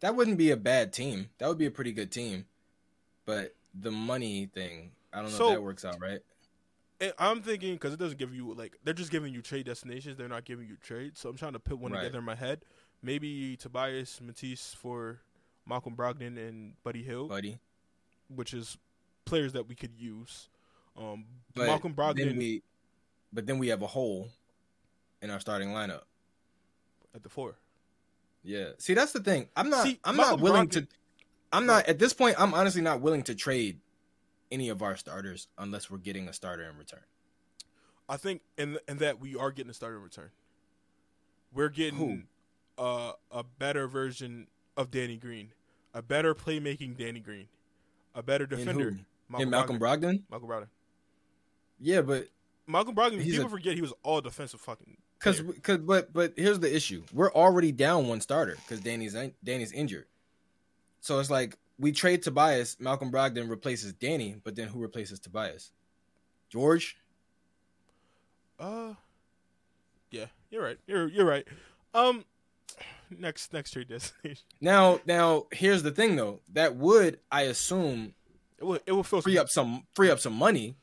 That 0.00 0.14
wouldn't 0.14 0.36
be 0.36 0.50
a 0.50 0.58
bad 0.58 0.92
team. 0.92 1.30
That 1.38 1.48
would 1.48 1.56
be 1.56 1.64
a 1.64 1.70
pretty 1.70 1.92
good 1.92 2.12
team. 2.12 2.44
But 3.24 3.54
the 3.72 3.90
money 3.90 4.44
thing, 4.52 4.90
I 5.10 5.22
don't 5.22 5.30
know 5.30 5.36
So- 5.38 5.48
if 5.48 5.54
that 5.54 5.62
works 5.62 5.84
out 5.86 5.98
right. 6.02 6.20
I'm 7.18 7.42
thinking 7.42 7.74
because 7.74 7.92
it 7.92 7.98
doesn't 7.98 8.18
give 8.18 8.34
you 8.34 8.54
like 8.54 8.78
they're 8.84 8.94
just 8.94 9.10
giving 9.10 9.32
you 9.32 9.42
trade 9.42 9.66
destinations. 9.66 10.16
They're 10.16 10.28
not 10.28 10.44
giving 10.44 10.66
you 10.68 10.76
trades. 10.76 11.20
So 11.20 11.28
I'm 11.28 11.36
trying 11.36 11.52
to 11.54 11.58
put 11.58 11.78
one 11.78 11.92
Right. 11.92 12.00
together 12.02 12.18
in 12.18 12.24
my 12.24 12.34
head. 12.34 12.64
Maybe 13.02 13.56
Tobias 13.56 14.20
Matisse 14.20 14.74
for 14.74 15.20
Malcolm 15.66 15.94
Brogdon 15.96 16.36
and 16.38 16.74
Buddy 16.82 17.02
Hield. 17.02 17.28
buddy. 17.28 17.58
which 18.28 18.54
is 18.54 18.78
players 19.26 19.52
that 19.52 19.68
we 19.68 19.74
could 19.74 19.94
use. 19.98 20.48
Um, 20.96 21.26
But 21.54 21.66
Malcolm 21.66 21.94
Then 21.96 22.14
Brogdon 22.16 22.36
we, 22.38 22.62
but 23.32 23.46
then 23.46 23.58
we 23.58 23.68
have 23.68 23.82
a 23.82 23.86
hole 23.86 24.30
in 25.20 25.30
our 25.30 25.40
starting 25.40 25.68
lineup. 25.68 26.02
at 27.14 27.22
the 27.22 27.28
four. 27.28 27.56
Yeah. 28.42 28.70
See, 28.78 28.94
that's 28.94 29.12
the 29.12 29.20
thing. 29.20 29.48
I'm 29.56 29.68
not. 29.70 29.84
See, 29.84 30.00
I'm 30.04 30.16
Malcolm 30.16 30.40
not 30.40 30.42
willing 30.42 30.68
Brogdon- 30.68 30.88
to. 30.88 30.96
I'm 31.52 31.66
not 31.66 31.86
at 31.86 31.98
this 31.98 32.12
point. 32.12 32.36
I'm 32.38 32.52
honestly 32.54 32.80
not 32.82 33.00
willing 33.00 33.22
to 33.24 33.34
trade 33.34 33.80
any 34.50 34.68
of 34.68 34.82
our 34.82 34.96
starters 34.96 35.48
unless 35.58 35.90
we're 35.90 35.98
getting 35.98 36.28
a 36.28 36.32
starter 36.32 36.68
in 36.68 36.76
return. 36.76 37.04
I 38.08 38.16
think 38.16 38.42
in 38.58 38.78
in 38.88 38.98
that 38.98 39.20
we 39.20 39.36
are 39.36 39.50
getting 39.50 39.70
a 39.70 39.74
starter 39.74 39.96
in 39.96 40.02
return. 40.02 40.30
We're 41.52 41.68
getting 41.68 42.26
uh, 42.76 43.12
a 43.30 43.44
better 43.44 43.86
version 43.86 44.48
of 44.76 44.90
Danny 44.90 45.16
Green, 45.16 45.52
a 45.92 46.02
better 46.02 46.34
playmaking 46.34 46.96
Danny 46.96 47.20
Green, 47.20 47.46
a 48.14 48.22
better 48.22 48.46
defender. 48.46 48.88
And 48.88 49.04
and 49.38 49.50
Malcolm 49.50 49.78
Brogdon. 49.78 50.00
Brogdon. 50.00 50.22
Malcolm 50.30 50.48
Brogdon. 50.48 50.68
Yeah, 51.80 52.02
but 52.02 52.28
Malcolm 52.66 52.94
Brogdon. 52.94 53.22
People 53.22 53.46
a- 53.46 53.48
forget 53.48 53.74
he 53.74 53.80
was 53.80 53.92
all 54.02 54.20
defensive 54.20 54.60
fucking. 54.60 54.96
Cause, 55.20 55.40
player. 55.40 55.54
cause, 55.62 55.78
but, 55.78 56.12
but 56.12 56.34
here's 56.36 56.60
the 56.60 56.74
issue: 56.74 57.02
we're 57.12 57.32
already 57.32 57.72
down 57.72 58.08
one 58.08 58.20
starter 58.20 58.56
because 58.56 58.80
Danny's 58.80 59.16
Danny's 59.42 59.72
injured. 59.72 60.06
So 61.00 61.18
it's 61.18 61.30
like 61.30 61.56
we 61.78 61.92
trade 61.92 62.22
Tobias, 62.22 62.76
Malcolm 62.78 63.10
Brogdon 63.10 63.48
replaces 63.50 63.92
Danny, 63.92 64.36
but 64.42 64.56
then 64.56 64.68
who 64.68 64.80
replaces 64.80 65.18
Tobias? 65.18 65.72
George. 66.48 66.96
Uh, 68.58 68.94
yeah, 70.10 70.26
you're 70.50 70.62
right. 70.62 70.78
You're 70.86 71.08
you're 71.08 71.26
right. 71.26 71.46
Um, 71.92 72.24
next 73.10 73.52
next 73.52 73.72
trade 73.72 73.88
destination. 73.88 74.44
Now, 74.60 75.00
now 75.06 75.46
here's 75.52 75.82
the 75.82 75.90
thing 75.90 76.16
though: 76.16 76.40
that 76.52 76.76
would, 76.76 77.18
I 77.30 77.42
assume, 77.42 78.14
It 78.58 78.64
will 78.64 78.78
it 78.86 78.92
will 78.92 79.02
free 79.02 79.34
some, 79.34 79.38
up 79.38 79.48
some 79.50 79.86
free 79.94 80.10
up 80.10 80.20
some 80.20 80.34
money. 80.34 80.76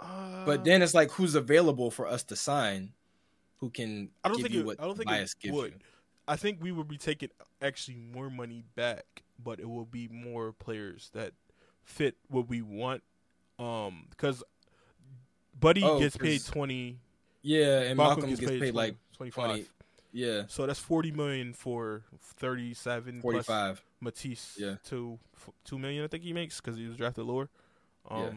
Uh, 0.00 0.44
But 0.46 0.64
then 0.64 0.80
it's 0.80 0.94
like, 0.94 1.10
who's 1.10 1.34
available 1.34 1.90
for 1.90 2.06
us 2.06 2.22
to 2.24 2.36
sign? 2.36 2.92
Who 3.58 3.70
can 3.70 4.10
I 4.24 4.28
don't 4.28 4.38
give 4.38 4.52
think 4.52 4.66
it, 4.66 4.78
I 4.80 4.84
don't 4.84 4.96
think 4.96 5.08
Tobias 5.08 5.36
it 5.42 5.52
would. 5.52 5.74
I 6.26 6.36
think 6.36 6.58
we 6.62 6.72
would 6.72 6.88
be 6.88 6.98
taking 6.98 7.30
actually 7.60 7.96
more 7.96 8.30
money 8.30 8.62
back, 8.76 9.22
but 9.42 9.60
it 9.60 9.68
will 9.68 9.84
be 9.84 10.08
more 10.08 10.52
players 10.52 11.10
that 11.14 11.32
fit 11.84 12.16
what 12.28 12.48
we 12.48 12.62
want. 12.62 13.02
Um, 13.58 14.06
because 14.10 14.42
Buddy 15.58 15.82
Oh, 15.82 15.98
gets 15.98 16.16
paid 16.16 16.44
twenty. 16.44 16.98
Yeah, 17.42 17.80
and 17.82 17.96
Malcolm, 17.96 18.24
Malcolm, 18.28 18.44
gets, 18.46 18.58
paid, 18.60 18.74
like 18.74 18.96
twenty 19.16 19.30
five. 19.30 19.46
20. 19.50 19.66
yeah, 20.12 20.42
So 20.48 20.66
that's 20.66 20.78
forty 20.80 21.10
million 21.12 21.52
for 21.54 22.02
thirty 22.20 22.74
seven. 22.74 23.20
forty 23.20 23.36
Plus 23.38 23.46
five. 23.46 23.82
Matisse, 24.00 24.56
Yeah. 24.58 24.76
two 24.84 25.18
two 25.64 25.78
million. 25.78 26.04
I 26.04 26.08
think 26.08 26.22
he 26.24 26.32
makes 26.32 26.60
because 26.60 26.76
he 26.76 26.86
was 26.86 26.96
drafted 26.96 27.24
lower. 27.24 27.48
Um, 28.08 28.20
Yeah. 28.22 28.32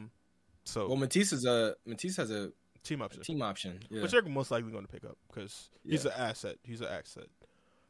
so 0.65 0.87
Well, 0.87 0.97
Matisse 0.97 1.33
is 1.33 1.45
a 1.45 1.75
Matisse 1.85 2.17
has 2.17 2.31
a 2.31 2.51
team 2.83 3.01
option, 3.01 3.21
team 3.21 3.41
option. 3.43 3.79
Yeah, 3.89 4.01
which 4.01 4.11
they're 4.11 4.23
most 4.23 4.49
likely 4.49 4.71
going 4.71 4.85
to 4.85 4.91
pick 4.91 5.03
up 5.05 5.17
because 5.27 5.69
he's 5.83 6.05
an 6.05 6.13
asset. 6.17 6.57
He's 6.63 6.81
an 6.81 6.87
asset. 6.87 7.27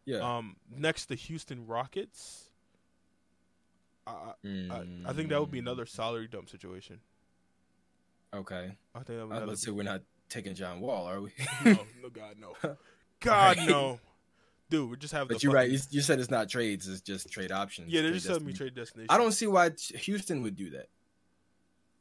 yeah. 0.05 0.18
Um, 0.18 0.57
next, 0.70 1.05
the 1.05 1.16
Houston 1.16 1.66
Rockets. 1.66 2.49
I, 4.08 4.12
I, 4.12 4.34
Mm, 4.45 5.06
I 5.06 5.14
think 5.14 5.30
that 5.30 5.39
would 5.39 5.52
be 5.52 5.60
another 5.60 5.86
salary 5.86 6.28
dump 6.28 6.49
situation. 6.49 6.99
Okay, 8.34 8.72
I 8.95 8.99
think 8.99 9.20
that 9.20 9.28
would 9.28 9.38
I 9.38 9.45
was 9.45 9.62
say 9.62 9.72
we're 9.72 9.84
not 9.84 10.02
taking 10.30 10.56
John 10.56 10.80
Wall, 10.80 11.06
are 11.06 11.20
we? 11.22 11.32
no, 11.66 11.72
no, 12.02 12.10
God, 12.14 12.36
no, 12.39 12.54
God, 13.20 13.58
Right. 13.58 13.68
no, 13.68 13.99
dude. 14.70 14.89
We 14.89 14.97
just 14.97 15.14
have. 15.14 15.28
but 15.28 15.43
you're 15.43 15.52
right. 15.52 15.70
You, 15.70 15.80
you 15.89 16.02
said 16.02 16.20
it's 16.20 16.32
not 16.32 16.49
trades; 16.49 16.88
it's 16.88 17.02
just 17.02 17.30
trade 17.30 17.52
options. 17.52 17.91
Yeah, 17.91 18.02
they're 18.02 18.14
just 18.14 18.26
telling 18.28 18.45
me 18.45 18.54
trade 18.54 18.74
destination. 18.74 19.08
I 19.10 19.18
don't 19.18 19.34
see 19.34 19.47
why 19.47 19.72
Houston 19.95 20.41
would 20.43 20.56
do 20.56 20.70
that. 20.72 20.88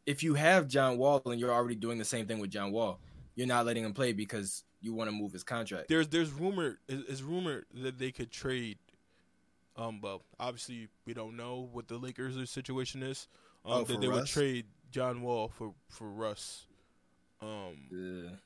If 0.07 0.23
you 0.23 0.35
have 0.35 0.69
John 0.69 0.99
Wall 0.99 1.21
and 1.27 1.39
you're 1.41 1.53
already 1.53 1.75
doing 1.75 1.99
the 1.99 2.05
same 2.05 2.27
thing 2.27 2.39
with 2.39 2.51
John 2.51 2.71
Wall, 2.73 3.01
you're 3.35 3.47
not 3.49 3.67
letting 3.67 3.85
him 3.85 3.93
play 3.93 4.13
because 4.13 4.63
you 4.81 4.95
want 4.95 5.11
to 5.11 5.17
move 5.17 5.33
his 5.33 5.43
contract. 5.43 5.89
There's 5.89 6.09
there's 6.09 6.31
rumor 6.33 6.79
is, 6.89 7.23
rumored 7.25 7.67
that 7.75 7.99
they 7.99 8.13
could 8.13 8.31
trade. 8.31 8.79
Um, 9.81 9.99
but 10.01 10.21
obviously 10.39 10.89
we 11.07 11.15
don't 11.15 11.37
know 11.37 11.69
what 11.73 11.89
the 11.89 11.97
Lakers' 11.97 12.51
situation 12.51 13.03
is. 13.03 13.27
Um, 13.65 13.73
Oh, 13.73 13.85
that 13.85 14.01
they 14.01 14.09
would 14.09 14.17
Russ? 14.21 14.31
trade 14.31 14.67
John 14.91 15.23
Wall 15.23 15.49
for 15.49 15.75
for 15.89 16.09
Russ. 16.11 16.67
Um, 17.41 17.89
Ugh. 17.93 18.39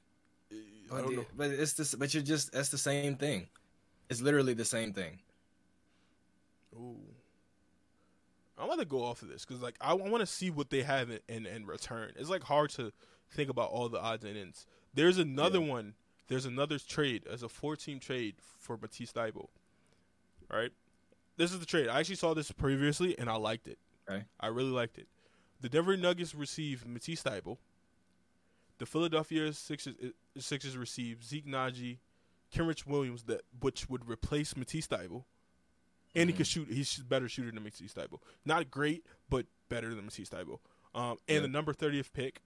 I 0.53 0.57
But, 0.91 0.97
don't 1.03 1.11
the- 1.11 1.16
know. 1.22 1.26
but 1.37 1.51
it's 1.51 1.72
this. 1.72 1.95
But 1.95 2.14
you're 2.14 2.22
just 2.22 2.53
that's 2.53 2.68
the 2.68 2.78
same 2.78 3.16
thing. 3.16 3.49
It's 4.09 4.20
literally 4.20 4.55
the 4.55 4.64
same 4.64 4.93
thing. 4.93 5.18
Ooh. 6.76 6.97
I'm 8.57 8.66
about 8.66 8.78
to 8.78 8.85
go 8.85 9.03
off 9.05 9.22
of 9.22 9.28
this 9.28 9.45
because 9.45 9.61
like 9.62 9.74
I, 9.80 9.95
want 9.95 10.20
to 10.20 10.26
see 10.26 10.51
what 10.51 10.70
they 10.70 10.82
have 10.82 11.11
in, 11.11 11.18
in 11.28 11.47
in 11.47 11.66
return. 11.66 12.12
It's 12.16 12.28
like 12.30 12.45
hard 12.45 12.70
to 12.70 12.93
think 13.32 13.51
about 13.51 13.70
all 13.70 13.89
the 13.89 14.01
odds 14.01 14.24
and 14.24 14.37
ends. 14.37 14.66
There's 14.93 15.18
another 15.18 15.59
Yeah. 15.61 15.70
one. 15.70 15.95
There's 16.28 16.47
another 16.47 16.78
trade 16.78 17.26
as 17.26 17.43
a 17.43 17.49
four 17.49 17.74
team 17.76 17.99
trade 17.99 18.37
for 18.61 18.76
Matisse 18.76 19.12
Thybulle. 19.12 19.49
All 20.51 20.59
right, 20.61 20.70
this 21.37 21.53
is 21.53 21.61
the 21.61 21.66
trade. 21.66 21.89
I 21.89 22.01
actually 22.01 22.16
saw 22.16 22.35
this 22.35 22.51
previously 22.53 23.18
and 23.18 23.28
I 23.28 23.37
liked 23.37 23.66
it. 23.68 23.78
Okay. 24.09 24.24
I 24.41 24.49
really 24.49 24.70
liked 24.70 24.99
it. 24.99 25.09
The 25.61 25.68
Denver 25.68 25.97
Nuggets 25.97 26.35
receive 26.35 26.87
Matisse 26.87 27.22
Thybulle. 27.22 27.59
The 28.78 28.87
Philadelphia 28.87 29.53
Sixers, 29.53 29.95
uh, 30.03 30.09
Sixers 30.41 30.76
receive 30.76 31.22
Zeke 31.24 31.47
Nnaji, 31.47 31.99
Kenrich 32.53 32.87
Williams, 32.87 33.24
that 33.24 33.43
which 33.61 33.89
would 33.89 34.09
replace 34.09 34.57
Matisse 34.57 34.87
Thybulle. 34.89 35.24
And 36.14 36.28
he 36.28 36.35
Mhm. 36.35 36.37
could 36.39 36.47
shoot. 36.47 36.68
He's 36.68 36.99
a 36.99 37.05
better 37.05 37.28
shooter 37.28 37.51
than 37.51 37.62
Matisse 37.62 37.95
Thybulle. 37.95 38.20
Not 38.45 38.70
great, 38.70 39.05
but 39.28 39.47
better 39.68 39.95
than 39.95 40.05
Matisse 40.05 40.28
Thybulle. 40.28 40.61
Um, 40.95 41.18
and 41.28 41.37
Yeah. 41.37 41.41
the 41.41 41.49
number 41.49 41.72
30th 41.72 42.12
pick, 42.12 42.43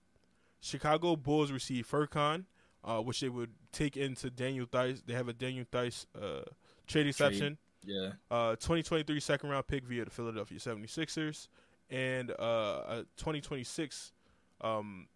Chicago 0.61 1.15
Bulls 1.15 1.51
receive 1.51 1.87
Furkan, 1.87 2.45
uh, 2.83 3.01
which 3.01 3.19
they 3.19 3.29
would 3.29 3.53
take 3.71 3.95
into 3.97 4.29
Daniel 4.29 4.65
Theis. 4.65 5.03
They 5.05 5.13
have 5.13 5.27
a 5.27 5.33
Daniel 5.33 5.65
Theis 5.65 6.07
uh, 6.15 6.45
trade 6.87 7.07
exception. 7.07 7.57
Yeah. 7.85 8.11
Uh, 8.29 8.51
2023 8.51 9.19
second 9.19 9.49
round 9.49 9.67
pick 9.67 9.85
via 9.85 10.05
the 10.05 10.11
Philadelphia 10.11 10.59
76ers. 10.59 11.47
And 11.89 12.31
uh, 12.31 12.81
a 12.87 13.05
2026 13.17 14.11
um, 14.61 15.07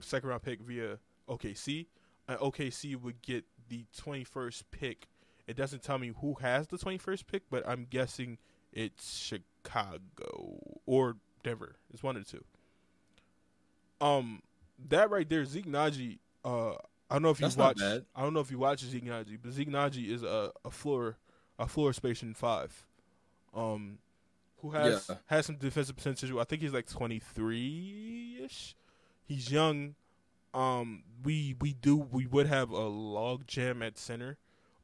second 0.00 0.28
round 0.28 0.42
pick 0.42 0.60
via 0.60 0.98
OKC. 1.28 1.86
And 2.28 2.38
OKC 2.38 3.00
would 3.00 3.22
get 3.22 3.44
the 3.68 3.84
21st 3.98 4.64
pick. 4.70 5.08
It 5.46 5.56
doesn't 5.56 5.82
tell 5.82 5.98
me 5.98 6.12
who 6.20 6.34
has 6.34 6.68
the 6.68 6.76
21st 6.76 7.26
pick, 7.26 7.42
but 7.50 7.66
I'm 7.66 7.86
guessing 7.88 8.38
it's 8.72 9.16
Chicago 9.18 10.58
or 10.86 11.16
Denver. 11.42 11.76
It's 11.92 12.02
one 12.02 12.16
of 12.16 12.24
the 12.24 12.38
two. 12.38 12.44
Um, 14.00 14.42
that 14.88 15.10
right 15.10 15.28
there, 15.28 15.44
Zeke 15.44 15.66
Nnaji. 15.66 16.18
Uh, 16.44 16.72
I 17.10 17.14
don't 17.14 17.22
know 17.22 17.30
if 17.30 17.40
you 17.40 17.48
That's 17.48 17.56
watch. 17.56 17.80
I 17.80 18.22
don't 18.22 18.32
know 18.32 18.40
if 18.40 18.50
you 18.50 18.58
watch 18.58 18.80
Zeke 18.80 19.04
Nnaji, 19.04 19.38
but 19.42 19.52
Zeke 19.52 19.68
Nnaji 19.68 20.08
is 20.08 20.22
a 20.22 20.52
a 20.64 20.70
floor 20.70 21.18
a 21.60 21.68
floor 21.68 21.92
spacing 21.92 22.34
five. 22.34 22.86
Um, 23.54 23.98
who 24.62 24.70
has 24.72 25.06
Yeah. 25.08 25.16
has 25.26 25.46
some 25.46 25.56
defensive 25.56 25.96
potential. 25.96 26.40
I 26.40 26.44
think 26.44 26.62
he's 26.62 26.72
like 26.72 26.86
23 26.88 28.40
ish. 28.42 28.74
He's 29.24 29.50
young. 29.52 29.94
Um, 30.52 31.04
we 31.22 31.54
we 31.60 31.74
do 31.74 31.96
we 31.96 32.26
would 32.26 32.46
have 32.46 32.70
a 32.70 32.88
log 32.88 33.46
jam 33.46 33.82
at 33.82 33.96
center, 33.98 34.36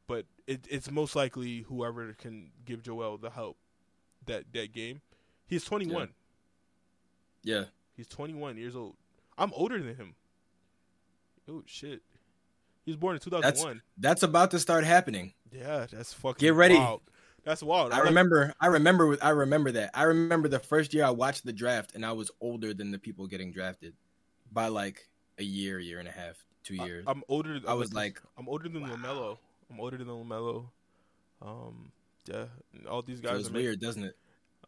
but 0.07 0.27
it, 0.47 0.67
it's 0.71 0.91
most 0.91 1.17
likely 1.17 1.63
whoever 1.63 2.13
can 2.13 2.53
give 2.65 2.83
Joel 2.83 3.19
the 3.19 3.31
help 3.31 3.57
that 4.27 4.45
that 4.53 4.73
game. 4.73 5.01
He's 5.47 5.65
21. 5.65 6.11
Yeah. 7.43 7.65
He's 7.97 8.07
21 8.09 8.57
years 8.57 8.77
old. 8.77 8.97
I'm 9.39 9.53
older 9.55 9.81
than 9.83 9.97
him. 9.97 10.15
Oh 11.49 11.63
shit. 11.67 12.03
He 12.85 12.91
was 12.93 12.97
born 12.97 13.17
in 13.17 13.21
2001. 13.21 13.83
That's 13.99 14.23
about 14.23 14.51
to 14.53 14.59
start 14.61 14.85
happening. 14.85 15.33
Yeah, 15.53 15.87
that's 15.91 16.13
fucking 16.15 16.41
Get 16.41 16.55
ready. 16.55 16.75
wild. 16.77 17.03
That's 17.45 17.63
wild. 17.63 17.93
I 17.93 17.97
like- 17.99 18.07
remember. 18.07 18.53
I 18.61 18.67
remember. 18.67 19.17
I 19.23 19.31
remember 19.31 19.73
that. 19.73 19.91
I 19.95 20.03
remember 20.03 20.49
the 20.49 20.59
first 20.59 20.93
year 20.93 21.05
I 21.05 21.11
watched 21.11 21.45
the 21.47 21.53
draft, 21.53 21.95
and 21.95 22.05
I 22.05 22.13
was 22.13 22.31
older 22.41 22.75
than 22.75 22.91
the 22.91 22.99
people 22.99 23.27
getting 23.27 23.53
drafted 23.53 23.95
by 24.53 24.69
like 24.69 25.09
a 25.39 25.45
year, 25.45 25.79
year 25.79 25.99
and 26.01 26.09
a 26.09 26.13
half, 26.13 26.45
two 26.65 26.75
years. 26.75 27.05
I'm 27.07 27.23
older. 27.29 27.55
Than, 27.61 27.69
I 27.69 27.75
was 27.75 27.95
like, 27.95 28.21
I'm 28.37 28.49
older 28.49 28.69
than 28.69 28.83
wow. 28.83 28.97
LaMelo. 28.97 29.39
I'm 29.71 29.81
older 29.81 29.99
than 29.99 30.09
LaMelo. 30.09 30.67
Um, 31.43 31.93
yeah, 32.27 32.47
all 32.89 33.03
these 33.03 33.21
guys 33.21 33.45
making- 33.45 33.55
weird, 33.55 33.81
doesn't 33.81 34.05
it? 34.05 34.17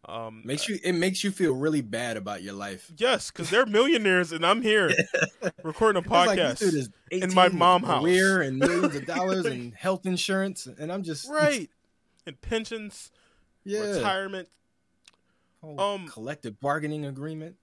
Um, 0.04 0.42
Makes 0.44 0.68
you. 0.68 0.78
It 0.82 0.92
makes 0.94 1.24
you 1.24 1.30
feel 1.30 1.54
really 1.54 1.80
bad 1.80 2.16
about 2.16 2.42
your 2.42 2.54
life. 2.54 2.90
yes, 2.96 3.30
because 3.30 3.50
they're 3.50 3.66
millionaires 3.66 4.32
and 4.32 4.46
I'm 4.46 4.62
here 4.62 4.94
recording 5.64 6.02
a 6.04 6.08
like, 6.14 6.38
podcast. 6.38 6.62
is 6.62 6.88
in 7.10 7.34
my 7.34 7.46
18 7.46 7.52
with 7.52 7.52
mom 7.58 7.82
house. 7.82 8.02
career 8.02 8.40
and 8.40 8.58
millions 8.60 8.94
of 8.94 9.06
dollars 9.06 9.44
and 9.46 9.74
health 9.74 10.06
insurance, 10.06 10.66
and 10.66 10.92
I'm 10.92 11.02
just 11.02 11.28
right, 11.28 11.68
and 12.26 12.40
pensions, 12.40 13.10
Yeah. 13.64 13.80
retirement. 13.80 14.48
Whole 15.60 15.80
Um, 15.80 16.06
collective 16.06 16.60
bargaining 16.60 17.04
agreement. 17.04 17.56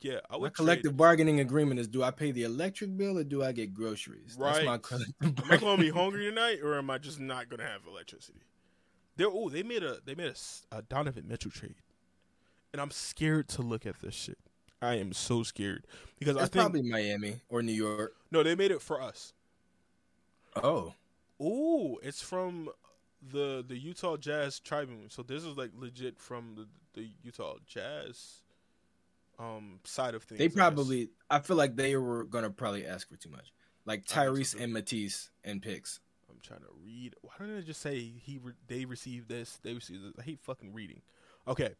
Yeah, 0.00 0.20
I 0.28 0.36
My 0.38 0.48
collective 0.50 0.90
trade. 0.92 0.96
bargaining 0.96 1.40
agreement 1.40 1.78
is: 1.80 1.86
do 1.88 2.02
I 2.02 2.10
pay 2.10 2.32
the 2.32 2.42
electric 2.42 2.96
bill 2.96 3.18
or 3.18 3.24
do 3.24 3.42
I 3.44 3.52
get 3.52 3.72
groceries? 3.72 4.36
That's 4.38 4.64
my 4.64 4.72
Right. 4.72 4.82
collective 4.82 5.38
Am 5.44 5.52
I 5.52 5.56
going 5.56 5.76
to 5.78 5.82
be 5.84 5.90
hungry 5.90 6.24
tonight, 6.28 6.58
or 6.62 6.76
am 6.76 6.90
I 6.90 6.98
just 6.98 7.20
not 7.20 7.48
going 7.48 7.60
to 7.60 7.66
have 7.66 7.86
electricity? 7.86 8.42
They 9.18 9.24
oh 9.24 9.50
they 9.50 9.62
made 9.62 9.82
a 9.82 9.98
they 10.06 10.14
made 10.14 10.32
a 10.72 10.76
a, 10.78 10.82
Donovan 10.82 11.26
Mitchell 11.28 11.50
trade, 11.50 11.74
and 12.72 12.80
I'm 12.80 12.90
scared 12.90 13.48
to 13.50 13.62
look 13.62 13.84
at 13.84 14.00
this 14.00 14.14
shit. 14.14 14.38
I 14.80 14.94
am 14.94 15.12
so 15.12 15.42
scared 15.42 15.86
because 16.18 16.36
I 16.36 16.42
It's 16.44 16.50
think 16.50 16.62
probably 16.62 16.82
Miami 16.82 17.40
or 17.50 17.62
New 17.62 17.72
York. 17.72 18.14
no 18.30 18.42
they 18.42 18.54
made 18.54 18.70
it 18.70 18.80
for 18.80 19.02
us. 19.02 19.34
Oh, 20.56 20.94
Oh, 21.40 21.98
it's 22.02 22.22
from 22.22 22.68
the 23.32 23.64
the 23.66 23.76
Utah 23.76 24.16
Jazz 24.16 24.60
Tribune. 24.60 25.10
So 25.10 25.22
this 25.22 25.44
is 25.44 25.56
like 25.56 25.70
legit 25.76 26.18
from 26.18 26.54
the 26.56 26.68
the 27.00 27.08
Utah 27.22 27.56
Jazz 27.66 28.42
um 29.38 29.80
side 29.84 30.14
of 30.14 30.22
things. 30.24 30.38
They 30.38 30.48
probably. 30.48 31.10
I 31.30 31.40
feel 31.40 31.56
like 31.56 31.76
they 31.76 31.96
were 31.96 32.24
gonna 32.24 32.50
probably 32.50 32.86
ask 32.86 33.08
for 33.08 33.16
too 33.16 33.30
much, 33.30 33.52
like 33.84 34.04
I 34.14 34.26
Tyrese 34.26 34.60
and 34.60 34.72
Matisse 34.72 35.30
and 35.44 35.62
picks. 35.62 36.00
I'm 36.38 36.56
trying 36.56 36.60
to 36.60 36.74
read. 36.84 37.14
Why 37.22 37.32
don't 37.40 37.56
I 37.58 37.60
just 37.60 37.80
say 37.80 37.98
he 37.98 38.38
re- 38.42 38.52
they 38.66 38.84
received 38.84 39.28
this? 39.28 39.58
They 39.62 39.74
received 39.74 40.04
this. 40.04 40.12
I 40.18 40.22
hate 40.22 40.40
fucking 40.40 40.72
reading. 40.72 41.02
Okay, 41.46 41.70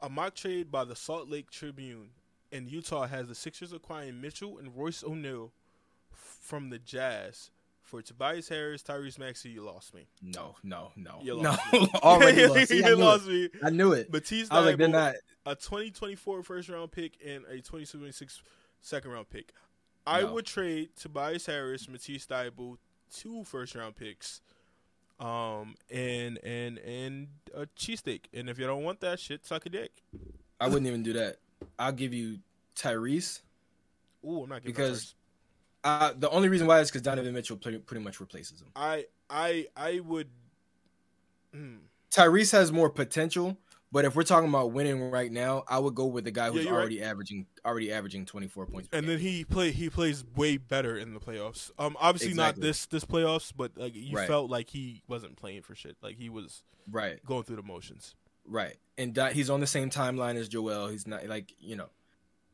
a 0.00 0.08
mock 0.08 0.34
trade 0.34 0.70
by 0.70 0.84
the 0.84 0.96
Salt 0.96 1.28
Lake 1.30 1.50
Tribune 1.50 2.10
in 2.52 2.68
Utah 2.68 3.06
has 3.06 3.28
the 3.28 3.34
Sixers 3.34 3.72
acquiring 3.72 4.20
Mitchell 4.20 4.58
and 4.58 4.76
Royce 4.76 5.02
O'Neale 5.04 5.52
from 6.10 6.70
the 6.70 6.78
Jazz 6.78 7.50
for 7.82 8.02
Tobias 8.02 8.48
Harris, 8.48 8.82
Tyrese 8.82 9.18
Maxey. 9.18 9.50
You 9.50 9.62
lost 9.62 9.94
me. 9.94 10.08
No, 10.20 10.56
no, 10.64 10.90
no, 10.96 11.18
You 11.22 11.36
no. 11.40 11.50
lost 11.50 11.72
me. 11.72 11.88
Already 12.02 12.46
lost. 12.46 12.68
See, 12.68 12.82
I, 12.82 12.88
you 12.90 12.96
knew 12.96 13.04
lost 13.04 13.28
it. 13.28 13.54
me. 13.54 13.60
I 13.64 13.70
knew 13.70 13.92
it. 13.92 14.12
Matisse 14.12 14.48
I 14.50 14.58
was 14.58 14.66
like, 14.66 14.76
they're 14.76 14.88
not. 14.88 15.14
a 15.46 15.54
2024 15.54 16.42
first 16.42 16.68
round 16.68 16.90
pick 16.92 17.14
and 17.24 17.44
a 17.46 17.56
2026 17.56 18.42
second 18.80 19.10
round 19.10 19.30
pick. 19.30 19.52
I 20.08 20.20
No. 20.22 20.34
would 20.34 20.46
trade 20.46 20.90
Tobias 20.96 21.46
Harris, 21.46 21.88
Matisse 21.88 22.26
Thybulle, 22.26 22.76
two 23.14 23.44
first 23.44 23.74
round 23.74 23.96
picks, 23.96 24.40
um, 25.20 25.74
and 25.90 26.38
and 26.44 26.78
and 26.78 27.28
a 27.54 27.66
cheesesteak. 27.78 28.22
And 28.32 28.48
if 28.48 28.58
you 28.58 28.66
don't 28.66 28.82
want 28.82 29.00
that 29.00 29.20
shit, 29.20 29.46
suck 29.46 29.66
a 29.66 29.68
dick. 29.68 29.92
I 30.60 30.68
wouldn't 30.68 30.86
even 30.86 31.02
do 31.02 31.12
that. 31.14 31.36
I'll 31.78 31.92
give 31.92 32.14
you 32.14 32.38
Tyrese. 32.74 33.40
Ooh, 34.24 34.42
I'm 34.42 34.48
not 34.48 34.62
giving 34.62 34.74
Because-. 34.74 35.14
Uh, 35.84 36.12
the 36.18 36.28
only 36.30 36.48
reason 36.48 36.66
why 36.66 36.80
is 36.80 36.88
because 36.88 37.02
Donovan 37.02 37.32
Mitchell 37.32 37.56
pretty, 37.56 37.78
pretty 37.78 38.02
much 38.02 38.18
replaces 38.18 38.60
him. 38.60 38.68
I 38.74 39.06
I 39.30 39.68
I 39.76 40.00
would. 40.00 40.28
Hmm. 41.54 41.76
Tyrese 42.10 42.50
has 42.52 42.72
more 42.72 42.90
potential, 42.90 43.56
but 43.96 44.04
if 44.04 44.14
we're 44.14 44.24
talking 44.24 44.50
about 44.50 44.72
winning 44.72 45.10
right 45.10 45.32
now, 45.32 45.64
I 45.66 45.78
would 45.78 45.94
go 45.94 46.04
with 46.04 46.24
the 46.24 46.30
guy 46.30 46.50
who's 46.50 46.66
right. 46.66 46.74
already 46.74 47.02
averaging 47.02 47.46
already 47.64 47.90
averaging 47.90 48.26
24 48.26 48.66
points. 48.66 48.90
And 48.92 49.06
game. 49.06 49.08
then 49.08 49.18
he 49.18 49.42
play 49.46 49.70
he 49.70 49.88
plays 49.88 50.22
way 50.36 50.58
better 50.58 50.98
in 50.98 51.14
the 51.14 51.18
playoffs. 51.18 51.70
Um, 51.78 51.96
obviously 51.98 52.34
not 52.34 52.56
this 52.56 52.84
this 52.84 53.06
playoffs, 53.06 53.54
but 53.56 53.72
like 53.74 53.94
you 53.94 54.14
Right. 54.14 54.28
felt 54.28 54.50
like 54.50 54.68
he 54.68 55.00
wasn't 55.08 55.36
playing 55.36 55.62
for 55.62 55.74
shit. 55.74 55.96
Like 56.02 56.18
he 56.18 56.28
was 56.28 56.62
right, 56.92 57.24
going 57.24 57.44
through 57.44 57.56
the 57.56 57.62
motions. 57.62 58.14
right, 58.44 58.76
and 58.98 59.18
he's 59.32 59.48
on 59.48 59.60
the 59.60 59.66
same 59.66 59.88
timeline 59.88 60.36
as 60.36 60.50
Joel. 60.50 60.88
He's 60.88 61.06
not 61.06 61.26
like 61.26 61.54
you 61.58 61.76
know. 61.76 61.88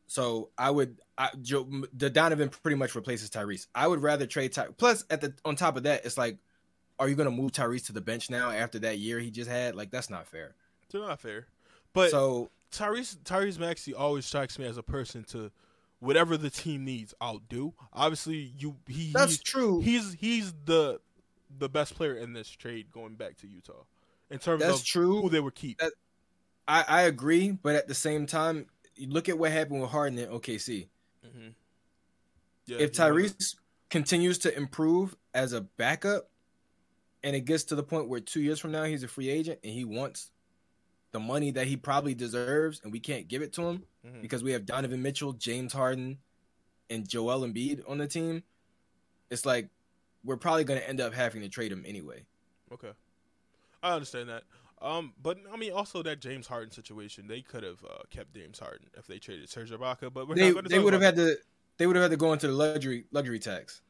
So 0.07 0.51
I 0.57 0.71
would, 0.71 1.01
I, 1.19 1.31
Joe, 1.41 1.67
the 1.93 2.09
Donovan 2.09 2.51
pretty 2.51 2.77
much 2.77 2.95
replaces 2.95 3.31
Tyrese. 3.31 3.67
I 3.75 3.89
would 3.89 4.01
rather 4.01 4.27
trade 4.27 4.53
Ty. 4.53 4.69
Plus, 4.77 5.05
at 5.11 5.21
the 5.21 5.35
on 5.45 5.57
top 5.57 5.77
of 5.77 5.83
that, 5.83 6.05
it's 6.05 6.17
like, 6.17 6.39
are 7.01 7.09
you 7.09 7.17
going 7.17 7.29
to 7.29 7.35
move 7.35 7.51
Tyrese 7.51 7.87
to 7.87 7.93
the 7.93 8.01
bench 8.01 8.31
now 8.31 8.53
after 8.53 8.79
that 8.79 8.99
year 8.99 9.19
he 9.19 9.33
just 9.33 9.51
had? 9.51 9.75
Like 9.75 9.91
that's 9.91 10.09
not 10.09 10.29
fair. 10.29 10.55
They're 10.93 11.01
not 11.01 11.21
fair. 11.21 11.47
But 11.93 12.11
so 12.11 12.51
Tyrese 12.73 13.17
Tyrese 13.25 13.59
Maxey 13.59 13.95
always 13.95 14.25
strikes 14.27 14.59
me 14.59 14.67
as 14.67 14.77
a 14.77 14.83
person 14.83 15.25
to 15.25 15.51
whatever 16.01 16.37
the 16.37 16.51
team 16.51 16.85
needs, 16.85 17.15
I'll 17.21 17.39
do. 17.39 17.75
Obviously, 17.93 18.53
you 18.59 18.77
he 18.89 19.13
That's 19.13 19.33
he's, 19.33 19.43
true. 19.43 19.81
he's 19.81 20.13
he's 20.15 20.53
the 20.65 21.01
the 21.59 21.69
best 21.69 21.95
player 21.95 22.15
in 22.15 22.33
this 22.33 22.49
trade 22.49 22.91
going 22.91 23.15
back 23.15 23.37
to 23.39 23.47
Utah 23.47 23.85
in 24.31 24.39
terms 24.39 24.63
That's 24.63 24.81
of 24.81 24.87
true. 24.87 25.23
who 25.23 25.29
they 25.29 25.41
would 25.41 25.55
keep. 25.55 25.79
That- 25.79 25.93
I, 26.69 26.85
I 26.87 27.03
agree, 27.03 27.51
but 27.51 27.75
at 27.75 27.89
the 27.89 27.95
same 27.95 28.25
time, 28.25 28.67
look 28.97 29.29
at 29.29 29.37
what 29.37 29.51
happened 29.51 29.81
with 29.81 29.91
Harden 29.91 30.17
at 30.21 30.31
OKC. 30.31 30.87
hmm 31.23 31.49
Yeah, 32.67 32.79
if 32.79 32.93
Tyrese 32.93 33.57
continues 33.91 34.39
to 34.39 34.57
improve 34.57 35.17
as 35.35 35.53
a 35.53 35.61
backup, 35.63 36.31
and 37.25 37.35
it 37.35 37.41
gets 37.45 37.65
to 37.65 37.75
the 37.75 37.83
point 37.83 38.09
where 38.09 38.21
two 38.21 38.41
years 38.41 38.61
from 38.61 38.71
now 38.71 38.85
he's 38.85 39.03
a 39.03 39.09
free 39.09 39.29
agent 39.29 39.59
and 39.65 39.73
he 39.73 39.85
wants 39.85 40.31
the 41.13 41.21
money 41.21 41.51
that 41.53 41.67
he 41.67 41.77
probably 41.77 42.15
deserves, 42.15 42.81
and 42.83 42.93
we 42.93 43.01
can't 43.01 43.29
give 43.29 43.43
it 43.43 43.53
to 43.55 43.63
him 43.63 43.85
mhm. 44.07 44.23
because 44.23 44.43
we 44.43 44.53
have 44.53 44.67
Donovan 44.67 45.03
Mitchell, 45.03 45.33
James 45.33 45.73
Harden, 45.73 46.19
and 46.91 47.09
Joel 47.09 47.41
Embiid 47.41 47.89
on 47.89 47.99
the 47.99 48.07
team, 48.07 48.43
it's 49.31 49.47
like 49.47 49.69
we're 50.25 50.37
probably 50.37 50.65
going 50.65 50.81
to 50.81 50.89
end 50.89 51.01
up 51.01 51.15
having 51.15 51.43
to 51.43 51.49
trade 51.49 51.73
him 51.73 51.85
anyway. 51.87 52.25
Okay, 52.73 52.93
I 53.83 53.93
understand 53.93 54.29
that. 54.29 54.45
Um, 54.81 55.13
but 55.23 55.39
I 55.53 55.57
mean, 55.57 55.73
also 55.73 56.03
that 56.03 56.21
James 56.21 56.47
Harden 56.47 56.73
situation, 56.73 57.29
they 57.29 57.41
could 57.41 57.63
have 57.63 57.85
uh, 57.85 58.03
kept 58.11 58.35
James 58.35 58.59
Harden 58.59 58.89
if 58.99 59.07
they 59.07 59.19
traded 59.19 59.49
Serge 59.49 59.71
Ibaka, 59.71 60.13
but 60.13 60.29
we're 60.29 60.35
They 60.35 60.53
they 60.53 60.79
would 60.79 60.93
have 60.93 61.03
had 61.03 61.17
to 61.17 61.37
they 61.79 61.87
would 61.87 61.97
have 61.97 62.03
had 62.03 62.11
to 62.11 62.17
go 62.17 62.33
into 62.33 62.49
the 62.49 62.53
luxury 62.53 63.05
luxury 63.13 63.39
tax, 63.39 63.81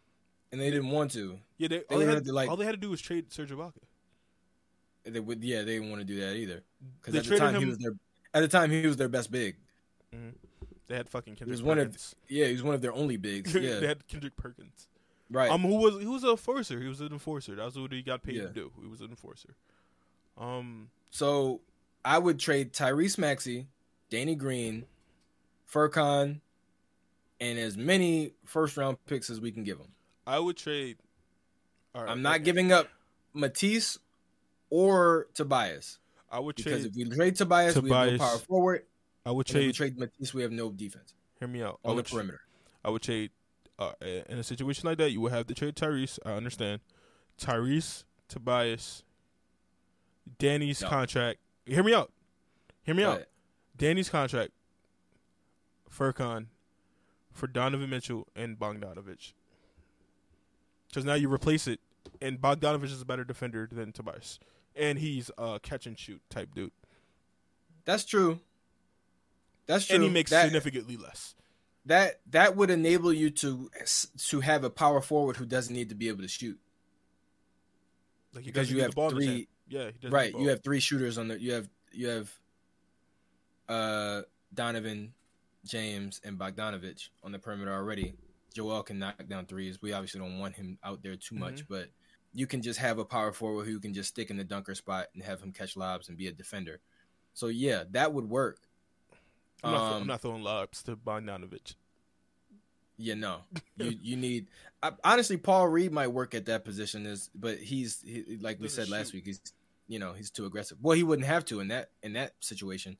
and 0.50 0.60
they 0.60 0.70
didn't 0.70 0.90
want 0.90 1.12
to. 1.12 1.38
Yeah, 1.58 1.68
they, 1.68 1.78
they 1.78 1.84
all, 1.90 1.98
they 1.98 2.04
had, 2.04 2.14
have 2.14 2.24
to, 2.24 2.32
like- 2.32 2.50
all 2.50 2.56
they 2.56 2.66
had 2.66 2.72
to 2.72 2.80
do 2.80 2.90
was 2.90 3.00
trade 3.00 3.32
Serge 3.32 3.50
Ibaka. 3.50 3.78
They 5.04 5.20
would 5.20 5.42
yeah 5.42 5.58
they 5.62 5.74
didn't 5.74 5.90
want 5.90 6.00
to 6.00 6.06
do 6.06 6.20
that 6.20 6.34
either 6.36 6.62
because 7.00 7.14
at 7.16 7.24
the 7.24 7.38
time 7.38 7.56
he 7.58 7.64
was 7.66 7.78
their 7.78 7.92
at 8.34 8.40
the 8.40 8.48
time 8.48 8.70
he 8.70 8.86
was 8.86 8.96
their 8.96 9.08
best 9.08 9.30
big. 9.30 9.56
They 10.88 10.96
had 10.96 11.08
fucking 11.08 11.36
Kendrick 11.36 11.50
was 11.50 11.62
one 11.62 11.78
of- 11.78 11.86
Perkins. 11.88 12.14
Yeah, 12.28 12.46
he 12.46 12.52
was 12.52 12.62
one 12.62 12.74
of 12.74 12.82
their 12.82 12.92
only 12.92 13.16
bigs. 13.16 13.54
Yeah, 13.54 13.80
they 13.80 13.86
had 13.86 14.06
Kendrick 14.08 14.36
Perkins. 14.36 14.88
right. 15.30 15.50
Um, 15.50 15.62
who 15.62 15.76
was 15.76 15.98
he 16.00 16.06
was 16.06 16.22
a 16.24 16.30
enforcer? 16.30 16.80
He 16.80 16.86
was 16.88 17.00
an 17.00 17.12
enforcer. 17.12 17.54
That's 17.56 17.76
what 17.76 17.92
he 17.92 18.02
got 18.02 18.22
paid 18.22 18.36
Yeah. 18.36 18.42
to 18.42 18.48
do. 18.52 18.72
He 18.80 18.86
was 18.88 19.00
an 19.00 19.08
enforcer. 19.10 19.54
Um, 20.38 20.90
so 21.10 21.60
I 22.04 22.18
would 22.18 22.38
trade 22.38 22.72
Tyrese 22.72 23.18
Maxey, 23.18 23.66
Danny 24.10 24.34
Green, 24.34 24.84
Furkan, 25.70 26.40
and 27.40 27.58
as 27.58 27.76
many 27.76 28.32
first 28.44 28.76
round 28.76 28.98
picks 29.06 29.30
as 29.30 29.40
we 29.40 29.50
can 29.50 29.64
give 29.64 29.78
them. 29.78 29.88
I 30.26 30.38
would 30.38 30.56
trade. 30.56 30.98
all 31.94 32.02
right, 32.02 32.10
I'm 32.10 32.22
not 32.22 32.36
okay. 32.36 32.44
giving 32.44 32.70
up 32.72 32.88
Matisse 33.34 33.98
or 34.74 35.26
Tobias 35.34 35.98
I 36.30 36.40
would 36.40 36.56
because 36.56 36.80
trade. 36.82 36.86
if 36.86 36.96
we 37.10 37.14
trade 37.14 37.36
Tobias, 37.36 37.76
we 37.78 37.90
have 37.90 38.12
no 38.12 38.18
power 38.18 38.38
forward. 38.38 38.86
I 39.26 39.30
would 39.30 39.46
if 39.50 39.54
we 39.54 39.60
trade. 39.72 39.74
trade 39.74 39.98
Matisse, 39.98 40.32
we 40.32 40.40
have 40.42 40.50
no 40.50 40.70
defense 40.72 41.12
Hear 41.38 41.46
me 41.48 41.62
out. 41.62 41.78
I 41.84 41.88
on 41.90 41.96
the 41.96 41.96
would. 41.96 42.06
tr- 42.06 42.14
perimeter. 42.14 42.40
I 42.82 42.88
would 42.90 43.02
trade. 43.02 43.30
Uh, 43.78 43.92
in 44.00 44.38
a 44.38 44.42
situation 44.42 44.86
like 44.88 44.96
that, 44.98 45.10
you 45.10 45.20
would 45.20 45.32
have 45.32 45.46
to 45.48 45.54
trade 45.54 45.74
Tyrese. 45.76 46.18
I 46.24 46.32
understand. 46.32 46.80
Tyrese, 47.38 48.04
Tobias, 48.28 49.02
Danny's 50.38 50.80
No. 50.80 50.88
contract. 50.88 51.38
Hear 51.66 51.82
me 51.82 51.92
out. 51.92 52.10
Hear 52.84 52.94
me 52.94 53.02
out. 53.04 53.18
But 53.18 53.28
Danny's 53.76 54.08
contract, 54.08 54.52
Furkan, 55.90 56.46
for 57.32 57.46
Donovan 57.46 57.90
Mitchell 57.90 58.26
and 58.34 58.58
Bogdanovich. 58.58 59.32
Because 60.88 61.04
now 61.04 61.14
you 61.14 61.32
replace 61.32 61.66
it, 61.66 61.80
and 62.20 62.40
Bogdanovich 62.40 62.84
is 62.92 63.00
a 63.02 63.04
better 63.06 63.24
defender 63.24 63.68
than 63.70 63.92
Tobias, 63.92 64.38
and 64.76 64.98
he's 64.98 65.30
a 65.38 65.58
catch 65.62 65.86
and 65.86 65.98
shoot 65.98 66.20
type 66.30 66.54
dude, 66.54 66.72
That's 67.84 68.04
true. 68.04 68.40
That's 69.66 69.86
true. 69.86 69.96
and 69.96 70.04
he 70.04 70.10
makes 70.10 70.30
that, 70.30 70.44
significantly 70.44 70.96
less. 70.96 71.34
that 71.86 72.20
that 72.30 72.56
would 72.56 72.70
enable 72.70 73.12
you 73.12 73.30
to 73.30 73.70
to 74.28 74.40
have 74.40 74.64
a 74.64 74.70
power 74.70 75.00
forward 75.00 75.36
who 75.36 75.46
doesn't 75.46 75.74
need 75.74 75.88
to 75.90 75.94
be 75.94 76.08
able 76.08 76.22
to 76.22 76.28
shoot. 76.28 76.58
Like 78.34 78.44
Because 78.44 78.70
you 78.70 78.80
have 78.80 78.90
the 78.90 78.94
ball 78.96 79.10
in 79.10 79.16
his 79.16 79.26
three- 79.26 79.48
Yeah, 79.68 79.86
he 79.86 79.92
doesn't 79.92 80.02
need 80.04 80.12
Right. 80.12 80.34
You 80.36 80.48
have 80.48 80.62
three 80.62 80.80
shooters 80.80 81.18
on 81.18 81.28
the. 81.28 81.40
You 81.40 81.52
have 81.52 81.68
you 81.92 82.08
have 82.08 82.32
uh 83.68 84.22
Donovan, 84.54 85.12
James, 85.64 86.20
and 86.24 86.38
Bogdanovich 86.38 87.08
on 87.22 87.32
the 87.32 87.38
perimeter 87.38 87.72
already. 87.72 88.14
Joel 88.54 88.82
can 88.82 88.98
knock 88.98 89.26
down 89.28 89.46
threes. 89.46 89.80
We 89.80 89.92
obviously 89.92 90.20
don't 90.20 90.38
want 90.38 90.56
him 90.56 90.78
out 90.84 91.02
there 91.02 91.16
too 91.16 91.36
much, 91.36 91.64
Mm-hmm. 91.64 91.72
but 91.74 91.88
you 92.34 92.46
can 92.46 92.62
just 92.62 92.78
have 92.78 92.98
a 92.98 93.04
power 93.04 93.32
forward 93.32 93.66
who 93.66 93.78
can 93.78 93.92
just 93.94 94.08
stick 94.08 94.30
in 94.30 94.36
the 94.36 94.44
dunker 94.44 94.74
spot 94.74 95.06
and 95.14 95.22
have 95.22 95.42
him 95.42 95.52
catch 95.52 95.76
lobs 95.76 96.08
and 96.08 96.16
be 96.16 96.26
a 96.26 96.32
defender. 96.32 96.80
So 97.34 97.46
yeah, 97.48 97.84
that 97.90 98.12
would 98.12 98.28
work. 98.28 98.58
I'm, 99.62 99.72
not, 99.72 99.92
I'm 99.92 100.02
Um, 100.02 100.06
not 100.08 100.20
throwing 100.20 100.42
lobs 100.42 100.82
to 100.84 100.96
Bogdanovich. 100.96 101.74
Yeah, 102.96 103.14
no. 103.14 103.38
You 103.76 103.98
you 104.00 104.16
need 104.16 104.48
I, 104.82 104.92
honestly 105.04 105.36
Paul 105.36 105.68
Reed 105.68 105.92
might 105.92 106.08
work 106.08 106.34
at 106.34 106.46
that 106.46 106.64
position 106.64 107.06
is 107.06 107.30
but 107.34 107.58
he's 107.58 108.00
he, 108.02 108.38
like 108.40 108.60
we 108.60 108.68
said 108.68 108.88
last 108.88 109.12
week 109.12 109.24
he's 109.26 109.40
you 109.88 109.98
know, 109.98 110.12
he's 110.12 110.30
too 110.30 110.46
aggressive. 110.46 110.78
Well, 110.80 110.96
he 110.96 111.02
wouldn't 111.02 111.26
have 111.26 111.44
to 111.46 111.60
in 111.60 111.68
that 111.68 111.90
in 112.02 112.14
that 112.14 112.34
situation. 112.40 112.96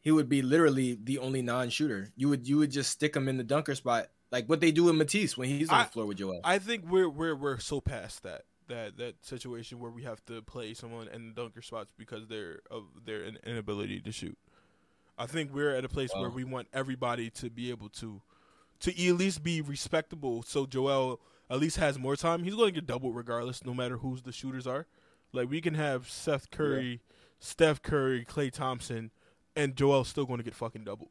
He 0.00 0.10
would 0.10 0.28
be 0.28 0.42
literally 0.42 0.98
the 1.02 1.18
only 1.18 1.40
non-shooter. 1.40 2.10
You 2.16 2.28
would 2.30 2.48
you 2.48 2.58
would 2.58 2.70
just 2.70 2.90
stick 2.90 3.14
him 3.14 3.28
in 3.28 3.36
the 3.36 3.44
dunker 3.44 3.74
spot 3.74 4.08
like 4.34 4.48
what 4.48 4.60
they 4.60 4.72
do 4.72 4.84
with 4.84 4.96
Matisse 4.96 5.36
when 5.38 5.48
he's 5.48 5.70
on 5.70 5.80
I- 5.80 5.84
the 5.84 5.90
floor 5.90 6.06
with 6.06 6.18
Joel. 6.18 6.40
I 6.42 6.58
think 6.58 6.84
we're 6.88 7.08
we're 7.08 7.36
we're 7.36 7.58
so 7.58 7.80
past 7.80 8.24
that 8.24 8.42
that 8.68 8.96
that 8.96 9.24
situation 9.24 9.78
where 9.78 9.90
we 9.90 10.02
have 10.02 10.24
to 10.26 10.42
play 10.42 10.74
someone 10.74 11.08
in 11.08 11.28
the 11.28 11.32
dunker 11.32 11.62
spots 11.62 11.92
because 11.96 12.26
they're 12.26 12.60
of 12.70 12.84
their 13.04 13.24
inability 13.46 14.00
to 14.00 14.12
shoot. 14.12 14.36
I 15.16 15.26
think 15.26 15.54
we're 15.54 15.74
at 15.76 15.84
a 15.84 15.88
place 15.88 16.10
where 16.12 16.30
we 16.30 16.42
want 16.42 16.66
everybody 16.72 17.30
to 17.30 17.48
be 17.48 17.70
able 17.70 17.88
to 17.90 18.20
to 18.80 18.90
at 19.08 19.14
least 19.14 19.44
be 19.44 19.60
respectable. 19.60 20.42
So 20.42 20.66
Joel 20.66 21.20
at 21.48 21.60
least 21.60 21.76
has 21.76 21.98
more 21.98 22.16
time. 22.16 22.42
He's 22.42 22.56
going 22.56 22.74
to 22.74 22.80
get 22.80 22.86
doubled 22.86 23.14
regardless, 23.14 23.64
no 23.64 23.72
matter 23.72 23.98
who's 23.98 24.22
the 24.22 24.32
shooters 24.32 24.66
are. 24.66 24.86
Like 25.32 25.48
we 25.48 25.60
can 25.60 25.74
have 25.74 26.10
Seth 26.10 26.50
Curry, 26.50 27.00
Steph 27.38 27.82
Curry, 27.82 28.24
Klay 28.24 28.50
Thompson, 28.50 29.12
and 29.54 29.76
Joel's 29.76 30.08
still 30.08 30.26
going 30.26 30.38
to 30.38 30.44
get 30.44 30.54
fucking 30.54 30.82
doubled. 30.82 31.10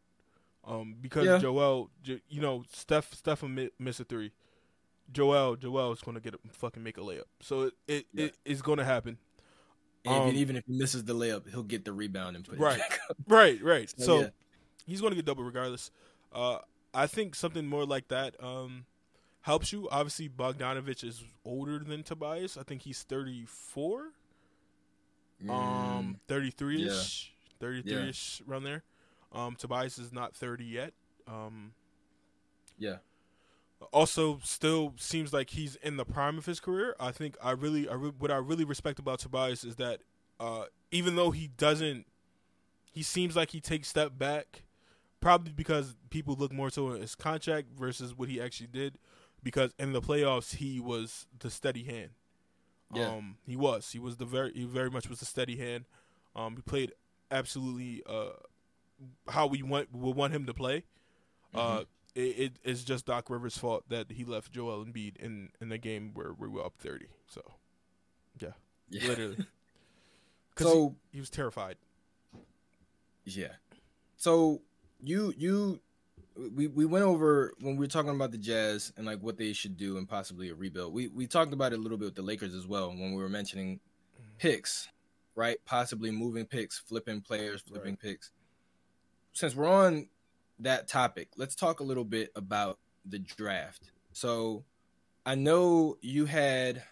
Um, 0.65 0.95
because 1.01 1.25
Yeah. 1.25 1.37
Joel, 1.39 1.89
you 2.05 2.39
know, 2.41 2.63
Steph, 2.71 3.13
Steph 3.13 3.41
will 3.41 3.67
miss 3.79 3.99
a 3.99 4.03
three. 4.05 4.31
Joel, 5.11 5.55
Joel 5.57 5.91
is 5.91 5.99
going 6.01 6.15
to 6.15 6.21
get 6.21 6.33
a, 6.33 6.39
fucking 6.51 6.81
make 6.81 6.97
a 6.97 7.01
layup. 7.01 7.23
So 7.41 7.63
it 7.63 7.73
it, 7.87 8.05
Yeah. 8.13 8.25
it 8.25 8.37
is 8.45 8.61
going 8.61 8.77
to 8.77 8.85
happen. 8.85 9.17
and 10.05 10.13
um, 10.15 10.21
even, 10.29 10.35
even 10.37 10.55
if 10.55 10.65
he 10.65 10.73
misses 10.73 11.03
the 11.03 11.13
layup, 11.15 11.49
he'll 11.49 11.63
get 11.63 11.83
the 11.85 11.91
rebound 11.93 12.35
and 12.37 12.45
put 12.45 12.57
Right. 12.59 12.77
it 12.77 12.79
back 12.89 12.99
up. 13.09 13.17
Right, 13.27 13.61
right. 13.61 13.89
So, 13.97 14.03
So 14.05 14.19
yeah. 14.21 14.29
he's 14.87 15.01
going 15.01 15.11
to 15.11 15.15
get 15.15 15.25
double 15.25 15.43
regardless. 15.43 15.91
Uh, 16.31 16.59
I 16.93 17.07
think 17.07 17.35
something 17.35 17.65
more 17.67 17.85
like 17.85 18.07
that 18.09 18.35
um, 18.41 18.85
helps 19.41 19.73
you. 19.73 19.89
Obviously, 19.91 20.29
Bogdanovich 20.29 21.03
is 21.03 21.23
older 21.43 21.79
than 21.79 22.03
Tobias. 22.03 22.57
I 22.57 22.63
think 22.63 22.83
he's 22.83 23.03
34, 23.03 24.11
Mm, 25.43 25.49
um, 25.49 26.17
33 26.29 26.87
ish, 26.87 27.33
33 27.59 28.09
ish 28.09 28.41
around 28.47 28.63
there. 28.63 28.83
Um, 29.33 29.55
Tobias 29.55 29.97
is 29.97 30.13
not 30.13 30.35
30 30.35 30.63
yet. 30.65 30.93
Um, 31.27 31.73
yeah. 32.77 32.97
also 33.91 34.39
still 34.43 34.93
seems 34.97 35.33
like 35.33 35.51
he's 35.51 35.75
in 35.77 35.97
the 35.97 36.05
prime 36.05 36.37
of 36.37 36.45
his 36.45 36.59
career. 36.59 36.95
I 36.99 37.11
think 37.11 37.35
I 37.41 37.51
really, 37.51 37.87
I 37.87 37.93
re- 37.93 38.13
what 38.17 38.31
I 38.31 38.37
really 38.37 38.65
respect 38.65 38.99
about 38.99 39.19
Tobias 39.19 39.63
is 39.63 39.75
that 39.77 40.01
uh, 40.39 40.65
even 40.91 41.15
though 41.15 41.31
he 41.31 41.47
doesn't, 41.47 42.05
he 42.91 43.01
seems 43.03 43.35
like 43.35 43.51
he 43.51 43.61
takes 43.61 43.87
step 43.87 44.17
back, 44.17 44.63
probably 45.19 45.53
because 45.53 45.95
people 46.09 46.35
look 46.35 46.51
more 46.51 46.69
to 46.71 46.89
his 46.89 47.15
contract 47.15 47.67
versus 47.77 48.15
what 48.17 48.29
he 48.29 48.41
actually 48.41 48.67
did. 48.67 48.97
Because 49.41 49.73
in 49.77 49.91
the 49.91 50.01
playoffs, 50.01 50.55
he 50.55 50.79
was 50.79 51.25
the 51.39 51.49
steady 51.49 51.83
hand. 51.83 52.11
Yeah. 52.93 53.09
Um, 53.09 53.37
he 53.45 53.55
was. 53.55 53.91
He 53.91 53.99
was 53.99 54.17
the 54.17 54.25
very. 54.25 54.53
He 54.53 54.63
very 54.65 54.89
much 54.89 55.09
was 55.09 55.19
the 55.19 55.25
steady 55.25 55.57
hand. 55.57 55.85
Um, 56.35 56.55
he 56.55 56.61
played 56.61 56.93
absolutely 57.31 58.03
uh, 58.07 58.33
how 59.27 59.47
we 59.47 59.63
want 59.63 59.93
would 59.93 60.15
want 60.15 60.33
him 60.33 60.45
to 60.45 60.53
play. 60.53 60.83
Uh, 61.53 61.83
it, 62.15 62.19
it 62.19 62.53
is 62.63 62.83
just 62.83 63.05
Doc 63.05 63.29
Rivers' 63.29 63.57
fault 63.57 63.83
that 63.89 64.11
he 64.11 64.23
left 64.23 64.51
Joel 64.51 64.83
Embiid 64.85 65.17
in 65.17 65.49
in 65.61 65.69
the 65.69 65.77
game 65.77 66.11
where 66.13 66.33
we 66.33 66.47
were 66.47 66.65
up 66.65 66.73
thirty. 66.77 67.07
So 67.27 67.41
yeah. 68.39 68.49
literally, 69.07 69.35
because 70.49 70.71
So 70.71 70.95
he, 71.11 71.17
he 71.17 71.19
was 71.19 71.29
terrified. 71.29 71.77
Yeah. 73.25 73.53
So 74.17 74.61
you 75.01 75.33
you 75.37 75.79
we 76.35 76.67
we 76.67 76.85
went 76.85 77.05
over 77.05 77.53
when 77.59 77.75
we 77.75 77.79
were 77.79 77.87
talking 77.87 78.11
about 78.11 78.31
the 78.31 78.37
Jazz 78.37 78.91
and 78.97 79.05
like 79.05 79.19
what 79.19 79.37
they 79.37 79.53
should 79.53 79.77
do 79.77 79.97
and 79.97 80.07
possibly 80.07 80.49
a 80.49 80.55
rebuild. 80.55 80.93
We 80.93 81.07
we 81.07 81.27
talked 81.27 81.53
about 81.53 81.73
it 81.73 81.79
a 81.79 81.81
little 81.81 81.97
bit 81.97 82.05
with 82.05 82.15
the 82.15 82.21
Lakers 82.21 82.53
as 82.53 82.67
well 82.67 82.89
when 82.89 83.13
we 83.13 83.21
were 83.21 83.29
mentioning 83.29 83.79
picks, 84.37 84.87
right? 85.35 85.57
Possibly 85.65 86.11
moving 86.11 86.45
picks, 86.45 86.79
flipping 86.79 87.21
players, 87.21 87.61
flipping 87.61 87.97
picks. 87.97 88.31
Since 89.33 89.55
we're 89.55 89.67
on 89.67 90.07
that 90.59 90.87
topic, 90.87 91.29
let's 91.37 91.55
talk 91.55 91.79
a 91.79 91.83
little 91.83 92.05
bit 92.05 92.31
about 92.35 92.79
the 93.05 93.19
draft. 93.19 93.91
So 94.11 94.63
I 95.25 95.35
know 95.35 95.97
you 96.01 96.25
had 96.25 96.83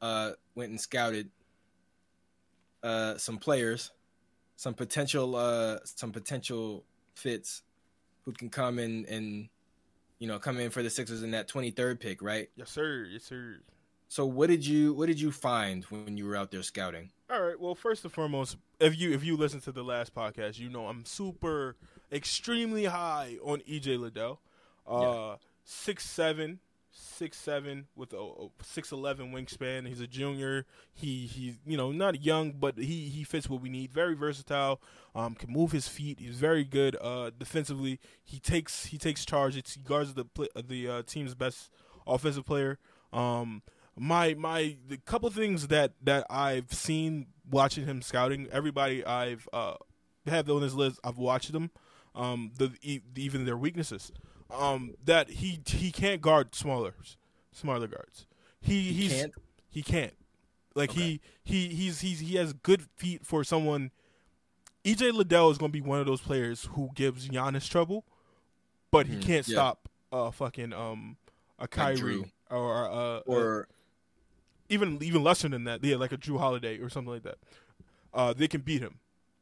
uh 0.00 0.32
went 0.54 0.70
and 0.70 0.80
scouted 0.80 1.28
uh 2.84 3.16
some 3.16 3.36
players 3.36 3.90
some 4.58 4.74
potential 4.74 5.36
uh 5.36 5.78
some 5.84 6.10
potential 6.10 6.84
fits 7.14 7.62
who 8.24 8.32
can 8.32 8.50
come 8.50 8.78
in 8.78 9.06
and 9.06 9.48
you 10.18 10.26
know 10.26 10.38
come 10.38 10.58
in 10.58 10.68
for 10.68 10.82
the 10.82 10.90
Sixers 10.90 11.22
in 11.22 11.30
that 11.30 11.48
23rd 11.48 12.00
pick, 12.00 12.20
right? 12.20 12.50
Yes, 12.56 12.70
sir. 12.70 13.06
Yes, 13.08 13.24
sir. 13.24 13.60
So 14.08 14.26
what 14.26 14.48
did 14.48 14.66
you 14.66 14.94
what 14.94 15.06
did 15.06 15.20
you 15.20 15.30
find 15.30 15.84
when 15.84 16.16
you 16.16 16.26
were 16.26 16.36
out 16.36 16.50
there 16.50 16.62
scouting? 16.62 17.10
All 17.30 17.42
right. 17.42 17.60
Well, 17.60 17.74
first 17.74 18.04
and 18.04 18.12
foremost, 18.12 18.56
if 18.80 18.98
you 18.98 19.12
if 19.12 19.22
you 19.22 19.36
listen 19.36 19.60
to 19.62 19.72
the 19.72 19.82
last 19.82 20.14
podcast, 20.14 20.58
you 20.58 20.70
know 20.70 20.86
I'm 20.86 21.04
super 21.04 21.76
extremely 22.10 22.86
high 22.86 23.36
on 23.44 23.60
EJ 23.68 23.98
Liddell. 24.00 24.40
Uh 24.86 25.00
Yeah. 25.02 25.34
six 25.62 26.08
seven, 26.08 26.60
six 26.90 27.36
seven 27.36 27.86
with 27.94 28.14
a 28.14 28.48
six 28.62 28.92
eleven 28.92 29.30
wingspan. 29.30 29.86
He's 29.86 30.00
a 30.00 30.06
junior. 30.06 30.64
He 30.94 31.26
he's 31.26 31.56
you 31.66 31.76
know 31.76 31.92
not 31.92 32.22
young, 32.24 32.52
but 32.52 32.78
he 32.78 33.10
he 33.10 33.24
fits 33.24 33.46
what 33.48 33.60
we 33.60 33.68
need. 33.68 33.92
Very 33.92 34.14
versatile. 34.14 34.80
Um, 35.14 35.34
can 35.34 35.52
move 35.52 35.72
his 35.72 35.86
feet. 35.86 36.20
He's 36.20 36.36
very 36.36 36.64
good 36.64 36.96
uh 36.98 37.30
defensively. 37.38 38.00
He 38.24 38.38
takes 38.40 38.86
he 38.86 38.96
takes 38.96 39.26
charge. 39.26 39.54
It's, 39.54 39.74
he 39.74 39.80
guards 39.82 40.14
the 40.14 40.24
the 40.56 40.88
uh, 40.88 41.02
team's 41.02 41.34
best 41.34 41.68
offensive 42.06 42.46
player. 42.46 42.78
Um, 43.12 43.62
my 43.98 44.34
my 44.34 44.76
the 44.86 44.96
couple 44.98 45.30
things 45.30 45.68
that 45.68 45.92
that 46.02 46.26
I've 46.30 46.72
seen 46.72 47.26
watching 47.50 47.86
him 47.86 48.02
scouting. 48.02 48.48
Everybody 48.52 49.04
I've 49.04 49.48
uh 49.52 49.74
have 50.26 50.48
on 50.50 50.60
this 50.60 50.74
list. 50.74 51.00
I've 51.04 51.18
watched 51.18 51.52
them. 51.52 51.70
Um, 52.14 52.50
the 52.58 52.72
e- 52.82 53.00
even 53.16 53.44
their 53.44 53.56
weaknesses. 53.56 54.12
Um, 54.50 54.94
that 55.04 55.28
he 55.30 55.60
he 55.66 55.92
can't 55.92 56.20
guard 56.20 56.54
smaller 56.54 56.94
smaller 57.52 57.86
guards. 57.86 58.26
He 58.60 58.82
He 58.82 58.92
he's 58.92 59.12
can't? 59.12 59.34
he 59.68 59.82
can't. 59.82 60.14
Like 60.74 60.90
Okay. 60.90 61.00
he 61.00 61.20
he 61.44 61.68
he's 61.74 62.00
he's 62.00 62.20
he 62.20 62.36
has 62.36 62.52
good 62.52 62.82
feet 62.96 63.24
for 63.26 63.44
someone. 63.44 63.90
EJ 64.84 65.12
Liddell 65.12 65.50
is 65.50 65.58
going 65.58 65.70
to 65.70 65.78
be 65.78 65.86
one 65.86 66.00
of 66.00 66.06
those 66.06 66.20
players 66.20 66.64
who 66.72 66.88
gives 66.94 67.28
Giannis 67.28 67.68
trouble, 67.68 68.04
but 68.90 69.06
he 69.06 69.16
Mhm, 69.16 69.22
can't 69.22 69.48
yeah. 69.48 69.54
stop 69.56 69.88
uh 70.12 70.30
fucking 70.30 70.72
um 70.72 71.16
a 71.58 71.68
Kyrie 71.68 71.96
Jrue. 71.98 72.30
or 72.50 72.90
uh, 72.90 73.18
Or 73.26 73.68
even 74.68 74.98
even 75.02 75.22
lesser 75.22 75.48
than 75.48 75.64
that. 75.64 75.82
Yeah, 75.82 75.96
like 75.96 76.12
a 76.12 76.16
Jrue 76.16 76.38
Holiday 76.38 76.78
or 76.78 76.88
something 76.88 77.12
like 77.12 77.22
that. 77.22 77.38
Uh, 78.12 78.32
they 78.32 78.48
can 78.48 78.60
beat 78.60 78.80
him. 78.80 78.98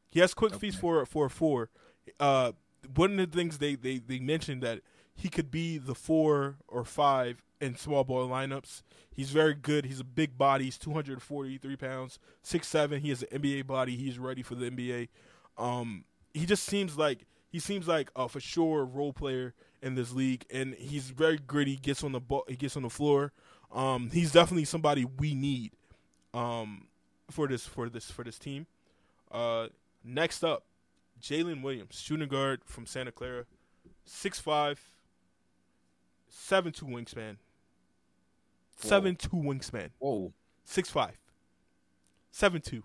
He 0.09 0.19
has 0.19 0.33
quick 0.33 0.55
feet 0.55 0.75
for 0.75 1.05
for 1.05 1.25
a 1.25 1.29
four. 1.29 1.69
Uh, 2.19 2.53
one 2.95 3.19
of 3.19 3.31
the 3.31 3.37
things 3.37 3.57
they, 3.57 3.75
they 3.75 3.97
they 3.99 4.19
mentioned 4.19 4.63
that 4.63 4.81
he 5.15 5.29
could 5.29 5.51
be 5.51 5.77
the 5.77 5.95
four 5.95 6.57
or 6.67 6.85
five 6.85 7.43
in 7.59 7.75
small 7.75 8.03
ball 8.03 8.27
lineups. 8.27 8.83
He's 9.09 9.31
very 9.31 9.53
good. 9.53 9.85
He's 9.85 9.99
a 9.99 10.05
big 10.05 10.37
body. 10.37 10.65
He's 10.65 10.77
two 10.77 10.93
hundred 10.93 11.21
forty 11.21 11.57
three 11.57 11.75
pounds, 11.75 12.19
six 12.43 12.67
seven. 12.67 13.01
He 13.01 13.09
has 13.09 13.23
an 13.23 13.41
NBA 13.41 13.67
body. 13.67 13.95
He's 13.95 14.19
ready 14.19 14.43
for 14.43 14.55
the 14.55 14.69
NBA. 14.69 15.09
Um, 15.57 16.05
he 16.33 16.45
just 16.45 16.63
seems 16.63 16.97
like 16.97 17.25
he 17.49 17.59
seems 17.59 17.87
like 17.87 18.11
a 18.15 18.29
for 18.29 18.39
sure 18.39 18.85
role 18.85 19.13
player 19.13 19.53
in 19.81 19.95
this 19.95 20.13
league, 20.13 20.45
and 20.51 20.75
he's 20.75 21.09
very 21.09 21.37
gritty. 21.37 21.75
Gets 21.77 22.03
on 22.03 22.11
the 22.11 22.19
ball. 22.19 22.43
He 22.47 22.55
gets 22.55 22.77
on 22.77 22.83
the 22.83 22.89
floor. 22.89 23.33
Um, 23.71 24.09
he's 24.11 24.31
definitely 24.31 24.65
somebody 24.65 25.05
we 25.05 25.33
need 25.33 25.71
um, 26.33 26.87
for 27.29 27.47
this 27.47 27.65
for 27.65 27.89
this 27.89 28.09
for 28.09 28.23
this 28.23 28.39
team. 28.39 28.65
Uh, 29.31 29.67
next 30.03 30.43
up, 30.43 30.63
Jalen 31.21 31.61
Williams, 31.61 31.99
shooting 31.99 32.27
guard 32.29 32.61
from 32.65 32.85
Santa 32.85 33.11
Clara, 33.11 33.45
6'5", 34.07 34.77
7'2 36.31 36.83
wingspan, 36.83 37.37
seven 38.77 39.15
two 39.15 39.29
wingspan, 39.29 39.89
whoa, 39.99 40.33
6'5", 40.65 41.11
7'2". 42.33 42.83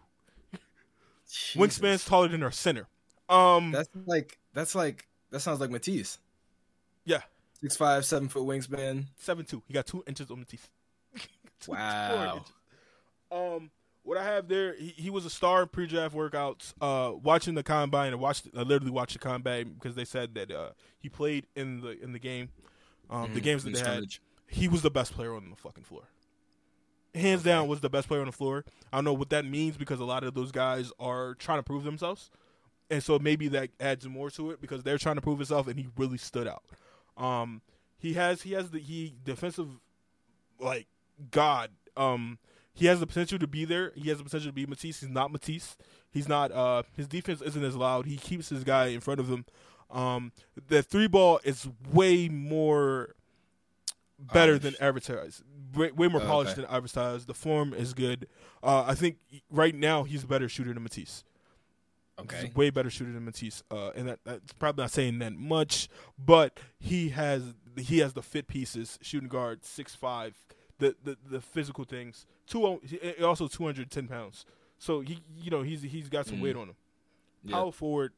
Jesus. 1.30 1.56
Wingspan's 1.56 2.04
taller 2.04 2.28
than 2.28 2.42
our 2.42 2.50
center. 2.50 2.88
Um, 3.28 3.70
That's 3.70 3.88
like 4.06 4.38
that's 4.52 4.74
like 4.74 5.06
that 5.30 5.40
sounds 5.40 5.60
like 5.60 5.70
Matisse. 5.70 6.18
yeah, 7.04 7.22
Six 7.62 7.76
five, 7.76 8.04
seven 8.04 8.28
foot 8.28 8.42
wingspan. 8.42 9.04
seven 9.18 9.44
two. 9.44 9.62
He 9.66 9.72
got 9.74 9.86
two 9.86 10.02
inches 10.06 10.30
on 10.30 10.40
the 10.40 10.46
teeth. 10.46 10.68
Two- 11.60 11.72
Wow. 11.72 12.44
Um, 13.30 13.70
what 14.02 14.18
I 14.18 14.24
have 14.24 14.48
there, 14.48 14.74
he, 14.74 14.88
he 14.96 15.10
was 15.10 15.24
a 15.24 15.30
star 15.30 15.62
in 15.62 15.68
pre-draft 15.68 16.14
workouts. 16.14 16.74
Uh, 16.80 17.12
watching 17.22 17.54
the 17.54 17.62
combine, 17.62 18.12
I 18.12 18.16
watched, 18.16 18.48
I 18.56 18.62
literally 18.62 18.90
watched 18.90 19.12
the 19.12 19.20
combine 19.20 19.74
because 19.74 19.94
they 19.94 20.04
said 20.04 20.34
that 20.34 20.50
uh, 20.50 20.70
he 20.98 21.08
played 21.08 21.46
in 21.54 21.80
the 21.80 22.02
in 22.02 22.12
the 22.12 22.18
game. 22.18 22.48
Um, 23.08 23.32
the 23.32 23.40
Mhm, 23.40 23.44
games 23.44 23.64
that 23.64 23.72
they 23.74 23.78
had, 23.78 23.86
scrimmage. 23.86 24.20
he 24.48 24.66
was 24.68 24.82
the 24.82 24.90
best 24.90 25.12
player 25.12 25.34
on 25.34 25.48
the 25.50 25.56
fucking 25.56 25.84
floor. 25.84 26.02
Hands 27.14 27.42
down, 27.42 27.68
was 27.68 27.80
the 27.80 27.90
best 27.90 28.08
player 28.08 28.20
on 28.20 28.26
the 28.26 28.32
floor. 28.32 28.64
I 28.92 28.96
don't 28.96 29.04
know 29.04 29.12
what 29.12 29.28
that 29.30 29.44
means 29.44 29.76
because 29.76 30.00
a 30.00 30.04
lot 30.04 30.24
of 30.24 30.32
those 30.34 30.50
guys 30.50 30.90
are 30.98 31.34
trying 31.34 31.58
to 31.58 31.62
prove 31.62 31.84
themselves, 31.84 32.30
and 32.90 33.02
so 33.02 33.18
maybe 33.18 33.48
that 33.48 33.68
adds 33.78 34.08
more 34.08 34.30
to 34.30 34.50
it 34.50 34.60
because 34.62 34.82
they're 34.82 34.96
trying 34.98 35.16
to 35.16 35.20
prove 35.20 35.38
himself, 35.38 35.68
and 35.68 35.78
he 35.78 35.88
really 35.96 36.16
stood 36.18 36.48
out. 36.48 36.62
Um, 37.16 37.62
he 37.98 38.14
has 38.14 38.42
he 38.42 38.52
has 38.52 38.70
the 38.70 38.78
he 38.80 39.14
defensive 39.24 39.68
like 40.58 40.86
god. 41.30 41.70
Um, 41.96 42.38
he 42.74 42.86
has 42.86 43.00
the 43.00 43.06
potential 43.06 43.38
to 43.38 43.46
be 43.46 43.64
there. 43.64 43.92
He 43.94 44.08
has 44.08 44.18
the 44.18 44.24
potential 44.24 44.48
to 44.48 44.54
be 44.54 44.64
Matisse. 44.66 45.00
He's 45.00 45.10
not 45.10 45.30
Matisse. 45.30 45.76
He's 46.10 46.28
not. 46.28 46.50
Uh, 46.52 46.82
his 46.96 47.06
defense 47.06 47.42
isn't 47.42 47.62
as 47.64 47.76
loud. 47.76 48.06
He 48.06 48.16
keeps 48.16 48.48
his 48.48 48.64
guy 48.64 48.86
in 48.86 49.00
front 49.00 49.20
of 49.20 49.28
him. 49.28 49.44
Um, 49.90 50.32
the 50.68 50.82
three 50.82 51.06
ball 51.06 51.38
is 51.44 51.68
way 51.92 52.28
more 52.28 53.14
better 54.18 54.58
than 54.58 54.72
Polished. 54.74 54.82
advertised. 54.82 55.42
Way, 55.74 55.90
way 55.92 56.08
more 56.08 56.22
Oh, 56.22 56.26
polished 56.26 56.52
okay. 56.52 56.62
than 56.62 56.70
advertised. 56.70 57.26
The 57.26 57.34
form 57.34 57.74
is 57.74 57.92
good. 57.92 58.26
Uh, 58.62 58.84
I 58.86 58.94
think 58.94 59.18
right 59.50 59.74
now 59.74 60.04
he's 60.04 60.24
a 60.24 60.26
better 60.26 60.48
shooter 60.48 60.72
than 60.72 60.82
Matisse. 60.82 61.24
He's 62.20 62.24
Okay. 62.26 62.50
a 62.54 62.58
way 62.58 62.70
better 62.70 62.90
shooter 62.90 63.12
than 63.12 63.24
Matisse. 63.24 63.62
Uh, 63.70 63.90
and 63.96 64.06
that, 64.08 64.20
that's 64.24 64.52
probably 64.52 64.82
not 64.82 64.90
saying 64.90 65.18
that 65.20 65.32
much, 65.32 65.88
but 66.18 66.58
he 66.78 67.08
has 67.10 67.54
he 67.76 67.98
has 68.00 68.12
the 68.12 68.22
fit 68.22 68.46
pieces. 68.48 68.98
Shooting 69.02 69.28
guard, 69.28 69.64
six 69.64 69.94
five, 69.94 70.36
the, 70.78 70.94
the 71.02 71.16
the 71.28 71.40
physical 71.40 71.84
things. 71.84 72.26
Two 72.46 72.66
oh, 72.66 72.80
he- 72.84 73.22
also 73.24 73.48
two 73.48 73.64
hundred 73.64 73.90
ten 73.90 74.08
pounds. 74.08 74.44
So 74.78 75.00
he 75.00 75.18
you 75.38 75.50
know 75.50 75.62
he's 75.62 75.82
he's 75.82 76.08
got 76.08 76.26
some 76.26 76.38
Mm. 76.38 76.42
weight 76.42 76.56
on 76.56 76.68
him. 76.68 76.76
Yeah. 77.44 77.56
Power 77.56 77.72
forward. 77.72 78.12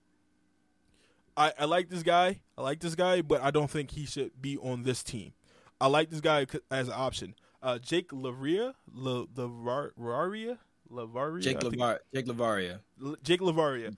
I, 1.36 1.52
I 1.58 1.64
like 1.64 1.88
this 1.88 2.02
guy. 2.02 2.40
I 2.56 2.62
like 2.62 2.80
this 2.80 2.94
guy, 2.94 3.20
but 3.22 3.42
I 3.42 3.50
don't 3.50 3.70
think 3.70 3.90
he 3.92 4.06
should 4.06 4.40
be 4.40 4.56
on 4.58 4.82
this 4.84 5.02
team. 5.02 5.32
I 5.80 5.88
like 5.88 6.10
this 6.10 6.20
guy 6.20 6.46
as 6.70 6.88
an 6.88 6.94
option. 6.96 7.34
Uh, 7.62 7.78
Jake 7.78 8.10
Lavaria, 8.10 8.74
La, 8.92 9.24
Lavaria, 9.34 10.58
Lavaria, 10.90 11.42
Jake 11.42 11.58
Lavar, 11.60 11.98
Jake 12.12 12.26
Lavaria, 12.26 12.80
L- 13.02 13.16
Jake 13.22 13.40
Lavaria. 13.40 13.94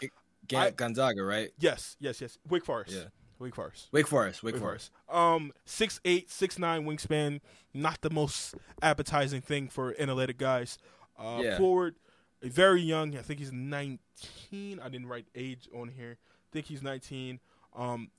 I- 0.54 0.70
Gonzaga, 0.70 1.22
right? 1.24 1.50
Yes, 1.58 1.96
yes, 1.98 2.20
yes. 2.20 2.38
Wake 2.48 2.64
Forest. 2.64 2.92
Yeah. 2.94 3.04
Wake 3.38 3.54
Forest. 3.54 3.88
Wake 3.92 4.06
Forest, 4.06 4.42
Wake, 4.42 4.54
Wake 4.54 4.62
Forest. 4.62 4.92
Forest. 5.10 5.18
Um, 5.44 5.52
six 5.64 6.00
eight, 6.04 6.30
six 6.30 6.58
nine 6.58 6.84
wingspan. 6.86 7.40
Not 7.74 8.00
the 8.00 8.10
most 8.10 8.54
appetizing 8.80 9.42
thing 9.42 9.68
for 9.68 9.94
analytic 10.00 10.38
guys. 10.38 10.78
Uh, 11.18 11.40
Yeah. 11.42 11.58
Forward, 11.58 11.96
very 12.42 12.80
young. 12.80 13.16
I 13.16 13.22
think 13.22 13.40
he's 13.40 13.52
nineteen. 13.52 14.80
I 14.80 14.88
didn't 14.88 15.06
write 15.06 15.26
age 15.34 15.68
on 15.74 15.88
here. 15.88 16.16
I 16.20 16.48
think 16.52 16.66
he's 16.66 16.82
nineteen. 16.82 17.40
Um, 17.74 18.10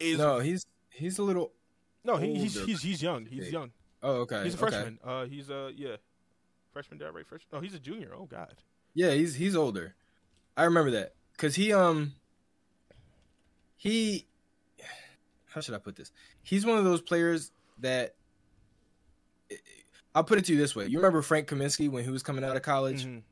is 0.00 0.18
No, 0.18 0.38
he's 0.40 0.66
he's 0.90 1.18
a 1.18 1.22
little. 1.22 1.52
no, 2.02 2.16
he, 2.16 2.34
he's 2.34 2.64
he's 2.64 2.82
he's 2.82 3.02
young. 3.02 3.26
He's 3.26 3.52
young. 3.52 3.70
Oh, 4.02 4.22
okay. 4.22 4.42
He's 4.44 4.54
a 4.54 4.64
okay. 4.64 4.70
freshman. 4.70 4.98
Uh, 5.04 5.24
he's 5.26 5.50
uh 5.50 5.70
yeah, 5.76 5.96
freshman. 6.74 6.98
Did 6.98 7.06
I 7.06 7.10
write 7.10 7.26
freshman? 7.26 7.48
Oh, 7.54 7.60
he's 7.60 7.72
a 7.74 7.78
junior. 7.78 8.12
Oh 8.14 8.26
God. 8.26 8.54
Yeah, 8.92 9.12
he's 9.12 9.34
he's 9.36 9.56
older. 9.56 9.94
I 10.56 10.64
remember 10.64 10.90
that 10.90 11.14
because 11.32 11.54
he 11.54 11.72
um 11.72 12.12
he 13.76 14.26
how 15.46 15.60
should 15.60 15.74
I 15.74 15.78
put 15.78 15.96
this? 15.96 16.12
He's 16.42 16.66
one 16.66 16.76
of 16.78 16.84
those 16.84 17.00
players 17.00 17.50
that 17.80 18.14
I'll 20.14 20.24
put 20.24 20.38
it 20.38 20.44
to 20.46 20.52
you 20.52 20.58
this 20.58 20.76
way. 20.76 20.86
You 20.86 20.98
remember 20.98 21.22
Frank 21.22 21.48
Kaminsky 21.48 21.90
when 21.90 22.04
he 22.04 22.10
was 22.10 22.22
coming 22.22 22.44
out 22.44 22.56
of 22.56 22.62
college? 22.62 23.04
Mhm. 23.06 23.22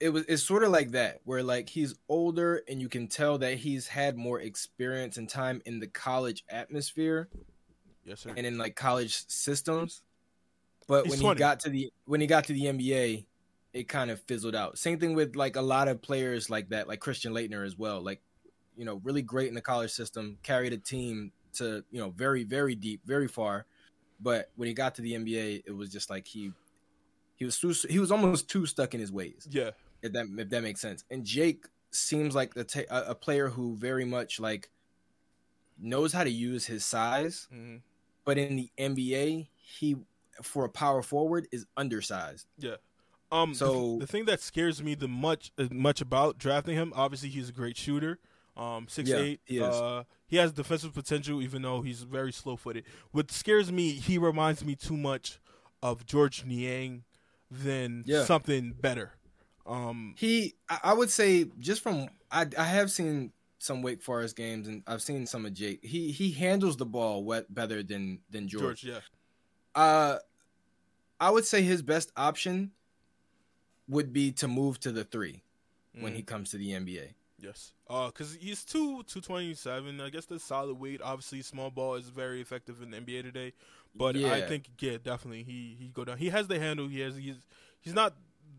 It 0.00 0.08
was 0.08 0.24
it's 0.26 0.42
sort 0.42 0.64
of 0.64 0.70
like 0.70 0.90
that 0.92 1.20
where 1.24 1.42
like 1.44 1.68
he's 1.68 1.94
older 2.08 2.62
and 2.68 2.80
you 2.80 2.88
can 2.88 3.06
tell 3.06 3.38
that 3.38 3.58
he's 3.58 3.86
had 3.86 4.16
more 4.16 4.40
experience 4.40 5.16
and 5.16 5.28
time 5.28 5.62
in 5.64 5.78
the 5.78 5.86
college 5.86 6.44
atmosphere 6.48 7.28
Yes, 8.04 8.20
sir. 8.20 8.34
and 8.36 8.44
in 8.44 8.58
like 8.58 8.74
college 8.74 9.28
systems. 9.28 10.02
But 10.92 11.04
He's 11.06 11.12
when 11.12 11.20
20. 11.20 11.36
he 11.36 11.38
got 11.38 11.60
to 11.60 11.70
the 11.70 11.90
when 12.04 12.20
he 12.20 12.26
got 12.26 12.44
to 12.44 12.52
the 12.52 12.64
NBA, 12.64 13.24
it 13.72 13.88
kind 13.88 14.10
of 14.10 14.20
fizzled 14.24 14.54
out. 14.54 14.76
Same 14.76 15.00
thing 15.00 15.14
with 15.14 15.36
like 15.36 15.56
a 15.56 15.62
lot 15.62 15.88
of 15.88 16.02
players 16.02 16.50
like 16.50 16.68
that, 16.68 16.86
like 16.86 17.00
Christian 17.00 17.32
Laettner 17.32 17.64
as 17.64 17.78
well. 17.78 18.02
Like, 18.02 18.20
you 18.76 18.84
know, 18.84 19.00
really 19.02 19.22
great 19.22 19.48
in 19.48 19.54
the 19.54 19.62
college 19.62 19.90
system, 19.90 20.36
carried 20.42 20.74
a 20.74 20.76
team 20.76 21.32
to, 21.54 21.82
you 21.90 21.98
know, 21.98 22.10
very, 22.10 22.44
very 22.44 22.74
deep, 22.74 23.00
very 23.06 23.26
far. 23.26 23.64
But 24.20 24.50
when 24.56 24.68
he 24.68 24.74
got 24.74 24.94
to 24.96 25.00
the 25.00 25.14
NBA, 25.14 25.62
it 25.64 25.74
was 25.74 25.90
just 25.90 26.10
like 26.10 26.26
he 26.26 26.52
he 27.36 27.46
was 27.46 27.58
too, 27.58 27.72
he 27.88 27.98
was 27.98 28.12
almost 28.12 28.50
too 28.50 28.66
stuck 28.66 28.92
in 28.92 29.00
his 29.00 29.10
ways. 29.10 29.48
Yeah. 29.50 29.70
If 30.02 30.12
that 30.12 30.26
if 30.36 30.50
that 30.50 30.62
makes 30.62 30.82
sense. 30.82 31.04
And 31.10 31.24
Jake 31.24 31.64
seems 31.90 32.34
like 32.34 32.52
the 32.52 32.64
ta- 32.64 32.82
a, 32.90 33.14
player 33.14 33.48
who 33.48 33.76
very 33.78 34.04
much 34.04 34.38
like 34.38 34.68
knows 35.80 36.12
how 36.12 36.22
to 36.22 36.30
use 36.30 36.66
his 36.66 36.84
size 36.84 37.48
hmm 37.50 37.76
but 38.24 38.38
in 38.38 38.56
the 38.56 38.70
NBA, 38.78 39.48
he 39.56 39.96
for 40.42 40.64
a 40.64 40.68
power 40.68 41.02
forward 41.02 41.48
is 41.52 41.66
undersized. 41.76 42.46
Yeah. 42.58 42.76
Um, 43.30 43.54
So- 43.54 43.94
the, 43.94 44.00
the 44.00 44.06
thing 44.06 44.24
that 44.26 44.40
scares 44.40 44.82
me 44.82 44.94
the 44.94 45.08
much 45.08 45.52
much 45.70 46.00
about 46.00 46.38
drafting 46.38 46.76
him, 46.76 46.92
obviously 46.94 47.28
he's 47.30 47.48
a 47.48 47.52
great 47.52 47.76
shooter. 47.76 48.18
Um, 48.56 48.86
six 48.88 49.08
Yeah, 49.08 49.16
eight. 49.16 49.40
he. 49.46 49.60
Uh, 49.60 50.04
he 50.26 50.36
has 50.38 50.52
defensive 50.52 50.92
potential, 50.94 51.40
even 51.42 51.62
though 51.62 51.80
he's 51.82 52.02
very 52.02 52.32
slow 52.32 52.56
footed. 52.56 52.84
What 53.10 53.30
scares 53.30 53.70
me, 53.72 53.92
he 53.92 54.16
reminds 54.18 54.64
me 54.64 54.74
too 54.74 54.96
much 54.96 55.38
of 55.82 56.04
Georges 56.06 56.44
Niang 56.46 57.04
than 57.50 58.02
Yeah. 58.06 58.24
something 58.24 58.72
better. 58.72 59.12
Um, 59.66 60.14
He, 60.18 60.54
I 60.68 60.78
I 60.84 60.92
would 60.94 61.10
say, 61.10 61.44
just 61.58 61.82
from 61.82 62.08
I, 62.30 62.46
I 62.58 62.64
have 62.64 62.90
seen 62.90 63.32
some 63.58 63.80
Wake 63.82 64.02
Forest 64.02 64.36
games, 64.36 64.66
and 64.68 64.82
I've 64.86 65.02
seen 65.02 65.24
some 65.26 65.46
of 65.46 65.54
Jake. 65.54 65.84
He 65.84 66.10
he 66.12 66.32
handles 66.32 66.76
the 66.76 66.86
ball 66.86 67.24
wet 67.24 67.52
better 67.54 67.82
than 67.82 68.20
than 68.30 68.48
George. 68.48 68.82
George, 68.82 68.84
yeah. 68.84 69.00
Uh, 69.80 70.18
I 71.22 71.30
would 71.30 71.44
say 71.44 71.62
his 71.62 71.82
best 71.82 72.10
option 72.16 72.72
would 73.88 74.12
be 74.12 74.32
to 74.32 74.48
move 74.48 74.80
to 74.80 74.92
the 74.92 75.04
three 75.04 75.42
when 75.98 76.12
Mm. 76.12 76.16
he 76.16 76.22
comes 76.22 76.50
to 76.50 76.56
the 76.58 76.72
NBA. 76.72 77.14
Yes. 77.38 77.72
Uh, 77.88 78.10
cause 78.10 78.36
he's 78.40 78.64
two 78.64 79.02
two 79.04 79.20
twenty 79.20 79.54
seven. 79.54 80.00
I 80.00 80.10
guess 80.10 80.26
that's 80.26 80.44
solid 80.44 80.78
weight. 80.78 81.00
Obviously, 81.02 81.42
small 81.42 81.70
ball 81.70 81.94
is 81.96 82.08
very 82.08 82.40
effective 82.40 82.80
in 82.80 82.90
the 82.92 82.98
NBA 82.98 83.22
today. 83.22 83.52
But 83.94 84.16
I 84.16 84.42
think 84.42 84.68
yeah, 84.80 84.96
definitely 85.02 85.42
he 85.42 85.76
he 85.78 85.88
go 85.88 86.04
down. 86.04 86.18
He 86.18 86.30
has 86.30 86.46
the 86.48 86.58
handle. 86.58 86.88
He 86.88 87.00
has 87.00 87.16
he's 87.16 87.36
he's 87.80 87.94
not 87.94 88.14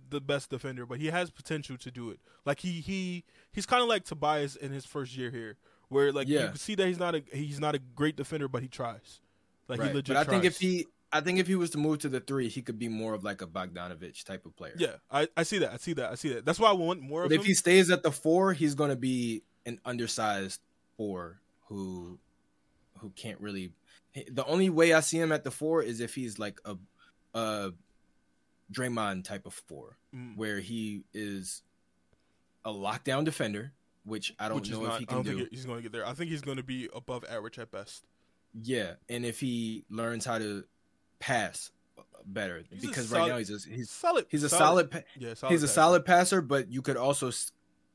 the 0.09 0.21
best 0.21 0.49
defender, 0.49 0.85
but 0.85 0.99
he 0.99 1.07
has 1.07 1.31
potential 1.31 1.77
to 1.77 1.89
do 1.89 2.09
it. 2.11 2.19
Like 2.45 2.59
he 2.59 2.81
he 2.81 3.23
he's 3.51 3.65
kind 3.65 3.81
of 3.81 3.87
like 3.89 4.03
Tobias 4.03 4.55
in 4.55 4.71
his 4.71 4.85
first 4.85 5.15
year 5.17 5.31
here, 5.31 5.57
where 5.87 6.11
like 6.11 6.27
you 6.27 6.35
Yeah. 6.39 6.47
can 6.47 6.57
see 6.57 6.75
that 6.75 6.87
he's 6.87 6.99
not 6.99 7.15
a 7.15 7.23
he's 7.33 7.59
not 7.59 7.73
a 7.75 7.79
great 7.79 8.15
defender, 8.17 8.47
but 8.47 8.61
he 8.61 8.67
tries. 8.67 9.21
Like 9.69 9.79
he 9.79 9.85
Right. 9.87 9.95
legit. 9.95 10.15
But 10.15 10.27
I 10.27 10.29
think 10.29 10.43
if 10.43 10.59
he, 10.59 10.85
I 11.13 11.21
think 11.21 11.39
if 11.39 11.47
he 11.47 11.55
was 11.55 11.69
to 11.71 11.77
move 11.77 11.99
to 11.99 12.09
the 12.09 12.19
three, 12.19 12.49
he 12.49 12.61
could 12.61 12.77
be 12.79 12.87
more 12.89 13.13
of 13.13 13.23
like 13.23 13.41
a 13.41 13.47
Bogdanovich 13.47 14.23
type 14.23 14.45
of 14.45 14.55
player. 14.55 14.73
yeah, 14.77 14.95
I, 15.11 15.27
I 15.37 15.43
see 15.43 15.59
that. 15.59 15.71
I 15.71 15.77
see 15.77 15.93
that. 15.93 16.11
I 16.11 16.15
see 16.15 16.33
that. 16.33 16.43
That's 16.45 16.59
why 16.59 16.69
I 16.69 16.73
want 16.73 17.01
more 17.01 17.23
of 17.23 17.29
But 17.29 17.35
him. 17.35 17.41
if 17.41 17.45
he 17.47 17.53
stays 17.53 17.89
at 17.91 18.01
the 18.03 18.11
four, 18.11 18.53
he's 18.53 18.73
going 18.75 18.89
to 18.89 18.95
be 18.95 19.43
an 19.65 19.79
undersized 19.85 20.59
four 20.97 21.39
who 21.67 22.19
who 22.99 23.11
can't 23.15 23.39
really. 23.39 23.71
The 24.29 24.45
only 24.45 24.69
way 24.69 24.93
I 24.93 24.99
see 24.99 25.19
him 25.19 25.31
at 25.31 25.43
the 25.43 25.51
four 25.51 25.81
is 25.81 25.99
if 26.01 26.15
he's 26.15 26.37
like 26.39 26.59
a 26.65 26.77
a 27.33 27.71
Draymond 28.71 29.23
type 29.23 29.45
of 29.45 29.53
four, 29.53 29.97
Mm. 30.15 30.37
where 30.37 30.59
he 30.59 31.03
is 31.13 31.63
a 32.63 32.71
lockdown 32.71 33.23
defender, 33.25 33.71
which 34.05 34.33
I 34.39 34.47
don't 34.47 34.57
which 34.61 34.69
know 34.71 34.83
not, 34.83 34.93
if 34.93 34.99
he 34.99 35.03
I 35.05 35.07
can 35.07 35.15
don't 35.17 35.25
do. 35.25 35.37
think 35.37 35.49
he's 35.49 35.65
going 35.65 35.77
to 35.79 35.83
get 35.83 35.91
there. 35.91 36.05
I 36.07 36.13
think 36.13 36.29
he's 36.29 36.41
going 36.41 36.57
to 36.57 36.63
be 36.63 36.87
above 36.95 37.25
average 37.27 37.57
at 37.57 37.71
best. 37.71 38.03
Yeah, 38.61 38.93
and 39.09 39.25
if 39.25 39.39
he 39.39 39.85
learns 39.89 40.23
how 40.25 40.37
to 40.37 40.63
pass 41.27 41.71
better, 42.25 42.63
He's 42.69 42.83
a 42.83 42.87
because 42.87 43.09
solid- 43.09 43.19
right 43.21 43.27
now 43.29 43.37
he's 43.37 43.49
a, 43.49 43.69
he's 43.69 43.89
solid. 43.89 44.25
he's 44.29 44.43
a 44.43 44.49
solid, 44.49 44.91
pa- 44.91 45.01
Yeah, 45.17 45.33
solid 45.33 45.51
he's 45.51 45.63
a 45.63 45.67
passer. 45.67 45.73
solid 45.73 46.05
passer, 46.05 46.41
but 46.41 46.69
you 46.71 46.81
could 46.81 46.97
also 46.97 47.31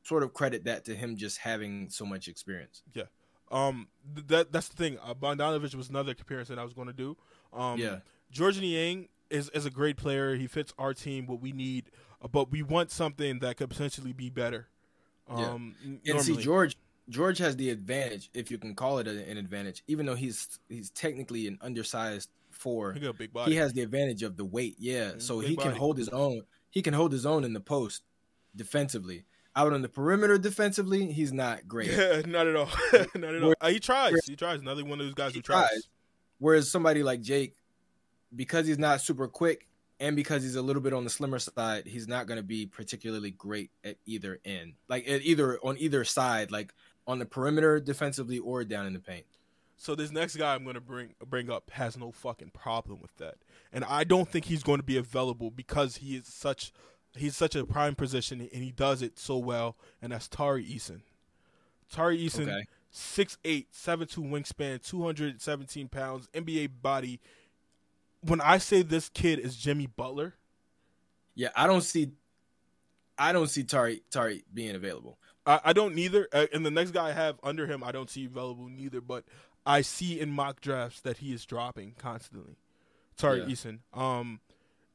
sort 0.03 0.23
of 0.23 0.33
credit 0.33 0.63
that 0.65 0.85
to 0.85 0.95
him 0.95 1.15
just 1.17 1.37
having 1.39 1.89
so 1.89 2.05
much 2.05 2.27
experience. 2.27 2.81
Yeah. 2.93 3.03
Um, 3.51 3.87
th- 4.15 4.27
that 4.27 4.51
that's 4.51 4.69
the 4.69 4.75
thing. 4.77 4.97
Uh, 5.03 5.13
Bogdanovich 5.13 5.73
was 5.75 5.89
another 5.89 6.13
comparison 6.13 6.59
I 6.59 6.63
was 6.63 6.73
going 6.73 6.87
to 6.87 6.93
do. 6.93 7.17
Um, 7.53 7.79
Yeah. 7.79 7.99
Georges 8.31 8.61
Niang 8.61 9.09
is 9.29 9.49
is 9.49 9.65
a 9.65 9.71
great 9.71 9.97
player. 9.97 10.35
He 10.35 10.47
fits 10.47 10.73
our 10.77 10.93
team, 10.93 11.25
what 11.27 11.41
we 11.41 11.51
need, 11.51 11.89
uh, 12.21 12.27
but 12.27 12.51
we 12.51 12.61
want 12.63 12.91
something 12.91 13.39
that 13.39 13.57
could 13.57 13.69
potentially 13.69 14.13
be 14.13 14.29
better. 14.29 14.67
Yeah. 15.29 15.49
Um, 15.51 15.75
n- 15.83 16.01
And 16.07 16.21
see. 16.21 16.35
George 16.37 16.77
George 17.09 17.39
has 17.39 17.55
the 17.55 17.71
advantage, 17.71 18.29
if 18.35 18.51
you 18.51 18.59
can 18.59 18.75
call 18.75 18.99
it 18.99 19.07
a- 19.07 19.27
an 19.27 19.37
advantage, 19.37 19.83
even 19.87 20.05
though 20.05 20.15
he's 20.15 20.59
he's 20.69 20.91
technically 20.91 21.47
an 21.47 21.57
undersized 21.61 22.29
four. 22.59 22.93
he 22.93 22.99
got 22.99 23.09
a 23.09 23.13
big 23.13 23.33
body. 23.33 23.51
He 23.51 23.57
has 23.57 23.73
the 23.73 23.81
advantage 23.81 24.21
of 24.23 24.37
the 24.37 24.45
weight, 24.45 24.75
yeah. 24.79 25.13
So 25.17 25.39
big 25.39 25.49
he 25.49 25.55
can 25.55 25.69
body. 25.69 25.79
hold 25.79 25.97
his 25.97 26.09
own. 26.09 26.41
He 26.69 26.81
can 26.81 26.93
hold 26.93 27.11
his 27.11 27.25
own 27.25 27.43
in 27.43 27.53
the 27.53 27.59
post 27.59 28.03
defensively. 28.55 29.23
Out 29.55 29.73
on 29.73 29.81
the 29.81 29.89
perimeter 29.89 30.37
defensively, 30.37 31.11
he's 31.11 31.33
not 31.33 31.67
great. 31.67 31.91
yeah, 31.91 32.21
not 32.25 32.47
at 32.47 32.55
all. 32.55 32.69
not 33.15 33.35
at 33.35 33.43
all. 33.43 33.53
Uh, 33.59 33.69
he 33.69 33.79
tries. 33.79 34.13
He 34.25 34.35
tries. 34.35 34.59
Another 34.59 34.85
one 34.85 34.99
of 34.99 35.05
those 35.05 35.15
guys 35.15 35.33
who 35.33 35.41
tries. 35.41 35.67
tries. 35.69 35.89
Whereas 36.37 36.71
somebody 36.71 37.03
like 37.03 37.21
Jake, 37.21 37.55
because 38.35 38.67
he's 38.67 38.77
not 38.77 39.01
super 39.01 39.27
quick 39.27 39.67
and 39.99 40.15
because 40.15 40.43
he's 40.43 40.55
a 40.55 40.61
little 40.61 40.81
bit 40.81 40.93
on 40.93 41.03
the 41.03 41.09
slimmer 41.09 41.39
side, 41.39 41.87
he's 41.87 42.07
not 42.07 42.27
going 42.27 42.37
to 42.37 42.43
be 42.43 42.65
particularly 42.65 43.31
great 43.31 43.71
at 43.83 43.97
either 44.05 44.39
end, 44.45 44.73
like 44.87 45.07
at 45.09 45.21
either 45.23 45.59
on 45.63 45.77
either 45.79 46.05
side, 46.05 46.51
like 46.51 46.73
on 47.07 47.19
the 47.19 47.25
perimeter 47.25 47.79
defensively 47.79 48.39
or 48.39 48.63
down 48.63 48.85
in 48.85 48.93
the 48.93 48.99
paint. 48.99 49.25
So 49.81 49.95
this 49.95 50.11
next 50.11 50.35
guy 50.35 50.53
I'm 50.55 50.63
going 50.63 50.75
to 50.75 50.81
bring 50.81 51.13
bring 51.25 51.49
up 51.49 51.71
has 51.71 51.97
no 51.97 52.11
fucking 52.11 52.51
problem 52.51 52.99
with 53.01 53.15
that, 53.15 53.35
and 53.71 53.85
I 53.85 54.03
don't 54.03 54.27
think 54.29 54.43
he's 54.45 54.61
going 54.61 54.79
to 54.79 54.85
be 54.85 54.97
available 54.97 55.51
because 55.51 55.97
he 55.97 56.17
is 56.17 56.27
such 56.27 56.73
he's 57.15 57.37
such 57.37 57.55
a 57.55 57.65
prime 57.65 57.95
position 57.95 58.41
and 58.41 58.61
he 58.63 58.71
does 58.71 59.01
it 59.01 59.17
so 59.17 59.37
well, 59.37 59.77
and 60.01 60.11
that's 60.11 60.27
Tari 60.27 60.65
Eason. 60.65 60.99
Tari 61.89 62.17
Eason, 62.19 62.41
Okay. 62.49 62.65
six 62.91 63.37
eight, 63.45 63.67
seven 63.71 64.05
two 64.05 64.21
wingspan, 64.21 64.85
two 64.85 65.01
hundred 65.01 65.41
seventeen 65.41 65.87
pounds, 65.87 66.27
NBA 66.33 66.71
body. 66.81 67.21
When 68.21 68.41
I 68.41 68.57
say 68.57 68.81
this 68.81 69.07
kid 69.07 69.39
is 69.39 69.55
Jimmy 69.55 69.87
Butler, 69.87 70.35
Yeah, 71.35 71.51
I 71.55 71.67
don't 71.67 71.83
see, 71.83 72.11
I 73.17 73.31
don't 73.31 73.47
see 73.49 73.63
Tari 73.63 74.03
Tari 74.11 74.43
being 74.53 74.75
available. 74.75 75.17
I, 75.45 75.61
I 75.63 75.73
don't 75.73 75.95
neither. 75.95 76.27
Uh, 76.33 76.47
and 76.53 76.65
the 76.65 76.69
next 76.71 76.91
guy 76.91 77.07
I 77.07 77.11
have 77.13 77.39
under 77.43 77.65
him, 77.65 77.81
I 77.81 77.93
don't 77.93 78.09
see 78.09 78.25
available 78.25 78.67
neither. 78.67 78.99
But 78.99 79.23
I 79.69 79.81
see 79.81 80.19
in 80.19 80.31
mock 80.31 80.61
drafts 80.61 80.99
that 81.01 81.17
he 81.17 81.33
is 81.33 81.45
dropping 81.45 81.93
constantly. 81.97 82.55
Sorry, 83.17 83.39
Yeah. 83.41 83.45
Eason, 83.47 83.79
um, 83.93 84.39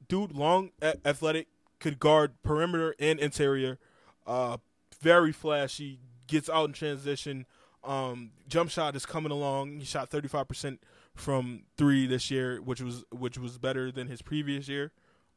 dude, 0.09 0.32
long, 0.32 0.70
a- 0.82 0.96
athletic, 1.06 1.48
could 1.78 1.98
guard 1.98 2.42
perimeter 2.42 2.94
and 2.98 3.18
interior. 3.20 3.78
Uh, 4.26 4.56
very 5.01 5.32
flashy. 5.32 6.01
Gets 6.26 6.48
out 6.48 6.64
in 6.68 6.72
transition. 6.72 7.44
Um, 7.84 8.30
jump 8.48 8.70
shot 8.70 8.96
is 8.96 9.05
coming 9.05 9.30
along. 9.30 9.78
He 9.80 9.84
shot 9.84 10.09
thirty 10.10 10.26
five 10.28 10.48
percent 10.48 10.82
from 11.14 11.64
three 11.76 12.06
this 12.06 12.30
year, 12.30 12.62
which 12.62 12.80
was 12.80 13.05
which 13.12 13.36
was 13.36 13.59
better 13.59 13.92
than 13.92 14.09
his 14.09 14.22
previous 14.22 14.66
year. 14.66 14.90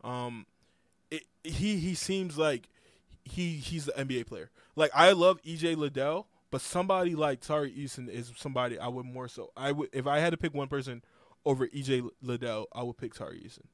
Um, 0.03 0.45
it, 1.11 1.23
he 1.43 1.77
he 1.79 1.93
seems 1.93 2.37
like 2.37 2.69
he 3.25 3.57
he's 3.57 3.83
the 3.85 3.91
NBA 3.91 4.25
player. 4.27 4.49
Like 4.77 4.91
I 4.95 5.11
love 5.11 5.41
EJ 5.41 5.75
Liddell, 5.75 6.27
but 6.51 6.61
somebody 6.61 7.15
like 7.15 7.41
Tari 7.41 7.71
Eason 7.71 8.09
is 8.09 8.31
somebody 8.37 8.77
I 8.79 8.87
would 8.87 9.05
more 9.05 9.27
so. 9.27 9.51
I 9.57 9.71
would 9.71 9.89
if 9.93 10.07
I 10.07 10.19
had 10.19 10.31
to 10.31 10.37
pick 10.37 10.53
one 10.53 10.67
person 10.67 11.03
over 11.45 11.67
EJ 11.67 12.07
Liddell, 12.21 12.67
I 12.73 12.83
would 12.83 12.97
pick 12.97 13.13
Tari 13.13 13.39
Eason. 13.39 13.65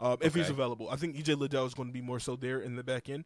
Um, 0.00 0.18
if 0.20 0.34
he's 0.34 0.48
available, 0.50 0.88
I 0.90 0.96
think 0.96 1.16
EJ 1.16 1.36
Liddell 1.38 1.66
is 1.66 1.74
going 1.74 1.88
to 1.88 1.92
be 1.92 2.00
more 2.00 2.20
so 2.20 2.36
there 2.36 2.60
in 2.60 2.76
the 2.76 2.84
back 2.84 3.08
end 3.08 3.24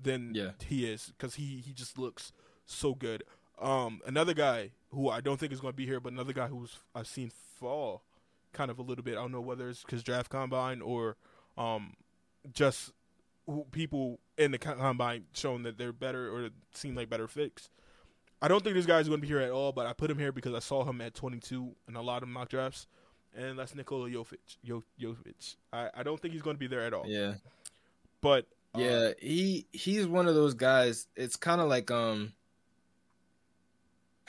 than 0.00 0.34
Yeah. 0.34 0.50
he 0.66 0.86
is 0.90 1.12
because 1.16 1.34
he 1.34 1.62
he 1.64 1.72
just 1.72 1.98
looks 1.98 2.32
so 2.66 2.94
good. 2.94 3.22
Um, 3.60 4.00
another 4.06 4.34
guy 4.34 4.70
who 4.90 5.08
I 5.10 5.20
don't 5.20 5.38
think 5.38 5.52
is 5.52 5.60
going 5.60 5.72
to 5.72 5.76
be 5.76 5.86
here, 5.86 6.00
but 6.00 6.12
another 6.12 6.32
guy 6.32 6.46
who's 6.48 6.78
I've 6.94 7.06
seen 7.06 7.30
fall 7.30 8.02
kind 8.52 8.70
of 8.70 8.78
a 8.78 8.82
little 8.82 9.04
bit. 9.04 9.12
I 9.18 9.20
don't 9.20 9.32
know 9.32 9.40
whether 9.40 9.68
it's 9.68 9.82
because 9.82 10.02
draft 10.02 10.30
combine 10.30 10.80
or 10.80 11.16
um, 11.58 11.94
just 12.52 12.92
who, 13.46 13.64
people 13.70 14.18
in 14.38 14.50
the 14.52 14.58
combine 14.58 15.24
showing 15.34 15.62
that 15.64 15.76
they're 15.78 15.92
better 15.92 16.28
or 16.34 16.48
seem 16.72 16.94
like 16.94 17.10
better 17.10 17.28
fits. 17.28 17.68
I 18.42 18.48
don't 18.48 18.62
think 18.62 18.74
this 18.76 18.86
guy's 18.86 19.08
going 19.08 19.20
to 19.20 19.22
be 19.22 19.28
here 19.28 19.40
at 19.40 19.50
all, 19.50 19.72
but 19.72 19.86
I 19.86 19.92
put 19.92 20.10
him 20.10 20.18
here 20.18 20.32
because 20.32 20.54
I 20.54 20.58
saw 20.58 20.84
him 20.84 21.00
at 21.00 21.14
22 21.14 21.74
in 21.88 21.96
a 21.96 22.02
lot 22.02 22.22
of 22.22 22.28
mock 22.28 22.48
drafts, 22.50 22.86
and 23.34 23.58
that's 23.58 23.74
Nikola 23.74 24.10
Jovic. 24.10 24.58
Jo- 24.64 24.84
Jovic. 25.00 25.56
I, 25.72 25.88
I 25.94 26.02
don't 26.02 26.20
think 26.20 26.32
he's 26.34 26.42
going 26.42 26.56
to 26.56 26.60
be 26.60 26.66
there 26.66 26.82
at 26.82 26.92
all. 26.92 27.04
Yeah, 27.06 27.34
But 28.20 28.46
uh, 28.74 28.80
yeah, 28.80 29.10
he 29.20 29.66
he's 29.72 30.06
one 30.06 30.26
of 30.28 30.34
those 30.34 30.54
guys. 30.54 31.06
It's 31.16 31.36
kind 31.36 31.60
of 31.60 31.68
like 31.68 31.90
um. 31.90 32.32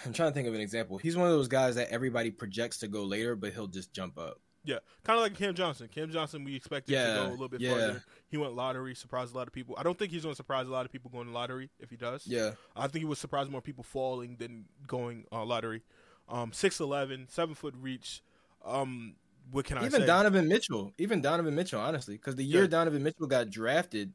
I'm 0.06 0.12
trying 0.12 0.30
to 0.30 0.34
think 0.34 0.48
of 0.48 0.54
an 0.54 0.60
example. 0.62 0.98
He's 0.98 1.16
one 1.16 1.28
of 1.28 1.34
those 1.34 1.48
guys 1.48 1.76
that 1.76 1.90
everybody 1.90 2.30
projects 2.30 2.80
to 2.80 2.88
go 2.90 3.04
later, 3.04 3.36
but 3.36 3.54
he'll 3.54 3.68
just 3.68 3.94
jump 3.94 4.18
up. 4.20 4.40
Yeah, 4.66 4.80
kind 5.04 5.18
of 5.20 5.24
like 5.24 5.36
Cam 5.36 5.54
Johnson. 5.54 5.88
Cam 5.94 6.12
Johnson, 6.12 6.44
we 6.44 6.56
expected 6.56 6.94
Yeah, 6.94 7.08
to 7.08 7.14
go 7.22 7.28
a 7.28 7.32
little 7.32 7.48
bit 7.48 7.62
yeah. 7.62 7.70
farther. 7.72 8.04
He 8.30 8.38
went 8.38 8.56
lottery, 8.56 8.96
surprised 8.96 9.34
a 9.34 9.38
lot 9.38 9.48
of 9.48 9.54
people. 9.54 9.76
I 9.78 9.84
don't 9.84 9.98
think 9.98 10.12
he's 10.12 10.24
going 10.24 10.34
to 10.34 10.38
surprise 10.38 10.68
a 10.68 10.72
lot 10.72 10.86
of 10.86 10.92
people 10.92 11.12
going 11.12 11.32
lottery 11.32 11.70
if 11.80 11.90
he 11.92 11.96
does. 11.98 12.26
Yeah, 12.26 12.52
I 12.76 12.88
think 12.88 13.02
he 13.02 13.06
would 13.06 13.18
surprise 13.20 13.50
more 13.50 13.62
people 13.62 13.84
falling 13.84 14.38
than 14.38 14.66
going 14.88 15.26
uh, 15.32 15.46
lottery. 15.46 15.84
Um, 16.28 16.50
6'11", 16.52 17.30
7 17.30 17.54
foot 17.56 17.76
reach. 17.80 18.24
Um, 18.66 19.16
what 19.52 19.66
can 19.66 19.78
I 19.78 19.82
say? 19.82 19.88
even 19.88 20.02
say? 20.02 20.08
Donovan 20.08 20.48
Mitchell, 20.48 20.92
even 20.98 21.22
Donovan 21.22 21.54
Mitchell, 21.54 21.80
honestly, 21.80 22.16
because 22.16 22.36
the 22.36 22.44
year 22.44 22.64
Yeah. 22.64 22.68
Donovan 22.70 23.04
Mitchell 23.04 23.28
got 23.28 23.52
drafted, 23.52 24.12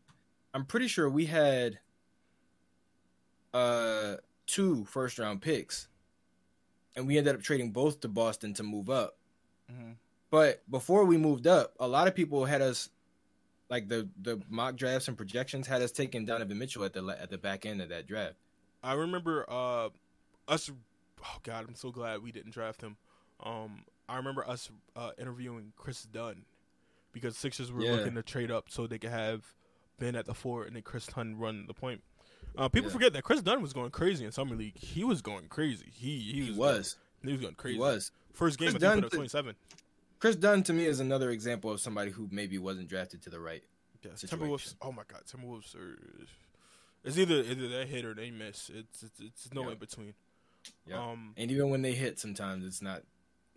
I'm 0.53 0.67
pretty 0.67 0.89
sure 0.89 1.09
we 1.09 1.27
had 1.27 1.79
uh 3.55 4.17
two 4.47 4.85
first 4.87 5.19
round 5.19 5.43
picks, 5.43 5.89
and 6.97 7.07
we 7.07 7.19
ended 7.19 7.35
up 7.37 7.43
trading 7.43 7.71
both 7.71 8.01
to 8.01 8.09
Boston 8.09 8.55
to 8.55 8.63
move 8.63 8.91
up. 8.91 9.17
Mhm. 9.71 9.95
But 10.31 10.63
before 10.71 11.05
we 11.05 11.17
moved 11.17 11.47
up, 11.47 11.75
a 11.81 11.89
lot 11.89 12.07
of 12.09 12.15
people 12.15 12.45
had 12.45 12.63
us 12.63 12.89
like 13.69 13.89
the 13.89 14.09
the 14.23 14.41
mock 14.49 14.77
drafts 14.77 15.09
and 15.09 15.17
projections 15.17 15.67
had 15.67 15.83
us 15.83 15.91
taking 15.93 16.25
Donovan 16.25 16.59
Mitchell 16.59 16.85
at 16.85 16.93
the 16.93 17.05
at 17.21 17.31
the 17.31 17.39
back 17.39 17.67
end 17.67 17.81
of 17.83 17.89
that 17.89 18.07
draft. 18.07 18.35
I 18.83 18.95
remember 18.95 19.45
uh, 19.49 19.89
us. 20.49 20.71
Oh 21.23 21.37
God, 21.43 21.67
I'm 21.69 21.75
so 21.75 21.91
glad 21.91 22.23
we 22.23 22.33
didn't 22.33 22.53
draft 22.53 22.81
him. 22.81 22.97
Um, 23.45 23.83
I 24.09 24.17
remember 24.17 24.47
us 24.49 24.71
uh, 24.97 25.11
interviewing 25.19 25.73
Kris 25.77 26.03
Dunn 26.05 26.43
because 27.13 27.37
Sixers 27.37 27.73
were 27.73 27.83
Yeah. 27.83 27.93
looking 27.93 28.15
to 28.15 28.23
trade 28.23 28.51
up 28.51 28.67
so 28.71 28.87
they 28.87 28.99
could 28.99 29.11
have 29.11 29.45
Ben 29.99 30.15
at 30.17 30.27
the 30.27 30.35
four 30.35 30.65
and 30.65 30.75
then 30.77 30.83
Kris 30.83 31.07
Dunn 31.07 31.37
run 31.39 31.67
the 31.67 31.75
point. 31.75 32.03
Uh, 32.57 32.69
people 32.69 32.89
Yeah. 32.89 32.95
forget 32.95 33.13
that 33.13 33.23
Kris 33.25 33.43
Dunn 33.43 33.63
was 33.63 33.73
going 33.73 33.91
crazy 33.91 34.25
in 34.25 34.33
summer 34.33 34.57
league. 34.57 34.77
He 34.77 35.05
was 35.05 35.21
going 35.23 35.49
crazy. 35.49 35.87
He 35.93 36.19
he, 36.19 36.33
He 36.45 36.49
was 36.51 36.57
was. 36.59 36.97
he 37.25 37.33
was 37.33 37.41
going 37.41 37.55
crazy. 37.55 37.75
He 37.77 37.81
was. 37.81 38.13
First 38.33 38.59
game, 38.59 38.71
Chris 38.71 38.77
I 38.77 38.79
think, 38.79 38.93
Dunn 38.95 39.03
put 39.03 39.05
up 39.07 39.13
twenty 39.13 39.29
seven. 39.29 39.55
Kris 40.21 40.37
Dunn 40.37 40.63
to 40.65 40.73
me 40.73 40.85
is 40.87 41.01
another 41.01 41.31
example 41.31 41.71
of 41.73 41.81
somebody 41.81 42.11
who 42.11 42.29
maybe 42.31 42.59
wasn't 42.59 42.89
drafted 42.89 43.23
to 43.23 43.31
the 43.31 43.41
right. 43.41 43.63
Yes, 44.03 44.21
situation. 44.21 44.49
Timberwolves. 44.49 44.75
Oh 44.83 44.93
my 44.93 45.03
God, 45.09 45.23
Timberwolves 45.27 45.75
are. 45.75 45.99
It's 47.05 47.19
either 47.19 47.37
either 47.41 47.69
they 47.69 47.87
hit 47.87 48.05
or 48.05 48.15
they 48.15 48.31
miss. 48.31 48.71
It's 48.75 49.03
it's, 49.03 49.21
it's 49.21 49.55
no 49.55 49.65
Yeah. 49.65 49.71
in 49.73 49.79
between. 49.79 50.15
Yeah. 50.87 51.03
Um, 51.11 51.35
And 51.37 51.51
even 51.51 51.71
when 51.71 51.83
they 51.83 51.93
hit, 51.93 52.19
sometimes 52.21 52.65
it's 52.65 52.81
not. 52.83 53.03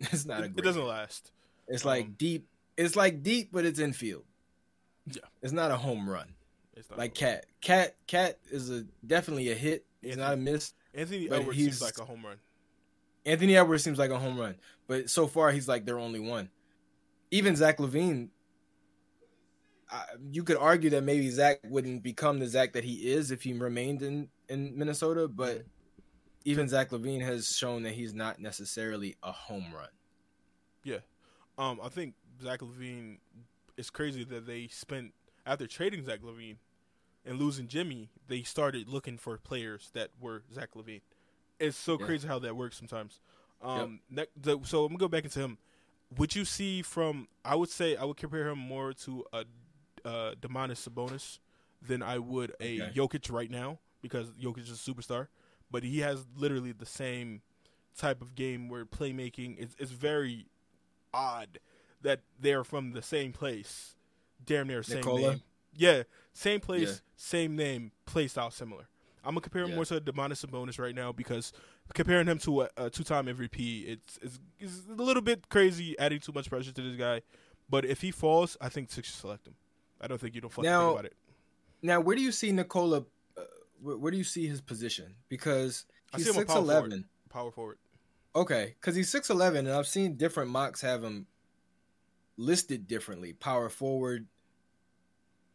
It's 0.00 0.26
not 0.26 0.40
a 0.40 0.44
it, 0.44 0.54
great. 0.54 0.58
it 0.58 0.66
doesn't 0.66 0.86
last. 0.86 1.30
It's 1.68 1.84
like 1.84 2.04
um, 2.06 2.14
deep. 2.18 2.48
It's 2.76 2.96
like 2.96 3.22
deep, 3.22 3.50
but 3.52 3.64
it's 3.64 3.78
infield. 3.78 4.24
Yeah. 5.06 5.22
It's 5.42 5.52
not 5.52 5.70
a 5.70 5.76
home 5.76 6.08
run. 6.10 6.34
It's 6.76 6.90
not 6.90 6.98
Like 6.98 7.14
Cat. 7.14 7.46
Cat. 7.60 7.94
Cat 8.06 8.38
is 8.50 8.70
a 8.70 8.84
definitely 9.06 9.50
a 9.52 9.54
hit. 9.54 9.84
It's 10.02 10.16
Anthony- 10.16 10.22
not 10.26 10.32
a 10.34 10.36
miss. 10.36 10.72
Anthony 10.94 11.30
Edwards 11.30 11.56
he's- 11.58 11.78
seems 11.78 11.82
like 11.82 11.98
a 11.98 12.04
home 12.04 12.24
run. 12.26 12.36
Anthony 13.26 13.56
Edwards 13.56 13.82
seems 13.82 13.98
like 13.98 14.10
a 14.10 14.18
home 14.18 14.38
run, 14.38 14.56
but 14.86 15.10
so 15.10 15.26
far 15.26 15.50
he's 15.50 15.68
like 15.68 15.86
their 15.86 15.98
only 15.98 16.20
one. 16.20 16.50
Even 17.30 17.56
Zach 17.56 17.78
LaVine, 17.78 18.28
I, 19.90 20.04
you 20.30 20.44
could 20.44 20.56
argue 20.56 20.90
that 20.90 21.02
maybe 21.02 21.30
Zach 21.30 21.60
wouldn't 21.64 22.02
become 22.02 22.38
the 22.38 22.46
Zach 22.46 22.72
that 22.74 22.84
he 22.84 23.12
is 23.12 23.30
if 23.30 23.42
he 23.42 23.52
remained 23.52 24.02
in 24.02 24.28
in 24.48 24.76
Minnesota, 24.76 25.26
but 25.26 25.64
even 26.44 26.68
Zach 26.68 26.90
LaVine 26.90 27.22
has 27.22 27.48
shown 27.56 27.82
that 27.84 27.94
he's 27.94 28.14
not 28.14 28.38
necessarily 28.38 29.16
a 29.22 29.32
home 29.32 29.66
run. 29.74 29.88
Yeah, 30.84 30.98
um, 31.56 31.80
I 31.82 31.88
think 31.88 32.14
Zach 32.42 32.60
LaVine. 32.60 33.18
It's 33.76 33.90
crazy 33.90 34.22
that 34.24 34.46
they 34.46 34.68
spent 34.68 35.12
after 35.46 35.66
trading 35.66 36.04
Zach 36.04 36.20
LaVine 36.20 36.56
and 37.26 37.38
losing 37.38 37.68
Jimmy, 37.68 38.10
they 38.28 38.42
started 38.42 38.88
looking 38.88 39.18
for 39.18 39.38
players 39.38 39.90
that 39.94 40.10
were 40.20 40.42
Zach 40.52 40.70
LaVine. 40.74 41.00
It's 41.58 41.76
so 41.76 41.98
Yeah. 41.98 42.06
crazy 42.06 42.26
how 42.28 42.38
that 42.40 42.56
works 42.56 42.76
sometimes. 42.76 43.20
Um, 43.62 44.00
ne- 44.10 44.26
the, 44.36 44.58
so 44.64 44.82
I'm 44.84 44.88
gonna 44.88 44.98
go 44.98 45.08
back 45.08 45.24
into 45.24 45.40
him. 45.40 45.58
Would 46.16 46.34
you 46.36 46.44
see 46.44 46.82
from? 46.82 47.28
I 47.44 47.54
would 47.54 47.70
say 47.70 47.96
I 47.96 48.04
would 48.04 48.16
compare 48.16 48.48
him 48.48 48.58
more 48.58 48.92
to 48.92 49.24
a 49.32 49.44
uh, 50.04 50.34
Domantas 50.34 50.86
Sabonis 50.88 51.38
than 51.80 52.02
I 52.02 52.18
would 52.18 52.52
a 52.60 52.80
Okay. 52.82 52.92
Jokic 52.94 53.30
right 53.32 53.50
now 53.50 53.78
because 54.02 54.28
Jokic 54.32 54.68
is 54.68 54.70
a 54.70 54.74
superstar, 54.92 55.28
but 55.70 55.82
he 55.82 56.00
has 56.00 56.26
literally 56.36 56.72
the 56.72 56.84
same 56.86 57.40
type 57.96 58.20
of 58.20 58.34
game 58.34 58.68
where 58.68 58.84
playmaking 58.84 59.56
is 59.56 59.74
is 59.78 59.92
very 59.92 60.46
odd 61.14 61.58
that 62.02 62.20
they're 62.38 62.64
from 62.64 62.92
the 62.92 63.00
same 63.02 63.32
place, 63.32 63.94
damn 64.44 64.66
near 64.66 64.82
same 64.82 64.96
Nikola? 64.96 65.30
name. 65.30 65.42
Yeah, 65.76 66.02
same 66.34 66.60
place, 66.60 66.82
Yeah. 66.88 66.94
same 67.16 67.56
name, 67.56 67.92
play 68.04 68.28
style 68.28 68.50
similar. 68.50 68.88
I'm 69.24 69.32
gonna 69.32 69.40
compare 69.40 69.62
him 69.62 69.70
Yeah. 69.70 69.76
more 69.76 69.84
to 69.86 70.00
Domantas 70.00 70.44
Sabonis 70.44 70.78
right 70.78 70.94
now 70.94 71.12
because 71.12 71.52
comparing 71.94 72.26
him 72.26 72.38
to 72.40 72.62
a, 72.62 72.68
a 72.76 72.90
two-time 72.90 73.26
MVP, 73.26 73.88
it's, 73.88 74.18
it's 74.22 74.38
it's 74.60 74.82
a 74.90 75.02
little 75.02 75.22
bit 75.22 75.48
crazy, 75.48 75.98
adding 75.98 76.20
too 76.20 76.32
much 76.32 76.48
pressure 76.48 76.72
to 76.72 76.82
this 76.82 76.96
guy. 76.96 77.22
But 77.68 77.84
if 77.84 78.00
he 78.02 78.10
falls, 78.10 78.56
I 78.60 78.68
think 78.68 78.90
Six 78.90 79.08
should 79.08 79.16
select 79.16 79.46
him. 79.46 79.54
I 80.00 80.06
don't 80.06 80.20
think 80.20 80.34
you 80.34 80.40
don't 80.40 80.50
fucking 80.52 80.70
Now- 80.70 80.88
think 80.88 80.92
about 81.00 81.04
it. 81.06 81.16
Now, 81.82 82.00
where 82.00 82.16
do 82.16 82.22
you 82.22 82.32
see 82.32 82.50
Nikola? 82.52 83.04
Uh, 83.36 83.42
where, 83.82 83.96
where 83.98 84.10
do 84.10 84.16
you 84.18 84.24
see 84.24 84.46
his 84.46 84.60
position? 84.62 85.14
Because 85.28 85.84
he's 86.16 86.24
see 86.24 86.30
him 86.30 86.36
a 86.36 86.38
six 86.40 86.52
power 86.52 86.62
eleven. 86.62 87.04
Power 87.28 87.50
forward. 87.50 87.78
Okay, 88.36 88.74
because 88.80 88.94
he's 88.96 89.10
six 89.10 89.28
eleven, 89.30 89.66
and 89.66 89.76
I've 89.76 89.86
seen 89.86 90.16
different 90.16 90.50
mocks 90.50 90.80
have 90.80 91.04
him 91.04 91.26
listed 92.36 92.86
differently. 92.88 93.32
Power 93.34 93.68
forward. 93.68 94.26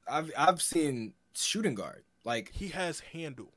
I've 0.07 0.31
I've 0.37 0.61
seen 0.61 1.13
shooting 1.33 1.75
guard. 1.75 2.03
Like 2.23 2.51
He 2.53 2.67
has 2.69 2.99
handle. 2.99 3.51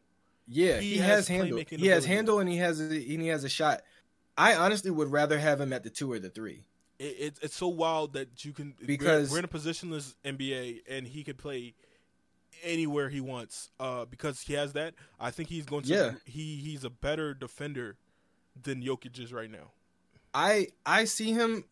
Yeah, 0.49 0.79
He 0.81 0.95
he, 0.95 0.99
has 0.99 1.09
has, 1.09 1.29
handle. 1.29 1.63
He 1.69 1.87
has 1.87 2.05
handle, 2.05 2.39
and 2.39 2.49
he 2.49 2.59
has 2.59 2.81
a, 2.81 2.85
and 2.85 3.23
he 3.23 3.29
has 3.29 3.45
a 3.45 3.49
shot. 3.49 3.83
I 4.37 4.55
honestly 4.55 4.91
would 4.91 5.11
rather 5.11 5.39
have 5.39 5.61
him 5.61 5.73
at 5.73 5.83
the 5.85 5.91
two 5.91 6.11
or 6.13 6.19
the 6.19 6.31
three. 6.31 6.65
It, 6.99 7.05
it, 7.05 7.39
it's 7.43 7.57
so 7.57 7.69
wild 7.69 8.15
that 8.15 8.45
you 8.45 8.53
can 8.53 8.75
we're- 8.79 8.87
Because- 8.87 9.31
we're, 9.31 9.39
in 9.39 9.45
a 9.45 9.49
positionless 9.49 10.15
NBA 10.25 10.83
and 10.89 11.07
he 11.07 11.25
could 11.25 11.39
play 11.39 11.75
anywhere 12.63 13.09
he 13.09 13.21
wants. 13.21 13.71
Uh, 13.79 14.05
because 14.05 14.41
he 14.41 14.55
has 14.55 14.73
that, 14.75 14.95
I 15.19 15.31
think 15.31 15.49
he's 15.49 15.67
going 15.67 15.83
to. 15.85 15.89
Yeah. 15.89 16.13
He 16.25 16.57
he's 16.57 16.85
a 16.85 16.91
better 16.91 17.35
defender 17.35 17.97
than 18.61 18.83
Jokic 18.83 19.19
is 19.19 19.33
right 19.33 19.51
now. 19.51 19.73
I 20.35 20.69
I 20.87 21.05
see 21.05 21.33
him 21.33 21.65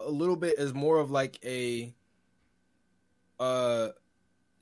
a 0.00 0.10
little 0.10 0.36
bit 0.36 0.58
as 0.58 0.74
more 0.74 0.98
of 0.98 1.10
like 1.10 1.38
a 1.44 1.94
uh 3.40 3.88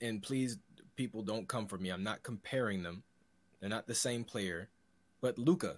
and 0.00 0.22
please 0.22 0.58
people 0.96 1.22
don't 1.22 1.48
come 1.48 1.66
for 1.66 1.78
me. 1.78 1.90
I'm 1.90 2.04
not 2.04 2.22
comparing 2.22 2.82
them. 2.82 3.02
They're 3.64 3.70
not 3.70 3.86
the 3.86 3.94
same 3.94 4.24
player. 4.24 4.68
But 5.22 5.38
Luka. 5.38 5.76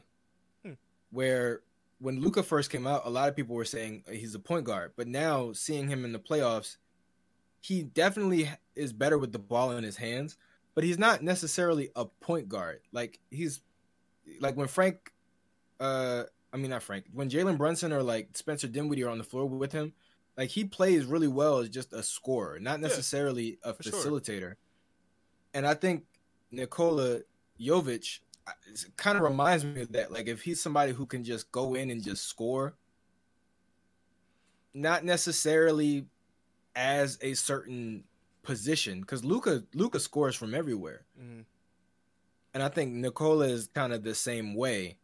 Hmm. 0.64 0.72
Where 1.12 1.60
when 2.00 2.20
Luka 2.20 2.42
first 2.42 2.68
came 2.68 2.84
out, 2.84 3.02
a 3.06 3.10
lot 3.10 3.28
of 3.28 3.36
people 3.36 3.54
were 3.54 3.64
saying 3.64 4.02
uh, 4.08 4.10
he's 4.10 4.34
a 4.34 4.40
point 4.40 4.64
guard, 4.64 4.94
but 4.96 5.06
now 5.06 5.52
seeing 5.52 5.86
him 5.86 6.04
in 6.04 6.10
the 6.10 6.18
playoffs, 6.18 6.78
he 7.60 7.84
definitely 7.84 8.50
is 8.74 8.92
better 8.92 9.18
with 9.18 9.30
the 9.30 9.38
ball 9.38 9.70
in 9.70 9.84
his 9.84 9.98
hands, 9.98 10.36
but 10.74 10.82
he's 10.82 10.98
not 10.98 11.22
necessarily 11.22 11.90
a 11.94 12.06
point 12.06 12.48
guard. 12.48 12.80
Like 12.90 13.20
he's 13.30 13.60
like 14.40 14.56
when 14.56 14.66
Frank 14.66 15.12
uh 15.78 16.24
I 16.52 16.56
mean 16.56 16.70
not 16.70 16.82
Frank. 16.82 17.04
When 17.12 17.30
Jalen 17.30 17.56
Brunson 17.56 17.92
or 17.92 18.02
like 18.02 18.36
Spencer 18.36 18.66
Dinwiddie 18.66 19.04
are 19.04 19.10
on 19.10 19.18
the 19.18 19.22
floor 19.24 19.46
with 19.46 19.70
him, 19.70 19.92
like 20.36 20.50
he 20.50 20.64
plays 20.64 21.04
really 21.04 21.28
well 21.28 21.58
as 21.58 21.68
just 21.68 21.92
a 21.92 22.02
scorer, 22.02 22.58
not 22.58 22.80
Yeah, 22.80 22.88
necessarily 22.88 23.58
a 23.62 23.72
for 23.74 23.84
sure. 23.84 23.92
facilitator. 23.92 24.54
And 25.54 25.64
I 25.64 25.74
think 25.74 26.02
Nikola 26.50 27.20
Jovic 27.60 28.20
kind 28.96 29.16
of 29.16 29.24
reminds 29.24 29.64
me 29.64 29.82
of 29.82 29.92
that. 29.92 30.12
Like 30.12 30.28
if 30.28 30.42
he's 30.42 30.60
somebody 30.60 30.92
who 30.92 31.06
can 31.06 31.24
just 31.24 31.50
go 31.52 31.74
in 31.74 31.90
and 31.90 32.02
just 32.02 32.24
score, 32.24 32.74
not 34.74 35.04
necessarily 35.04 36.06
as 36.74 37.18
a 37.22 37.34
certain 37.34 38.04
position, 38.42 39.00
because 39.00 39.24
Luka 39.24 39.64
Luka 39.74 39.98
scores 39.98 40.36
from 40.36 40.54
everywhere. 40.54 41.04
Mhm. 41.18 41.44
And 42.54 42.62
I 42.62 42.68
think 42.68 42.92
Nikola 42.92 43.48
is 43.48 43.68
kind 43.74 43.92
of 43.92 44.02
the 44.02 44.14
same 44.14 44.54
way. 44.54 44.98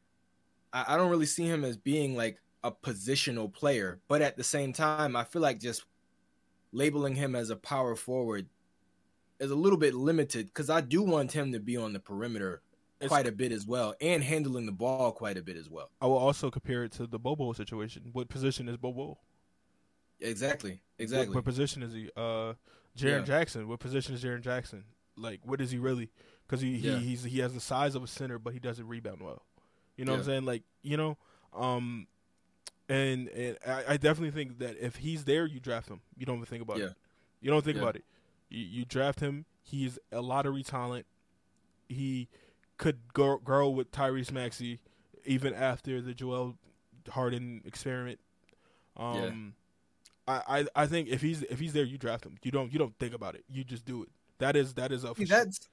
I, 0.72 0.94
I 0.94 0.96
don't 0.96 1.10
really 1.10 1.26
see 1.26 1.44
him 1.44 1.64
as 1.64 1.76
being 1.76 2.16
like 2.16 2.40
a 2.64 2.70
positional 2.70 3.52
player, 3.52 4.00
but 4.08 4.22
at 4.22 4.36
the 4.36 4.44
same 4.44 4.72
time, 4.72 5.16
I 5.16 5.24
feel 5.24 5.42
like 5.42 5.58
just 5.58 5.84
labeling 6.72 7.16
him 7.16 7.34
as 7.34 7.50
a 7.50 7.56
power 7.56 7.96
forward 7.96 8.46
is 9.40 9.50
a 9.50 9.54
little 9.56 9.78
bit 9.78 9.94
limited 9.94 10.46
because 10.46 10.70
I 10.70 10.80
do 10.80 11.02
want 11.02 11.32
him 11.32 11.52
to 11.52 11.60
be 11.60 11.76
on 11.76 11.92
the 11.92 12.00
perimeter 12.00 12.62
quite 13.08 13.26
a 13.26 13.32
bit 13.32 13.50
as 13.50 13.66
well 13.66 13.94
and 14.00 14.22
handling 14.22 14.64
the 14.66 14.72
ball 14.72 15.10
quite 15.10 15.36
a 15.36 15.42
bit 15.42 15.56
as 15.56 15.68
well. 15.68 15.90
I 16.00 16.06
will 16.06 16.18
also 16.18 16.50
compare 16.50 16.84
it 16.84 16.92
to 16.92 17.06
the 17.06 17.18
Bobo 17.18 17.52
situation. 17.52 18.10
What 18.12 18.28
position 18.28 18.68
is 18.68 18.76
Bobo? 18.76 19.18
Exactly. 20.20 20.80
Exactly. 20.98 21.34
what 21.34 21.44
position 21.44 21.82
is 21.82 21.92
he? 21.92 22.08
Uh, 22.16 22.54
Jaron 22.96 23.20
Yeah. 23.20 23.22
Jackson. 23.22 23.68
What 23.68 23.80
position 23.80 24.14
is 24.14 24.22
Jaren 24.22 24.40
Jackson? 24.40 24.84
Like, 25.16 25.40
what 25.44 25.60
is 25.60 25.70
he 25.70 25.78
really? 25.78 26.10
Because 26.46 26.60
he, 26.60 26.76
Yeah. 26.76 26.98
he 26.98 27.06
he's 27.06 27.24
he 27.24 27.38
has 27.40 27.52
the 27.54 27.60
size 27.60 27.94
of 27.94 28.02
a 28.02 28.06
center, 28.06 28.38
but 28.38 28.52
he 28.52 28.60
doesn't 28.60 28.86
rebound 28.86 29.20
well. 29.22 29.42
You 29.96 30.04
know 30.04 30.12
what 30.12 30.20
I'm 30.20 30.24
saying? 30.24 30.44
Like, 30.44 30.62
you 30.82 30.96
know, 30.96 31.18
um, 31.52 32.06
and 32.88 33.28
and 33.28 33.58
I, 33.66 33.84
I 33.88 33.96
definitely 33.96 34.30
think 34.30 34.58
that 34.58 34.76
if 34.78 34.96
he's 34.96 35.24
there, 35.24 35.46
you 35.46 35.60
draft 35.60 35.88
him. 35.88 36.00
You 36.16 36.24
don't 36.26 36.36
even 36.36 36.46
think 36.46 36.62
about 36.62 36.78
Yeah. 36.78 36.86
it. 36.86 36.94
You 37.40 37.50
don't 37.50 37.64
think 37.64 37.76
Yeah. 37.76 37.82
about 37.82 37.96
it. 37.96 38.04
You, 38.52 38.64
you 38.64 38.84
draft 38.84 39.20
him. 39.20 39.46
He's 39.62 39.98
a 40.10 40.20
lottery 40.20 40.62
talent. 40.62 41.06
He 41.88 42.28
could 42.78 42.98
go 43.12 43.38
grow 43.38 43.68
with 43.68 43.90
Tyrese 43.92 44.32
Maxey 44.32 44.80
even 45.24 45.54
after 45.54 46.00
the 46.00 46.14
Joel 46.14 46.56
Harden 47.10 47.62
experiment. 47.64 48.18
Um, 48.96 49.54
I, 50.26 50.42
I 50.48 50.66
I 50.82 50.86
think 50.86 51.08
if 51.08 51.20
he's 51.20 51.42
if 51.42 51.58
he's 51.58 51.72
there, 51.72 51.84
you 51.84 51.98
draft 51.98 52.24
him. 52.24 52.36
You 52.42 52.50
don't 52.50 52.72
you 52.72 52.78
don't 52.78 52.96
think 52.98 53.14
about 53.14 53.34
it. 53.34 53.44
You 53.48 53.64
just 53.64 53.84
do 53.84 54.02
it. 54.02 54.08
That 54.38 54.56
is 54.56 54.74
that 54.74 54.92
is 54.92 55.04
a 55.04 55.14
See, 55.14 55.24
that's 55.24 55.68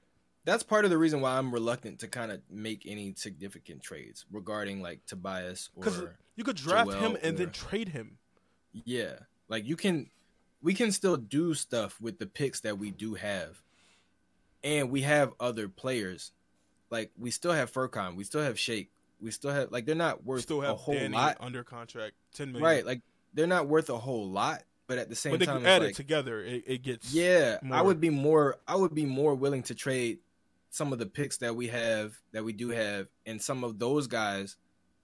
that's 0.46 0.64
part 0.64 0.86
of 0.86 0.92
the 0.92 0.98
reason 0.98 1.22
why 1.22 1.38
I'm 1.38 1.52
reluctant 1.52 2.00
to 2.00 2.08
kind 2.08 2.32
of 2.32 2.42
make 2.50 2.86
any 2.86 3.14
significant 3.16 3.84
trades 3.84 4.26
regarding 4.32 4.82
like 4.82 5.06
Tobias 5.06 5.70
or 5.76 6.16
you 6.36 6.44
could 6.44 6.56
draft 6.56 6.92
Joel 6.92 7.00
him 7.00 7.18
and 7.22 7.38
then 7.38 7.52
trade 7.52 7.90
him. 7.90 8.18
Yeah, 8.72 9.14
like 9.48 9.66
you 9.66 9.76
can, 9.76 10.10
we 10.62 10.74
can 10.74 10.92
still 10.92 11.18
do 11.18 11.54
stuff 11.54 12.00
with 12.02 12.20
the 12.20 12.26
picks 12.26 12.60
that 12.62 12.78
we 12.78 12.92
do 12.92 13.16
have, 13.16 13.62
and 14.64 14.90
we 14.92 15.02
have 15.02 15.34
other 15.40 15.68
players. 15.68 16.32
Like 16.90 17.12
we 17.18 17.32
still 17.32 17.52
have 17.54 17.72
Furkan, 17.72 18.16
we 18.16 18.24
still 18.24 18.42
have 18.42 18.60
Shake, 18.60 18.90
we 19.22 19.32
still 19.32 19.52
have 19.52 19.72
like 19.72 19.86
they're 19.86 19.96
not 19.96 20.26
worth 20.26 20.42
Still 20.42 20.64
a 20.64 20.74
whole 20.74 20.96
Danny 20.96 21.16
lot, 21.16 21.38
under 21.40 21.64
contract, 21.64 22.16
ten 22.34 22.52
million. 22.52 22.64
right? 22.64 22.86
Like 22.86 23.02
they're 23.34 23.48
not 23.48 23.68
worth 23.68 23.90
a 23.90 23.98
whole 23.98 24.28
lot, 24.28 24.64
but 24.88 24.98
at 24.98 25.08
the 25.10 25.16
same 25.16 25.32
When 25.32 25.40
they 25.40 25.46
time, 25.46 25.66
add 25.66 25.84
it's 25.84 25.92
it 26.00 26.02
together, 26.02 26.42
it, 26.44 26.64
it 26.66 26.82
gets 26.82 27.14
yeah, 27.14 27.60
I 27.72 27.82
would 27.82 28.02
be 28.02 28.10
more, 28.10 28.58
I 28.68 28.76
would 28.76 28.96
be 28.96 29.06
more 29.06 29.36
willing 29.36 29.64
to 29.64 29.76
trade 29.76 30.20
some 30.72 30.92
of 30.94 31.00
the 31.00 31.06
picks 31.06 31.38
that 31.38 31.56
we 31.56 31.68
have, 31.68 32.14
that 32.32 32.44
we 32.44 32.54
do 32.54 32.70
have, 32.70 33.08
and 33.26 33.42
some 33.42 33.64
of 33.64 33.78
those 33.80 34.08
guys 34.08 34.56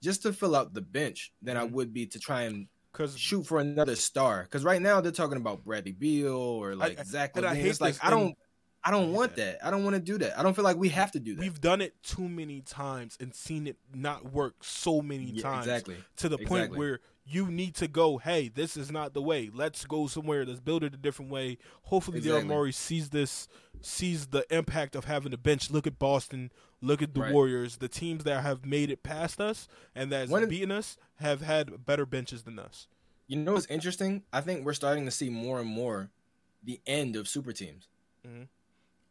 just 0.02 0.22
to 0.22 0.32
fill 0.32 0.54
out 0.54 0.74
the 0.74 0.80
bench 0.80 1.32
than 1.40 1.56
I 1.56 1.66
Mhm. 1.66 1.70
would 1.72 1.92
be 1.94 2.06
to 2.06 2.18
try 2.18 2.42
and 2.42 2.66
because 2.96 3.18
shoot 3.18 3.46
for 3.46 3.58
another 3.58 3.94
star. 3.96 4.42
Because 4.44 4.64
right 4.64 4.80
now 4.80 5.00
they're 5.00 5.12
talking 5.12 5.36
about 5.36 5.64
Bradley 5.64 5.92
Beal 5.92 6.34
or 6.34 6.74
like 6.74 6.98
I- 6.98 7.04
Zach 7.04 7.36
and 7.36 7.44
I 7.44 7.54
hate 7.54 7.66
It's 7.66 7.80
like 7.80 7.96
I 8.02 8.10
don't, 8.10 8.36
I 8.82 8.90
don't 8.90 9.12
want 9.12 9.36
that. 9.36 9.58
I 9.66 9.70
don't 9.70 9.84
want 9.84 9.96
to 9.96 10.00
do 10.00 10.16
that. 10.18 10.38
I 10.38 10.42
don't 10.42 10.54
feel 10.54 10.64
like 10.64 10.76
we 10.76 10.88
have 10.90 11.12
to 11.12 11.20
do 11.20 11.34
that. 11.34 11.40
We've 11.40 11.60
done 11.60 11.80
it 11.80 11.94
too 12.02 12.28
many 12.28 12.62
times 12.62 13.16
and 13.20 13.34
seen 13.34 13.66
it 13.66 13.76
not 13.94 14.32
work 14.32 14.54
so 14.62 15.02
many 15.02 15.24
Yeah, 15.24 15.42
times. 15.42 15.66
exactly. 15.66 15.96
To 16.18 16.28
the 16.28 16.38
point 16.38 16.74
where 16.76 17.00
you 17.28 17.50
need 17.50 17.74
to 17.76 17.88
go, 17.88 18.18
hey, 18.18 18.48
this 18.48 18.76
is 18.76 18.90
not 18.90 19.12
the 19.12 19.22
way. 19.22 19.50
Let's 19.52 19.84
go 19.84 20.06
somewhere. 20.06 20.44
Let's 20.44 20.60
build 20.60 20.84
it 20.84 20.94
a 20.94 20.96
different 20.96 21.30
way. 21.30 21.58
Hopefully, 21.82 22.20
Daryl 22.20 22.36
Exactly. 22.36 22.48
Morey 22.48 22.72
sees 22.72 23.10
this, 23.10 23.48
sees 23.80 24.28
the 24.28 24.46
impact 24.54 24.94
of 24.94 25.06
having 25.06 25.32
a 25.32 25.36
bench. 25.36 25.70
Look 25.70 25.86
at 25.86 25.98
Boston. 25.98 26.52
Look 26.80 27.02
at 27.02 27.14
the 27.14 27.22
Right. 27.22 27.32
Warriors. 27.32 27.78
The 27.78 27.88
teams 27.88 28.24
that 28.24 28.42
have 28.42 28.64
made 28.64 28.90
it 28.90 29.02
past 29.02 29.40
us 29.40 29.66
and 29.94 30.12
that's 30.12 30.30
beaten 30.30 30.70
us 30.70 30.96
have 31.16 31.40
had 31.40 31.84
better 31.84 32.06
benches 32.06 32.44
than 32.44 32.58
us. 32.58 32.86
You 33.26 33.38
know 33.38 33.54
what's 33.54 33.66
interesting? 33.66 34.22
I 34.32 34.40
think 34.40 34.64
we're 34.64 34.72
starting 34.72 35.04
to 35.06 35.10
see 35.10 35.28
more 35.28 35.58
and 35.58 35.68
more 35.68 36.10
the 36.62 36.80
end 36.86 37.16
of 37.16 37.28
super 37.28 37.52
teams 37.52 37.88
mm-hmm. 38.26 38.42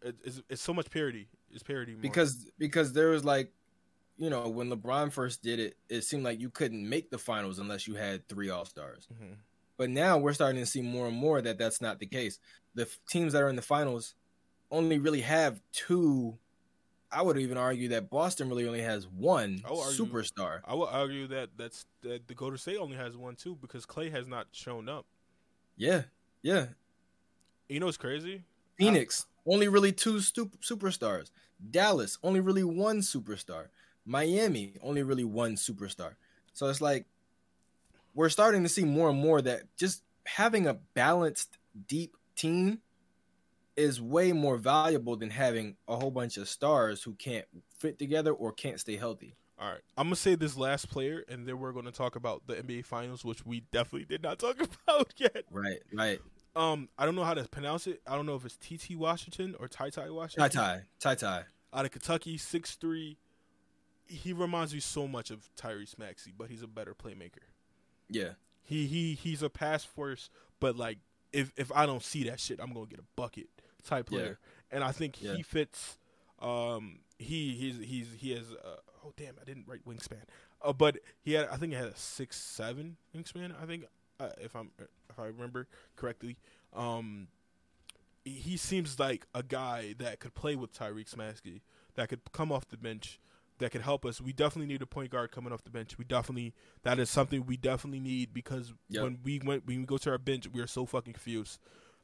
It, 0.02 0.16
it's, 0.24 0.42
it's 0.50 0.62
so 0.62 0.74
much 0.74 0.92
parity. 0.92 1.28
It's 1.52 1.64
parity 1.64 1.94
more. 1.94 2.02
because 2.02 2.52
because 2.60 2.94
there 2.94 3.10
was 3.10 3.26
like, 3.26 3.52
you 4.18 4.30
know, 4.30 4.48
when 4.50 4.70
LeBron 4.70 5.12
first 5.12 5.44
did 5.44 5.60
it, 5.60 5.78
it 5.90 6.02
seemed 6.04 6.24
like 6.24 6.40
you 6.40 6.50
couldn't 6.50 6.88
make 6.88 7.10
the 7.10 7.18
finals 7.18 7.60
unless 7.60 7.88
you 7.88 7.96
had 7.96 8.28
three 8.28 8.50
All 8.50 8.66
Stars. 8.66 9.08
Mhm. 9.14 9.36
But 9.78 9.90
now 9.90 10.18
we're 10.18 10.34
starting 10.34 10.62
to 10.62 10.66
see 10.66 10.82
more 10.82 11.08
and 11.08 11.16
more 11.18 11.42
that 11.42 11.58
that's 11.58 11.82
not 11.82 12.00
the 12.00 12.06
case. 12.06 12.40
The 12.76 12.84
f- 12.84 13.00
teams 13.10 13.34
that 13.34 13.42
are 13.42 13.50
in 13.50 13.58
the 13.58 13.62
finals 13.62 14.16
only 14.72 15.00
really 15.00 15.22
have 15.22 15.62
two. 15.74 16.38
I 17.12 17.22
would 17.22 17.38
even 17.38 17.58
argue 17.58 17.90
that 17.90 18.10
Boston 18.10 18.50
really 18.50 18.66
only 18.68 18.82
has 18.82 19.06
one 19.08 19.62
I 19.66 19.70
argue- 19.70 20.06
superstar. 20.06 20.62
I 20.66 20.76
would 20.76 20.88
argue 20.90 21.28
that 21.28 21.50
that's 21.58 21.86
that 22.02 22.28
the 22.28 22.34
Golden 22.36 22.58
State 22.58 22.78
only 22.78 22.96
has 22.98 23.16
one 23.18 23.36
too 23.36 23.56
because 23.56 23.86
Klay 23.86 24.12
has 24.12 24.28
not 24.28 24.48
shown 24.52 24.88
up. 24.90 25.06
Yeah, 25.78 26.04
yeah. 26.42 26.68
You 27.68 27.80
know 27.82 27.88
what's 27.88 27.98
crazy? 27.98 28.44
Phoenix 28.78 29.26
only 29.46 29.68
really 29.68 29.92
two 29.92 30.20
stu- 30.22 30.52
superstars. 30.62 31.32
Dallas 31.72 32.18
only 32.24 32.40
really 32.40 32.64
one 32.64 33.00
superstar. 33.00 33.68
Miami 34.06 34.74
only 34.82 35.04
really 35.04 35.24
one 35.24 35.56
superstar. 35.56 36.16
So 36.54 36.68
it's 36.68 36.82
like 36.82 37.06
we're 38.14 38.30
starting 38.30 38.64
to 38.64 38.70
see 38.70 38.86
more 38.86 39.10
and 39.10 39.20
more 39.20 39.42
that 39.42 39.64
just 39.78 40.04
having 40.26 40.68
a 40.68 40.76
balanced, 40.94 41.58
deep 41.88 42.16
team 42.36 42.80
is 43.76 44.02
way 44.02 44.32
more 44.32 44.58
valuable 44.58 45.18
than 45.18 45.30
having 45.30 45.76
a 45.88 45.96
whole 45.98 46.12
bunch 46.12 46.38
of 46.38 46.48
stars 46.48 47.04
who 47.04 47.14
can't 47.14 47.46
fit 47.78 48.00
together 48.00 48.32
or 48.32 48.52
can't 48.52 48.80
stay 48.80 48.96
healthy. 48.96 49.36
All 49.60 49.70
right, 49.70 49.82
I'm 49.98 50.08
gonna 50.08 50.18
say 50.18 50.36
this 50.36 50.58
last 50.58 50.90
player, 50.90 51.24
and 51.30 51.48
then 51.48 51.60
we're 51.60 51.72
gonna 51.72 51.92
talk 51.92 52.18
about 52.18 52.46
the 52.46 52.56
NBA 52.56 52.86
Finals, 52.86 53.24
which 53.24 53.46
we 53.46 53.62
definitely 53.72 54.06
did 54.06 54.22
not 54.22 54.38
talk 54.40 54.58
about 54.62 55.14
yet. 55.18 55.44
Right, 55.50 55.80
right. 55.94 56.20
Um, 56.58 56.88
I 56.98 57.06
don't 57.06 57.16
know 57.16 57.24
how 57.24 57.34
to 57.34 57.44
pronounce 57.46 57.88
it. 57.88 58.02
I 58.08 58.16
don't 58.16 58.26
know 58.26 58.36
if 58.36 58.46
it's 58.46 58.58
TT 58.58 58.96
Washington 58.98 59.56
or 59.60 59.68
Ty 59.68 59.90
Ty 59.90 60.10
Washington. 60.10 60.50
Ty. 60.50 60.84
Ty, 61.00 61.16
Ty 61.16 61.16
Ty. 61.16 61.44
out 61.74 61.86
of 61.86 61.92
Kentucky, 61.92 62.38
six 62.38 62.76
three. 62.76 63.18
He 64.08 64.34
reminds 64.34 64.74
me 64.74 64.80
so 64.80 65.08
much 65.08 65.32
of 65.32 65.50
Tyrese 65.56 65.98
Maxey, 65.98 66.32
but 66.38 66.50
he's 66.50 66.62
a 66.62 66.68
better 66.68 66.94
playmaker. 66.94 67.44
Yeah, 68.10 68.34
He 68.64 68.86
he 68.88 69.14
he's 69.16 69.42
a 69.42 69.50
pass 69.50 69.84
force, 69.84 70.30
but 70.60 70.76
like 70.78 71.00
if 71.34 71.52
if 71.58 71.72
I 71.72 71.86
don't 71.86 72.04
see 72.04 72.24
that 72.30 72.40
shit, 72.40 72.60
I'm 72.60 72.72
gonna 72.74 72.86
get 72.86 73.00
a 73.00 73.06
bucket 73.16 73.48
type 73.84 74.10
Yeah. 74.12 74.18
player. 74.20 74.40
And 74.72 74.84
I 74.84 74.92
think 74.92 75.22
Yeah. 75.22 75.36
he 75.36 75.42
fits. 75.44 75.98
Um, 76.40 77.00
he 77.18 77.56
he's 77.56 77.78
he's 77.80 78.08
he 78.18 78.32
has. 78.32 78.52
Uh, 78.52 78.78
oh 79.06 79.14
damn, 79.18 79.36
I 79.42 79.44
didn't 79.46 79.68
write 79.68 79.86
wingspan. 79.86 80.24
Uh, 80.62 80.74
but 80.74 80.98
he 81.22 81.34
had 81.34 81.48
I 81.50 81.58
think 81.58 81.72
he 81.74 81.78
had 81.78 81.88
a 81.88 81.96
six 81.96 82.40
seven 82.40 82.98
wingspan. 83.16 83.60
I 83.62 83.66
think 83.66 83.86
uh, 84.20 84.30
if 84.40 84.56
I'm 84.56 84.72
if 84.80 85.20
I 85.20 85.26
remember 85.26 85.68
correctly. 85.96 86.38
Um, 86.74 87.28
he- 88.24 88.32
he 88.32 88.58
seems 88.58 89.00
like 89.00 89.28
a 89.34 89.44
guy 89.44 89.94
that 90.00 90.20
could 90.20 90.34
play 90.36 90.56
with 90.56 90.74
Tyrese 90.74 91.16
Maxey, 91.16 91.62
that 91.94 92.10
could 92.10 92.22
come 92.34 92.52
off 92.52 92.68
the 92.68 92.76
bench, 92.78 93.20
that 93.60 93.72
could 93.72 93.82
help 93.82 94.06
us. 94.06 94.20
We 94.20 94.34
definitely 94.34 94.68
need 94.68 94.82
a 94.82 94.86
point 94.86 95.12
guard 95.12 95.32
coming 95.32 95.54
off 95.54 95.64
the 95.64 95.70
bench. 95.70 95.98
We 95.98 96.04
definitely 96.06 96.54
that 96.84 97.00
is 97.00 97.10
something 97.10 97.46
we 97.46 97.58
definitely 97.58 98.00
need 98.02 98.34
because 98.34 98.74
Yep. 98.90 99.04
when 99.04 99.20
we 99.24 99.40
went 99.44 99.66
when 99.66 99.80
we 99.80 99.86
go 99.86 99.98
to 99.98 100.12
our 100.12 100.18
bench, 100.18 100.48
we 100.52 100.62
are 100.62 100.68
so 100.68 100.86
fucking 100.86 101.14
confused. 101.14 101.60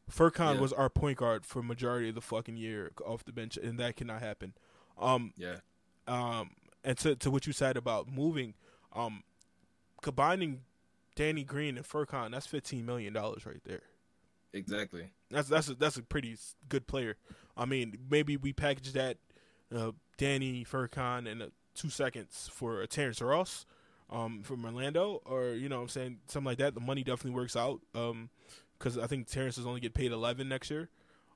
Furkan 0.10 0.56
Yeah. 0.56 0.62
was 0.62 0.74
our 0.74 0.90
point 0.90 1.18
guard 1.20 1.46
for 1.46 1.62
majority 1.62 2.10
of 2.10 2.16
the 2.16 2.22
fucking 2.22 2.58
year 2.58 2.92
off 3.06 3.24
the 3.24 3.32
bench, 3.32 3.58
and 3.58 3.80
that 3.80 3.96
cannot 3.96 4.22
happen. 4.22 4.54
Um, 4.98 5.34
yeah, 5.38 5.58
um, 6.08 6.52
and 6.84 6.98
to 7.00 7.16
to 7.16 7.30
what 7.32 7.46
you 7.48 7.54
said 7.54 7.78
about 7.78 8.08
moving, 8.08 8.54
um, 8.94 9.24
combining 10.02 10.62
Danny 11.16 11.44
Green 11.44 11.78
and 11.78 11.86
Furkan, 11.88 12.32
that's 12.32 12.48
fifteen 12.48 12.86
million 12.86 13.14
dollars 13.14 13.46
right 13.46 13.64
there. 13.66 13.82
exactly. 14.54 15.12
That's 15.30 15.48
that's 15.48 15.70
a, 15.70 15.76
that's 15.76 15.98
a 15.98 16.04
pretty 16.04 16.36
good 16.68 16.88
player. 16.88 17.16
I 17.56 17.66
mean, 17.66 17.98
maybe 18.10 18.36
we 18.38 18.52
package 18.54 18.92
that 18.94 19.18
uh, 19.76 19.92
Danny 20.18 20.66
Furkan 20.66 21.30
and 21.32 21.42
uh, 21.42 21.46
two 21.76 21.90
seconds 21.90 22.50
for 22.54 22.82
a 22.82 22.88
Terrence 22.88 23.22
Ross 23.22 23.66
um, 24.10 24.44
from 24.44 24.66
Orlando, 24.66 25.22
or 25.26 25.50
you 25.50 25.70
know, 25.70 25.78
what 25.78 25.84
I'm 25.84 25.90
saying 25.90 26.18
something 26.28 26.46
like 26.46 26.58
that. 26.60 26.74
The 26.76 26.82
money 26.82 27.04
definitely 27.04 27.32
works 27.40 27.56
out 27.56 27.80
because 27.94 28.98
I 28.98 29.08
think 29.08 29.28
Terrence 29.28 29.58
is 29.58 29.66
only 29.66 29.80
get 29.80 29.94
paid 29.94 30.12
11 30.12 30.48
next 30.50 30.70
year. 30.70 30.90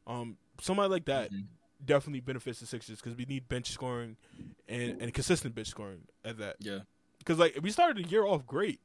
Um, 0.08 0.38
somebody 0.62 0.90
like 0.90 1.06
that 1.06 1.32
Mhm. 1.32 1.46
definitely 1.84 2.20
benefits 2.22 2.60
the 2.60 2.66
Sixers 2.66 2.98
because 3.02 3.16
we 3.18 3.26
need 3.26 3.48
bench 3.48 3.70
scoring 3.72 4.18
and 4.68 5.02
and 5.02 5.14
consistent 5.14 5.56
bench 5.56 5.68
scoring 5.70 6.02
at 6.24 6.38
that. 6.38 6.58
Yeah, 6.60 6.80
Because 7.20 7.40
like 7.40 7.58
we 7.62 7.72
started 7.72 8.04
the 8.06 8.10
year 8.10 8.26
off 8.26 8.46
great. 8.46 8.82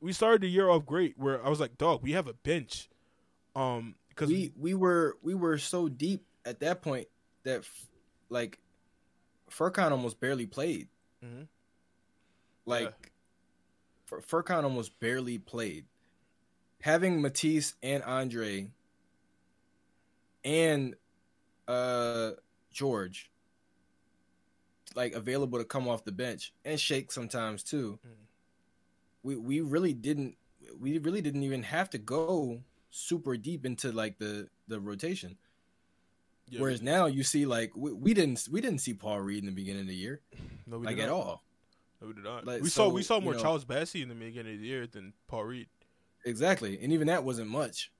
We 0.00 0.12
started 0.12 0.42
the 0.42 0.48
year 0.48 0.68
off 0.68 0.86
great 0.86 1.18
where 1.18 1.44
I 1.44 1.48
was 1.48 1.58
like, 1.60 1.76
dog, 1.76 2.02
we 2.02 2.12
have 2.12 2.28
a 2.28 2.34
bench. 2.34 2.88
Um, 3.56 3.96
because 4.10 4.28
we 4.28 4.52
we 4.56 4.74
were 4.74 5.16
we 5.22 5.34
were 5.34 5.58
so 5.58 5.88
deep 5.88 6.24
at 6.44 6.60
that 6.60 6.82
point 6.82 7.08
that 7.44 7.60
f- 7.60 7.86
like 8.30 8.58
Furkan 9.50 9.90
almost 9.90 10.20
barely 10.20 10.46
played. 10.46 10.88
Mhm. 11.22 11.48
Like 12.66 13.12
Fur 14.06 14.20
Furkan 14.20 14.64
almost 14.64 14.98
barely 15.00 15.38
played. 15.38 15.86
Having 16.80 17.20
Matisse 17.20 17.74
and 17.82 18.02
Andre 18.04 18.70
and 20.44 20.94
uh 21.66 22.32
George 22.70 23.30
like 24.94 25.12
available 25.12 25.58
to 25.58 25.64
come 25.64 25.88
off 25.88 26.04
the 26.04 26.12
bench 26.12 26.52
and 26.64 26.80
shake 26.80 27.12
sometimes 27.12 27.62
too. 27.62 27.98
Mhm. 28.06 28.26
We 29.22 29.36
we 29.36 29.60
really 29.60 29.92
didn't 29.92 30.36
we 30.78 30.98
really 30.98 31.20
didn't 31.20 31.42
even 31.42 31.62
have 31.64 31.90
to 31.90 31.98
go 31.98 32.62
super 32.90 33.36
deep 33.36 33.66
into 33.66 33.92
like 33.92 34.18
the 34.18 34.48
the 34.66 34.80
rotation. 34.80 35.38
Yeah, 36.50 36.60
Whereas 36.60 36.80
now 36.82 37.06
you 37.06 37.22
see 37.24 37.44
like 37.46 37.72
we, 37.76 37.92
we 37.92 38.14
didn't 38.14 38.48
we 38.50 38.60
didn't 38.60 38.78
see 38.80 38.94
Paul 38.94 39.20
Reed 39.20 39.40
in 39.40 39.46
the 39.46 39.52
beginning 39.52 39.82
of 39.82 39.88
the 39.88 39.94
year 39.94 40.20
no, 40.66 40.78
we 40.78 40.86
like 40.86 40.98
at 40.98 41.08
all. 41.08 41.42
No, 42.00 42.08
we 42.08 42.14
did 42.14 42.24
not. 42.24 42.46
Like, 42.46 42.62
we 42.62 42.68
saw 42.68 42.88
we 42.88 43.02
saw 43.02 43.20
more 43.20 43.34
know- 43.34 43.40
Charles 43.40 43.64
Bassey 43.64 44.02
in 44.02 44.08
the 44.08 44.14
beginning 44.14 44.54
of 44.54 44.60
the 44.60 44.66
year 44.66 44.86
than 44.86 45.12
Paul 45.26 45.44
Reed. 45.44 45.66
Exactly, 46.24 46.78
and 46.82 46.92
even 46.92 47.06
that 47.08 47.24
wasn't 47.24 47.48
much. 47.50 47.90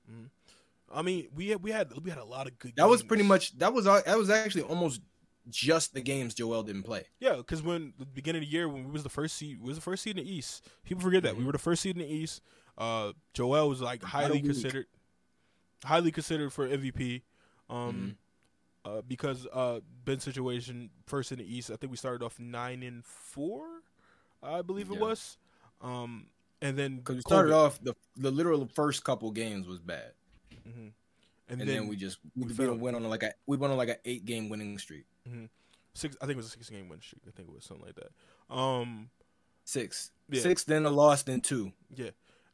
I 0.91 1.01
mean, 1.03 1.27
we 1.35 1.49
had 1.49 1.61
we 1.63 1.71
had 1.71 1.91
we 2.03 2.09
had 2.09 2.19
a 2.19 2.25
lot 2.25 2.47
of 2.47 2.57
good. 2.57 2.73
That 2.75 2.89
was 2.89 3.03
pretty 3.03 3.23
much 3.23 3.57
that 3.59 3.73
was 3.73 3.85
that 3.85 4.17
was 4.17 4.29
actually 4.29 4.63
almost 4.63 5.01
just 5.49 5.93
the 5.93 6.01
games 6.01 6.33
Joel 6.33 6.63
didn't 6.63 6.83
play. 6.83 7.05
yeah. 7.19 7.35
Because 7.37 7.61
when 7.63 7.93
the 7.97 8.05
beginning 8.05 8.43
of 8.43 8.47
the 8.49 8.51
year 8.53 8.67
when 8.69 8.85
we 8.85 8.91
was 8.91 9.03
the 9.03 9.09
first 9.09 9.35
seed, 9.35 9.59
we 9.61 9.67
was 9.67 9.77
the 9.77 9.81
first 9.81 10.03
seed 10.03 10.17
in 10.17 10.23
the 10.23 10.31
East. 10.31 10.67
People 10.83 11.01
forget 11.03 11.23
that 11.23 11.35
we 11.35 11.43
Mhm. 11.43 11.47
were 11.47 11.51
the 11.53 11.57
first 11.59 11.81
seed 11.81 11.95
in 11.95 12.01
the 12.01 12.11
East. 12.13 12.41
Uh, 12.77 13.13
Joel 13.33 13.67
was 13.69 13.81
like 13.81 14.03
highly 14.03 14.41
considered, 14.41 14.85
highly 15.83 16.11
considered 16.11 16.51
for 16.53 16.67
MVP. 16.67 17.23
Mm-hmm. 17.69 17.73
Um, 17.75 18.17
uh, 18.97 19.01
because 19.07 19.45
uh, 19.53 19.79
Ben's 20.05 20.23
situation 20.23 20.89
first 21.05 21.31
in 21.31 21.37
the 21.39 21.45
East. 21.55 21.69
I 21.71 21.75
think 21.75 21.91
we 21.91 21.97
started 21.97 22.23
off 22.25 22.39
nine 22.39 22.83
and 22.83 23.03
four, 23.05 23.65
I 24.41 24.61
believe 24.61 24.89
it 24.89 24.95
Yeah. 24.95 24.99
was. 25.01 25.37
Um, 25.81 26.27
and 26.61 26.77
then 26.77 26.97
Because 26.97 27.15
we 27.17 27.21
started 27.21 27.53
off 27.53 27.79
the 27.81 27.95
the 28.17 28.31
literal 28.31 28.67
first 28.73 29.03
couple 29.03 29.31
games 29.31 29.67
was 29.67 29.79
bad, 29.79 30.11
Mhm. 30.67 30.91
and, 31.47 31.61
then, 31.61 31.87
we 31.87 31.95
just 31.95 32.19
we, 32.35 32.45
we 32.47 32.67
we 32.67 32.77
went 32.77 32.95
on 32.95 33.03
like 33.03 33.23
a 33.23 33.33
we 33.45 33.55
went 33.57 33.71
on 33.71 33.77
like 33.77 33.89
an 33.89 33.95
eight 34.05 34.25
game 34.25 34.49
winning 34.49 34.77
streak. 34.77 35.05
six. 35.93 36.15
I 36.21 36.25
think 36.25 36.31
it 36.31 36.37
was 36.37 36.47
a 36.47 36.49
six 36.49 36.69
game 36.69 36.89
winning 36.89 37.01
streak. 37.03 37.21
I 37.27 37.31
think 37.31 37.47
it 37.49 37.55
was 37.55 37.63
something 37.65 37.85
like 37.85 37.95
that. 37.95 38.53
Um, 38.53 39.09
Six, 39.65 40.11
Yeah. 40.29 40.41
six, 40.41 40.63
then 40.63 40.85
a 40.85 40.89
loss, 40.89 41.21
then 41.23 41.41
two. 41.41 41.73
yeah, 41.95 42.09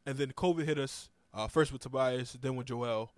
and 0.06 0.18
then 0.18 0.34
COVID 0.34 0.66
hit 0.66 0.78
us. 0.78 1.10
Uh, 1.34 1.48
first 1.48 1.72
with 1.72 1.82
Tobias, 1.82 2.34
then 2.34 2.56
with 2.57 2.68
Joel, 2.68 3.12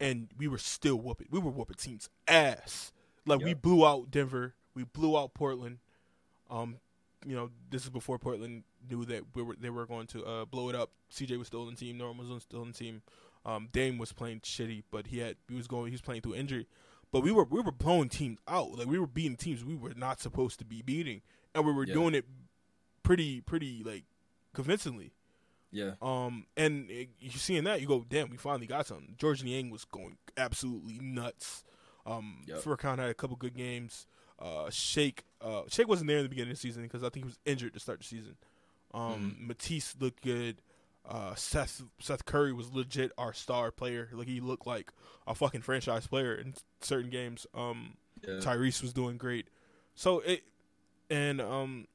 and 0.00 0.28
we 0.38 0.48
were 0.48 0.58
still 0.58 0.96
whooping. 0.96 1.28
We 1.30 1.38
were 1.40 1.50
whooping 1.50 1.76
teams 1.76 2.08
ass. 2.26 2.92
Like 3.26 3.40
we 3.40 3.54
blew 3.54 3.86
out 3.86 4.10
Denver. 4.10 4.54
We 4.74 4.84
blew 4.84 5.18
out 5.18 5.34
Portland. 5.34 5.78
Um, 6.50 6.76
you 7.26 7.34
know, 7.36 7.50
this 7.70 7.82
is 7.84 7.90
before 7.90 8.18
Portland 8.18 8.62
knew 8.88 9.04
that 9.06 9.22
we 9.34 9.42
were 9.42 9.56
they 9.58 9.70
were 9.70 9.86
going 9.86 10.06
to 10.08 10.24
uh, 10.24 10.44
blow 10.44 10.68
it 10.68 10.74
up. 10.74 10.90
CJ 11.12 11.36
was 11.38 11.46
still 11.48 11.62
on 11.62 11.70
the 11.70 11.76
team. 11.76 11.98
Norman 11.98 12.18
was 12.26 12.30
on- 12.32 12.40
still 12.40 12.60
on 12.62 12.68
the 12.68 12.72
team. 12.78 13.02
Um, 13.44 13.68
Dame 13.72 13.98
was 13.98 14.12
playing 14.12 14.40
shitty, 14.40 14.82
but 14.90 15.08
he 15.08 15.18
had 15.18 15.36
he 15.48 15.54
was 15.56 15.66
going 15.66 15.86
he 15.86 15.92
was 15.92 16.00
playing 16.00 16.22
through 16.22 16.34
injury. 16.36 16.66
But 17.12 17.20
we 17.22 17.32
were 17.32 17.44
we 17.44 17.60
were 17.60 17.72
blowing 17.72 18.08
teams 18.08 18.38
out. 18.46 18.72
Like 18.78 18.86
we 18.86 18.98
were 18.98 19.06
beating 19.06 19.36
teams 19.36 19.64
we 19.64 19.74
were 19.76 19.94
not 19.96 20.20
supposed 20.20 20.58
to 20.60 20.64
be 20.64 20.80
beating, 20.82 21.22
and 21.54 21.66
we 21.66 21.72
were 21.72 21.84
Yeah. 21.86 21.94
doing 21.94 22.14
it 22.14 22.24
pretty 23.02 23.40
pretty 23.40 23.82
like 23.84 24.04
convincingly. 24.54 25.12
Yeah, 25.70 25.92
Um, 26.00 26.46
and 26.56 26.90
it, 26.90 27.10
you 27.20 27.30
seeing 27.30 27.64
that, 27.64 27.80
you 27.82 27.86
go, 27.86 28.04
damn, 28.08 28.30
we 28.30 28.36
finally 28.38 28.66
got 28.66 28.86
something. 28.86 29.14
Georges 29.18 29.44
Niang 29.44 29.68
was 29.70 29.84
going 29.84 30.16
absolutely 30.36 30.98
nuts. 31.00 31.62
Um, 32.06 32.42
Yep. 32.46 32.58
Furkan 32.62 32.98
had 32.98 33.10
a 33.10 33.14
couple 33.14 33.36
good 33.36 33.54
games. 33.54 34.06
Uh, 34.38 34.70
Shake, 34.70 35.24
uh, 35.42 35.62
Shake 35.68 35.86
wasn't 35.88 36.08
there 36.08 36.18
in 36.18 36.22
the 36.22 36.28
beginning 36.30 36.52
of 36.52 36.56
the 36.56 36.60
season 36.60 36.84
because 36.84 37.02
I 37.02 37.10
think 37.10 37.24
he 37.26 37.28
was 37.28 37.38
injured 37.44 37.74
to 37.74 37.80
start 37.80 37.98
the 37.98 38.04
season. 38.04 38.36
Um, 38.94 39.34
Mm-hmm. 39.36 39.46
Matisse 39.48 39.94
looked 40.00 40.22
good. 40.22 40.62
Uh, 41.06 41.34
Seth 41.34 41.82
Seth 42.00 42.24
Curry 42.24 42.52
was 42.52 42.72
legit 42.72 43.12
our 43.18 43.32
star 43.34 43.70
player. 43.70 44.08
Like 44.12 44.26
he 44.28 44.40
looked 44.40 44.66
like 44.66 44.90
a 45.26 45.34
fucking 45.34 45.62
franchise 45.62 46.06
player 46.06 46.34
in 46.34 46.54
certain 46.80 47.10
games. 47.10 47.46
Um, 47.54 47.96
Yeah. 48.26 48.34
Tyrese 48.40 48.80
was 48.82 48.92
doing 48.94 49.16
great. 49.18 49.48
So 49.94 50.20
it 50.20 50.44
and 51.10 51.40
um 51.40 51.86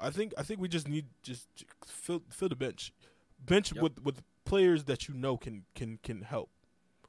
I 0.00 0.10
think 0.10 0.32
I 0.38 0.42
think 0.42 0.60
we 0.60 0.68
just 0.68 0.88
need 0.88 1.06
just 1.22 1.46
fill 1.86 2.22
fill 2.30 2.48
the 2.48 2.56
bench. 2.56 2.92
Bench 3.44 3.72
Yep. 3.72 3.82
with 3.82 4.02
with 4.02 4.22
players 4.44 4.84
that 4.84 5.08
you 5.08 5.14
know 5.14 5.36
can 5.36 5.64
can 5.74 5.98
can 6.02 6.22
help. 6.22 6.50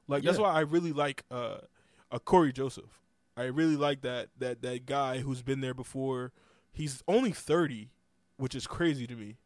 Like 0.08 0.22
that's 0.24 0.38
why 0.38 0.50
I 0.52 0.60
really 0.60 0.92
like 0.92 1.24
uh 1.30 1.58
a 2.10 2.18
Cory 2.20 2.52
Joseph. 2.52 3.00
I 3.36 3.44
really 3.44 3.76
like 3.76 4.00
that 4.02 4.28
that 4.38 4.62
that 4.62 4.86
guy 4.86 5.18
who's 5.18 5.42
been 5.42 5.60
there 5.60 5.74
before. 5.74 6.32
He's 6.72 7.02
only 7.08 7.32
30, 7.32 7.90
which 8.36 8.54
is 8.54 8.66
crazy 8.66 9.06
to 9.06 9.14
me. 9.16 9.36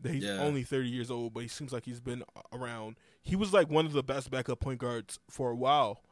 That 0.00 0.14
he's 0.14 0.24
Yeah. 0.24 0.38
only 0.40 0.62
30 0.64 0.88
years 0.88 1.10
old, 1.10 1.32
but 1.34 1.40
he 1.44 1.48
seems 1.48 1.72
like 1.72 1.84
he's 1.84 2.00
been 2.00 2.24
around. 2.52 2.96
He 3.22 3.36
was 3.36 3.52
like 3.52 3.70
one 3.70 3.86
of 3.86 3.92
the 3.92 4.02
best 4.02 4.30
backup 4.30 4.58
point 4.60 4.78
guards 4.80 5.18
for 5.30 5.50
a 5.50 5.54
while. 5.56 6.02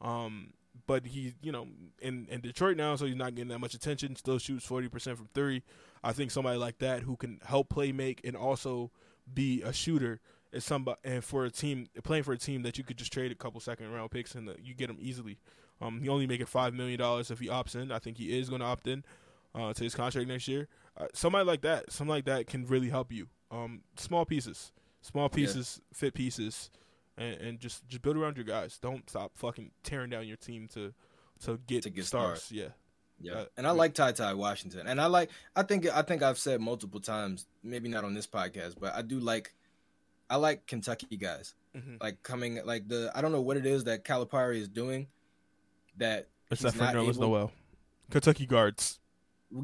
Um, 0.00 0.52
but 0.86 1.06
he, 1.06 1.34
you 1.42 1.52
know, 1.52 1.66
in, 2.00 2.26
in 2.30 2.40
Detroit 2.40 2.76
now, 2.76 2.96
so 2.96 3.06
he's 3.06 3.16
not 3.16 3.34
getting 3.34 3.48
that 3.48 3.58
much 3.58 3.74
attention. 3.74 4.16
Still 4.16 4.38
shoots 4.38 4.64
forty 4.66 4.88
percent 4.88 5.18
from 5.18 5.28
three. 5.34 5.62
I 6.02 6.12
think 6.12 6.30
somebody 6.30 6.58
like 6.58 6.78
that 6.78 7.02
who 7.02 7.16
can 7.16 7.40
help 7.44 7.68
play 7.68 7.92
make 7.92 8.20
and 8.24 8.36
also 8.36 8.90
be 9.32 9.62
a 9.62 9.72
shooter 9.72 10.20
is 10.52 10.64
somebody. 10.64 10.98
And 11.04 11.24
for 11.24 11.44
a 11.44 11.50
team 11.50 11.88
playing 12.02 12.24
for 12.24 12.32
a 12.32 12.38
team 12.38 12.62
that 12.62 12.78
you 12.78 12.84
could 12.84 12.96
just 12.96 13.12
trade 13.12 13.32
a 13.32 13.34
couple 13.34 13.60
second 13.60 13.92
round 13.92 14.10
picks 14.10 14.34
and 14.34 14.48
uh, 14.48 14.52
you 14.62 14.74
get 14.74 14.90
him 14.90 14.98
easily. 15.00 15.38
Um, 15.80 16.00
he 16.02 16.08
only 16.08 16.26
making 16.26 16.46
five 16.46 16.74
million 16.74 16.98
dollars 16.98 17.30
if 17.30 17.38
he 17.38 17.48
opts 17.48 17.74
in. 17.74 17.90
I 17.90 17.98
think 17.98 18.18
he 18.18 18.38
is 18.38 18.48
going 18.48 18.60
to 18.60 18.66
opt 18.66 18.86
in 18.86 19.04
uh, 19.54 19.72
to 19.72 19.84
his 19.84 19.94
contract 19.94 20.28
next 20.28 20.46
year. 20.48 20.68
Uh, 20.96 21.06
somebody 21.14 21.44
like 21.44 21.62
that, 21.62 21.90
somebody 21.90 22.18
like 22.18 22.24
that 22.26 22.46
can 22.46 22.66
really 22.66 22.90
help 22.90 23.12
you. 23.12 23.28
Um, 23.50 23.82
small 23.96 24.24
pieces, 24.24 24.72
small 25.00 25.28
pieces, 25.28 25.80
fit 25.92 26.14
pieces 26.14 26.70
and, 27.20 27.40
and 27.40 27.60
just 27.60 27.86
just 27.88 28.02
build 28.02 28.16
around 28.16 28.36
your 28.36 28.44
guys. 28.46 28.78
Don't 28.78 29.08
stop 29.08 29.32
fucking 29.36 29.70
tearing 29.84 30.10
down 30.10 30.26
your 30.26 30.36
team 30.38 30.66
to 30.74 30.92
to 31.44 31.58
get, 31.66 31.84
To 31.84 31.90
get 31.90 32.04
stars. 32.04 32.42
stars. 32.42 32.52
Yeah, 32.52 32.68
Yeah, 33.32 33.40
Uh, 33.40 33.44
and 33.56 33.66
I 33.66 33.70
like 33.70 33.94
Ty 33.94 34.12
Ty 34.12 34.34
Washington, 34.34 34.86
and 34.86 35.00
I 35.00 35.06
like. 35.06 35.30
I 35.54 35.62
think 35.62 35.86
I 35.86 36.02
think 36.02 36.22
I've 36.22 36.38
said 36.38 36.60
multiple 36.60 37.00
times, 37.00 37.46
maybe 37.62 37.88
not 37.88 38.04
on 38.04 38.14
this 38.14 38.26
podcast, 38.26 38.74
but 38.80 38.94
I 38.94 39.02
do 39.02 39.20
like. 39.20 39.54
I 40.28 40.36
like 40.36 40.66
Kentucky 40.66 41.16
guys, 41.16 41.54
hmm 41.74 41.96
like 42.00 42.22
coming 42.22 42.60
like 42.64 42.88
the. 42.88 43.10
I 43.14 43.20
don't 43.20 43.32
know 43.32 43.40
what 43.40 43.56
it 43.56 43.66
is 43.66 43.84
that 43.84 44.04
Calipari 44.04 44.58
is 44.58 44.68
doing, 44.68 45.08
that 45.98 46.28
that 46.50 46.76
not 46.76 46.94
Nerlens 46.94 47.18
Noel, 47.18 47.52
Kentucky 48.10 48.46
guards. 48.46 49.00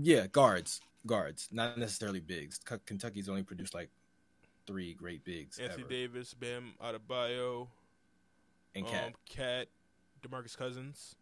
Yeah, 0.02 0.26
guards, 0.26 0.80
guards, 1.06 1.48
not 1.52 1.78
necessarily 1.78 2.20
bigs. 2.20 2.58
Kentucky's 2.86 3.28
only 3.28 3.44
produced 3.44 3.74
like 3.74 3.90
three 4.66 4.94
great 4.94 5.24
bigs 5.24 5.58
Anthony 5.58 5.82
ever. 5.82 5.90
Davis, 5.90 6.34
Bam 6.34 6.74
Adebayo, 6.82 7.68
and 8.74 8.84
um, 8.86 8.90
Cat, 8.92 9.12
Cat, 9.28 9.66
Demarcus 10.22 10.56
Cousins. 10.56 11.14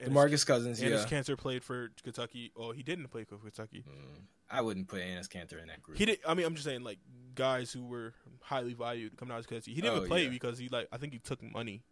Enes- 0.00 0.08
Demarcus 0.10 0.46
Cousins. 0.46 0.80
Enes 0.80 0.90
Yeah, 0.90 1.04
Kanter 1.18 1.38
played 1.38 1.64
for 1.64 1.90
Kentucky. 2.02 2.52
Oh, 2.56 2.72
he 2.72 2.82
didn't 2.82 3.08
play 3.08 3.24
for 3.24 3.36
Kentucky. 3.36 3.84
Mm, 3.88 4.22
I 4.50 4.60
wouldn't 4.60 4.88
put 4.88 5.00
Enes 5.00 5.28
Kanter 5.28 5.60
in 5.60 5.68
that 5.68 5.82
group. 5.82 5.96
He 5.98 6.04
did. 6.04 6.18
I 6.26 6.34
mean, 6.34 6.46
I'm 6.46 6.54
just 6.54 6.64
saying, 6.66 6.82
like 6.82 6.98
guys 7.34 7.72
who 7.72 7.84
were 7.86 8.12
highly 8.42 8.74
valued 8.74 9.16
coming 9.16 9.32
out 9.34 9.40
of 9.40 9.46
Kentucky. 9.46 9.74
He 9.74 9.80
didn't 9.80 10.04
Oh, 10.04 10.06
play 10.06 10.24
yeah. 10.24 10.30
because 10.30 10.58
he 10.58 10.68
like 10.68 10.88
I 10.92 10.98
think 10.98 11.12
he 11.12 11.18
took 11.18 11.42
money, 11.42 11.82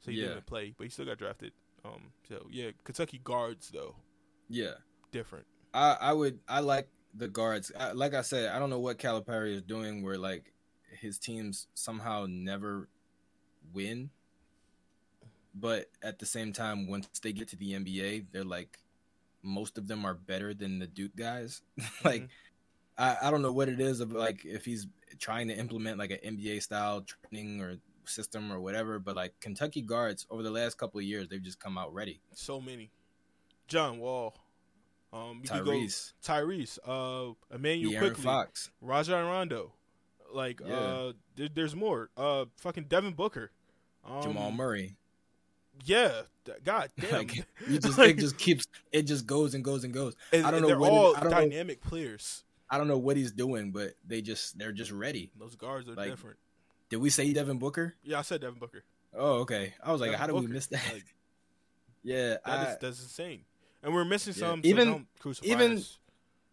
so 0.00 0.10
he 0.10 0.20
Yeah. 0.20 0.28
didn't 0.28 0.46
play. 0.46 0.74
But 0.76 0.84
he 0.84 0.90
still 0.90 1.06
got 1.06 1.18
drafted. 1.18 1.52
Um. 1.84 2.12
So 2.28 2.46
yeah, 2.50 2.70
Kentucky 2.84 3.20
guards 3.22 3.70
though 3.70 3.96
yeah, 4.50 4.72
different. 5.12 5.46
I, 5.74 5.96
I 6.00 6.12
would 6.12 6.40
I 6.48 6.60
like 6.60 6.88
the 7.14 7.28
guards. 7.28 7.72
I, 7.78 7.92
like 7.92 8.14
I 8.14 8.22
said, 8.22 8.50
I 8.50 8.58
don't 8.58 8.70
know 8.70 8.78
what 8.78 8.98
Calipari 8.98 9.54
is 9.54 9.62
doing 9.62 10.02
where 10.02 10.18
like 10.18 10.52
his 11.00 11.18
teams 11.18 11.66
somehow 11.74 12.26
never 12.28 12.88
win. 13.72 14.10
But 15.54 15.86
at 16.02 16.18
the 16.18 16.26
same 16.26 16.52
time, 16.52 16.88
once 16.88 17.08
they 17.22 17.32
get 17.32 17.48
to 17.48 17.56
the 17.56 17.72
NBA, 17.72 18.26
they're 18.32 18.44
like 18.44 18.78
most 19.42 19.78
of 19.78 19.86
them 19.86 20.04
are 20.04 20.14
better 20.14 20.52
than 20.54 20.78
the 20.78 20.86
Duke 20.86 21.16
guys. 21.16 21.62
like 22.04 22.22
Mhm. 22.22 22.28
I, 22.98 23.16
I 23.22 23.30
don't 23.30 23.42
know 23.42 23.52
what 23.52 23.68
it 23.68 23.80
is 23.80 24.00
of 24.00 24.12
like 24.12 24.44
if 24.44 24.64
he's 24.64 24.86
trying 25.18 25.48
to 25.48 25.54
implement 25.56 25.98
like 25.98 26.10
an 26.10 26.36
NBA 26.36 26.62
style 26.62 27.02
training 27.02 27.60
or 27.60 27.76
system 28.04 28.52
or 28.52 28.60
whatever, 28.60 28.98
but 28.98 29.16
like 29.16 29.38
Kentucky 29.40 29.82
guards 29.82 30.26
over 30.30 30.42
the 30.42 30.50
last 30.50 30.78
couple 30.78 30.98
of 30.98 31.04
years, 31.04 31.28
they've 31.28 31.42
just 31.42 31.60
come 31.60 31.78
out 31.78 31.92
ready. 31.94 32.20
So 32.34 32.60
many. 32.60 32.90
John 33.68 33.98
Wall. 33.98 34.34
Um, 35.12 35.40
you 35.42 35.48
could 35.50 35.64
go 35.64 35.70
Tyrese, 35.70 36.12
Tyrese, 36.24 36.78
uh, 36.86 37.32
Immanuel 37.54 37.92
De'Aaron 37.92 37.98
Quickley, 38.00 38.22
Fox. 38.24 38.70
Rajon 38.82 39.26
Rondo, 39.26 39.72
like 40.34 40.60
Yeah. 40.64 40.74
uh, 40.74 41.12
there, 41.36 41.48
there's 41.54 41.74
more. 41.74 42.10
Uh, 42.16 42.44
fucking 42.56 42.84
Devin 42.84 43.14
Booker, 43.14 43.50
um, 44.04 44.22
Jamal 44.22 44.50
Murray. 44.50 44.96
Yeah, 45.84 46.22
god 46.64 46.90
damn. 47.00 47.12
Like, 47.12 47.36
You 47.68 47.78
just 47.78 47.96
Like, 47.98 48.16
it 48.16 48.20
just 48.20 48.36
keeps 48.36 48.66
it 48.92 49.02
just 49.02 49.26
goes 49.26 49.54
and 49.54 49.64
goes 49.64 49.84
and 49.84 49.94
goes. 49.94 50.14
and- 50.32 50.44
I 50.46 50.50
don't 50.50 50.60
know 50.62 50.68
They're 50.68 50.78
what 50.78 50.90
all 50.92 51.16
I 51.16 51.20
don't 51.20 51.30
know- 51.30 51.38
dynamic 51.40 51.80
players. 51.80 52.44
I 52.70 52.76
don't 52.76 52.88
know 52.88 52.98
what 52.98 53.16
he's 53.16 53.32
doing, 53.32 53.70
but 53.70 53.94
they 54.06 54.20
just 54.20 54.58
they're 54.58 54.72
just 54.72 54.90
ready. 54.90 55.30
Those 55.38 55.56
guards 55.56 55.88
are 55.88 55.94
Like, 55.94 56.10
different. 56.10 56.36
Did 56.90 56.96
we 56.98 57.08
say 57.08 57.32
Devin 57.32 57.58
Booker? 57.58 57.94
Yeah, 58.02 58.18
I 58.18 58.22
said 58.22 58.42
Devin 58.42 58.58
Booker. 58.58 58.82
Oh, 59.14 59.38
okay. 59.40 59.72
I 59.82 59.90
was 59.90 60.02
like, 60.02 60.08
Devin 60.10 60.20
how 60.20 60.26
did 60.26 60.32
Booker. 60.34 60.46
we 60.48 60.52
miss 60.52 60.66
that? 60.66 60.82
Like, 60.92 61.04
yeah, 62.02 62.28
that 62.28 62.40
I, 62.44 62.62
is 62.72 62.78
that's 62.80 63.02
insane. 63.02 63.44
And 63.82 63.94
we're 63.94 64.04
missing 64.04 64.34
Yeah, 64.36 64.40
some. 64.48 64.62
So 64.62 64.68
even- 64.68 65.06
crucify 65.20 65.46
even- 65.46 65.78
us. 65.78 65.98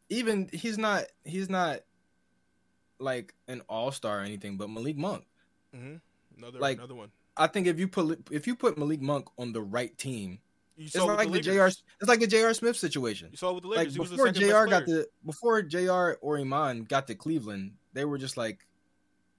even 0.10 0.50
he's 0.54 0.78
not 0.78 1.06
he's 1.24 1.50
not 1.50 1.80
like 3.00 3.34
an 3.48 3.62
all 3.68 3.92
star 3.92 4.20
or 4.20 4.24
anything, 4.24 4.58
but 4.58 4.70
Malik 4.70 4.98
Monk. 4.98 5.26
Mhm. 5.76 6.00
another 6.38 6.60
like, 6.60 6.78
another 6.78 6.96
one. 6.96 7.12
I 7.38 7.48
think 7.48 7.68
if 7.68 7.80
you 7.80 7.88
put 7.88 8.28
if 8.32 8.48
you 8.48 8.56
put 8.56 8.78
Malik 8.78 9.02
Monk 9.02 9.28
on 9.38 9.52
the 9.52 9.62
right 9.62 9.96
team, 9.98 10.40
You 10.78 10.86
it's 10.86 10.96
like 10.96 11.28
the, 11.32 11.34
the 11.34 11.42
Jr. 11.42 11.66
It's 11.66 11.84
like 12.08 12.20
the 12.20 12.28
Jr. 12.28 12.54
Smith 12.54 12.78
situation. 12.78 13.30
You 13.32 13.38
saw 13.38 13.52
with 13.54 13.64
the 13.64 13.70
Like 13.70 13.78
Lakers. 13.80 13.94
he 13.96 14.00
was 14.00 14.10
the 14.12 14.16
before 14.18 14.32
Jr. 14.32 14.70
got 14.70 14.86
the 14.86 15.08
before 15.26 15.62
Jr. 15.62 16.14
or 16.22 16.38
Iman 16.38 16.84
got 16.84 17.08
to 17.08 17.16
Cleveland, 17.16 17.74
they 17.94 18.06
were 18.06 18.18
just 18.18 18.38
like 18.38 18.66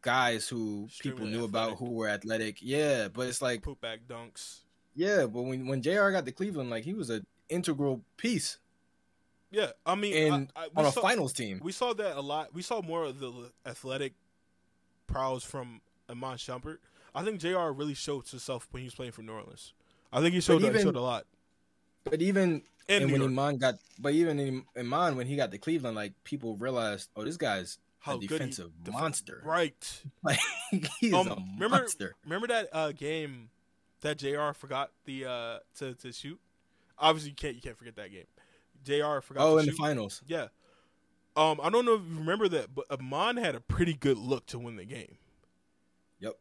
guys 0.03 0.49
who 0.49 0.89
people 1.01 1.21
Extremely 1.23 1.31
knew 1.31 1.45
about 1.45 1.79
who 1.79 1.91
were 1.91 2.09
athletic. 2.09 2.59
Yeah, 2.61 3.09
but 3.09 3.29
it's 3.29 3.41
like 3.41 3.63
put 3.63 3.81
back 3.81 4.01
dunks. 4.09 4.61
yeah, 4.95 5.27
but 5.27 5.43
when 5.43 5.67
when 5.67 5.81
Jr. 5.83 6.11
got 6.11 6.27
to 6.27 6.33
Cleveland, 6.33 6.69
like 6.69 6.85
he 6.85 6.93
was 6.93 7.09
an 7.11 7.25
integral 7.49 8.03
piece 8.17 8.59
Yeah, 9.51 9.71
I 9.85 9.95
mean, 9.95 10.13
in 10.15 10.51
I, 10.57 10.65
I, 10.65 10.69
on 10.77 10.87
a 10.87 10.93
saw, 10.93 11.01
finals 11.03 11.33
team. 11.33 11.61
We 11.63 11.73
saw 11.73 11.93
that 11.95 12.17
a 12.17 12.21
lot. 12.21 12.53
We 12.55 12.63
saw 12.63 12.83
more 12.83 13.05
of 13.05 13.19
the 13.21 13.51
athletic 13.65 14.15
prowess 15.07 15.45
from 15.45 15.81
Iman 16.11 16.37
Shumpert. 16.37 16.79
I 17.15 17.23
think 17.25 17.41
Jr. 17.41 17.71
really 17.71 17.95
showed 17.95 18.27
himself 18.29 18.69
when 18.71 18.83
he 18.83 18.87
was 18.87 18.95
playing 18.95 19.13
for 19.13 19.23
New 19.23 19.33
Orleans. 19.33 19.73
I 20.13 20.21
think 20.21 20.35
he 20.35 20.41
showed, 20.41 20.63
he 20.63 20.83
showed 20.83 20.97
a 20.97 21.01
lot. 21.01 21.25
But 22.05 22.21
even 22.23 22.63
And, 22.89 23.05
and 23.05 23.13
when 23.13 23.21
York, 23.23 23.31
Iman 23.33 23.57
got, 23.59 23.75
but 23.99 24.13
even 24.13 24.39
in 24.39 24.65
Iman 24.77 25.17
when 25.17 25.27
he 25.27 25.37
got 25.37 25.51
to 25.53 25.59
Cleveland, 25.59 25.97
like 25.97 26.13
people 26.25 26.57
realized, 26.57 27.09
oh, 27.17 27.25
this 27.25 27.37
guy's 27.37 27.79
how 28.01 28.17
a 28.17 28.21
he- 28.21 28.27
defensive 28.27 28.71
def- 28.83 28.93
monster. 28.95 29.43
Right. 29.45 30.03
Like 30.23 30.39
he's 31.01 31.13
Um, 31.15 31.29
a 31.29 31.35
remember- 31.59 31.69
monster. 31.79 32.15
Remember 32.25 32.47
that 32.49 32.69
uh, 32.73 32.93
game 32.93 33.51
that 34.03 34.19
Jr. 34.19 34.53
forgot 34.53 34.91
the 35.05 35.25
uh, 35.25 35.59
to 35.79 35.95
to 35.95 36.13
shoot. 36.13 36.39
Obviously, 36.99 37.31
you 37.31 37.37
can't 37.37 37.55
you 37.55 37.61
can't 37.61 37.77
forget 37.77 37.97
that 37.97 38.11
game. 38.11 38.27
Jr. 38.85 39.21
forgot. 39.21 39.43
Oh, 39.45 39.59
in 39.59 39.67
the 39.67 39.73
finals. 39.73 40.23
Yeah. 40.27 40.47
Um, 41.37 41.61
I 41.63 41.69
don't 41.69 41.85
know 41.85 41.95
if 41.95 42.01
you 42.09 42.19
remember 42.19 42.49
that, 42.49 42.75
but 42.75 42.87
Iman 42.91 43.37
had 43.37 43.55
a 43.55 43.61
pretty 43.61 43.93
good 43.95 44.17
look 44.17 44.47
to 44.47 44.59
win 44.59 44.77
the 44.77 44.85
game. 44.87 45.17
Yep. 46.21 46.35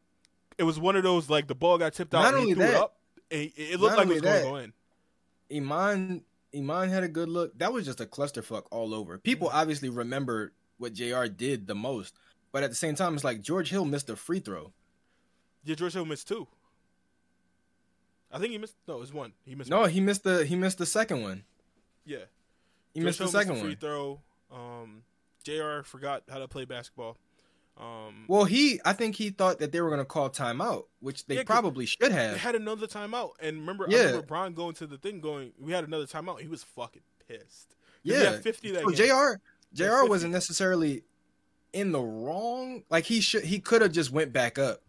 It 0.58 0.64
was 0.64 0.80
one 0.80 0.96
of 0.96 1.04
those 1.04 1.30
like 1.30 1.48
the 1.48 1.56
ball 1.56 1.78
got 1.78 1.94
tipped 1.94 2.14
out 2.14 2.22
Not 2.24 2.34
and 2.36 2.44
he 2.48 2.54
only 2.54 2.56
threw 2.56 2.64
it 2.76 2.82
up. 2.82 2.96
and 3.30 3.42
It, 3.42 3.54
it 3.58 3.80
looked 3.80 3.98
like 3.98 4.08
it 4.08 4.14
was 4.14 4.22
going 4.22 4.44
to 4.44 4.50
go 4.50 4.56
in. 4.58 4.74
Iman 5.54 6.24
Iman 6.56 6.90
had 6.90 7.04
a 7.04 7.08
good 7.10 7.28
look. 7.30 7.58
That 7.60 7.74
was 7.74 7.86
just 7.86 8.00
a 8.00 8.06
clusterfuck 8.06 8.64
all 8.72 8.94
over. 8.94 9.18
People 9.18 9.50
Mm-hmm. 9.50 9.58
obviously 9.58 9.90
remember 9.90 10.54
what 10.78 10.94
Jr. 10.94 11.26
did 11.26 11.68
the 11.68 11.76
most, 11.76 12.16
but 12.54 12.64
at 12.64 12.70
the 12.70 12.76
same 12.76 12.96
time, 12.96 13.14
it's 13.16 13.24
like 13.24 13.42
George 13.42 13.70
Hill 13.70 13.86
missed 13.86 14.10
a 14.10 14.16
free 14.16 14.40
throw. 14.40 14.72
Yeah, 15.66 15.76
George 15.76 15.94
Hill 15.94 16.06
missed 16.06 16.28
two. 16.28 16.48
I 18.36 18.40
think 18.40 18.52
he 18.52 18.58
missed. 18.58 18.76
No, 18.88 18.96
it 18.98 19.00
was 19.00 19.14
one. 19.14 19.32
He 19.46 19.56
missed. 19.56 19.70
No, 19.70 19.82
one. 19.82 19.90
he 19.90 20.02
missed 20.02 20.24
the 20.24 20.46
he 20.46 20.56
missed 20.56 20.78
the 20.78 20.86
second 20.86 21.22
one. 21.22 21.44
Yeah, 22.06 22.18
He 22.94 23.00
George 23.00 23.06
missed 23.06 23.20
the 23.20 23.28
second 23.28 23.56
free 23.56 23.70
one. 23.70 23.78
throw. 23.78 24.22
Um, 24.52 25.04
Jr. 25.44 25.84
forgot 25.84 26.24
how 26.30 26.40
to 26.40 26.48
play 26.48 26.66
basketball. 26.66 27.18
Um, 27.78 28.26
Well, 28.28 28.46
he 28.46 28.80
I 28.86 28.94
think 28.94 29.16
he 29.16 29.30
thought 29.32 29.60
that 29.60 29.72
they 29.72 29.82
were 29.82 29.90
gonna 29.90 30.06
call 30.06 30.30
timeout, 30.30 30.86
which 31.00 31.26
they 31.26 31.36
Yeah, 31.36 31.44
probably 31.44 31.86
should 31.86 32.12
have. 32.12 32.34
they 32.34 32.38
had 32.40 32.56
another 32.56 32.88
timeout, 32.88 33.32
and 33.40 33.60
remember, 33.60 33.86
I 33.88 33.92
Yeah. 33.92 34.00
remember 34.06 34.22
Brian 34.28 34.54
going 34.54 34.76
to 34.76 34.88
the 34.88 34.98
thing, 34.98 35.20
going, 35.22 35.54
"We 35.58 35.72
had 35.72 35.84
another 35.84 36.06
timeout." 36.06 36.42
He 36.42 36.48
was 36.48 36.64
fucking 36.64 37.02
pissed. 37.28 37.76
Yeah, 38.04 38.32
had 38.32 38.44
fifty 38.44 38.72
that 38.72 38.84
So. 38.84 38.92
Jr. 38.92 39.42
Jr. 39.74 40.06
wasn't 40.08 40.32
necessarily 40.32 41.04
in 41.74 41.92
the 41.92 42.02
wrong. 42.02 42.84
Like 42.90 43.06
he 43.06 43.20
should 43.22 43.44
he 43.46 43.60
could 43.60 43.82
have 43.82 43.92
just 43.92 44.12
went 44.12 44.32
back 44.32 44.58
up 44.58 44.82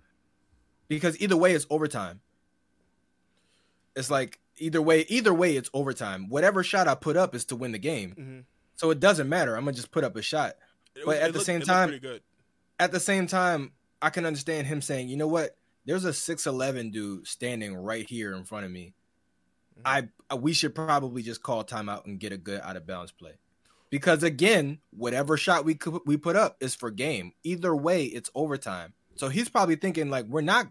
because 0.88 1.20
either 1.20 1.36
way 1.36 1.54
it's 1.54 1.66
overtime. 1.70 2.20
It's 3.96 4.10
like 4.10 4.38
either 4.58 4.80
way, 4.82 5.04
either 5.08 5.34
way, 5.34 5.56
it's 5.56 5.70
overtime. 5.74 6.28
Whatever 6.28 6.62
shot 6.62 6.86
I 6.86 6.94
put 6.94 7.16
up 7.16 7.34
is 7.34 7.44
to 7.46 7.56
win 7.56 7.72
the 7.72 7.78
game. 7.78 8.14
Mhm. 8.18 8.44
So 8.76 8.90
it 8.90 9.00
doesn't 9.00 9.28
matter. 9.28 9.56
I'm 9.56 9.64
gonna 9.64 9.72
just 9.76 9.90
put 9.90 10.04
up 10.04 10.14
a 10.16 10.22
shot. 10.22 10.54
But 11.04 11.16
at 11.18 11.32
the 11.32 11.38
looked- 11.38 11.46
same 11.46 11.60
time- 11.62 11.98
good. 11.98 12.22
At 12.78 12.92
the 12.92 13.00
same 13.00 13.26
time, 13.26 13.72
I 14.02 14.10
can 14.10 14.26
understand 14.26 14.66
him 14.66 14.82
saying, 14.82 15.08
you 15.08 15.16
know 15.16 15.26
what? 15.26 15.56
There's 15.86 16.04
a 16.04 16.12
six 16.12 16.46
eleven 16.46 16.90
dude 16.90 17.26
standing 17.26 17.74
right 17.74 18.08
here 18.08 18.34
in 18.34 18.44
front 18.44 18.66
of 18.66 18.70
me. 18.70 18.92
Mhm. 19.78 19.82
I, 19.84 20.08
I 20.30 20.34
we 20.34 20.52
should 20.52 20.74
probably 20.74 21.22
just 21.22 21.42
call 21.42 21.64
timeout 21.64 22.04
and 22.04 22.20
get 22.20 22.32
a 22.32 22.36
good 22.38 22.60
out 22.62 22.76
of 22.76 22.86
bounds 22.86 23.12
play. 23.12 23.32
Because 23.88 24.22
again, 24.22 24.80
whatever 24.90 25.36
shot 25.36 25.64
we 25.64 25.74
could 25.74 26.00
we 26.04 26.16
put 26.16 26.36
up 26.36 26.56
is 26.60 26.74
for 26.74 26.90
game. 26.90 27.32
Either 27.44 27.74
way, 27.74 28.04
it's 28.04 28.30
overtime. 28.34 28.92
So 29.14 29.28
he's 29.28 29.48
probably 29.48 29.76
thinking 29.76 30.10
like 30.10 30.26
we're 30.26 30.40
not 30.42 30.68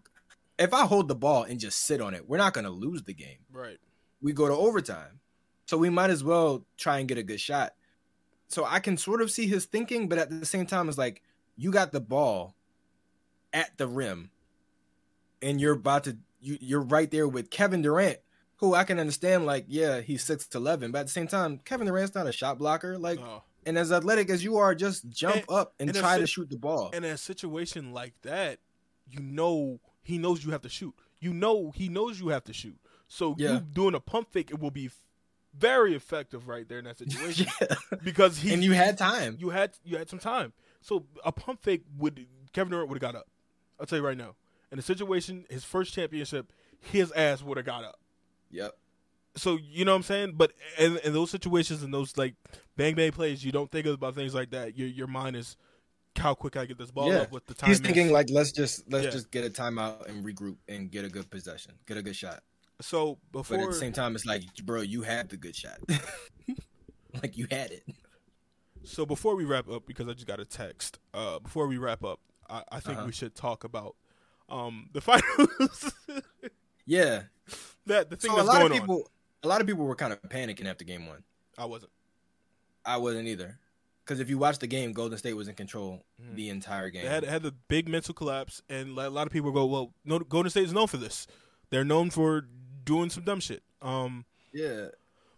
if 0.57 0.73
I 0.73 0.85
hold 0.85 1.07
the 1.07 1.15
ball 1.15 1.43
and 1.43 1.59
just 1.59 1.85
sit 1.85 2.01
on 2.01 2.13
it, 2.13 2.27
we're 2.29 2.37
not 2.37 2.53
going 2.53 2.63
to 2.65 2.69
lose 2.71 3.03
the 3.03 3.13
game. 3.13 3.39
right. 3.51 3.77
we 4.21 4.31
go 4.33 4.47
to 4.47 4.53
overtime. 4.53 5.19
So 5.67 5.77
we 5.77 5.89
might 5.89 6.09
as 6.11 6.23
well 6.23 6.65
try 6.77 6.99
and 6.99 7.07
get 7.07 7.17
a 7.17 7.23
good 7.23 7.39
shot. 7.41 7.73
So 8.47 8.63
I 8.65 8.79
can 8.79 8.97
sort 8.97 9.21
of 9.21 9.31
see 9.31 9.47
his 9.47 9.65
thinking, 9.65 10.07
but 10.07 10.17
at 10.19 10.29
the 10.29 10.45
same 10.45 10.65
time, 10.67 10.87
it's 10.89 10.97
like 10.97 11.21
you 11.57 11.71
got 11.71 11.91
the 11.91 11.99
ball 11.99 12.55
at 13.53 13.75
the 13.77 13.87
rim, 13.87 14.29
and 15.41 15.59
you're 15.59 15.73
about 15.73 16.03
to 16.05 16.17
you 16.39 16.57
you're 16.61 16.81
right 16.81 17.09
there 17.09 17.27
with 17.27 17.49
Kevin 17.49 17.81
Durant, 17.81 18.19
who 18.57 18.75
I 18.75 18.83
can 18.83 18.99
understand. 18.99 19.45
Like, 19.45 19.65
yeah, 19.67 20.01
he's 20.01 20.23
six 20.23 20.45
to 20.49 20.57
eleven, 20.59 20.91
but 20.91 20.99
at 20.99 21.05
the 21.07 21.11
same 21.11 21.27
time, 21.27 21.59
Kevin 21.65 21.87
Durant's 21.87 22.13
not 22.15 22.27
a 22.27 22.31
shot 22.31 22.59
blocker. 22.59 22.97
Like, 22.99 23.19
No. 23.19 23.41
and 23.65 23.77
as 23.77 23.91
athletic 23.91 24.29
as 24.29 24.43
you 24.43 24.57
are, 24.57 24.75
just 24.75 25.09
jump 25.09 25.35
And- 25.37 25.45
up 25.49 25.73
and 25.79 25.89
and 25.89 25.97
try 25.97 26.19
to 26.19 26.27
shoot 26.27 26.49
the 26.49 26.57
ball. 26.57 26.91
in 26.91 27.03
a 27.03 27.17
situation 27.17 27.91
like 27.93 28.13
that, 28.21 28.59
you 29.09 29.21
know 29.21 29.79
he 30.05 30.17
knows 30.17 30.45
you 30.45 30.51
have 30.51 30.61
to 30.61 30.69
shoot. 30.69 30.93
You 31.19 31.33
know 31.33 31.71
he 31.75 31.89
knows 31.89 32.19
you 32.21 32.29
have 32.29 32.45
to 32.45 32.53
shoot. 32.53 32.77
So 33.09 33.35
Yeah. 33.37 33.55
you 33.55 33.59
doing 33.59 33.95
a 33.95 33.99
pump 33.99 34.31
fake, 34.31 34.49
it 34.51 34.59
will 34.59 34.71
be 34.71 34.89
very 35.57 35.95
effective 35.95 36.47
right 36.47 36.67
there 36.67 36.79
in 36.79 36.85
that 36.85 36.97
situation 36.97 37.47
yeah. 37.61 37.75
because 38.03 38.37
he 38.39 38.53
and 38.53 38.63
you 38.63 38.71
had 38.73 38.97
time. 38.97 39.35
you 39.39 39.49
had 39.49 39.71
you 39.83 39.97
had 39.97 40.09
some 40.09 40.19
time. 40.19 40.53
So 40.81 41.05
a 41.25 41.31
pump 41.31 41.61
fake 41.63 41.83
would 41.97 42.25
Kevin 42.53 42.71
Durant 42.71 42.89
would 42.89 43.01
have 43.01 43.13
got 43.13 43.19
up. 43.19 43.27
I'll 43.79 43.85
tell 43.85 43.99
you 43.99 44.05
right 44.05 44.17
now. 44.17 44.35
In 44.71 44.77
the 44.77 44.81
situation, 44.83 45.45
his 45.49 45.63
first 45.63 45.93
championship, 45.93 46.51
his 46.79 47.11
ass 47.13 47.41
would 47.43 47.57
have 47.57 47.65
got 47.65 47.83
up. 47.83 47.99
Yep. 48.51 48.73
So 49.37 49.57
you 49.61 49.83
know 49.85 49.91
what 49.91 49.97
I'm 49.97 50.03
saying? 50.03 50.33
But 50.35 50.53
in, 50.77 50.97
in 50.97 51.13
those 51.13 51.29
situations 51.31 51.83
and 51.83 51.93
those 51.93 52.17
like 52.17 52.35
bang 52.77 52.95
bang 52.95 53.11
plays, 53.11 53.43
you 53.43 53.51
don't 53.51 53.69
think 53.71 53.85
about 53.85 54.15
things 54.15 54.33
like 54.33 54.51
that. 54.51 54.77
Your 54.77 54.87
your 54.87 55.07
mind 55.07 55.35
is 55.35 55.57
how 56.17 56.33
quick 56.33 56.55
I 56.57 56.65
get 56.65 56.77
this 56.77 56.91
ball 56.91 57.11
Yeah. 57.11 57.19
up 57.21 57.31
with 57.31 57.45
the 57.45 57.53
time. 57.53 57.69
He's 57.69 57.79
thinking 57.79 58.11
like 58.11 58.29
let's 58.29 58.51
just 58.51 58.89
let's 58.91 59.05
Yeah. 59.05 59.11
just 59.11 59.31
get 59.31 59.45
a 59.45 59.49
timeout 59.49 60.07
and 60.07 60.25
regroup 60.25 60.57
and 60.67 60.89
get 60.91 61.05
a 61.05 61.09
good 61.09 61.29
possession, 61.29 61.73
get 61.85 61.97
a 61.97 62.01
good 62.01 62.15
shot. 62.15 62.43
so 62.81 63.17
But 63.31 63.49
at 63.51 63.67
the 63.67 63.73
same 63.73 63.93
time, 63.93 64.15
it's 64.15 64.25
like, 64.25 64.43
bro, 64.63 64.81
you 64.81 65.03
had 65.03 65.29
the 65.29 65.37
good 65.37 65.55
shot. 65.55 65.79
like 67.23 67.37
you 67.37 67.47
had 67.49 67.71
it. 67.71 67.83
So 68.83 69.05
before 69.05 69.35
we 69.35 69.45
wrap 69.45 69.69
up, 69.69 69.85
because 69.87 70.07
I 70.07 70.13
just 70.13 70.27
got 70.27 70.39
a 70.39 70.45
text. 70.45 70.99
Uh, 71.13 71.39
before 71.39 71.67
we 71.67 71.77
wrap 71.77 72.03
up, 72.03 72.19
I, 72.49 72.63
I 72.71 72.79
think 72.79 72.97
Uh-huh. 72.97 73.07
we 73.07 73.11
should 73.13 73.33
talk 73.35 73.63
about 73.63 73.95
um 74.49 74.89
the 74.93 75.01
finals. 75.09 75.91
Yeah. 76.85 77.23
that 77.87 78.09
the 78.09 78.15
thing 78.15 78.29
So 78.31 78.35
a 78.35 78.37
that's 78.37 78.47
lot 78.47 78.59
going 78.59 78.71
of 78.73 78.79
people, 78.79 79.09
a 79.43 79.47
lot 79.47 79.61
of 79.61 79.67
people 79.67 79.85
were 79.85 79.95
kind 79.95 80.13
of 80.13 80.21
panicking 80.23 80.65
after 80.65 80.85
game 80.85 81.07
one. 81.07 81.23
I 81.57 81.65
wasn't. 81.65 81.91
I 82.85 82.97
wasn't 82.97 83.27
either, 83.27 83.57
because 84.05 84.19
if 84.19 84.29
you 84.29 84.37
watch 84.37 84.59
the 84.59 84.67
game, 84.67 84.93
Golden 84.93 85.17
State 85.17 85.33
was 85.33 85.47
in 85.47 85.55
control 85.55 86.05
Mhm. 86.21 86.35
the 86.35 86.49
entire 86.49 86.89
game. 86.91 87.03
They 87.03 87.09
had 87.09 87.23
had 87.23 87.41
the 87.43 87.51
big 87.51 87.89
mental 87.89 88.13
collapse, 88.13 88.61
and 88.69 88.97
a 88.97 89.09
lot 89.09 89.25
of 89.27 89.33
people 89.33 89.51
go, 89.51 89.65
"Well, 89.65 89.93
no, 90.05 90.19
Golden 90.19 90.49
State 90.49 90.65
is 90.65 90.73
known 90.73 90.87
for 90.87 90.97
this. 90.97 91.25
They're 91.71 91.83
known 91.85 92.09
for 92.11 92.47
doing 92.83 93.09
some 93.09 93.23
dumb 93.23 93.39
shit." 93.39 93.63
Um, 93.81 94.25
yeah. 94.53 94.89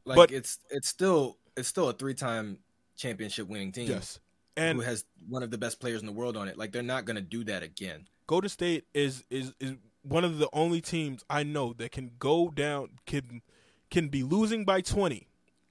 Like 0.06 0.16
But- 0.18 0.32
it's 0.32 0.60
it's 0.70 0.88
still 0.88 1.38
it's 1.56 1.68
still 1.68 1.90
a 1.90 1.94
three 1.94 2.14
time 2.14 2.60
championship 2.96 3.48
winning 3.48 3.72
team 3.72 3.88
yes, 3.90 4.20
and 4.56 4.78
who 4.78 4.82
has 4.84 5.06
one 5.28 5.44
of 5.44 5.52
the 5.52 5.58
best 5.58 5.80
players 5.80 6.02
in 6.02 6.06
the 6.06 6.12
world 6.14 6.36
on 6.38 6.48
it. 6.48 6.58
Like 6.58 6.72
they're 6.72 6.82
not 6.84 7.06
gonna 7.06 7.22
do 7.22 7.44
that 7.46 7.64
again. 7.64 8.08
Golden 8.28 8.50
State 8.50 8.86
is 8.94 9.24
is 9.30 9.54
is 9.60 9.74
one 10.04 10.24
of 10.24 10.38
the 10.40 10.50
only 10.54 10.82
teams 10.82 11.24
I 11.30 11.44
know 11.44 11.74
that 11.74 11.92
can 11.92 12.12
go 12.20 12.50
down 12.50 13.00
can 13.06 13.42
can 13.90 14.10
be 14.10 14.24
losing 14.24 14.66
by 14.66 14.82
twenty, 14.82 15.28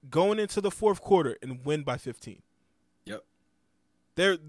going 0.09 0.39
into 0.39 0.61
the 0.61 0.71
fourth 0.71 1.01
quarter 1.01 1.37
and 1.41 1.63
win 1.65 1.83
by 1.83 1.97
fifteen. 1.97 2.41
Yep. 4.17 4.39
They're 4.39 4.47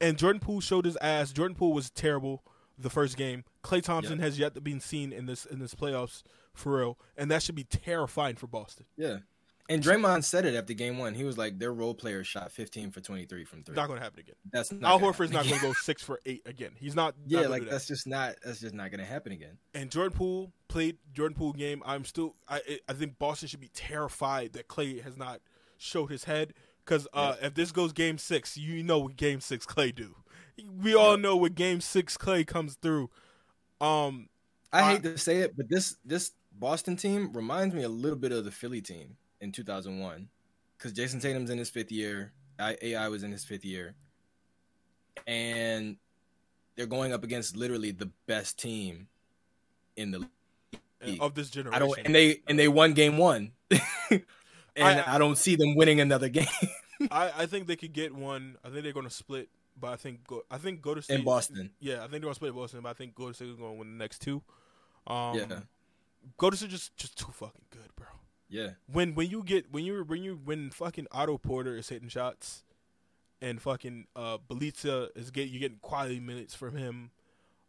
and 0.00 0.18
Jordan 0.18 0.40
Poole 0.40 0.60
showed 0.60 0.84
his 0.84 0.96
ass. 0.98 1.32
Jordan 1.32 1.54
Poole 1.56 1.72
was 1.72 1.90
terrible 1.90 2.42
the 2.78 2.90
first 2.90 3.16
game. 3.16 3.44
Klay 3.64 3.82
Thompson 3.82 4.18
has 4.18 4.38
yet 4.38 4.54
to 4.54 4.60
be 4.60 4.78
seen 4.78 5.12
in 5.12 5.26
this 5.26 5.44
in 5.46 5.58
this 5.58 5.74
playoffs 5.74 6.22
for 6.52 6.78
real, 6.78 6.98
and 7.16 7.30
that 7.30 7.42
should 7.42 7.54
be 7.54 7.64
terrifying 7.64 8.36
for 8.36 8.46
Boston. 8.46 8.86
Yeah. 8.96 9.18
And 9.68 9.82
Draymond 9.82 10.22
said 10.22 10.44
it 10.44 10.54
after 10.54 10.74
game 10.74 10.96
one. 10.96 11.14
He 11.14 11.24
was 11.24 11.36
like, 11.36 11.58
their 11.58 11.72
role 11.74 11.92
players 11.92 12.28
shot 12.28 12.52
15 12.52 12.92
for 12.92 13.00
23 13.00 13.44
from 13.44 13.64
three. 13.64 13.74
Not 13.74 13.88
going 13.88 13.98
to 13.98 14.04
happen 14.04 14.20
again. 14.20 14.36
That's 14.52 14.70
not 14.70 14.88
Al 14.88 15.00
Horford's 15.00 15.32
not 15.32 15.42
going 15.44 15.56
to 15.56 15.60
go 15.66 15.72
six 15.72 16.04
for 16.04 16.20
eight 16.24 16.42
again. 16.46 16.70
He's 16.76 16.94
not. 16.94 17.16
not 17.18 17.24
Yeah, 17.26 17.38
gonna 17.38 17.48
like 17.50 17.62
that. 17.64 17.70
that's 17.72 17.88
just 17.88 18.06
not 18.06 18.36
that's 18.44 18.60
just 18.60 18.74
not 18.74 18.92
gonna 18.92 19.04
happen 19.04 19.32
again. 19.32 19.58
and 19.74 19.90
Jordan 19.90 20.16
Poole 20.16 20.52
played 20.68 20.98
Jordan 21.12 21.36
Poole 21.36 21.52
game. 21.52 21.82
I'm 21.84 22.04
still 22.04 22.36
I 22.48 22.60
I 22.88 22.92
think 22.92 23.18
Boston 23.18 23.48
should 23.48 23.58
be 23.60 23.70
terrified 23.74 24.52
that 24.52 24.68
Klay 24.68 25.02
has 25.02 25.16
not 25.16 25.40
showed 25.78 26.06
his 26.12 26.24
head 26.24 26.54
because 26.86 27.06
uh, 27.12 27.34
if 27.42 27.52
this 27.54 27.72
goes 27.72 27.92
game 27.92 28.16
six, 28.16 28.56
you 28.56 28.82
know 28.82 29.00
what 29.00 29.16
game 29.16 29.40
six 29.40 29.66
Klay 29.66 29.94
do. 29.94 30.14
We 30.80 30.94
all 30.94 31.16
Yeah. 31.16 31.22
know 31.22 31.36
what 31.36 31.54
game 31.54 31.80
six 31.82 32.16
Klay 32.16 32.46
comes 32.46 32.76
through. 32.76 33.10
Um, 33.80 34.28
I 34.72 34.80
I- 34.80 34.92
hate 34.92 35.02
to 35.02 35.18
say 35.18 35.38
it, 35.40 35.56
but 35.56 35.68
this 35.68 35.96
this 36.04 36.30
Boston 36.52 36.96
team 36.96 37.32
reminds 37.34 37.74
me 37.74 37.82
a 37.82 37.88
little 37.88 38.18
bit 38.18 38.32
of 38.32 38.44
the 38.46 38.50
Philly 38.50 38.80
team 38.80 39.16
in 39.42 39.52
2001 39.52 40.28
because 40.78 40.92
Jayson 40.92 41.20
Tatum's 41.20 41.50
in 41.50 41.58
his 41.58 41.68
fifth 41.68 41.92
year, 41.92 42.32
I, 42.58 42.76
AI 42.80 43.08
was 43.08 43.22
in 43.22 43.30
his 43.32 43.44
fifth 43.44 43.64
year, 43.64 43.94
and 45.26 45.96
they're 46.76 46.86
going 46.86 47.12
up 47.12 47.24
against 47.24 47.56
literally 47.56 47.90
the 47.90 48.10
best 48.26 48.58
team 48.58 49.08
in 49.96 50.10
the 50.12 50.26
league. 51.04 51.18
of 51.20 51.34
this 51.34 51.50
generation, 51.50 52.06
and 52.06 52.14
they 52.14 52.42
and 52.46 52.58
they 52.58 52.68
won 52.68 52.94
game 52.94 53.18
one, 53.18 53.52
and 54.76 55.00
I- 55.00 55.14
I, 55.14 55.18
don't 55.18 55.36
see 55.38 55.56
them 55.56 55.74
winning 55.74 56.00
another 56.00 56.28
game 56.28 56.46
I, 57.10 57.30
I 57.38 57.46
think 57.46 57.66
they 57.66 57.76
could 57.76 57.92
get 57.92 58.14
one. 58.14 58.56
I 58.64 58.70
think 58.70 58.82
they're 58.82 58.92
going 58.92 59.06
to 59.06 59.12
split, 59.12 59.48
but 59.78 59.88
I 59.92 59.96
think 59.96 60.26
go, 60.26 60.42
I 60.50 60.58
think 60.58 60.80
go 60.80 60.94
to 60.94 61.02
state 61.02 61.18
in 61.18 61.24
Boston. 61.24 61.70
Yeah, 61.78 61.96
I 61.96 62.00
think 62.00 62.12
they're 62.12 62.20
going 62.20 62.32
to 62.32 62.36
split 62.36 62.54
Boston, 62.54 62.80
but 62.82 62.88
I 62.88 62.92
think 62.94 63.14
Golden 63.14 63.34
State 63.34 63.48
is 63.48 63.56
going 63.56 63.72
to 63.74 63.78
win 63.78 63.98
the 63.98 64.02
next 64.02 64.20
two. 64.20 64.42
Um, 65.06 65.36
Yeah. 65.36 65.60
Golden 66.38 66.56
State 66.56 66.70
just 66.70 66.96
just 66.96 67.16
too 67.18 67.32
fucking 67.32 67.66
good, 67.70 67.94
bro. 67.94 68.06
Yeah, 68.48 68.70
when 68.90 69.14
when 69.14 69.28
you 69.28 69.42
get 69.42 69.70
when 69.70 69.84
you 69.84 70.04
when 70.04 70.22
you 70.22 70.40
when 70.44 70.70
fucking 70.70 71.06
Otto 71.12 71.36
Porter 71.38 71.76
is 71.76 71.88
hitting 71.88 72.08
shots, 72.08 72.64
and 73.40 73.60
fucking 73.60 74.06
uh 74.16 74.38
Bjelica 74.38 75.08
is 75.14 75.30
get 75.30 75.48
you 75.48 75.58
getting 75.60 75.78
quality 75.78 76.18
minutes 76.20 76.54
from 76.54 76.76
him, 76.76 77.10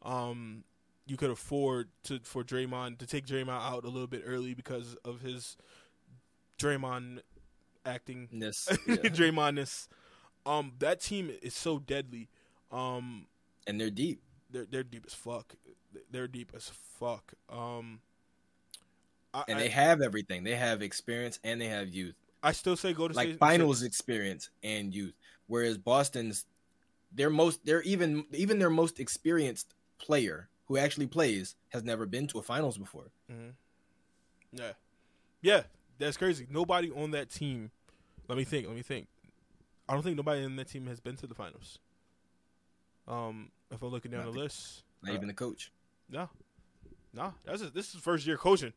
um, 0.03 0.63
you 1.05 1.17
could 1.17 1.29
afford 1.31 1.89
to 2.05 2.19
for 2.23 2.43
Draymond 2.43 2.97
to 2.99 3.05
take 3.07 3.25
Draymond 3.25 3.49
out 3.61 3.83
a 3.85 3.89
little 3.89 4.07
bit 4.07 4.23
early 4.25 4.53
because 4.53 4.95
of 5.03 5.21
his 5.21 5.57
Draymond 6.57 7.19
acting, 7.85 8.27
this 8.31 8.67
yeah. 8.87 8.95
Draymondness. 8.95 9.87
Um, 10.45 10.73
that 10.79 11.01
team 11.01 11.31
is 11.41 11.53
so 11.53 11.79
deadly. 11.79 12.29
Um, 12.71 13.27
and 13.65 13.79
they're 13.79 13.89
deep. 13.89 14.21
they're 14.49 14.65
they're 14.69 14.83
deep 14.83 15.03
as 15.05 15.13
fuck. 15.13 15.55
They're 16.11 16.27
deep 16.27 16.51
as 16.55 16.71
fuck. 16.99 17.33
Um, 17.49 17.99
I, 19.33 19.43
And 19.47 19.57
I, 19.57 19.63
they 19.63 19.69
have 19.69 20.01
everything. 20.01 20.43
They 20.43 20.55
have 20.55 20.81
experience 20.81 21.39
and 21.43 21.59
they 21.59 21.67
have 21.67 21.89
youth. 21.89 22.15
I 22.43 22.51
still 22.53 22.77
say 22.77 22.93
go 22.93 23.07
to 23.07 23.13
like 23.13 23.29
State- 23.29 23.39
finals 23.39 23.83
experience 23.83 24.49
and 24.63 24.93
youth. 24.93 25.13
Whereas 25.47 25.77
Boston's 25.77 26.45
their 27.11 27.29
most 27.29 27.65
they're 27.65 27.81
even 27.83 28.25
even 28.33 28.59
their 28.59 28.69
most 28.69 28.99
experienced 28.99 29.73
player 29.97 30.49
who 30.65 30.77
actually 30.77 31.07
plays 31.07 31.55
has 31.69 31.83
never 31.83 32.05
been 32.05 32.27
to 32.27 32.39
a 32.39 32.41
finals 32.43 32.77
before. 32.77 33.11
Mm-hmm. 33.31 33.49
Yeah, 34.51 34.71
yeah, 35.41 35.63
that's 35.99 36.17
crazy. 36.17 36.47
Nobody 36.49 36.91
on 36.91 37.11
that 37.11 37.29
team. 37.29 37.71
Let 38.27 38.37
me 38.37 38.43
think. 38.43 38.67
Let 38.67 38.75
me 38.75 38.81
think. 38.81 39.07
I 39.89 39.93
don't 39.93 40.03
think 40.03 40.17
nobody 40.17 40.43
in 40.43 40.55
that 40.57 40.67
team 40.67 40.85
has 40.87 40.99
been 40.99 41.15
to 41.17 41.27
the 41.27 41.33
finals. 41.35 41.79
Um, 43.07 43.51
if 43.71 43.81
I'm 43.81 43.89
looking 43.89 44.11
down 44.11 44.25
Not 44.25 44.33
the 44.33 44.39
list, 44.39 44.83
Not 45.01 45.11
Uh, 45.11 45.15
even 45.15 45.27
the 45.27 45.33
coach. 45.33 45.71
no, 46.09 46.29
no. 47.13 47.33
That's 47.45 47.61
a, 47.61 47.69
this 47.69 47.93
is 47.95 48.01
first 48.01 48.27
year 48.27 48.35
coaching. 48.37 48.73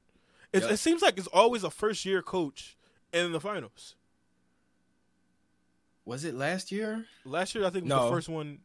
It, 0.52 0.62
Yeah. 0.62 0.70
it 0.70 0.76
seems 0.76 1.02
like 1.02 1.18
it's 1.18 1.26
always 1.28 1.64
a 1.64 1.70
first 1.70 2.04
year 2.04 2.22
coach 2.22 2.76
in 3.12 3.32
the 3.32 3.40
finals. 3.40 3.96
Was 6.04 6.24
it 6.24 6.34
last 6.34 6.72
year? 6.72 7.06
Last 7.24 7.54
year, 7.54 7.64
I 7.64 7.70
think 7.70 7.84
was 7.84 7.90
No. 7.90 8.04
the 8.04 8.10
first 8.10 8.28
one. 8.28 8.60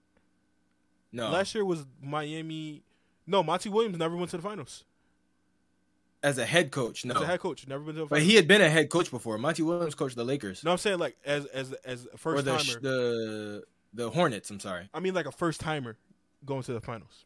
No. 1.11 1.29
Last 1.31 1.53
year 1.55 1.63
was 1.65 1.85
Miami. 2.01 2.83
No, 3.27 3.41
Monty 3.43 3.69
Williams 3.69 3.97
never 3.97 4.15
went 4.15 4.29
to 4.31 4.37
the 4.37 4.43
finals 4.43 4.83
as 6.25 6.39
a 6.39 6.45
head 6.45 6.71
coach, 6.71 7.05
no. 7.05 7.13
as 7.13 7.21
a 7.21 7.25
head 7.27 7.39
coach. 7.39 7.67
Never 7.67 7.83
been 7.83 7.95
to 7.95 8.01
the 8.01 8.07
but 8.07 8.21
he 8.21 8.35
had 8.35 8.47
been 8.47 8.61
a 8.61 8.69
head 8.69 8.89
coach 8.89 9.11
before. 9.11 9.37
Monty 9.37 9.61
Williams 9.61 9.93
coached 9.93 10.15
the 10.15 10.25
Lakers. 10.25 10.63
no, 10.63 10.71
I'm 10.71 10.77
saying 10.79 10.97
like 10.97 11.15
as 11.23 11.45
as 11.45 11.71
as 11.85 12.07
a 12.07 12.27
or 12.27 12.41
the 12.41 12.51
timer. 12.51 12.63
sh- 12.63 12.77
the 12.81 13.63
the 13.93 14.09
Hornets, 14.09 14.49
I'm 14.49 14.59
sorry. 14.59 14.89
I 14.93 14.99
mean, 14.99 15.13
like 15.13 15.27
a 15.27 15.31
first 15.31 15.61
timer 15.61 15.97
going 16.43 16.63
to 16.63 16.73
the 16.73 16.81
finals. 16.81 17.25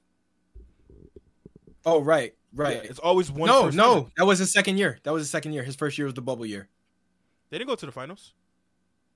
Oh 1.85 2.01
right, 2.01 2.35
right. 2.53 2.76
Yeah, 2.84 2.89
it's 2.89 2.99
always 2.99 3.31
one. 3.31 3.47
no, 3.47 3.69
no, 3.69 3.93
timer. 3.93 4.07
that 4.17 4.26
was 4.26 4.39
his 4.39 4.51
second 4.51 4.77
year. 4.77 4.99
That 5.03 5.13
was 5.13 5.21
his 5.21 5.30
second 5.30 5.53
year. 5.53 5.63
His 5.63 5.77
first 5.77 5.97
year 5.97 6.05
was 6.05 6.13
the 6.13 6.21
bubble 6.21 6.45
year. 6.45 6.67
they 7.49 7.57
didn't 7.57 7.69
go 7.69 7.76
to 7.76 7.85
the 7.85 7.93
finals. 7.93 8.34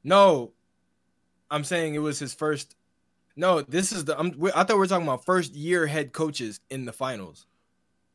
No, 0.01 0.53
I'm 1.51 1.65
saying 1.65 1.95
it 1.95 1.99
was 1.99 2.19
his 2.19 2.33
first. 2.33 2.77
No, 3.35 3.61
this 3.61 3.91
is 3.91 4.05
the. 4.05 4.17
I'm, 4.17 4.41
I 4.55 4.63
thought 4.63 4.69
we 4.69 4.75
were 4.75 4.87
talking 4.87 5.07
about 5.07 5.25
first 5.25 5.53
year 5.53 5.87
head 5.87 6.13
coaches 6.13 6.61
in 6.69 6.85
the 6.85 6.93
finals. 6.93 7.47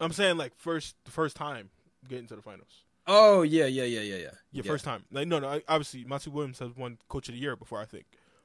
I'm 0.01 0.13
saying 0.13 0.37
like 0.37 0.53
first, 0.57 0.97
the 1.05 1.11
first 1.11 1.37
time 1.37 1.71
getting 2.09 2.27
to 2.29 2.37
the 2.37 2.43
finals. 2.43 2.85
Oh 3.07 3.43
yeah, 3.43 3.67
yeah, 3.67 3.85
yeah, 3.85 4.01
yeah, 4.01 4.17
yeah. 4.17 4.31
Yeah, 4.53 4.63
first 4.63 4.85
time. 4.85 5.05
Like 5.11 5.27
no, 5.29 5.39
no. 5.39 5.61
Obviously, 5.69 6.05
Monty 6.05 6.31
Williams 6.31 6.59
has 6.59 6.75
won 6.77 6.99
Coach 7.09 7.29
of 7.29 7.35
the 7.35 7.41
Year 7.41 7.57
before. 7.57 7.81
I 7.81 7.85
think. 7.87 8.05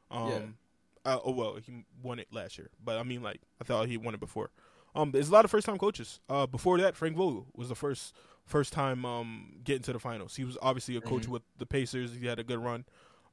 Um, 0.09 0.29
Yeah. 0.29 1.13
uh, 1.13 1.19
oh 1.23 1.31
well, 1.31 1.55
he 1.55 1.83
won 2.01 2.19
it 2.19 2.27
last 2.31 2.57
year, 2.57 2.69
but 2.83 2.97
I 2.97 3.03
mean, 3.03 3.21
like 3.21 3.41
I 3.61 3.63
thought 3.65 3.87
he 3.87 3.97
won 3.97 4.13
it 4.13 4.19
before. 4.19 4.51
Um, 4.95 5.11
there's 5.11 5.29
a 5.29 5.31
lot 5.33 5.43
of 5.43 5.51
first 5.51 5.65
time 5.65 5.77
coaches. 5.77 6.19
Uh, 6.29 6.45
before 6.45 6.77
that, 6.79 6.95
Frank 6.95 7.17
Vogel 7.17 7.47
was 7.55 7.67
the 7.69 7.75
first 7.75 8.15
first 8.45 8.73
time 8.73 9.05
um 9.05 9.55
getting 9.63 9.81
to 9.83 9.93
the 9.93 9.99
finals. 9.99 10.35
He 10.35 10.43
was 10.43 10.57
obviously 10.61 10.95
a 10.97 11.01
coach 11.01 11.23
Mhm. 11.23 11.29
with 11.29 11.41
the 11.57 11.65
Pacers. 11.65 12.13
He 12.13 12.25
had 12.27 12.39
a 12.39 12.43
good 12.43 12.59
run. 12.59 12.85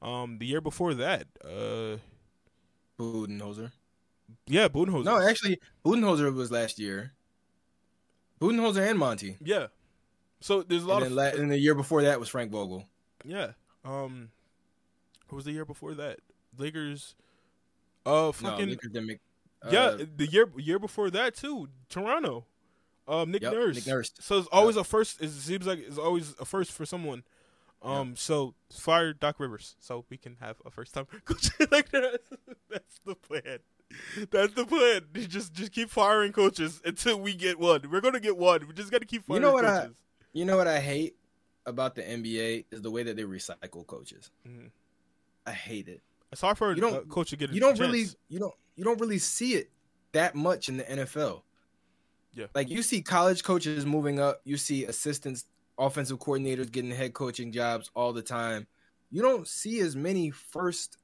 Um, 0.03 0.39
the 0.39 0.47
year 0.47 0.61
before 0.63 0.95
that, 0.95 1.27
uh, 1.45 1.99
Budenholzer. 2.99 3.73
yeah, 4.47 4.69
Budenholzer. 4.69 5.05
No, 5.05 5.21
actually, 5.21 5.61
Budenholzer 5.85 6.33
was 6.35 6.51
last 6.51 6.79
year. 6.79 7.13
Budenholzer 8.41 8.89
and 8.89 8.99
Monty. 8.99 9.37
yeah. 9.43 9.67
So 10.43 10.63
there's 10.63 10.85
a 10.85 10.89
lot 10.89 11.03
And 11.03 11.13
of 11.13 11.17
then 11.17 11.37
and 11.39 11.51
the 11.53 11.59
year 11.59 11.75
before 11.75 12.03
that 12.03 12.19
was 12.19 12.29
Frank 12.31 12.51
Vogel. 12.51 12.87
yeah. 13.25 13.53
Um, 13.85 14.31
what 15.29 15.37
was 15.37 15.45
the 15.45 15.53
year 15.53 15.65
before 15.67 15.95
that? 15.95 16.21
Lakers. 16.57 17.15
Uh, 18.07 18.11
No, 18.11 18.33
fucking 18.33 18.69
Lakers 18.71 18.91
didn't 18.93 19.07
make- 19.07 19.21
Yeah, 19.71 19.81
uh, 19.85 20.05
the 20.17 20.27
year 20.27 20.51
year 20.57 20.79
before 20.79 21.11
that 21.11 21.35
too, 21.37 21.69
Toronto. 21.91 22.47
Um, 23.07 23.31
Nick 23.31 23.43
Yep, 23.43 23.53
Nurse. 23.53 23.75
Nick 23.77 23.87
Nurse. 23.87 24.13
So 24.21 24.39
it's 24.39 24.49
always 24.51 24.77
a 24.77 24.85
first. 24.85 25.21
It 25.21 25.31
seems 25.31 25.67
like 25.67 25.81
it's 25.81 25.99
always 25.99 26.35
a 26.41 26.45
first 26.47 26.73
for 26.73 26.87
someone. 26.87 27.23
Um, 27.83 28.15
so 28.17 28.55
fire 28.71 29.13
Doc 29.13 29.41
Rivers, 29.41 29.75
so 29.81 30.05
we 30.11 30.17
can 30.17 30.37
have 30.41 30.57
a 30.65 30.71
first 30.71 30.95
time 30.95 31.07
coach 31.25 31.51
like 31.71 31.91
that. 31.91 32.21
That's 32.71 32.99
the 33.05 33.15
plan. 33.15 33.59
That's 34.31 34.55
the 34.55 34.65
plan. 34.67 35.03
Just 35.29 35.53
just 35.53 35.73
keep 35.73 35.91
firing 35.91 36.33
coaches 36.33 36.81
until 36.85 37.21
we 37.21 37.35
get 37.35 37.59
one. 37.59 37.83
We're 37.91 38.01
gonna 38.01 38.21
get 38.21 38.37
one. 38.37 38.67
We 38.67 38.75
just 38.75 38.91
gotta 38.91 39.05
keep 39.07 39.25
firing 39.25 39.43
You 39.43 39.49
know 39.49 39.53
what 39.53 39.65
I- 39.65 39.89
You 40.33 40.45
know 40.45 40.57
what 40.57 40.69
I 40.69 40.79
hate 40.81 41.17
about 41.67 41.95
the 41.97 42.03
NBA 42.03 42.67
is 42.71 42.83
the 42.83 42.91
way 42.91 43.03
that 43.03 43.17
they 43.17 43.25
recycle 43.25 43.87
coaches. 43.87 44.31
Mhm. 44.47 44.71
I 45.47 45.53
hate 45.53 45.89
it. 45.89 46.03
It's 46.31 46.41
hard 46.41 46.57
for 46.59 46.73
You 46.75 46.81
don't- 46.81 46.95
a 46.95 47.07
coach 47.07 47.31
to 47.31 47.37
get. 47.37 47.51
A 47.51 47.55
you 47.55 47.61
don't 47.61 47.77
chance. 47.77 47.81
really 47.81 48.07
you 48.29 48.39
don't 48.39 48.55
you 48.77 48.85
don't 48.85 49.01
really 49.01 49.19
see 49.19 49.55
it 49.55 49.71
that 50.13 50.35
much 50.35 50.69
in 50.69 50.77
the 50.79 50.85
NFL. 50.85 51.43
Yeah. 52.33 52.47
Like 52.55 52.69
you 52.71 52.83
see 52.83 53.03
college 53.03 53.43
coaches 53.43 53.85
moving 53.85 54.21
up, 54.21 54.41
you 54.45 54.57
see 54.57 54.85
assistants, 54.85 55.47
offensive 55.79 56.19
coordinators 56.21 56.71
getting 56.71 56.93
head 56.93 57.13
coaching 57.15 57.51
jobs 57.51 57.91
all 57.95 58.13
the 58.13 58.23
time. 58.23 58.69
You 59.11 59.21
don't 59.23 59.49
see 59.49 59.81
as 59.81 59.97
many 59.97 60.31
first 60.31 60.97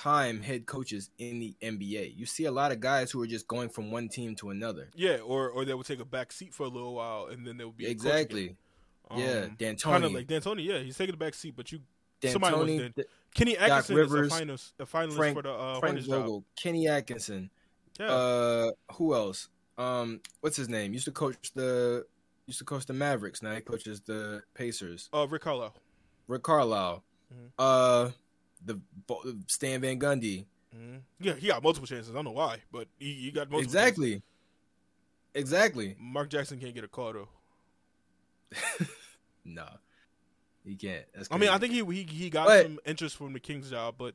time 0.00 0.40
head 0.40 0.64
coaches 0.66 1.10
in 1.18 1.38
the 1.40 1.54
NBA. 1.62 2.16
You 2.16 2.24
see 2.26 2.46
a 2.46 2.50
lot 2.50 2.72
of 2.72 2.80
guys 2.80 3.10
who 3.10 3.20
are 3.22 3.26
just 3.26 3.46
going 3.46 3.68
from 3.68 3.90
one 3.90 4.08
team 4.08 4.34
to 4.36 4.50
another. 4.50 4.88
Yeah, 4.94 5.18
or 5.18 5.50
or 5.50 5.64
they 5.64 5.74
would 5.74 5.86
take 5.86 6.00
a 6.00 6.04
back 6.04 6.32
seat 6.32 6.54
for 6.54 6.64
a 6.64 6.68
little 6.68 6.94
while 6.94 7.26
and 7.26 7.46
then 7.46 7.56
they 7.58 7.64
would 7.64 7.76
be 7.76 7.86
a 7.86 7.90
exactly. 7.90 8.56
yeah, 9.16 9.42
Um, 9.44 9.56
D'Antoni. 9.58 9.82
Kind 9.82 10.04
of 10.04 10.12
like 10.12 10.26
D'Antoni, 10.26 10.64
yeah, 10.64 10.78
he's 10.78 10.96
taking 10.96 11.12
the 11.12 11.18
back 11.18 11.34
seat, 11.34 11.54
but 11.56 11.70
you 11.72 11.80
somebody 12.26 12.56
was 12.56 12.66
D'Antoni, 12.66 12.78
then- 12.78 12.92
D- 12.96 13.02
Kenny 13.34 13.56
Atkinson 13.58 13.96
Rivers, 13.96 14.26
is 14.32 14.32
a 14.32 14.42
finalist, 14.44 14.72
a 14.80 14.86
finalist 14.86 15.16
Frank- 15.16 15.36
for 15.36 15.42
the 15.42 15.52
uh, 15.52 15.78
Frank. 15.80 16.00
Vogel, 16.00 16.44
Kenny 16.56 16.88
Atkinson. 16.88 17.50
Yeah, 17.98 18.06
Uh, 18.12 18.70
who 18.94 19.14
else? 19.14 19.48
Um, 19.78 20.20
what's 20.40 20.56
his 20.56 20.68
name? 20.68 20.92
Used 20.94 21.04
to 21.04 21.12
coach 21.12 21.52
the 21.54 22.06
used 22.46 22.58
to 22.58 22.64
coach 22.64 22.86
the 22.86 22.92
Mavericks. 22.94 23.42
Now 23.42 23.54
he 23.54 23.60
coaches 23.60 24.00
the 24.00 24.42
Pacers. 24.54 25.08
uh, 25.14 25.26
Rick 25.28 25.42
Carlisle. 25.42 25.74
Rick 26.26 26.42
Carlisle. 26.42 27.04
Mhm. 27.32 27.50
Uh, 27.58 28.10
the 28.64 28.78
Stan 29.46 29.80
Van 29.80 29.98
Gundy. 29.98 30.44
hmm 30.72 30.96
Yeah, 31.20 31.34
he 31.34 31.48
got 31.48 31.62
multiple 31.62 31.86
chances. 31.86 32.10
I 32.10 32.14
don't 32.14 32.24
know 32.24 32.30
why, 32.32 32.58
but 32.72 32.88
he, 32.98 33.12
he 33.14 33.30
got 33.30 33.50
multiple. 33.50 33.60
Exactly. 33.62 34.10
chances. 34.12 34.22
Exactly. 35.34 35.96
Mark 35.98 36.28
Jackson 36.30 36.58
can't 36.58 36.74
get 36.74 36.84
a 36.84 36.88
call 36.88 37.12
though. 37.12 37.28
No, 39.44 39.64
he 40.64 40.76
can't. 40.76 41.04
That's 41.14 41.28
I 41.30 41.38
mean, 41.38 41.48
I 41.48 41.56
think 41.58 41.72
he 41.72 41.82
he 41.84 42.02
he 42.02 42.30
got 42.30 42.46
But- 42.46 42.62
some 42.64 42.78
interest 42.84 43.16
from 43.16 43.32
the 43.32 43.40
Kings 43.40 43.70
job, 43.70 43.94
but 43.98 44.14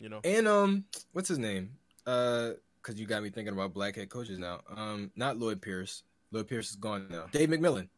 you 0.00 0.08
know, 0.08 0.20
and 0.24 0.48
um, 0.48 0.84
what's 1.12 1.28
his 1.28 1.38
name? 1.38 1.72
Uh, 2.06 2.52
because 2.82 2.98
you 2.98 3.06
got 3.06 3.22
me 3.22 3.30
thinking 3.30 3.52
about 3.52 3.72
black 3.74 3.96
head 3.96 4.08
coaches 4.08 4.38
now. 4.38 4.60
Um, 4.74 5.10
not 5.16 5.38
Lloyd 5.38 5.60
Pierce. 5.62 6.02
Lloyd 6.32 6.48
Pierce 6.48 6.70
is 6.70 6.76
gone 6.76 7.06
now. 7.10 7.26
Dave 7.32 7.48
McMillan. 7.50 7.88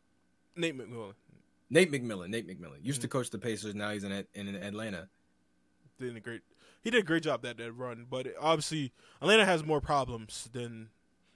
Nate 0.56 0.76
McMillan 0.76 1.12
Nate 1.70 1.90
McMillan. 1.92 2.28
Nate 2.30 2.46
McMillan 2.48 2.82
used 2.82 2.98
Mm-hmm. 2.98 3.02
to 3.02 3.08
coach 3.08 3.30
the 3.30 3.38
Pacers. 3.38 3.74
Now 3.74 3.90
he's 3.92 4.04
in 4.04 4.12
in 4.34 4.54
Atlanta. 4.56 5.08
Did 5.98 6.16
a 6.16 6.20
great. 6.20 6.42
He 6.82 6.90
did 6.90 7.00
a 7.00 7.06
great 7.06 7.22
job 7.24 7.42
that 7.42 7.56
that 7.58 7.72
run, 7.72 8.06
but 8.08 8.28
obviously 8.40 8.92
Atlanta 9.20 9.44
has 9.44 9.64
more 9.64 9.80
problems 9.80 10.48
than 10.52 10.90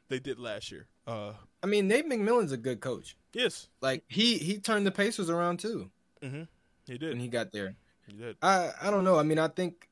they 0.08 0.18
did 0.20 0.38
last 0.38 0.70
year. 0.70 0.86
Uh, 1.06 1.32
I 1.62 1.66
mean, 1.66 1.88
Nate 1.88 2.08
McMillan's 2.08 2.52
a 2.52 2.56
good 2.56 2.80
coach. 2.80 3.16
yes, 3.32 3.68
Like 3.80 4.04
he 4.08 4.38
he 4.38 4.58
turned 4.58 4.86
the 4.86 4.92
Pacers 4.92 5.28
around 5.30 5.58
too 5.60 5.90
hmm 6.22 6.42
he 6.86 6.98
did. 6.98 7.10
when 7.10 7.20
he 7.20 7.28
got 7.28 7.52
there. 7.52 7.74
He 8.06 8.12
did. 8.14 8.36
I 8.42 8.70
I 8.80 8.90
don't 8.90 9.04
know. 9.04 9.18
I 9.18 9.22
mean, 9.24 9.38
I 9.38 9.48
think 9.48 9.88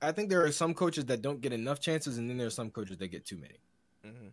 I 0.00 0.12
think 0.12 0.30
there 0.30 0.44
are 0.44 0.52
some 0.52 0.74
coaches 0.74 1.04
that 1.06 1.22
don't 1.22 1.40
get 1.40 1.52
enough 1.52 1.80
chances, 1.80 2.18
and 2.18 2.30
then 2.30 2.38
there 2.38 2.46
are 2.46 2.50
some 2.50 2.70
coaches 2.70 2.96
that 2.98 3.08
get 3.08 3.24
too 3.26 3.36
many. 3.36 3.58
hmm 4.04 4.28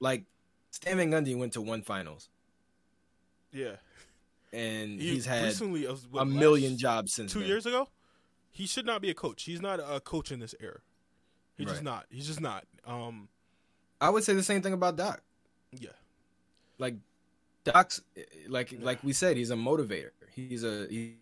Like 0.00 0.24
Stan 0.70 0.96
Van 0.96 1.10
Gundy 1.10 1.36
went 1.36 1.52
to 1.52 1.60
one 1.60 1.82
finals, 1.82 2.28
Yeah, 3.52 3.76
and 4.52 5.00
he 5.00 5.10
he's 5.10 5.26
had 5.26 5.44
recently 5.44 5.86
uh, 5.86 5.96
a 6.16 6.24
million 6.24 6.78
jobs 6.78 7.12
since 7.12 7.32
two 7.32 7.40
then. 7.40 7.48
years 7.48 7.66
ago. 7.66 7.88
He 8.52 8.66
should 8.66 8.84
not 8.86 9.00
be 9.02 9.08
a 9.10 9.14
coach. 9.14 9.44
He's 9.44 9.60
not 9.62 9.80
a 9.80 9.98
coach 9.98 10.30
in 10.30 10.38
this 10.38 10.54
era. 10.60 10.80
He's 11.56 11.66
just 11.68 11.82
not. 11.82 12.06
He's 12.10 12.26
just 12.26 12.40
not. 12.40 12.64
Um, 12.86 13.28
I 14.00 14.10
would 14.10 14.24
say 14.24 14.34
the 14.34 14.42
same 14.42 14.62
thing 14.62 14.72
about 14.74 14.96
Doc. 14.96 15.22
yeah, 15.72 15.90
Like 16.78 16.94
Doc's 17.64 18.02
like 18.48 18.74
like 18.80 19.02
we 19.02 19.12
said, 19.12 19.36
he's 19.36 19.50
a 19.50 19.54
motivator. 19.56 20.10
He's 20.34 20.64
a 20.64 20.86
he, 20.88 21.14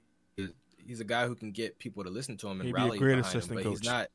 he's 0.85 1.01
a 1.01 1.05
guy 1.05 1.27
who 1.27 1.35
can 1.35 1.53
get 1.53 1.79
people 1.79 2.03
to 2.05 2.11
listen 2.11 2.37
to 2.39 2.49
him 2.49 2.61
and 2.61 2.67
He'd 2.67 2.75
be 2.75 2.81
a 2.81 2.85
rally 2.85 2.99
great 2.99 3.17
behind 3.17 3.27
assistant 3.27 3.61
him. 3.61 3.65
But 3.65 3.71
he's 3.71 3.85
not. 3.85 4.09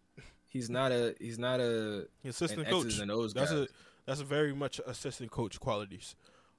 He's 0.48 0.70
not 0.70 0.92
a. 0.92 1.16
He's 1.20 1.40
not 1.40 1.60
a 1.60 2.08
assistant 2.26 2.68
coach. 2.68 2.86
X's 2.86 3.00
and 3.00 3.12
O's 3.12 3.34
That's 3.34 3.52
guy. 3.52 3.58
a 3.60 3.68
that's 4.06 4.22
a 4.22 4.26
very 4.26 4.54
much 4.54 4.80
assistant 4.86 5.32
coach 5.32 5.60
qualities. 5.60 6.16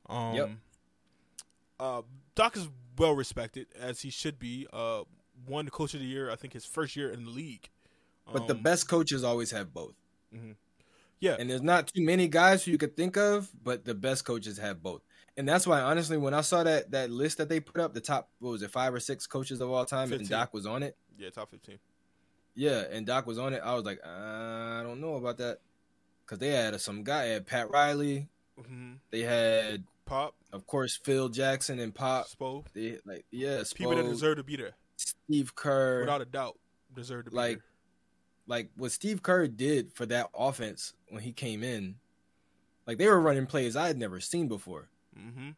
Um, 0.08 0.34
Yep. 0.34 0.50
Uh, 1.78 2.02
Doc 2.34 2.56
is 2.56 2.68
well 2.96 3.14
respected 3.14 3.66
as 3.78 4.00
he 4.00 4.10
should 4.10 4.38
be. 4.38 4.66
Uh, 4.72 5.02
won 5.46 5.68
coach 5.68 5.94
of 5.94 6.00
the 6.00 6.06
year. 6.06 6.30
I 6.30 6.36
think 6.36 6.52
his 6.52 6.64
first 6.64 6.96
year 6.96 7.10
in 7.10 7.24
the 7.24 7.30
league. 7.30 7.68
But 8.32 8.46
the 8.48 8.54
Um, 8.54 8.62
best 8.62 8.88
coaches 8.88 9.22
always 9.22 9.50
have 9.52 9.72
both. 9.72 9.94
yeah, 11.20 11.36
And 11.38 11.48
there's 11.48 11.62
not 11.62 11.88
too 11.88 12.02
many 12.02 12.28
guys 12.28 12.64
who 12.64 12.70
you 12.72 12.78
could 12.78 12.96
think 12.96 13.16
of, 13.16 13.50
but 13.62 13.84
the 13.84 13.94
best 13.94 14.24
coaches 14.24 14.58
have 14.58 14.82
both. 14.82 15.02
And 15.36 15.48
that's 15.48 15.66
why, 15.66 15.80
honestly, 15.80 16.16
when 16.16 16.34
I 16.34 16.40
saw 16.40 16.62
that 16.64 16.90
that 16.92 17.10
list 17.10 17.38
that 17.38 17.48
they 17.48 17.60
put 17.60 17.80
up, 17.80 17.94
the 17.94 18.00
top 18.00 18.30
what 18.38 18.50
was 18.50 18.62
it, 18.62 18.70
five 18.70 18.92
or 18.94 19.00
six 19.00 19.26
coaches 19.26 19.60
of 19.60 19.70
all 19.70 19.84
time, 19.84 20.12
and 20.12 20.28
Doc 20.28 20.52
was 20.54 20.66
on 20.66 20.82
it. 20.82 20.96
yeah, 21.18 21.30
top 21.30 21.50
fifteen. 21.50 21.78
Yeah, 22.54 22.84
and 22.90 23.06
Doc 23.06 23.26
was 23.26 23.38
on 23.38 23.52
it. 23.52 23.60
I 23.62 23.74
was 23.74 23.84
like, 23.84 24.00
I 24.04 24.80
don't 24.82 25.00
know 25.00 25.16
about 25.16 25.36
that, 25.38 25.58
because 26.24 26.38
they 26.38 26.48
had 26.50 26.80
some 26.80 27.04
guy, 27.04 27.26
had 27.26 27.46
Pat 27.46 27.70
Riley, 27.70 28.28
Mm-hmm. 28.58 28.92
they 29.10 29.20
had, 29.20 29.84
Pop, 30.06 30.34
of 30.52 30.66
course, 30.66 30.96
Phil 30.96 31.28
Jackson 31.28 31.78
and 31.78 31.94
Pop. 31.94 32.26
Spo, 32.28 32.64
They 32.72 32.98
like, 33.04 33.26
yeah, 33.30 33.62
people 33.74 33.94
that 33.94 34.04
deserve 34.04 34.38
to 34.38 34.42
be 34.42 34.56
there 34.56 34.72
Steve 34.96 35.54
Kerr. 35.54 36.00
without 36.00 36.20
a 36.20 36.24
doubt 36.24 36.58
deserved 36.94 37.26
to 37.26 37.30
be 37.30 37.36
Like, 37.36 37.60
like 38.46 38.70
what 38.76 38.92
Steve 38.92 39.22
Kerr 39.22 39.46
did 39.46 39.92
for 39.92 40.06
that 40.06 40.30
offense 40.34 40.94
when 41.08 41.22
he 41.22 41.32
came 41.32 41.62
in, 41.62 41.96
like 42.86 42.98
they 42.98 43.06
were 43.06 43.20
running 43.20 43.46
plays 43.46 43.76
I 43.76 43.86
had 43.88 43.98
never 43.98 44.20
seen 44.20 44.48
before. 44.48 44.88
Mm-hmm. 45.18 45.50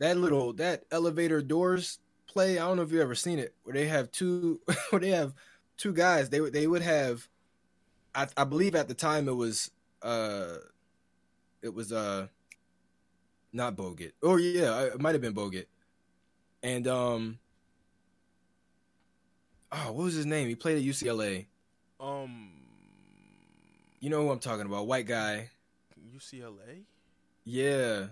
that 0.00 0.16
little 0.16 0.52
that 0.54 0.84
elevator 0.90 1.40
doors 1.40 2.00
play. 2.26 2.58
I 2.58 2.66
don't 2.66 2.76
know 2.76 2.82
if 2.82 2.90
you've 2.90 3.00
ever 3.00 3.14
seen 3.14 3.38
it 3.38 3.54
where 3.62 3.74
they 3.74 3.86
have 3.86 4.10
two 4.10 4.60
where 4.90 5.00
they 5.00 5.10
have 5.10 5.34
two 5.76 5.92
guys. 5.92 6.30
They 6.30 6.40
would 6.40 6.52
they 6.52 6.66
would 6.66 6.82
have. 6.82 7.28
I, 8.14 8.28
I 8.36 8.44
believe 8.44 8.74
at 8.74 8.88
the 8.88 8.94
time 8.94 9.28
it 9.28 9.34
was 9.34 9.70
uh, 10.02 10.56
it 11.62 11.72
was 11.72 11.92
uh, 11.92 12.28
not 13.52 13.76
Bogut. 13.76 14.12
Oh 14.22 14.36
yeah, 14.36 14.82
it 14.82 15.00
might 15.00 15.14
have 15.14 15.22
been 15.22 15.34
Bogut. 15.34 15.66
And 16.62 16.86
um, 16.86 17.38
oh, 19.74 19.92
what 19.92 20.04
was 20.04 20.14
his 20.14 20.26
name? 20.26 20.48
He 20.48 20.54
played 20.54 20.76
at 20.78 20.82
UCLA. 20.84 21.46
Um, 22.00 22.50
You 24.00 24.10
know 24.10 24.22
who 24.22 24.30
I'm 24.30 24.38
talking 24.38 24.66
about? 24.66 24.86
White 24.86 25.06
guy. 25.06 25.50
UCLA. 26.14 26.84
Yeah. 27.44 28.06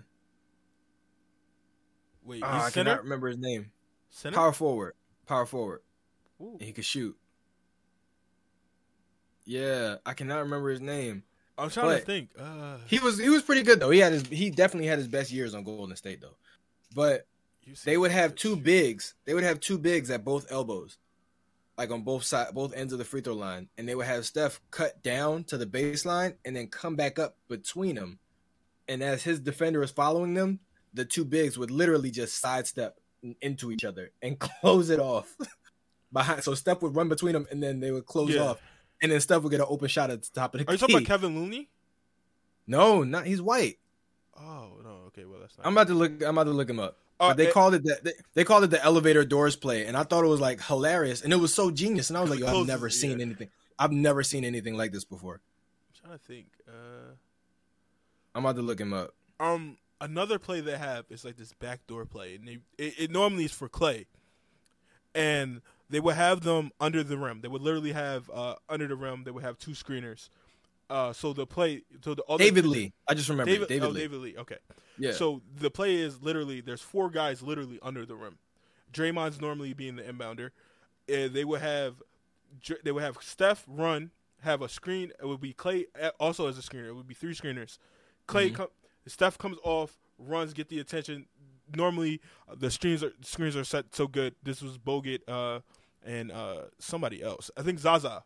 Wait, 2.23 2.41
Oh, 2.43 2.47
he's 2.47 2.55
I 2.63 2.69
center. 2.69 2.89
cannot 2.91 3.03
remember 3.03 3.27
his 3.27 3.37
name. 3.37 3.71
Center. 4.09 4.35
Power 4.35 4.53
forward. 4.53 4.93
Power 5.25 5.45
forward. 5.45 5.81
He 6.59 6.71
could 6.73 6.85
shoot. 6.85 7.17
Yeah, 9.45 9.95
I 10.05 10.13
cannot 10.13 10.39
remember 10.43 10.69
his 10.69 10.81
name, 10.81 11.23
I'm 11.57 11.69
trying 11.69 11.87
But- 11.87 11.99
to 11.99 12.05
think. 12.05 12.29
Uh, 12.37 12.77
He 12.87 12.99
was 12.99 13.19
he 13.19 13.29
was 13.29 13.43
pretty 13.43 13.63
good 13.63 13.79
though. 13.79 13.89
He 13.89 13.99
had 13.99 14.13
his 14.13 14.25
he 14.27 14.49
definitely 14.49 14.87
had 14.87 14.97
his 14.97 15.07
best 15.07 15.31
years 15.31 15.53
on 15.53 15.63
Golden 15.63 15.95
State 15.95 16.21
though. 16.21 16.37
But 16.95 17.27
they 17.83 17.97
would 17.97 18.11
have 18.11 18.35
two 18.35 18.55
bigs. 18.55 19.15
They 19.25 19.33
would 19.33 19.43
have 19.43 19.59
two 19.59 19.77
bigs 19.77 20.09
at 20.09 20.23
both 20.23 20.49
elbows, 20.51 20.97
like 21.77 21.91
on 21.91 22.01
both 22.03 22.23
side, 22.23 22.53
both 22.53 22.73
ends 22.75 22.93
of 22.93 22.99
the 22.99 23.05
free 23.05 23.21
throw 23.21 23.33
line, 23.33 23.67
and 23.77 23.87
they 23.87 23.95
would 23.95 24.05
have 24.05 24.25
Steph 24.25 24.61
cut 24.71 25.01
down 25.03 25.43
to 25.45 25.57
the 25.57 25.65
baseline 25.65 26.35
and 26.45 26.55
then 26.55 26.67
come 26.67 26.95
back 26.95 27.17
up 27.19 27.35
between 27.47 27.95
them. 27.95 28.19
And 28.87 29.01
as 29.01 29.23
his 29.23 29.39
defender 29.39 29.81
is 29.81 29.91
following 29.91 30.33
them, 30.33 30.59
the 30.93 31.05
two 31.05 31.25
bigs 31.25 31.57
would 31.57 31.71
literally 31.71 32.11
just 32.11 32.39
sidestep 32.39 32.99
into 33.41 33.71
each 33.71 33.83
other 33.85 34.11
and 34.21 34.37
close 34.61 34.89
it 34.89 34.99
off 34.99 35.35
behind. 36.13 36.43
So 36.43 36.53
Steph 36.53 36.81
would 36.81 36.95
run 36.95 37.09
between 37.09 37.33
them, 37.33 37.47
and 37.49 37.63
then 37.63 37.79
they 37.79 37.91
would 37.91 38.05
close 38.05 38.29
Yeah. 38.29 38.41
off, 38.41 38.61
and 39.01 39.11
then 39.11 39.19
Steph 39.21 39.41
would 39.41 39.49
get 39.51 39.61
an 39.61 39.67
open 39.69 39.87
shot 39.87 40.11
at 40.11 40.21
the 40.21 40.29
top 40.33 40.53
of 40.53 40.59
the 40.59 40.69
Are 40.69 40.73
you 40.73 40.77
talking 40.77 40.95
about 40.97 41.07
Kevin 41.07 41.35
Looney? 41.39 41.69
no, 42.67 43.03
not 43.03 43.25
he's 43.25 43.41
white. 43.41 43.79
Oh 44.39 44.79
no. 44.83 44.89
Okay. 45.07 45.25
Well, 45.25 45.39
that's 45.41 45.57
not. 45.57 45.67
I'm 45.67 45.73
about 45.73 45.87
to 45.87 45.93
look. 45.93 46.23
I'm 46.23 46.37
about 46.37 46.45
to 46.45 46.51
look 46.51 46.69
him 46.69 46.79
up. 46.79 46.97
Uh, 47.23 47.29
But 47.29 47.37
they 47.37 47.47
it- 47.47 47.53
called 47.53 47.73
it 47.75 47.83
the, 47.83 47.99
they, 48.03 48.11
they 48.33 48.43
called 48.43 48.63
it 48.63 48.69
the 48.69 48.83
elevator 48.83 49.23
doors 49.25 49.55
play, 49.55 49.85
and 49.85 49.95
I 49.97 50.03
thought 50.03 50.23
it 50.23 50.27
was 50.27 50.41
like 50.41 50.61
hilarious, 50.61 51.21
and 51.21 51.31
it 51.33 51.37
was 51.37 51.53
so 51.53 51.71
genius. 51.71 52.09
And 52.09 52.17
I 52.17 52.21
was 52.21 52.29
like, 52.29 52.39
Yo, 52.39 52.47
I've 52.61 52.67
never 52.75 52.89
seen 52.89 53.19
yeah. 53.19 53.25
anything. 53.25 53.49
I've 53.79 53.91
never 53.91 54.23
seen 54.23 54.43
anything 54.45 54.75
like 54.77 54.91
this 54.91 55.03
before. 55.05 55.41
I'm 55.41 56.07
trying 56.09 56.19
to 56.19 56.23
think. 56.25 56.47
Uh, 56.67 57.13
I'm 58.35 58.45
about 58.45 58.55
to 58.57 58.61
look 58.61 58.79
him 58.79 58.93
up. 58.93 59.13
um, 59.39 59.77
another 60.01 60.37
play 60.39 60.59
they 60.61 60.77
have 60.77 61.05
is 61.09 61.23
like 61.23 61.37
this 61.37 61.53
backdoor 61.53 62.05
play, 62.05 62.35
and 62.35 62.47
they 62.47 62.57
it, 62.77 62.93
it 62.99 63.11
normally 63.11 63.45
is 63.45 63.51
for 63.51 63.69
Klay, 63.69 64.05
and 65.15 65.61
they 65.89 65.99
would 65.99 66.15
have 66.15 66.41
them 66.41 66.71
under 66.79 67.03
the 67.03 67.17
rim. 67.17 67.41
They 67.41 67.47
would 67.47 67.61
literally 67.61 67.91
have 67.93 68.29
uh 68.33 68.55
under 68.69 68.87
the 68.87 68.95
rim. 68.95 69.23
They 69.23 69.31
would 69.31 69.43
have 69.43 69.57
two 69.57 69.71
screeners. 69.71 70.29
Uh, 70.89 71.13
so 71.13 71.33
the 71.33 71.45
play, 71.47 71.81
so 72.03 72.13
the 72.13 72.23
other 72.25 72.43
David 72.43 72.65
Lee. 72.65 72.93
I 73.07 73.13
just 73.13 73.29
remember 73.29 73.51
David, 73.51 73.67
David, 73.67 73.85
oh, 73.85 73.89
Lee. 73.89 73.99
David 74.01 74.19
Lee. 74.19 74.35
Okay. 74.37 74.57
Yeah. 74.99 75.13
So 75.13 75.41
the 75.55 75.71
play 75.71 75.95
is 75.95 76.21
literally 76.21 76.61
there's 76.61 76.81
four 76.81 77.09
guys 77.09 77.41
literally 77.41 77.79
under 77.81 78.05
the 78.05 78.15
rim. 78.15 78.37
Draymond's 78.91 79.41
normally 79.41 79.73
being 79.73 79.95
the 79.95 80.03
inbounder. 80.03 80.51
Uh, 81.11 81.27
they 81.31 81.43
would 81.43 81.61
have 81.61 81.95
they 82.83 82.91
would 82.91 83.01
have 83.03 83.17
Steph 83.21 83.63
run, 83.67 84.11
have 84.41 84.61
a 84.61 84.69
screen. 84.69 85.11
It 85.19 85.25
would 85.25 85.41
be 85.41 85.53
Klay 85.53 85.85
uh, 86.01 86.11
also 86.19 86.47
as 86.47 86.57
a 86.57 86.61
screener. 86.61 86.87
It 86.89 86.93
would 86.93 87.07
be 87.07 87.15
three 87.15 87.33
screeners. 87.33 87.77
Klay, 88.27 88.51
Mhm. 88.51 88.55
com- 88.55 88.67
Steph 89.07 89.37
comes 89.37 89.57
off, 89.63 89.97
runs, 90.19 90.53
get 90.53 90.69
the 90.69 90.79
attention. 90.79 91.25
Normally 91.75 92.21
uh, 92.47 92.55
the 92.55 92.69
screens 92.69 93.03
are 93.03 93.13
screens 93.21 93.55
are 93.55 93.63
set 93.63 93.95
so 93.95 94.05
good. 94.07 94.35
This 94.43 94.61
was 94.61 94.77
Bogut 94.77 95.21
uh, 95.27 95.61
and 96.05 96.31
uh, 96.31 96.63
somebody 96.77 97.23
else. 97.23 97.49
I 97.57 97.63
think 97.63 97.79
Zaza. 97.79 98.23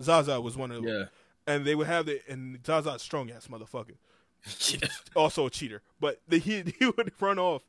Zaza 0.00 0.40
was 0.40 0.56
one 0.56 0.70
of 0.70 0.82
them. 0.82 0.92
yeah. 0.92 1.04
And 1.48 1.64
they 1.64 1.74
would 1.74 1.86
have 1.86 2.08
it, 2.08 2.22
and 2.28 2.62
Zaza's 2.62 3.02
strong 3.02 3.30
ass 3.30 3.48
motherfucker 3.48 3.94
yeah. 4.70 4.88
also 5.16 5.46
a 5.46 5.50
cheater. 5.50 5.82
But 5.98 6.20
the, 6.28 6.38
he 6.38 6.62
he 6.78 6.86
would 6.86 7.10
run 7.20 7.38
off, 7.38 7.62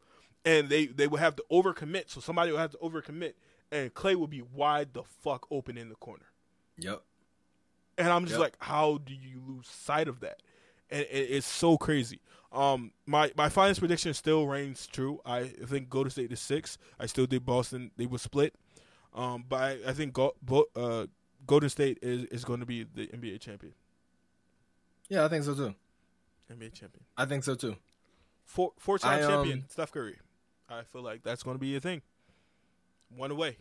and 0.45 0.69
they 0.69 0.85
they 0.87 1.07
would 1.07 1.19
have 1.21 1.35
to 1.37 1.43
overcommit. 1.51 2.09
So 2.09 2.19
somebody 2.19 2.51
would 2.51 2.59
have 2.59 2.71
to 2.71 2.77
overcommit, 2.77 3.33
and 3.71 3.93
Klay 3.93 4.15
would 4.15 4.29
be 4.29 4.41
wide 4.41 4.93
the 4.93 5.03
fuck 5.03 5.47
open 5.49 5.77
in 5.77 5.89
the 5.89 5.95
corner. 5.95 6.25
Yep. 6.77 7.01
And 7.97 8.09
I'm 8.09 8.23
just 8.25 8.33
Yep. 8.39 8.41
like, 8.41 8.57
how 8.59 8.99
do 8.99 9.13
you 9.13 9.41
lose 9.45 9.67
sight 9.67 10.07
of 10.07 10.19
that? 10.21 10.41
And 10.89 11.01
it, 11.01 11.07
it's 11.31 11.47
so 11.47 11.77
crazy. 11.77 12.19
Um, 12.51 12.91
my 13.05 13.31
my 13.37 13.47
finals 13.49 13.79
prediction 13.79 14.13
still 14.13 14.47
reigns 14.47 14.87
true. 14.87 15.21
I 15.25 15.43
think 15.45 15.89
Golden 15.89 16.09
State 16.11 16.31
is 16.31 16.39
six. 16.39 16.77
I 16.99 17.05
still 17.05 17.25
think 17.27 17.45
Boston 17.45 17.91
they 17.97 18.05
will 18.07 18.17
split. 18.17 18.55
Um, 19.13 19.43
but 19.47 19.61
I, 19.61 19.77
I 19.87 19.93
think 19.93 20.13
Go, 20.13 20.35
Bo, 20.41 20.65
uh, 20.75 21.07
Golden 21.49 21.69
State 21.69 21.97
is, 22.01 22.25
is 22.25 22.45
going 22.45 22.59
to 22.59 22.65
be 22.65 22.83
the 22.83 23.07
NBA 23.07 23.39
champion. 23.41 23.73
Yeah, 25.09 25.25
I 25.25 25.27
think 25.27 25.43
so 25.43 25.55
too. 25.55 25.73
NBA 26.51 26.73
champion. 26.73 27.03
I 27.17 27.25
think 27.25 27.43
so 27.43 27.55
too. 27.55 27.75
Four 28.45 28.73
four 28.77 28.99
time 28.99 29.23
um, 29.23 29.29
champion 29.29 29.65
Steph 29.69 29.91
Curry. 29.91 30.17
I 30.69 30.83
feel 30.83 31.01
like 31.01 31.23
that's 31.23 31.41
going 31.43 31.55
to 31.55 31.59
be 31.59 31.75
a 31.75 31.79
thing. 31.79 32.01
One 33.15 33.31
away. 33.31 33.57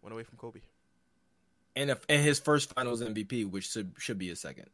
One 0.00 0.12
away 0.12 0.24
from 0.24 0.36
Kobe. 0.36 0.60
And 1.76 1.90
if, 1.90 2.04
and 2.08 2.22
his 2.22 2.38
first 2.40 2.74
Finals 2.74 3.00
MVP, 3.00 3.48
which 3.50 3.70
should 3.70 3.92
should 3.98 4.18
be 4.18 4.28
his 4.28 4.40
second. 4.40 4.66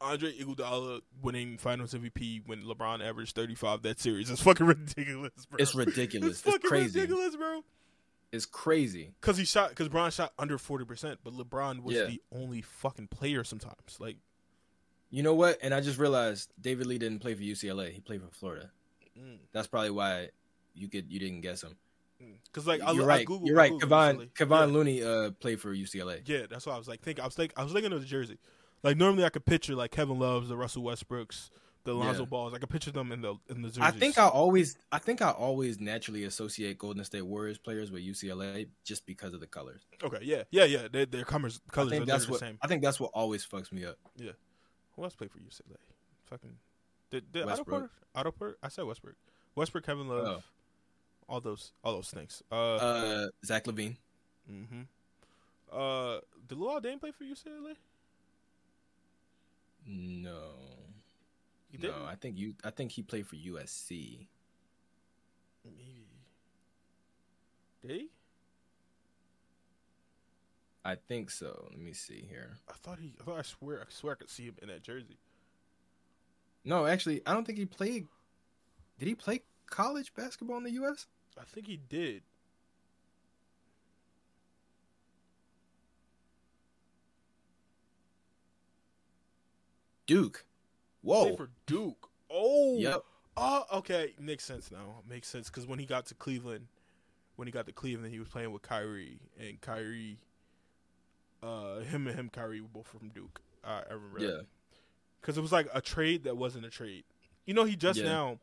Andre 0.00 0.32
Iguodala 0.32 1.00
winning 1.22 1.56
Finals 1.58 1.94
MVP 1.94 2.42
when 2.46 2.62
LeBron 2.62 3.06
averaged 3.06 3.34
35 3.36 3.82
that 3.82 4.00
series 4.00 4.28
is 4.30 4.40
fucking 4.42 4.66
ridiculous, 4.76 5.46
bro. 5.48 5.56
It's 5.58 5.74
ridiculous. 5.74 6.28
It's 6.30 6.40
It's 6.40 6.50
fucking 6.54 6.68
crazy. 6.68 7.00
ridiculous, 7.00 7.36
bro. 7.36 7.62
It's 8.32 8.46
crazy. 8.46 9.12
Because 9.20 9.36
he 9.36 9.44
shot, 9.44 9.68
because 9.70 9.88
Bron 9.88 10.10
shot 10.10 10.32
under 10.38 10.56
40%, 10.58 11.18
but 11.22 11.34
LeBron 11.34 11.82
was 11.82 11.94
Yeah. 11.96 12.04
the 12.06 12.20
only 12.32 12.62
fucking 12.62 13.08
player 13.08 13.44
sometimes. 13.44 13.98
Like, 14.00 14.16
You 15.10 15.22
know 15.22 15.34
what? 15.34 15.58
And 15.62 15.74
I 15.74 15.82
just 15.82 15.98
realized 15.98 16.50
David 16.58 16.86
Lee 16.86 16.96
didn't 16.96 17.18
play 17.18 17.34
for 17.34 17.42
UCLA. 17.42 17.92
He 17.92 18.00
played 18.00 18.22
for 18.22 18.30
Florida. 18.30 18.70
mm, 19.18 19.36
That's 19.52 19.68
probably 19.68 19.90
why 19.90 20.30
you 20.74 20.88
could 20.88 21.12
you 21.12 21.20
didn't 21.20 21.42
guess 21.42 21.62
him. 21.62 21.76
because 22.46 22.66
like 22.66 22.80
I, 22.80 22.92
You're 22.92 23.02
I 23.04 23.16
right. 23.16 23.26
Googled, 23.26 23.46
You're 23.46 23.56
right. 23.56 23.72
Kevon. 23.72 24.30
Kevon 24.32 24.68
Yeah. 24.68 24.72
Looney 24.72 25.02
uh, 25.04 25.30
played 25.32 25.60
for 25.60 25.74
UCLA. 25.74 26.22
Yeah, 26.26 26.46
that's 26.48 26.64
what 26.64 26.74
I 26.74 26.78
was 26.78 26.88
like 26.88 27.02
thinking. 27.02 27.22
I 27.22 27.26
was 27.26 27.36
like, 27.38 27.52
I 27.58 27.62
was 27.64 27.74
thinking 27.74 27.92
of 27.92 28.00
the 28.00 28.06
jersey. 28.06 28.38
Like 28.82 28.96
normally, 28.96 29.24
I 29.24 29.28
could 29.28 29.44
picture 29.44 29.74
like 29.74 29.90
Kevin 29.90 30.18
Love's, 30.18 30.48
the 30.48 30.56
Russell 30.56 30.82
Westbrooks, 30.82 31.50
the 31.84 31.94
Lonzo 31.94 32.22
Yeah. 32.22 32.26
Balls. 32.26 32.54
I 32.54 32.58
could 32.58 32.70
picture 32.70 32.90
them 32.92 33.10
in 33.12 33.20
the 33.22 33.34
in 33.48 33.62
the 33.62 33.68
jerseys. 33.68 33.82
I 33.82 33.90
think 33.90 34.18
I 34.18 34.28
always 34.28 34.76
I 34.92 34.98
think 34.98 35.20
I 35.22 35.30
always 35.30 35.80
naturally 35.80 36.24
associate 36.24 36.78
Golden 36.78 37.04
State 37.04 37.22
Warriors 37.22 37.58
players 37.58 37.90
with 37.90 38.02
UCLA 38.02 38.68
just 38.84 39.04
because 39.06 39.34
of 39.34 39.40
the 39.40 39.46
colors. 39.46 39.80
Okay, 40.02 40.18
yeah, 40.22 40.42
yeah, 40.50 40.64
yeah. 40.64 40.88
Their, 40.90 41.06
their 41.06 41.24
colors, 41.24 41.60
I 41.68 41.72
colors 41.72 41.90
think 41.90 42.02
are 42.04 42.06
that's 42.06 42.28
what 42.28 42.40
the 42.40 42.46
same. 42.46 42.58
I 42.62 42.66
think 42.68 42.82
that's 42.82 43.00
what 43.00 43.10
always 43.14 43.44
fucks 43.46 43.72
me 43.72 43.84
up. 43.84 43.96
Yeah. 44.16 44.32
Who 44.96 45.04
else 45.04 45.14
played 45.14 45.30
for 45.30 45.38
UCLA? 45.38 45.76
Fucking 46.26 46.56
did, 47.10 47.30
did 47.32 47.48
Otto. 47.48 47.64
Porter? 47.64 47.90
Otto 48.14 48.30
Porter? 48.30 48.56
I 48.62 48.68
said 48.68 48.84
Westbrook. 48.84 49.16
Westbrook, 49.54 49.84
Kevin 49.84 50.08
Love, 50.08 50.26
Oh. 50.26 50.42
all 51.28 51.40
those, 51.40 51.72
all 51.84 51.92
those 51.94 52.10
things. 52.10 52.42
Uh, 52.50 52.76
Uh, 52.76 53.26
Zach 53.44 53.64
LaVine. 53.64 53.96
Mm-hmm. 54.50 54.82
Uh, 55.70 56.18
did 56.48 56.58
Luol 56.58 56.82
Deng 56.82 57.00
play 57.00 57.10
for 57.10 57.24
UCLA? 57.24 57.74
No, 59.86 60.38
He 61.72 61.78
did. 61.78 61.90
no. 61.90 62.04
I 62.06 62.14
think 62.14 62.38
you. 62.38 62.54
I 62.62 62.70
think 62.70 62.92
he 62.92 63.02
played 63.02 63.26
for 63.26 63.36
USC. 63.36 64.26
Maybe. 65.64 66.06
Did 67.80 67.90
he? 67.90 68.08
I 70.84 70.96
think 70.96 71.30
so. 71.30 71.68
Let 71.70 71.80
me 71.80 71.94
see 71.94 72.26
here. 72.28 72.58
I 72.68 72.74
thought 72.74 72.98
he. 73.00 73.14
I 73.20 73.24
thought 73.24 73.38
I 73.38 73.42
swear. 73.42 73.80
I 73.80 73.84
swear 73.88 74.12
I 74.12 74.16
could 74.16 74.28
see 74.28 74.44
him 74.44 74.56
in 74.60 74.68
that 74.68 74.82
jersey. 74.82 75.16
No, 76.64 76.86
actually, 76.86 77.22
I 77.26 77.32
don't 77.32 77.44
think 77.44 77.58
he 77.58 77.64
played. 77.64 78.06
Did 78.98 79.08
he 79.08 79.14
play 79.14 79.40
college 79.68 80.12
basketball 80.14 80.58
in 80.58 80.64
the 80.64 80.72
U.S.? 80.72 81.06
I 81.40 81.44
think 81.44 81.66
he 81.66 81.76
did. 81.76 82.22
Duke. 90.06 90.44
Whoa. 91.02 91.24
played 91.24 91.36
for 91.36 91.50
Duke. 91.66 92.08
Oh. 92.30 92.78
Yep. 92.78 93.02
Oh, 93.36 93.64
okay. 93.74 94.14
Makes 94.18 94.44
sense 94.44 94.70
now. 94.70 95.02
Makes 95.08 95.28
sense 95.28 95.48
because 95.48 95.66
when 95.66 95.78
he 95.78 95.86
got 95.86 96.06
to 96.06 96.14
Cleveland, 96.14 96.66
when 97.36 97.46
he 97.46 97.52
got 97.52 97.66
to 97.66 97.72
Cleveland, 97.72 98.12
he 98.12 98.18
was 98.18 98.28
playing 98.28 98.52
with 98.52 98.62
Kyrie, 98.62 99.18
and 99.40 99.60
Kyrie, 99.60 100.18
uh, 101.42 101.80
him 101.80 102.06
and 102.06 102.16
him, 102.16 102.28
Kyrie 102.30 102.60
were 102.60 102.68
both 102.68 102.88
from 102.88 103.08
Duke. 103.08 103.40
I, 103.64 103.82
I 103.90 103.92
remember. 103.94 104.20
Yeah. 104.20 104.40
Because 105.20 105.38
it 105.38 105.40
was 105.40 105.52
like 105.52 105.68
a 105.72 105.80
trade 105.80 106.24
that 106.24 106.36
wasn't 106.36 106.66
a 106.66 106.70
trade. 106.70 107.04
You 107.46 107.54
know, 107.54 107.64
he 107.64 107.76
just 107.76 107.98
Yeah. 107.98 108.06
now. 108.06 108.38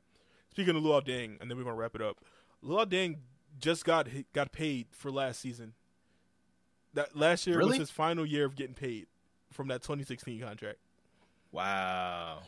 Speaking 0.51 0.75
of 0.75 0.81
Luol 0.83 1.05
Deng, 1.05 1.39
and 1.39 1.49
then 1.49 1.57
we're 1.57 1.63
gonna 1.63 1.75
wrap 1.75 1.95
it 1.95 2.01
up. 2.01 2.17
Luol 2.63 2.85
Deng 2.85 3.17
just 3.59 3.85
got 3.85 4.07
got 4.33 4.51
paid 4.51 4.87
for 4.91 5.11
last 5.11 5.39
season. 5.39 5.73
That 6.93 7.15
last 7.15 7.45
year 7.45 7.63
was 7.63 7.77
his 7.77 7.91
final 7.91 8.25
year 8.25 8.45
of 8.45 8.55
getting 8.55 8.73
paid 8.73 9.07
from 9.51 9.67
that 9.67 9.83
2016 9.83 10.41
contract. 10.41 10.79
Wow. 11.51 12.39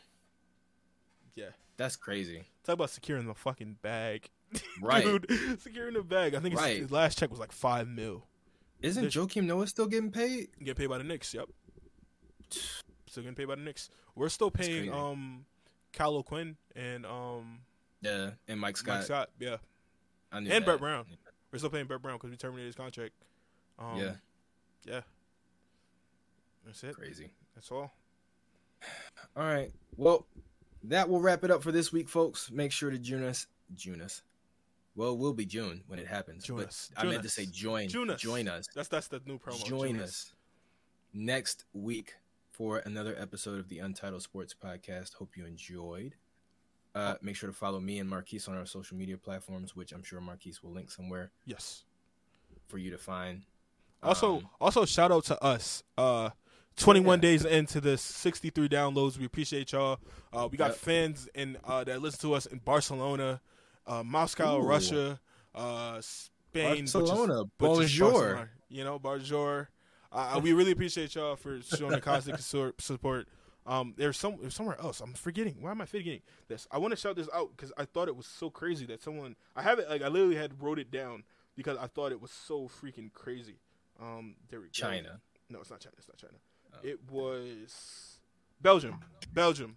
Yeah. 1.35 1.49
That's 1.77 1.95
crazy. 1.95 2.45
Talk 2.63 2.73
about 2.73 2.89
securing 2.91 3.25
the 3.27 3.33
fucking 3.33 3.77
bag. 3.81 4.29
Right. 4.81 5.03
Dude, 5.05 5.59
securing 5.61 5.93
the 5.93 6.01
bag. 6.03 6.35
I 6.35 6.39
think 6.39 6.53
his, 6.55 6.61
Right. 6.61 6.77
his 6.81 6.91
last 6.91 7.17
check 7.17 7.29
was 7.29 7.39
like 7.39 7.51
five 7.53 7.87
mil. 7.87 8.25
Isn't 8.81 9.05
Joakim 9.05 9.43
Noah 9.45 9.65
still 9.67 9.87
getting 9.87 10.11
paid? 10.11 10.49
Get 10.61 10.75
paid 10.75 10.87
by 10.87 10.97
the 10.97 11.03
Knicks. 11.05 11.33
Yep. 11.33 11.47
Still 13.07 13.23
getting 13.23 13.35
paid 13.35 13.45
by 13.47 13.55
the 13.55 13.61
Knicks. 13.61 13.89
We're 14.15 14.27
still 14.29 14.49
paying 14.51 14.91
um, 14.91 15.45
Kyle 15.93 16.15
O'Quinn 16.15 16.55
and 16.75 17.05
um, 17.05 17.59
Yeah. 18.01 18.31
And 18.47 18.59
Mike 18.59 18.75
Scott. 18.77 18.97
Mike 18.97 19.05
Scott. 19.05 19.29
Yeah, 19.39 19.57
and 20.33 20.47
that. 20.47 20.65
Brett 20.65 20.79
Brown. 20.79 21.05
We're 21.51 21.59
still 21.59 21.69
paying 21.69 21.85
Brett 21.85 22.01
Brown 22.01 22.15
because 22.17 22.29
we 22.31 22.37
terminated 22.37 22.67
his 22.67 22.75
contract. 22.75 23.13
Um, 23.79 23.97
Yeah. 23.97 24.13
yeah. 24.85 25.01
That's 26.65 26.83
it. 26.83 26.95
Crazy. 26.95 27.29
That's 27.55 27.69
all. 27.71 27.93
All 29.35 29.43
right. 29.43 29.71
Well, 29.97 30.25
that 30.83 31.07
will 31.09 31.21
wrap 31.21 31.43
it 31.43 31.51
up 31.51 31.63
for 31.63 31.71
this 31.71 31.91
week, 31.91 32.09
folks. 32.09 32.49
Make 32.51 32.71
sure 32.71 32.89
to 32.91 32.97
join 32.97 33.23
us. 33.23 33.47
Join 33.75 34.01
us. 34.01 34.21
Well, 34.95 35.17
we'll 35.17 35.33
be 35.33 35.45
June 35.45 35.83
when 35.87 35.99
it 35.99 36.07
happens. 36.07 36.43
Join 36.43 36.57
but 36.57 36.67
us. 36.67 36.91
I 36.97 37.03
Join 37.03 37.11
meant 37.11 37.23
to 37.23 37.29
say 37.29 37.45
join. 37.45 37.87
Join 37.87 38.09
us. 38.09 38.19
Join 38.21 38.47
us. 38.47 38.67
That's 38.75 38.89
that's 38.89 39.07
the 39.07 39.21
new 39.25 39.39
promo. 39.39 39.63
Join 39.65 39.99
us 39.99 40.33
next 41.13 41.63
week 41.73 42.15
for 42.51 42.79
another 42.79 43.15
episode 43.17 43.59
of 43.59 43.69
the 43.69 43.79
Untitled 43.79 44.21
Sports 44.21 44.53
Podcast. 44.53 45.13
Hope 45.15 45.37
you 45.37 45.45
enjoyed. 45.45 46.15
Uh, 46.93 47.15
make 47.21 47.37
sure 47.37 47.49
to 47.49 47.55
follow 47.55 47.79
me 47.79 47.99
and 47.99 48.09
Marquise 48.09 48.49
on 48.49 48.57
our 48.57 48.65
social 48.65 48.97
media 48.97 49.17
platforms, 49.17 49.75
which 49.77 49.93
I'm 49.93 50.03
sure 50.03 50.19
Marquise 50.19 50.61
will 50.61 50.71
link 50.71 50.91
somewhere 50.91 51.31
Yes. 51.45 51.85
for 52.67 52.77
you 52.77 52.91
to 52.91 52.97
find. 52.97 53.43
Also, 54.03 54.37
Um, 54.39 54.49
also 54.59 54.83
shout 54.83 55.09
out 55.09 55.23
to 55.25 55.41
us. 55.41 55.83
Uh, 55.97 56.31
21 56.77 57.19
Yeah. 57.19 57.21
days 57.21 57.45
into 57.45 57.81
this, 57.81 58.01
63 58.01 58.67
downloads. 58.69 59.17
We 59.17 59.25
appreciate 59.25 59.71
y'all. 59.71 59.99
Uh, 60.33 60.47
we 60.51 60.57
got 60.57 60.71
Yep. 60.71 60.77
fans 60.77 61.29
in 61.35 61.57
uh, 61.63 61.83
that 61.83 62.01
listen 62.01 62.19
to 62.21 62.33
us 62.33 62.45
in 62.45 62.59
Barcelona, 62.59 63.41
uh, 63.87 64.03
Moscow, 64.03 64.59
Ooh. 64.59 64.65
Russia, 64.65 65.19
uh, 65.53 65.99
Spain, 66.01 66.85
Barcelona, 66.85 67.43
bonjour. 67.57 68.11
Barcelona. 68.11 68.49
You 68.69 68.83
know, 68.83 68.99
bonjour. 68.99 69.69
Uh, 70.11 70.39
we 70.43 70.53
really 70.53 70.71
appreciate 70.71 71.15
y'all 71.15 71.35
for 71.35 71.61
showing 71.61 71.91
the 71.91 72.01
constant 72.01 72.39
support. 72.79 73.27
Um, 73.65 73.93
there's 73.95 74.17
some 74.17 74.37
there's 74.41 74.55
somewhere 74.55 74.79
else. 74.81 75.01
I'm 75.01 75.13
forgetting. 75.13 75.61
Why 75.61 75.71
am 75.71 75.81
I 75.81 75.85
forgetting 75.85 76.21
this? 76.47 76.67
I 76.71 76.79
want 76.79 76.91
to 76.93 76.95
shout 76.97 77.15
this 77.15 77.29
out 77.33 77.51
because 77.55 77.71
I 77.77 77.85
thought 77.85 78.07
it 78.07 78.15
was 78.15 78.25
so 78.25 78.49
crazy 78.49 78.85
that 78.87 79.01
someone 79.03 79.35
I 79.55 79.61
have 79.61 79.77
it 79.77 79.87
like 79.89 80.01
I 80.01 80.07
literally 80.07 80.35
had 80.35 80.61
wrote 80.61 80.79
it 80.79 80.89
down 80.89 81.23
because 81.55 81.77
I 81.77 81.87
thought 81.87 82.11
it 82.11 82.19
was 82.19 82.31
so 82.31 82.67
freaking 82.67 83.13
crazy. 83.13 83.59
Um, 84.01 84.35
there 84.49 84.59
we 84.59 84.65
go. 84.67 84.71
China. 84.71 85.21
No, 85.49 85.59
it's 85.59 85.69
not 85.69 85.79
China. 85.79 85.93
It's 85.97 86.07
not 86.07 86.17
China. 86.17 86.39
Oh. 86.73 86.77
It 86.83 86.99
was 87.11 88.19
Belgium. 88.61 88.99
Belgium. 89.33 89.75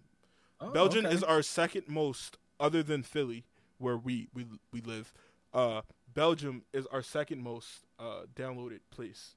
Oh, 0.59 0.71
Belgium 0.71 1.05
okay. 1.05 1.15
is 1.15 1.23
our 1.23 1.41
second 1.41 1.87
most, 1.87 2.37
other 2.59 2.81
than 2.83 3.03
Philly, 3.03 3.45
where 3.77 3.97
we 3.97 4.27
we 4.33 4.45
we 4.71 4.81
live. 4.81 5.13
Uh, 5.53 5.81
Belgium 6.13 6.63
is 6.73 6.85
our 6.87 7.01
second 7.01 7.41
most 7.41 7.85
uh, 7.99 8.21
downloaded 8.35 8.79
place. 8.91 9.35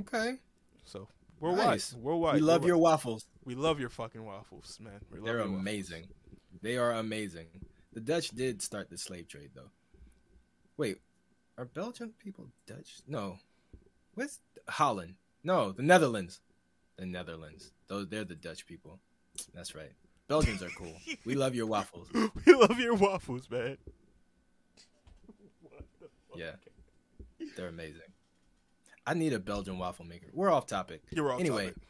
okay. 0.00 0.36
So 0.84 1.08
worldwide, 1.40 1.66
Nice. 1.66 1.94
worldwide. 1.94 2.34
we 2.34 2.40
love 2.40 2.48
worldwide. 2.62 2.68
your 2.68 2.78
waffles. 2.78 3.26
We 3.44 3.54
love 3.54 3.78
your 3.80 3.88
fucking 3.90 4.24
waffles, 4.24 4.78
man. 4.80 5.00
We 5.10 5.18
love 5.18 5.24
They're 5.26 5.34
your 5.38 5.44
waffles. 5.46 5.60
amazing. 5.60 6.06
They 6.62 6.76
are 6.76 6.92
amazing. 6.92 7.46
The 7.92 8.00
Dutch 8.00 8.30
did 8.30 8.60
start 8.62 8.90
the 8.90 8.98
slave 8.98 9.28
trade, 9.28 9.50
though. 9.54 9.70
Wait, 10.76 10.98
are 11.56 11.64
Belgian 11.64 12.12
people 12.18 12.48
Dutch? 12.66 13.00
No. 13.06 13.38
What's 14.14 14.40
Holland? 14.68 15.14
No, 15.44 15.72
the 15.72 15.82
Netherlands. 15.82 16.40
The 16.98 17.06
Netherlands. 17.06 17.72
Those 17.86 18.08
they're 18.08 18.24
the 18.24 18.34
Dutch 18.34 18.66
people. 18.66 18.98
That's 19.54 19.74
right. 19.74 19.92
Belgians 20.28 20.62
are 20.62 20.68
cool. 20.76 20.94
We 21.24 21.34
love 21.34 21.54
your 21.54 21.66
waffles. 21.66 22.08
we 22.46 22.52
love 22.54 22.78
your 22.78 22.94
waffles, 22.94 23.48
man. 23.50 23.78
What 25.62 25.84
the 26.00 26.06
fuck? 26.28 26.38
Yeah. 26.38 27.46
They're 27.56 27.68
amazing. 27.68 28.02
I 29.06 29.14
need 29.14 29.32
a 29.32 29.38
Belgian 29.38 29.78
waffle 29.78 30.04
maker. 30.04 30.26
We're 30.34 30.50
off 30.50 30.66
topic. 30.66 31.02
You're 31.10 31.32
off 31.32 31.40
Anyway, 31.40 31.68
topic. 31.68 31.82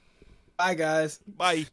bye 0.56 0.74
guys. 0.74 1.18
Bye. 1.26 1.66